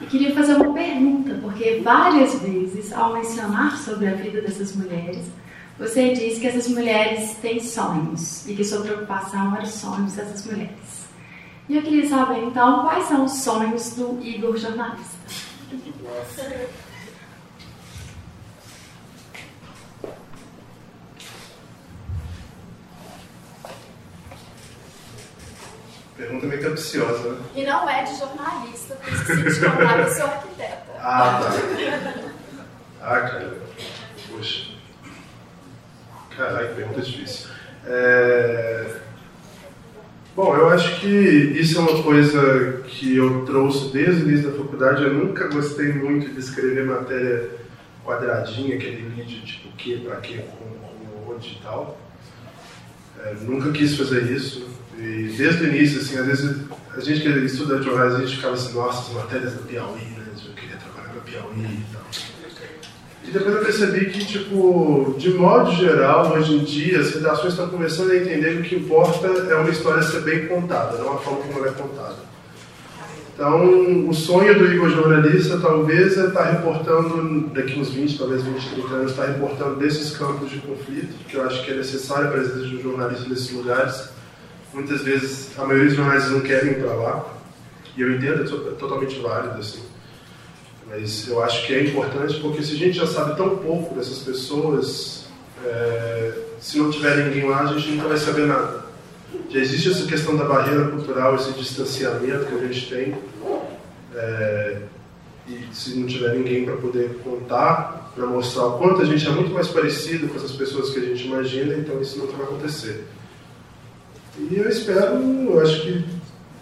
e 0.00 0.06
queria 0.06 0.34
fazer 0.34 0.54
uma 0.54 0.72
pergunta, 0.72 1.38
porque 1.42 1.80
várias 1.82 2.34
vezes, 2.40 2.92
ao 2.92 3.12
mencionar 3.12 3.76
sobre 3.78 4.08
a 4.08 4.14
vida 4.14 4.40
dessas 4.40 4.74
mulheres, 4.74 5.26
você 5.78 6.12
diz 6.12 6.38
que 6.38 6.46
essas 6.46 6.68
mulheres 6.68 7.36
têm 7.42 7.60
sonhos 7.60 8.46
e 8.48 8.54
que 8.54 8.64
sua 8.64 8.80
preocupação 8.80 9.54
era 9.54 9.64
os 9.64 9.74
sonhos 9.74 10.14
dessas 10.14 10.46
mulheres. 10.46 11.06
E 11.68 11.76
eu 11.76 11.82
queria 11.82 12.08
saber, 12.08 12.44
então, 12.44 12.82
quais 12.82 13.04
são 13.04 13.24
os 13.24 13.32
sonhos 13.32 13.90
do 13.94 14.18
Igor 14.22 14.56
jornalista? 14.56 15.16
Pergunta 26.16 26.46
meio 26.46 26.62
capciosa, 26.62 27.32
né? 27.32 27.38
E 27.54 27.64
não 27.64 27.88
é 27.88 28.02
de 28.02 28.18
jornalista, 28.18 28.94
por 28.96 29.12
isso 29.12 29.24
que 29.24 29.50
se 29.50 29.64
eu 29.64 30.14
sou 30.14 30.24
arquiteta. 30.24 30.86
Ah, 30.98 31.40
tá. 31.42 32.26
Ah, 33.08 33.20
cara. 33.20 33.56
Poxa. 34.28 34.72
Caralho, 36.36 36.74
pergunta 36.74 37.00
difícil. 37.02 37.50
É... 37.86 38.96
Bom, 40.34 40.56
eu 40.56 40.68
acho 40.70 41.00
que 41.00 41.06
isso 41.06 41.78
é 41.78 41.82
uma 41.82 42.02
coisa 42.02 42.82
que 42.88 43.16
eu 43.16 43.44
trouxe 43.46 43.92
desde 43.92 44.24
o 44.24 44.28
início 44.28 44.50
da 44.50 44.58
faculdade. 44.58 45.04
Eu 45.04 45.14
nunca 45.14 45.46
gostei 45.48 45.92
muito 45.92 46.28
de 46.30 46.40
escrever 46.40 46.84
matéria 46.84 47.48
quadradinha, 48.04 48.74
aquele 48.74 49.08
vídeo 49.08 49.40
tipo 49.44 49.68
o 49.68 49.72
que, 49.72 50.00
pra 50.00 50.16
quê, 50.16 50.44
como, 50.58 50.74
como, 50.76 51.34
onde 51.34 51.52
e 51.52 51.60
tal. 51.62 51.96
É, 53.24 53.34
nunca 53.42 53.70
quis 53.72 53.96
fazer 53.96 54.24
isso. 54.30 54.68
E 54.98 55.34
desde 55.36 55.64
o 55.64 55.68
início, 55.68 56.00
assim, 56.00 56.18
às 56.18 56.26
vezes 56.26 56.56
a 56.96 57.00
gente 57.00 57.20
que 57.20 57.28
estuda 57.28 57.82
jornais, 57.82 58.14
a 58.14 58.18
gente 58.20 58.36
ficava 58.36 58.54
assim, 58.54 58.74
nossa, 58.74 59.10
as 59.10 59.16
matérias 59.16 59.52
do 59.52 59.62
Piauí, 59.64 60.00
né? 60.00 60.24
Eu 60.46 60.54
queria 60.54 60.76
trabalhar 60.76 61.14
no 61.14 61.20
Piauí 61.20 61.64
e 61.64 61.84
tal. 61.92 62.02
E 63.24 63.30
depois 63.30 63.56
eu 63.56 63.62
percebi 63.62 64.06
que, 64.06 64.24
tipo, 64.24 65.14
de 65.18 65.30
modo 65.30 65.72
geral, 65.72 66.32
hoje 66.32 66.54
em 66.54 66.64
dia, 66.64 67.00
as 67.00 67.12
redações 67.12 67.52
estão 67.52 67.68
começando 67.68 68.12
a 68.12 68.16
entender 68.16 68.54
que 68.54 68.60
o 68.60 68.62
que 68.62 68.76
importa 68.76 69.26
é 69.26 69.54
uma 69.56 69.68
história 69.68 70.02
ser 70.02 70.20
bem 70.20 70.46
contada, 70.46 70.96
não 70.98 71.14
a 71.14 71.18
forma 71.18 71.40
como 71.40 71.58
ela 71.58 71.68
é 71.68 71.72
contada. 71.72 72.16
Então, 73.34 74.08
o 74.08 74.14
sonho 74.14 74.58
do 74.58 74.72
Igor 74.72 74.88
jornalista 74.88 75.58
talvez 75.58 76.16
é 76.16 76.28
estar 76.28 76.44
reportando, 76.52 77.48
daqui 77.48 77.78
uns 77.78 77.90
20, 77.90 78.16
talvez 78.16 78.42
20, 78.42 78.68
30 78.70 78.94
anos, 78.94 79.10
estar 79.10 79.26
reportando 79.26 79.76
desses 79.76 80.16
campos 80.16 80.48
de 80.48 80.58
conflito, 80.60 81.12
que 81.28 81.36
eu 81.36 81.44
acho 81.44 81.62
que 81.62 81.72
é 81.72 81.74
necessário 81.74 82.28
a 82.28 82.30
presença 82.30 82.60
de 82.60 82.76
um 82.76 82.82
jornalista 82.82 83.28
nesses 83.28 83.52
lugares 83.52 84.16
Muitas 84.76 85.00
vezes 85.00 85.58
a 85.58 85.64
maioria 85.64 85.86
dos 85.86 85.96
jornalistas 85.96 86.32
não 86.32 86.42
querem 86.42 86.72
ir 86.72 86.80
para 86.82 86.92
lá, 86.92 87.34
e 87.96 88.02
eu 88.02 88.14
entendo, 88.14 88.42
é 88.42 88.74
totalmente 88.74 89.18
válido, 89.20 89.58
assim. 89.58 89.80
Mas 90.86 91.26
eu 91.26 91.42
acho 91.42 91.66
que 91.66 91.74
é 91.74 91.82
importante 91.82 92.38
porque 92.40 92.62
se 92.62 92.74
a 92.74 92.76
gente 92.76 92.92
já 92.92 93.06
sabe 93.06 93.38
tão 93.38 93.56
pouco 93.56 93.94
dessas 93.94 94.18
pessoas, 94.18 95.28
é, 95.64 96.32
se 96.60 96.76
não 96.76 96.90
tiver 96.90 97.24
ninguém 97.24 97.48
lá, 97.48 97.62
a 97.62 97.66
gente 97.72 97.92
nunca 97.92 98.08
vai 98.08 98.18
saber 98.18 98.46
nada. 98.46 98.84
Já 99.48 99.60
existe 99.60 99.92
essa 99.92 100.06
questão 100.06 100.36
da 100.36 100.44
barreira 100.44 100.88
cultural, 100.88 101.36
esse 101.36 101.52
distanciamento 101.52 102.44
que 102.44 102.54
a 102.54 102.68
gente 102.68 102.90
tem. 102.90 103.14
É, 104.14 104.82
e 105.48 105.66
se 105.72 105.98
não 105.98 106.06
tiver 106.06 106.34
ninguém 106.34 106.66
para 106.66 106.76
poder 106.76 107.18
contar, 107.24 108.12
para 108.14 108.26
mostrar 108.26 108.66
o 108.66 108.78
quanto 108.78 109.00
a 109.00 109.06
gente 109.06 109.26
é 109.26 109.30
muito 109.30 109.52
mais 109.52 109.68
parecido 109.68 110.28
com 110.28 110.36
essas 110.36 110.52
pessoas 110.52 110.90
que 110.90 110.98
a 110.98 111.02
gente 111.02 111.26
imagina, 111.26 111.74
então 111.74 111.98
isso 111.98 112.18
nunca 112.18 112.36
vai 112.36 112.44
acontecer. 112.44 113.06
E 114.38 114.56
eu 114.56 114.68
espero, 114.68 115.16
eu 115.16 115.60
acho 115.60 115.82
que 115.82 116.04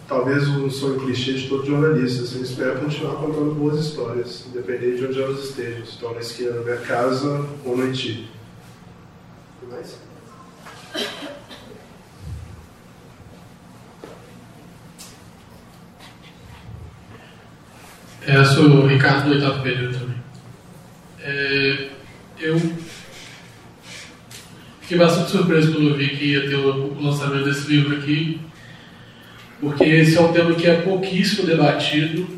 talvez 0.06 0.46
o 0.48 0.70
sonho 0.70 1.00
clichê 1.00 1.34
de 1.34 1.48
todo 1.48 1.66
jornalista, 1.66 2.22
assim, 2.22 2.38
eu 2.38 2.44
espero 2.44 2.80
continuar 2.80 3.16
contando 3.16 3.54
boas 3.54 3.84
histórias, 3.84 4.44
independente 4.46 4.98
de 4.98 5.06
onde 5.06 5.22
elas 5.22 5.44
estejam, 5.44 5.84
se 5.84 5.92
estão 5.92 6.14
na 6.14 6.20
esquina 6.20 6.52
da 6.52 6.60
minha 6.60 6.76
casa 6.76 7.46
ou 7.64 7.76
no 7.76 7.82
Haiti. 7.82 8.30
Mais? 9.68 9.98
É, 18.26 18.36
eu 18.36 18.44
sou 18.44 18.64
o 18.64 18.86
Ricardo 18.86 19.28
do 19.28 19.34
oitavo 19.34 19.62
período 19.62 19.98
também. 19.98 20.16
É, 21.20 21.90
eu 22.38 22.60
Fiquei 24.84 24.98
bastante 24.98 25.30
surpreso 25.30 25.72
quando 25.72 25.96
vi 25.96 26.10
que 26.10 26.26
ia 26.26 26.46
ter 26.46 26.56
o 26.56 26.94
lançamento 27.00 27.46
desse 27.46 27.66
livro 27.72 27.96
aqui, 27.96 28.38
porque 29.58 29.82
esse 29.82 30.18
é 30.18 30.20
um 30.20 30.30
tema 30.30 30.54
que 30.54 30.66
é 30.66 30.82
pouquíssimo 30.82 31.46
debatido 31.46 32.28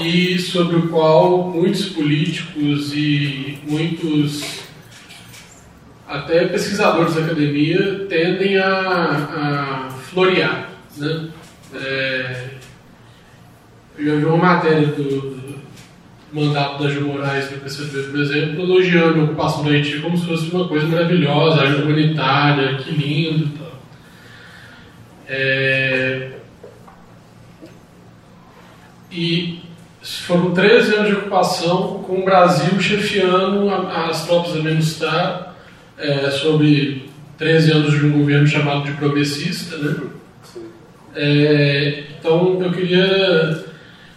e 0.00 0.38
sobre 0.38 0.76
o 0.76 0.88
qual 0.88 1.50
muitos 1.50 1.90
políticos 1.90 2.94
e 2.94 3.58
muitos 3.68 4.64
até 6.08 6.46
pesquisadores 6.46 7.14
da 7.14 7.26
academia 7.26 8.06
tendem 8.08 8.56
a, 8.56 9.88
a 9.90 9.90
florear. 9.90 10.70
Né? 10.96 11.28
É, 11.74 12.44
eu 13.98 14.06
já 14.06 14.16
vi 14.16 14.24
uma 14.24 14.36
matéria 14.38 14.86
do 14.86 15.35
mandato 16.36 16.82
da 16.82 16.90
Gil 16.90 17.06
Moraes 17.06 17.48
do 17.48 17.60
PCB, 17.60 18.10
por 18.10 18.20
exemplo, 18.20 18.62
elogiando 18.62 19.20
a 19.20 19.24
ocupação 19.24 19.64
do 19.64 19.70
Haiti 19.70 20.00
como 20.00 20.16
se 20.18 20.26
fosse 20.26 20.50
uma 20.50 20.68
coisa 20.68 20.86
maravilhosa, 20.86 21.62
ajuda 21.62 21.84
humanitária, 21.84 22.76
que 22.76 22.90
lindo. 22.90 23.58
Tal. 23.58 23.80
É, 25.28 26.30
e 29.10 29.60
foram 30.02 30.52
13 30.52 30.94
anos 30.94 31.08
de 31.08 31.14
ocupação 31.14 32.04
com 32.06 32.20
o 32.20 32.24
Brasil 32.24 32.78
chefiando 32.78 33.68
as 33.70 34.26
tropas 34.26 34.54
da 34.54 34.60
MINUSTAH 34.60 35.54
é, 35.98 36.30
sobre 36.30 37.08
13 37.38 37.72
anos 37.72 37.98
de 37.98 38.06
um 38.06 38.12
governo 38.12 38.46
chamado 38.46 38.84
de 38.84 38.92
progressista. 38.92 39.76
Né? 39.78 39.96
É, 41.14 42.04
então 42.18 42.62
eu 42.62 42.70
queria 42.70 43.64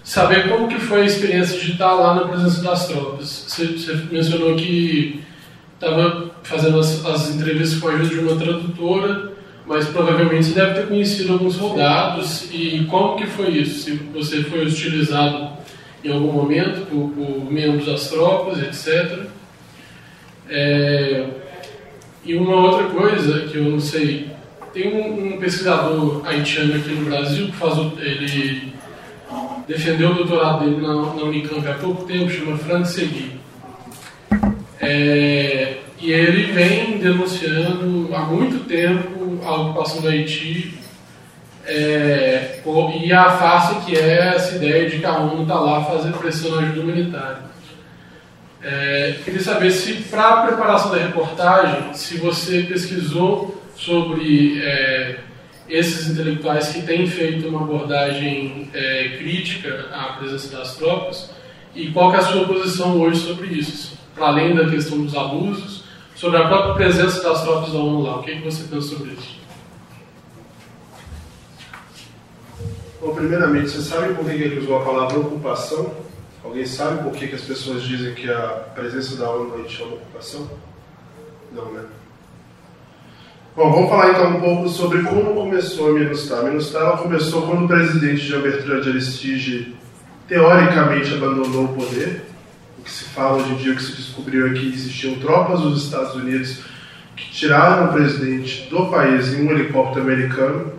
saber 0.10 0.50
como 0.50 0.68
que 0.68 0.80
foi 0.80 1.04
a 1.04 1.06
experiência 1.06 1.60
de 1.60 1.74
estar 1.74 1.94
lá 1.94 2.16
na 2.16 2.28
presença 2.28 2.64
das 2.64 2.88
tropas. 2.88 3.46
Você, 3.48 3.68
você 3.68 3.94
mencionou 4.12 4.56
que 4.56 5.22
estava 5.76 6.32
fazendo 6.42 6.80
as, 6.80 7.06
as, 7.06 7.30
entrevistas 7.36 7.80
com 7.80 7.90
a 7.90 7.92
ajuda 7.92 8.10
de 8.16 8.20
uma 8.22 8.36
tradutora, 8.36 9.34
mas 9.68 9.88
provavelmente 9.90 10.48
você 10.48 10.56
deve 10.56 10.74
ter 10.74 10.88
conhecido 10.88 11.34
alguns 11.34 11.54
soldados. 11.54 12.50
E 12.52 12.88
como 12.90 13.18
que 13.18 13.28
foi 13.28 13.50
isso? 13.50 13.84
Se 13.84 13.92
você 14.12 14.42
foi 14.46 14.66
hostilizado 14.66 15.52
em 16.04 16.12
algum 16.12 16.32
momento 16.32 16.88
por, 16.88 17.12
por 17.12 17.52
membros 17.52 17.86
das 17.86 18.10
tropas, 18.10 18.58
etc. 18.64 19.28
É, 20.50 21.28
e 22.26 22.34
uma 22.34 22.56
outra 22.56 22.88
coisa 22.88 23.42
que 23.42 23.58
eu 23.58 23.66
não 23.66 23.80
sei, 23.80 24.32
tem 24.74 24.92
um, 24.92 25.36
um 25.36 25.40
pesquisador 25.40 26.26
haitiano 26.26 26.78
aqui 26.78 26.90
no 26.90 27.06
Brasil 27.06 27.46
que 27.46 27.56
faz 27.58 27.78
ele 28.00 28.79
defendeu 29.70 30.10
o 30.10 30.16
doutorado 30.16 30.66
dele 30.66 30.82
na, 30.82 30.94
na 30.96 31.24
Unicamp 31.24 31.66
há 31.68 31.76
pouco 31.76 32.04
tempo, 32.06 32.32
chama 32.32 32.58
Frank 32.58 32.88
Segui. 32.88 33.40
É, 34.82 35.78
e 36.02 36.12
ele 36.12 36.52
vem 36.52 36.98
denunciando 36.98 38.10
há 38.16 38.22
muito 38.22 38.66
tempo 38.68 39.40
a 39.46 39.56
ocupação 39.56 40.02
do 40.02 40.08
Haiti 40.08 40.74
é, 41.68 42.62
e 43.04 43.14
a 43.14 43.30
face 43.30 43.86
que 43.86 43.96
é 43.96 44.34
essa 44.36 44.56
ideia 44.56 44.90
de 44.90 44.98
que 44.98 45.06
a 45.06 45.20
ONU 45.20 45.44
está 45.44 45.60
lá 45.60 45.84
fazendo 45.84 46.18
pressão 46.18 46.56
na 46.56 46.64
ajuda 46.64 46.82
humanitária. 46.82 47.50
É, 48.64 49.18
queria 49.24 49.40
saber 49.40 49.70
se, 49.70 49.94
para 50.10 50.30
a 50.30 50.48
preparação 50.48 50.92
da 50.92 50.98
reportagem, 50.98 51.94
se 51.94 52.18
você 52.18 52.64
pesquisou 52.64 53.62
sobre 53.76 54.62
é, 54.64 55.20
esses 55.70 56.10
intelectuais 56.10 56.70
que 56.70 56.82
têm 56.82 57.06
feito 57.06 57.48
uma 57.48 57.62
abordagem 57.62 58.70
é, 58.74 59.18
crítica 59.18 59.88
à 59.92 60.14
presença 60.14 60.58
das 60.58 60.76
tropas 60.76 61.30
e 61.76 61.92
qual 61.92 62.14
é 62.14 62.18
a 62.18 62.22
sua 62.22 62.46
posição 62.46 63.00
hoje 63.00 63.20
sobre 63.20 63.48
isso, 63.48 63.98
para 64.16 64.28
além 64.28 64.56
da 64.56 64.68
questão 64.68 65.00
dos 65.04 65.16
abusos, 65.16 65.84
sobre 66.16 66.38
a 66.38 66.48
própria 66.48 66.74
presença 66.74 67.22
das 67.22 67.44
tropas 67.44 67.72
da 67.72 67.80
ONU 67.80 68.02
lá. 68.02 68.18
O 68.18 68.24
que, 68.24 68.32
é 68.32 68.36
que 68.36 68.44
você 68.44 68.64
pensa 68.64 68.96
sobre 68.96 69.12
isso? 69.12 69.40
Bom, 73.00 73.14
primeiramente, 73.14 73.70
você 73.70 73.82
sabe 73.82 74.14
por 74.16 74.26
que 74.26 74.32
ele 74.32 74.60
usou 74.60 74.82
a 74.82 74.84
palavra 74.84 75.20
ocupação? 75.20 75.94
Alguém 76.44 76.66
sabe 76.66 77.04
por 77.04 77.14
que, 77.14 77.28
que 77.28 77.36
as 77.36 77.42
pessoas 77.42 77.84
dizem 77.84 78.14
que 78.14 78.30
a 78.30 78.48
presença 78.74 79.16
da 79.16 79.30
ONU 79.30 79.56
Haiti 79.56 79.82
é 79.82 79.86
uma 79.86 79.96
ocupação? 79.96 80.50
Não, 81.54 81.72
né? 81.72 81.86
Bom, 83.60 83.74
vamos 83.74 83.90
falar 83.90 84.12
então 84.12 84.38
um 84.38 84.40
pouco 84.40 84.70
sobre 84.70 85.04
como 85.04 85.34
começou 85.34 85.90
a 85.90 86.00
Minustah. 86.00 86.40
A 86.40 86.44
Minustah 86.44 86.80
ela 86.80 86.98
começou 86.98 87.42
quando 87.42 87.66
o 87.66 87.68
presidente 87.68 88.26
Jean 88.26 88.40
Bertrand 88.40 88.80
de 88.80 88.90
Aristide 88.90 89.76
teoricamente 90.30 91.14
abandonou 91.14 91.66
o 91.66 91.74
poder. 91.76 92.22
O 92.78 92.84
que 92.84 92.90
se 92.90 93.04
fala 93.04 93.36
hoje 93.36 93.52
em 93.52 93.56
dia, 93.58 93.74
o 93.74 93.76
que 93.76 93.84
se 93.84 93.98
descobriu 93.98 94.48
é 94.48 94.52
que 94.52 94.66
existiam 94.66 95.16
tropas 95.16 95.60
dos 95.60 95.84
Estados 95.84 96.16
Unidos 96.16 96.62
que 97.18 97.32
tiraram 97.32 97.88
o 97.88 97.92
presidente 97.92 98.70
do 98.70 98.86
país 98.86 99.34
em 99.34 99.46
um 99.46 99.52
helicóptero 99.52 100.06
americano 100.06 100.72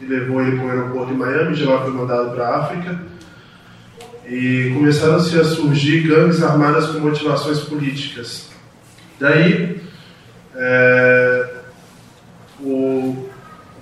e 0.00 0.06
levou 0.06 0.40
ele 0.40 0.56
para 0.56 0.64
o 0.64 0.70
aeroporto 0.70 1.12
em 1.12 1.18
Miami, 1.18 1.54
de 1.54 1.64
lá 1.64 1.82
foi 1.82 1.92
mandado 1.92 2.34
para 2.34 2.48
a 2.48 2.58
África. 2.60 2.98
E 4.26 4.72
começaram-se 4.72 5.38
a 5.38 5.44
surgir 5.44 6.08
gangues 6.08 6.42
armadas 6.42 6.86
com 6.86 6.98
motivações 6.98 7.58
políticas. 7.58 8.48
Daí, 9.20 9.82
é, 10.56 11.51
o 12.62 13.28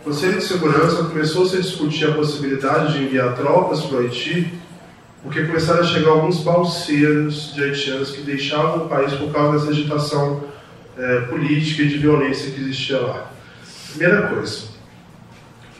Conselho 0.02 0.38
de 0.38 0.44
Segurança 0.44 1.04
começou 1.04 1.44
-se 1.46 1.56
a 1.56 1.60
discutir 1.60 2.06
a 2.06 2.12
possibilidade 2.12 2.94
de 2.94 3.04
enviar 3.04 3.34
tropas 3.36 3.82
para 3.82 3.98
o 3.98 4.00
Haiti, 4.00 4.52
porque 5.22 5.44
começaram 5.44 5.80
a 5.80 5.84
chegar 5.84 6.10
alguns 6.10 6.38
balseiros 6.42 7.52
de 7.54 7.62
haitianos 7.62 8.10
que 8.10 8.22
deixavam 8.22 8.86
o 8.86 8.88
país 8.88 9.12
por 9.12 9.30
causa 9.30 9.58
dessa 9.58 9.70
agitação 9.70 10.42
é, 10.96 11.20
política 11.22 11.82
e 11.82 11.88
de 11.88 11.98
violência 11.98 12.50
que 12.50 12.60
existia 12.60 12.98
lá. 12.98 13.30
Primeira 13.90 14.28
coisa, 14.28 14.62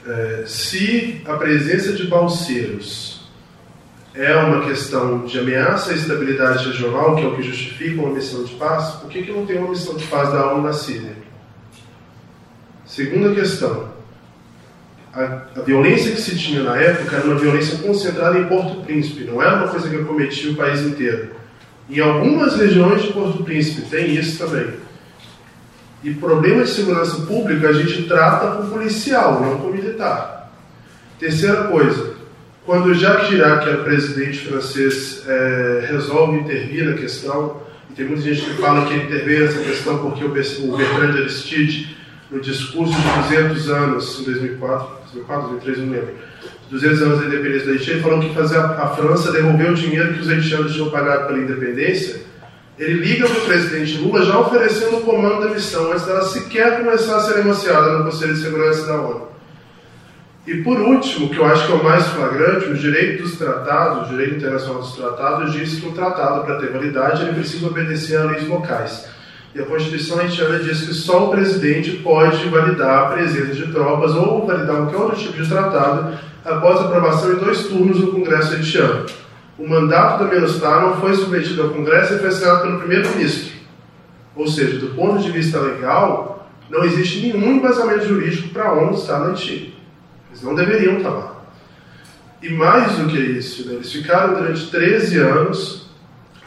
é, 0.07 0.45
se 0.47 1.23
a 1.27 1.35
presença 1.35 1.93
de 1.93 2.07
balseiros 2.07 3.21
é 4.15 4.35
uma 4.35 4.67
questão 4.67 5.25
de 5.25 5.39
ameaça 5.39 5.93
à 5.93 5.95
estabilidade 5.95 6.67
regional, 6.67 7.17
que 7.17 7.23
é 7.23 7.27
o 7.27 7.37
que 7.37 7.43
justifica 7.43 8.03
uma 8.03 8.13
missão 8.13 8.45
de 8.45 8.55
paz, 8.57 8.97
por 8.97 9.09
que, 9.09 9.23
que 9.23 9.33
não 9.33 9.47
tem 9.47 9.59
uma 9.59 9.71
missão 9.71 9.95
de 9.95 10.05
paz 10.07 10.31
da 10.33 10.53
ONU 10.53 10.63
na 10.63 10.73
Síria? 10.73 11.30
Segunda 12.91 13.33
questão, 13.33 13.89
a, 15.15 15.43
a, 15.55 15.63
violência 15.65 16.11
que 16.11 16.21
se 16.21 16.37
tinha 16.37 16.65
na 16.65 16.77
época 16.77 17.19
era 17.19 17.25
uma 17.25 17.37
violência 17.37 17.79
concentrada 17.79 18.37
em 18.37 18.47
Porto 18.47 18.83
Príncipe, 18.83 19.23
não 19.23 19.41
era 19.41 19.59
uma 19.59 19.69
coisa 19.69 19.89
que 19.89 19.95
acometia 19.95 20.51
o 20.51 20.57
país 20.57 20.81
inteiro. 20.81 21.31
Em 21.89 22.01
algumas 22.01 22.57
regiões 22.57 23.03
de 23.03 23.13
Porto 23.13 23.45
Príncipe 23.45 23.89
tem 23.89 24.17
isso 24.17 24.45
também. 24.45 24.75
E 26.03 26.13
problema 26.15 26.65
de 26.65 26.71
segurança 26.71 27.23
pública 27.27 27.69
a 27.69 27.73
gente 27.73 28.09
trata 28.09 28.57
com 28.57 28.71
policial, 28.71 29.41
não 29.41 29.59
com 29.59 29.69
militar. 29.71 30.53
Terceira 31.17 31.69
coisa, 31.69 32.15
quando 32.67 32.93
Jacques 32.93 33.29
Chirac, 33.29 33.63
que 33.63 33.71
é 33.71 33.77
presidente 33.77 34.39
francês, 34.39 35.23
é, 35.29 35.87
resolve 35.93 36.41
intervir 36.41 36.87
na 36.87 36.95
questão, 36.95 37.63
e 37.89 37.95
tem 37.95 38.05
muita 38.05 38.23
gente 38.23 38.43
que 38.43 38.61
fala 38.61 38.85
que 38.85 38.95
ele 38.95 39.05
interveio 39.05 39.45
nessa 39.45 39.61
questão 39.61 39.99
porque 39.99 40.25
o 40.25 40.31
Bertrand 40.31 41.13
de 41.13 41.19
Aristide, 41.19 42.00
no 42.31 42.41
discurso 42.41 42.95
de 42.95 43.29
200 43.29 43.71
anos, 43.71 44.21
em 44.21 44.25
2004, 44.25 44.89
2004, 45.13 45.49
2003, 45.49 45.79
não 45.79 45.93
lembro, 45.93 46.15
200 46.71 47.03
anos 47.03 47.21
da 47.21 47.27
independência 47.27 47.67
da 47.67 47.73
Haiti, 47.73 47.91
ele 47.91 48.01
falou 48.01 48.21
que 48.21 48.35
fazer 48.35 48.59
a, 48.59 48.89
França 48.89 49.33
devolver 49.33 49.73
o 49.73 49.75
dinheiro 49.75 50.15
que 50.15 50.21
os 50.21 50.29
haitianos 50.29 50.73
tinham 50.73 50.91
pagado 50.91 51.27
pela 51.27 51.39
independência 51.39 52.31
ele 52.81 52.95
liga 52.95 53.29
para 53.29 53.39
o 53.39 53.45
presidente 53.45 53.99
Lula 53.99 54.25
já 54.25 54.39
oferecendo 54.39 54.97
o 54.97 55.01
comando 55.03 55.47
da 55.47 55.55
missão, 55.55 55.93
antes 55.93 56.07
dela 56.07 56.23
sequer 56.23 56.79
começar 56.79 57.19
a 57.19 57.21
ser 57.21 57.37
negociada 57.37 57.99
no 57.99 58.05
Conselho 58.05 58.33
de 58.33 58.41
Segurança 58.41 58.87
da 58.87 58.95
ONU. 59.03 59.29
E 60.47 60.55
por 60.63 60.81
último, 60.81 61.29
que 61.29 61.37
eu 61.37 61.45
acho 61.45 61.67
que 61.67 61.73
é 61.73 61.75
o 61.75 61.85
mais 61.85 62.07
flagrante, 62.07 62.71
o 62.71 62.75
direito 62.75 63.23
dos 63.23 63.37
tratados, 63.37 64.09
o 64.09 64.11
direito 64.11 64.37
internacional 64.37 64.81
dos 64.81 64.97
tratados, 64.97 65.53
diz 65.53 65.79
que 65.79 65.87
um 65.87 65.93
tratado, 65.93 66.43
para 66.43 66.59
ter 66.59 66.73
validade, 66.73 67.23
ele 67.23 67.35
precisa 67.35 67.67
obedecer 67.67 68.17
a 68.17 68.25
leis 68.25 68.49
locais. 68.49 69.07
E 69.55 69.61
a 69.61 69.67
Constituição 69.67 70.21
haitiana 70.21 70.59
diz 70.61 70.83
que 70.83 70.95
só 70.95 71.27
o 71.27 71.31
presidente 71.31 71.91
pode 71.99 72.49
validar 72.49 73.05
a 73.05 73.11
presença 73.11 73.55
de 73.55 73.73
tropas 73.73 74.15
ou 74.15 74.47
validar 74.47 74.77
qualquer 74.77 74.97
outro 74.97 75.19
tipo 75.19 75.43
de 75.43 75.49
tratado 75.49 76.17
após 76.45 76.81
aprovação 76.81 77.33
em 77.33 77.37
dois 77.37 77.65
turnos 77.67 77.99
no 77.99 78.13
Congresso 78.13 78.55
haitiano 78.55 79.07
o 79.61 79.69
mandato 79.69 80.25
da 80.25 80.31
Minustah 80.31 80.81
não 80.81 80.97
foi 80.99 81.15
submetido 81.15 81.63
ao 81.63 81.69
Congresso 81.69 82.15
e 82.15 82.19
foi 82.19 82.29
assinado 82.29 82.63
pelo 82.63 82.79
primeiro-ministro. 82.79 83.53
Ou 84.35 84.47
seja, 84.49 84.79
do 84.79 84.95
ponto 84.95 85.23
de 85.23 85.31
vista 85.31 85.61
legal, 85.61 86.49
não 86.71 86.83
existe 86.83 87.21
nenhum 87.21 87.57
embasamento 87.57 88.07
jurídico 88.07 88.49
para 88.49 88.69
a 88.69 88.73
ONU 88.73 88.95
estar 88.95 89.19
no 89.19 89.27
Haiti. 89.27 89.79
Eles 90.31 90.43
não 90.43 90.55
deveriam 90.55 90.97
estar 90.97 91.11
lá. 91.11 91.45
E 92.43 92.49
mais 92.49 92.97
do 92.97 93.07
que 93.07 93.19
isso, 93.19 93.69
né, 93.69 93.75
eles 93.75 93.93
ficaram 93.93 94.35
durante 94.35 94.71
13 94.71 95.19
anos. 95.19 95.91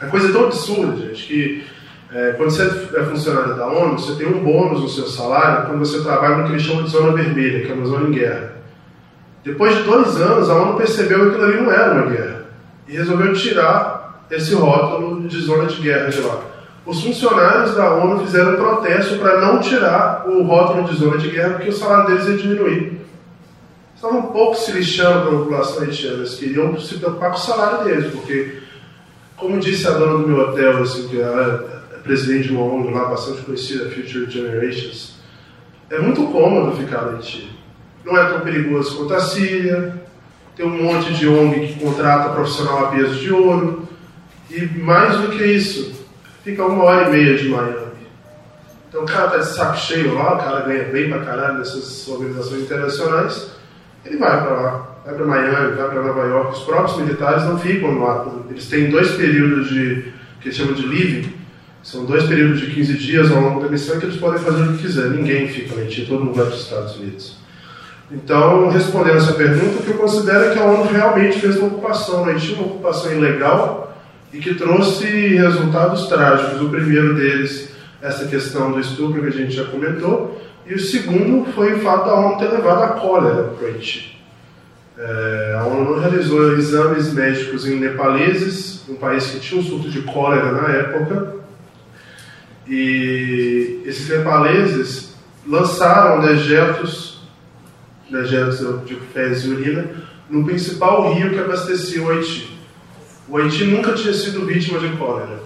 A 0.00 0.06
coisa 0.06 0.28
é 0.28 0.32
tão 0.32 0.46
absurda, 0.46 1.06
gente, 1.06 1.26
que 1.26 1.64
é, 2.14 2.32
quando 2.34 2.50
você 2.50 2.62
é 2.62 3.02
funcionário 3.02 3.56
da 3.56 3.66
ONU, 3.66 3.98
você 3.98 4.14
tem 4.14 4.32
um 4.32 4.44
bônus 4.44 4.82
no 4.82 4.88
seu 4.88 5.08
salário 5.08 5.66
quando 5.66 5.80
você 5.80 6.00
trabalha 6.00 6.36
no 6.36 6.44
que 6.44 6.52
eles 6.52 6.62
chamam 6.62 6.84
de 6.84 6.90
zona 6.90 7.12
vermelha, 7.12 7.66
que 7.66 7.72
é 7.72 7.74
uma 7.74 7.86
zona 7.86 8.08
em 8.08 8.12
guerra. 8.12 8.52
Depois 9.42 9.76
de 9.76 9.82
dois 9.82 10.16
anos, 10.20 10.48
a 10.48 10.54
ONU 10.54 10.76
percebeu 10.76 11.18
que 11.18 11.26
aquilo 11.30 11.44
ali 11.44 11.60
não 11.60 11.72
era 11.72 11.92
uma 11.92 12.06
guerra 12.06 12.44
e 12.86 12.92
resolveu 12.92 13.32
tirar 13.32 14.24
esse 14.30 14.54
rótulo 14.54 15.26
de 15.26 15.40
zona 15.40 15.66
de 15.66 15.82
guerra 15.82 16.08
de 16.08 16.20
lá. 16.20 16.40
Os 16.86 17.02
funcionários 17.02 17.74
da 17.74 17.94
ONU 17.94 18.20
fizeram 18.24 18.52
um 18.52 18.56
protesto 18.56 19.18
para 19.18 19.40
não 19.40 19.58
tirar 19.58 20.24
o 20.28 20.44
rótulo 20.44 20.84
de 20.84 20.94
zona 20.94 21.18
de 21.18 21.30
guerra 21.30 21.54
porque 21.54 21.70
o 21.70 21.72
salário 21.72 22.06
deles 22.06 22.28
ia 22.28 22.36
diminuir. 22.36 23.00
Estavam 23.96 24.20
um 24.20 24.32
pouco 24.32 24.54
se 24.54 24.70
lixando 24.70 25.26
para 25.26 25.34
a 25.34 25.38
população 25.40 25.82
haitiana, 25.82 26.18
eles 26.18 26.34
queriam 26.34 26.78
se 26.78 26.94
preocupar 26.94 27.30
com 27.30 27.36
o 27.38 27.40
salário 27.40 27.84
deles, 27.84 28.12
porque, 28.12 28.58
como 29.36 29.58
disse 29.58 29.88
a 29.88 29.92
dona 29.92 30.18
do 30.18 30.28
meu 30.28 30.38
hotel, 30.38 30.80
assim, 30.80 31.08
que 31.08 31.20
ela 31.20 31.73
presidente 32.04 32.48
de 32.48 32.54
uma 32.54 32.64
ONG 32.64 32.92
lá 32.92 33.06
bastante 33.06 33.42
conhecida, 33.42 33.90
Future 33.90 34.30
Generations, 34.30 35.14
é 35.90 35.98
muito 35.98 36.26
cômodo 36.28 36.76
ficar 36.76 37.02
no 37.02 37.16
Haiti. 37.16 37.50
Não 38.04 38.16
é 38.16 38.28
tão 38.28 38.40
perigoso 38.40 38.96
quanto 38.96 39.14
a 39.14 39.20
Síria, 39.20 39.94
tem 40.54 40.66
um 40.66 40.82
monte 40.82 41.12
de 41.14 41.26
ONG 41.26 41.66
que 41.66 41.80
contrata 41.80 42.30
profissional 42.30 42.86
a 42.86 42.88
peso 42.90 43.14
de 43.14 43.32
ouro, 43.32 43.88
e 44.50 44.64
mais 44.78 45.16
do 45.18 45.28
que 45.28 45.42
isso, 45.42 46.04
fica 46.44 46.64
uma 46.64 46.84
hora 46.84 47.08
e 47.08 47.12
meia 47.12 47.36
de 47.36 47.48
Miami. 47.48 47.84
Então 48.88 49.02
o 49.02 49.06
cara 49.06 49.30
tá 49.30 49.38
de 49.38 49.46
saco 49.46 49.76
cheio 49.76 50.14
lá, 50.14 50.34
o 50.34 50.38
cara 50.38 50.60
ganha 50.60 50.84
bem 50.84 51.08
pra 51.08 51.24
caralho 51.24 51.58
nessas 51.58 52.06
organizações 52.06 52.62
internacionais, 52.62 53.50
ele 54.04 54.18
vai 54.18 54.40
para 54.40 54.50
lá, 54.50 54.96
vai 55.04 55.14
para 55.14 55.24
Miami, 55.24 55.74
vai 55.74 55.88
para 55.88 56.02
Nova 56.02 56.24
York. 56.24 56.52
Os 56.52 56.64
próprios 56.64 56.98
militares 56.98 57.44
não 57.44 57.58
ficam 57.58 57.98
lá. 57.98 58.26
Eles 58.50 58.68
têm 58.68 58.90
dois 58.90 59.12
períodos 59.12 59.68
de 59.68 60.12
que 60.40 60.48
eles 60.48 60.56
chamam 60.56 60.74
de 60.74 60.86
living, 60.86 61.32
são 61.84 62.06
dois 62.06 62.24
períodos 62.24 62.60
de 62.60 62.68
15 62.68 62.94
dias 62.94 63.30
ao 63.30 63.42
longo 63.42 63.60
da 63.60 63.68
missão 63.68 64.00
que 64.00 64.06
eles 64.06 64.16
podem 64.16 64.40
fazer 64.42 64.62
o 64.62 64.72
que 64.72 64.82
quiser. 64.84 65.10
Ninguém 65.10 65.46
fica 65.48 65.78
Haiti, 65.78 66.06
todo 66.06 66.24
mundo 66.24 66.34
vai 66.34 66.46
para 66.46 66.54
os 66.54 66.62
Estados 66.62 66.96
Unidos. 66.96 67.36
Então, 68.10 68.70
respondendo 68.70 69.18
essa 69.18 69.34
pergunta, 69.34 69.80
o 69.80 69.82
que 69.82 69.90
eu 69.90 69.98
considero 69.98 70.44
é 70.44 70.54
que 70.54 70.58
a 70.58 70.64
ONU 70.64 70.90
realmente 70.90 71.38
fez 71.38 71.58
uma 71.58 71.66
ocupação 71.66 72.24
na 72.24 72.32
Haiti, 72.32 72.54
uma 72.54 72.64
ocupação 72.64 73.12
ilegal 73.12 73.94
e 74.32 74.38
que 74.38 74.54
trouxe 74.54 75.04
resultados 75.36 76.06
trágicos. 76.06 76.62
O 76.62 76.70
primeiro 76.70 77.14
deles, 77.16 77.68
essa 78.00 78.26
questão 78.26 78.72
do 78.72 78.80
estupro 78.80 79.20
que 79.20 79.28
a 79.28 79.30
gente 79.30 79.52
já 79.52 79.64
comentou, 79.66 80.40
e 80.66 80.72
o 80.72 80.80
segundo 80.80 81.52
foi 81.52 81.74
o 81.74 81.80
fato 81.80 82.06
da 82.06 82.14
ONU 82.14 82.38
ter 82.38 82.48
levado 82.48 82.82
a 82.82 82.88
cólera 82.98 83.44
para 83.44 83.62
o 83.62 83.68
Haiti. 83.68 84.18
É, 84.96 85.58
a 85.60 85.66
ONU 85.66 86.00
realizou 86.00 86.56
exames 86.56 87.12
médicos 87.12 87.66
em 87.66 87.78
nepaleses, 87.78 88.88
um 88.88 88.94
país 88.94 89.26
que 89.26 89.40
tinha 89.40 89.60
um 89.60 89.64
surto 89.64 89.90
de 89.90 90.00
cólera 90.00 90.50
na 90.50 90.68
época, 90.68 91.43
e 92.66 93.82
esses 93.84 94.08
nepaleses 94.08 95.14
lançaram 95.46 96.20
dejetos, 96.20 97.20
dejetos 98.10 98.86
de 98.86 98.96
fezes 99.12 99.44
e 99.44 99.50
urina, 99.50 99.86
no 100.30 100.44
principal 100.44 101.14
rio 101.14 101.30
que 101.30 101.38
abastecia 101.38 102.02
o 102.02 102.10
Haiti. 102.10 102.58
O 103.28 103.36
Haiti 103.36 103.64
nunca 103.64 103.92
tinha 103.92 104.12
sido 104.12 104.46
vítima 104.46 104.78
de 104.78 104.88
cólera. 104.96 105.42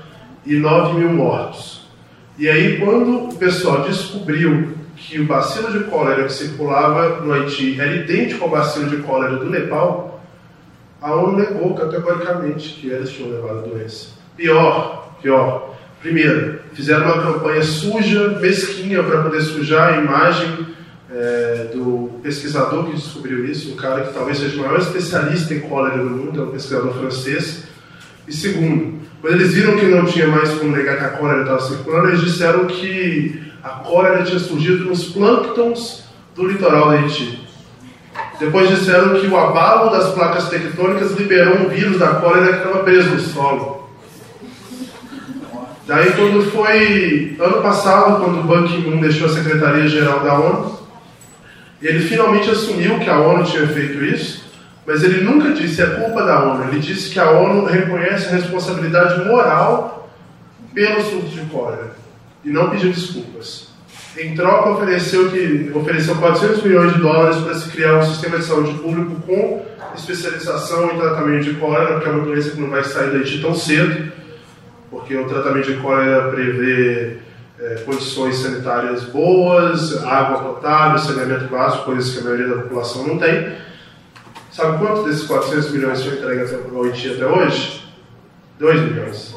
e 0.46 0.54
9 0.54 1.00
mil 1.00 1.12
mortos. 1.12 1.83
E 2.38 2.48
aí, 2.48 2.78
quando 2.78 3.28
o 3.28 3.36
pessoal 3.36 3.82
descobriu 3.82 4.72
que 4.96 5.20
o 5.20 5.26
bacilo 5.26 5.72
de 5.72 5.84
cólera 5.84 6.24
que 6.24 6.32
circulava 6.32 7.20
no 7.20 7.32
Haiti 7.32 7.80
era 7.80 7.94
idêntico 7.94 8.44
ao 8.44 8.50
bacilo 8.50 8.88
de 8.88 8.98
cólera 8.98 9.36
do 9.36 9.50
Nepal, 9.50 10.20
a 11.00 11.14
ONU 11.14 11.38
negou 11.38 11.74
categoricamente 11.74 12.80
que 12.80 12.88
eles 12.88 13.10
tinham 13.10 13.30
levado 13.30 13.58
a 13.58 13.62
doença. 13.62 14.08
Pior, 14.36 15.16
pior, 15.22 15.74
Primeiro, 16.04 16.60
fizeram 16.74 17.06
uma 17.06 17.22
campanha 17.22 17.62
suja, 17.62 18.38
mesquinha, 18.38 19.02
para 19.02 19.22
poder 19.22 19.40
sujar 19.40 19.94
a 19.94 19.96
imagem 19.96 20.66
é, 21.10 21.70
do 21.72 22.20
pesquisador 22.22 22.84
que 22.84 22.92
descobriu 22.92 23.46
isso, 23.46 23.72
um 23.72 23.76
cara 23.76 24.02
que 24.02 24.12
talvez 24.12 24.36
seja 24.36 24.54
o 24.54 24.60
maior 24.60 24.78
especialista 24.78 25.54
em 25.54 25.60
cólera 25.60 25.96
do 25.96 26.10
mundo, 26.10 26.42
é 26.42 26.44
um 26.44 26.50
pesquisador 26.50 26.92
francês. 26.92 27.64
E 28.28 28.34
segundo, 28.34 29.00
quando 29.24 29.36
eles 29.36 29.54
viram 29.54 29.78
que 29.78 29.86
não 29.86 30.04
tinha 30.04 30.26
mais 30.26 30.52
como 30.52 30.76
negar 30.76 30.98
que 30.98 31.04
a 31.04 31.08
cólera 31.08 31.40
estava 31.40 31.60
circulando, 31.62 32.08
eles 32.08 32.20
disseram 32.20 32.66
que 32.66 33.42
a 33.62 33.70
cólera 33.70 34.22
tinha 34.22 34.38
surgido 34.38 34.84
nos 34.84 35.04
plânctons 35.04 36.04
do 36.36 36.46
litoral 36.46 36.90
da 36.90 36.98
Haiti. 36.98 37.42
Depois 38.38 38.68
disseram 38.68 39.18
que 39.18 39.26
o 39.26 39.34
abalo 39.34 39.90
das 39.90 40.12
placas 40.12 40.50
tectônicas 40.50 41.12
liberou 41.12 41.56
um 41.56 41.70
vírus 41.70 41.98
da 41.98 42.08
cólera 42.08 42.52
que 42.52 42.66
estava 42.66 42.84
preso 42.84 43.14
no 43.14 43.20
solo. 43.20 43.88
Daí, 45.86 46.12
quando 46.12 46.50
foi 46.50 47.34
ano 47.40 47.62
passado, 47.62 48.22
quando 48.22 48.40
o 48.40 48.42
Ban 48.42 48.64
Ki-moon 48.64 49.00
deixou 49.00 49.28
a 49.28 49.32
Secretaria-Geral 49.32 50.20
da 50.20 50.34
ONU, 50.34 50.78
ele 51.80 52.00
finalmente 52.00 52.50
assumiu 52.50 52.98
que 52.98 53.08
a 53.08 53.18
ONU 53.20 53.42
tinha 53.44 53.66
feito 53.68 54.04
isso, 54.04 54.43
mas 54.86 55.02
ele 55.02 55.22
nunca 55.22 55.52
disse 55.52 55.82
é 55.82 55.86
culpa 55.86 56.22
da 56.24 56.42
ONU. 56.42 56.64
Ele 56.64 56.80
disse 56.80 57.10
que 57.10 57.18
a 57.18 57.30
ONU 57.30 57.64
reconhece 57.64 58.28
a 58.28 58.32
responsabilidade 58.32 59.24
moral 59.24 60.10
pelo 60.74 61.00
surto 61.02 61.28
de 61.28 61.40
cólera 61.46 61.92
e 62.44 62.50
não 62.50 62.70
pediu 62.70 62.92
desculpas. 62.92 63.72
Em 64.18 64.34
troca, 64.34 64.70
ofereceu, 64.70 65.30
que, 65.30 65.72
ofereceu 65.74 66.14
400 66.16 66.62
milhões 66.62 66.92
de 66.92 67.00
dólares 67.00 67.36
para 67.38 67.54
se 67.54 67.70
criar 67.70 67.98
um 67.98 68.02
sistema 68.02 68.38
de 68.38 68.44
saúde 68.44 68.74
público 68.78 69.20
com 69.26 69.64
especialização 69.96 70.92
em 70.92 70.98
tratamento 70.98 71.44
de 71.44 71.54
cólera, 71.54 72.00
que 72.00 72.08
é 72.08 72.12
uma 72.12 72.24
doença 72.24 72.50
que 72.50 72.60
não 72.60 72.70
vai 72.70 72.84
sair 72.84 73.10
da 73.10 73.18
Haiti 73.18 73.40
tão 73.40 73.54
cedo 73.54 74.12
porque 74.94 75.16
o 75.16 75.26
tratamento 75.26 75.72
de 75.72 75.80
cólera 75.80 76.30
prevê 76.30 77.16
é, 77.60 77.74
condições 77.84 78.36
sanitárias 78.36 79.02
boas, 79.04 80.04
água 80.04 80.38
potável, 80.38 80.98
saneamento 80.98 81.46
básico, 81.46 81.84
coisas 81.84 82.12
que 82.12 82.20
a 82.20 82.22
maioria 82.22 82.48
da 82.48 82.62
população 82.62 83.06
não 83.06 83.18
tem. 83.18 83.52
Sabe 84.54 84.78
quanto 84.78 85.02
desses 85.02 85.24
400 85.24 85.70
milhões 85.72 86.04
foi 86.04 86.14
entregue 86.14 86.42
ao 86.72 86.84
Haiti 86.84 87.10
até 87.10 87.26
hoje? 87.26 87.82
2 88.60 88.80
milhões. 88.82 89.34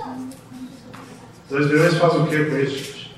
2 1.50 1.68
milhões 1.68 1.96
faz 1.96 2.14
o 2.14 2.28
que 2.28 2.46
com 2.46 2.58
isso? 2.58 3.10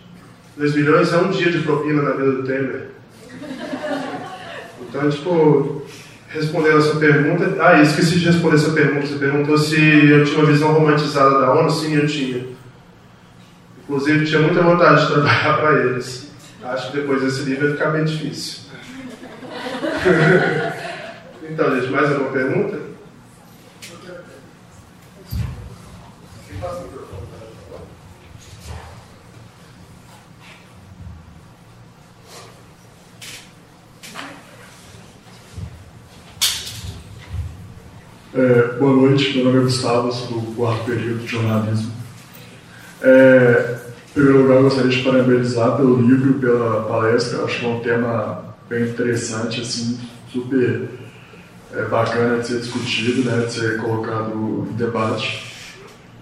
2 0.55 0.75
milhões 0.75 1.11
é 1.11 1.17
um 1.17 1.29
dia 1.29 1.51
de 1.51 1.57
propina 1.59 2.01
na 2.01 2.11
vida 2.11 2.31
do 2.31 2.43
Temer. 2.43 2.91
Então, 4.81 5.09
tipo, 5.09 5.85
respondendo 6.29 6.77
essa 6.77 6.95
pergunta. 6.95 7.61
Ah, 7.61 7.81
esqueci 7.81 8.17
de 8.17 8.27
responder 8.27 8.55
essa 8.55 8.71
pergunta. 8.71 9.05
Você 9.05 9.15
perguntou 9.15 9.57
se 9.57 9.75
eu 9.75 10.23
tinha 10.23 10.39
uma 10.39 10.47
visão 10.49 10.71
romantizada 10.71 11.37
da 11.41 11.51
ONU. 11.51 11.69
Sim, 11.69 11.95
eu 11.95 12.07
tinha. 12.07 12.47
Inclusive, 13.83 14.25
tinha 14.25 14.41
muita 14.41 14.61
vontade 14.61 15.01
de 15.01 15.13
trabalhar 15.13 15.57
para 15.57 15.79
eles. 15.81 16.31
Acho 16.63 16.91
que 16.91 16.97
depois 16.97 17.21
desse 17.21 17.41
livro 17.41 17.67
vai 17.67 17.75
ficar 17.75 17.89
bem 17.89 18.05
difícil. 18.05 18.61
então, 21.49 21.75
gente, 21.79 21.91
mais 21.91 22.11
alguma 22.11 22.31
pergunta? 22.31 22.79
É, 38.31 38.77
boa 38.77 38.95
noite, 38.95 39.35
meu 39.35 39.45
nome 39.45 39.57
é 39.57 39.61
Gustavo, 39.61 40.11
sou 40.11 40.39
do 40.39 40.55
quarto 40.55 40.85
período 40.85 41.21
de 41.21 41.27
jornalismo. 41.27 41.91
É, 43.01 43.79
em 44.09 44.13
primeiro 44.13 44.43
lugar, 44.43 44.61
gostaria 44.61 44.91
de 44.91 45.03
parabenizar 45.03 45.77
pelo 45.77 45.99
livro, 45.99 46.35
pela 46.35 46.83
palestra. 46.83 47.43
Acho 47.43 47.59
que 47.59 47.65
é 47.65 47.69
um 47.69 47.79
tema 47.79 48.55
bem 48.69 48.83
interessante, 48.83 49.61
assim, 49.61 49.99
super 50.31 50.98
é, 51.75 51.83
bacana 51.83 52.39
de 52.39 52.47
ser 52.47 52.59
discutido, 52.59 53.23
né, 53.23 53.45
de 53.45 53.53
ser 53.53 53.77
colocado 53.77 54.67
em 54.71 54.75
debate. 54.75 55.43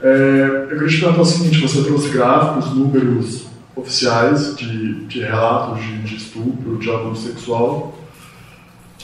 É, 0.02 0.68
eu 0.70 0.78
queria 0.78 0.88
te 0.88 1.00
perguntar 1.00 1.22
o 1.22 1.26
seguinte: 1.26 1.62
você 1.62 1.84
trouxe 1.84 2.10
gráficos, 2.10 2.74
números 2.74 3.48
oficiais 3.76 4.56
de, 4.56 5.06
de 5.06 5.20
relatos 5.20 5.84
de, 5.84 5.98
de 6.00 6.16
estupro, 6.16 6.78
de 6.78 6.90
abuso 6.90 7.28
sexual. 7.28 7.98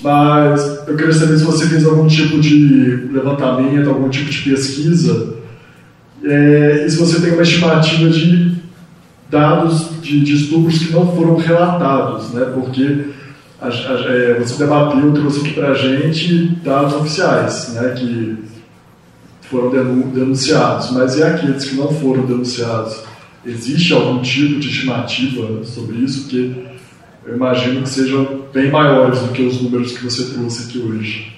Mas 0.01 0.87
eu 0.87 0.95
queria 0.97 1.13
saber 1.13 1.37
se 1.37 1.43
você 1.43 1.67
fez 1.67 1.85
algum 1.85 2.07
tipo 2.07 2.39
de 2.39 3.07
levantamento, 3.11 3.89
algum 3.89 4.09
tipo 4.09 4.29
de 4.29 4.41
pesquisa, 4.41 5.35
é, 6.23 6.85
e 6.85 6.89
se 6.89 6.97
você 6.97 7.21
tem 7.21 7.33
uma 7.33 7.43
estimativa 7.43 8.09
de 8.09 8.55
dados 9.29 10.01
de, 10.01 10.23
de 10.23 10.33
estupros 10.33 10.77
que 10.77 10.93
não 10.93 11.15
foram 11.15 11.37
relatados, 11.37 12.31
né? 12.31 12.45
Porque 12.53 13.05
a, 13.63 14.35
a, 14.35 14.39
você 14.39 14.57
debateu, 14.57 15.13
trouxe 15.13 15.39
aqui 15.39 15.53
para 15.53 15.69
a 15.69 15.73
gente 15.73 16.47
dados 16.63 16.93
oficiais, 16.93 17.73
né? 17.73 17.93
Que 17.97 18.37
foram 19.41 19.69
denunciados, 20.09 20.91
mas 20.91 21.17
e 21.17 21.23
aqueles 21.23 21.65
que 21.65 21.75
não 21.75 21.87
foram 21.87 22.25
denunciados? 22.25 23.03
Existe 23.45 23.93
algum 23.93 24.21
tipo 24.21 24.59
de 24.59 24.69
estimativa 24.69 25.63
sobre 25.63 25.97
isso? 25.97 26.23
Porque 26.23 26.55
eu 27.25 27.35
imagino 27.35 27.83
que 27.83 27.89
sejam 27.89 28.43
bem 28.53 28.71
maiores 28.71 29.19
do 29.19 29.33
que 29.33 29.43
os 29.43 29.61
números 29.61 29.97
que 29.97 30.03
você 30.03 30.33
trouxe 30.33 30.69
aqui 30.69 30.79
hoje. 30.79 31.33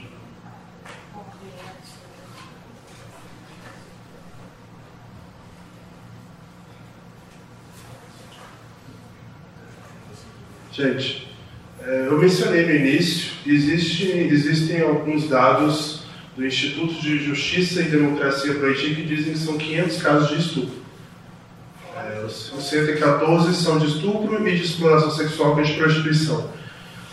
Gente, 10.72 11.26
eu 11.88 12.18
mencionei 12.18 12.66
no 12.66 12.76
início, 12.76 13.32
existe, 13.46 14.12
existem 14.12 14.82
alguns 14.82 15.30
dados 15.30 16.04
do 16.36 16.46
Instituto 16.46 16.96
de 16.96 17.24
Justiça 17.24 17.82
e 17.82 17.86
Democracia 17.86 18.54
para 18.56 18.68
o 18.68 18.70
Haiti 18.70 18.96
que 18.96 19.04
dizem 19.04 19.34
que 19.34 19.40
são 19.40 19.58
500 19.58 20.02
casos 20.02 20.30
de 20.30 20.40
estupro. 20.40 20.76
É, 21.96 22.26
os 22.26 22.52
114 22.60 23.56
são 23.56 23.78
de 23.78 23.88
estupro 23.88 24.48
e 24.48 24.56
de 24.56 24.64
exploração 24.64 25.12
sexual 25.12 25.60
e 25.60 25.64
de 25.64 25.74
prostituição. 25.74 26.50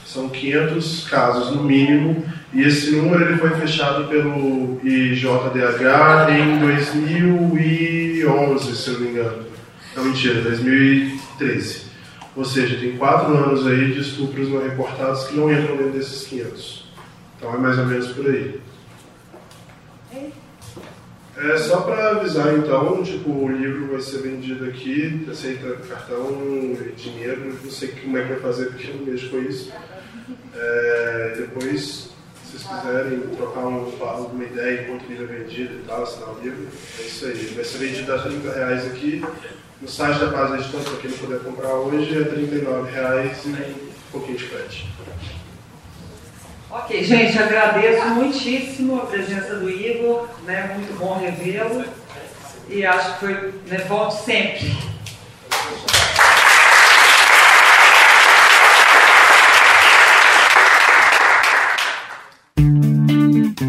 São 0.07 0.29
500 0.29 1.09
casos 1.09 1.55
no 1.55 1.63
mínimo 1.63 2.25
e 2.53 2.63
esse 2.63 2.93
número 2.93 3.25
ele 3.25 3.39
foi 3.39 3.51
fechado 3.51 4.09
pelo 4.09 4.81
IJDH 4.83 6.31
em 6.31 6.59
2011, 6.59 8.77
se 8.77 8.89
eu 8.89 8.95
não 8.95 9.01
me 9.01 9.09
engano. 9.09 9.45
Não, 9.95 10.05
mentira, 10.05 10.41
2013. 10.41 11.92
Ou 12.35 12.45
seja, 12.45 12.79
tem 12.79 12.97
quatro 12.97 13.37
anos 13.37 13.67
aí 13.67 13.93
de 13.93 14.01
estupros 14.01 14.49
não 14.49 14.63
reportados 14.63 15.25
que 15.25 15.37
não 15.37 15.53
entram 15.53 15.77
dentro 15.77 15.93
desses 15.93 16.27
500. 16.27 16.93
Então 17.37 17.55
é 17.55 17.59
mais 17.59 17.79
ou 17.79 17.87
menos 17.87 18.09
por 18.09 18.27
aí. 18.27 18.61
É 21.37 21.57
só 21.57 21.81
para 21.81 22.11
avisar 22.11 22.55
então, 22.57 23.03
tipo, 23.03 23.31
o 23.31 23.51
livro 23.51 23.89
vai 23.91 24.01
ser 24.01 24.19
vendido 24.19 24.67
aqui, 24.67 25.27
aceita 25.31 25.77
cartão 25.89 26.29
dinheiro, 26.97 27.59
não 27.63 27.71
sei 27.71 27.89
como 27.89 28.17
é 28.17 28.23
que 28.23 28.29
vai 28.29 28.41
fazer 28.41 28.67
porque 28.67 28.89
eu 28.89 28.97
não 28.97 29.07
mexo 29.07 29.31
com 29.31 29.39
isso. 29.39 29.73
É, 30.55 31.35
depois, 31.39 32.12
vocês 32.53 32.65
quiserem 32.65 33.21
trocar 33.35 33.67
um, 33.67 33.91
alguma 34.01 34.45
ideia 34.45 34.83
enquanto 34.83 35.09
livro 35.09 35.25
é 35.25 35.39
vendido 35.39 35.75
e 35.75 35.85
tal, 35.87 36.03
assinar 36.03 36.29
o 36.29 36.41
livro, 36.41 36.69
é 36.99 37.03
isso 37.03 37.25
aí. 37.25 37.53
Vai 37.55 37.65
ser 37.65 37.79
vendido 37.79 38.15
a 38.15 38.19
30 38.19 38.53
reais 38.53 38.87
aqui. 38.87 39.25
No 39.81 39.89
site 39.89 40.21
da 40.21 40.31
Paz 40.31 40.53
Editora, 40.53 40.85
para 40.85 40.97
quem 40.99 41.11
não 41.11 41.19
puder 41.19 41.41
comprar 41.41 41.75
hoje, 41.75 42.21
é 42.21 42.25
39 42.25 42.91
reais 42.93 43.45
e 43.47 43.49
um 43.49 44.13
pouquinho 44.13 44.37
de 44.37 44.45
frete. 44.45 44.89
Ok, 46.71 47.03
gente, 47.03 47.39
agradeço 47.39 48.07
muitíssimo 48.09 49.01
a 49.01 49.07
presença 49.07 49.57
do 49.57 49.69
Igor, 49.69 50.29
né? 50.45 50.75
muito 50.75 50.97
bom 50.99 51.19
revê-lo 51.19 51.85
e 52.69 52.85
acho 52.87 53.15
que 53.15 53.21
foi 53.21 53.55
né, 53.67 53.79
volte 53.89 54.23
sempre. 54.25 54.92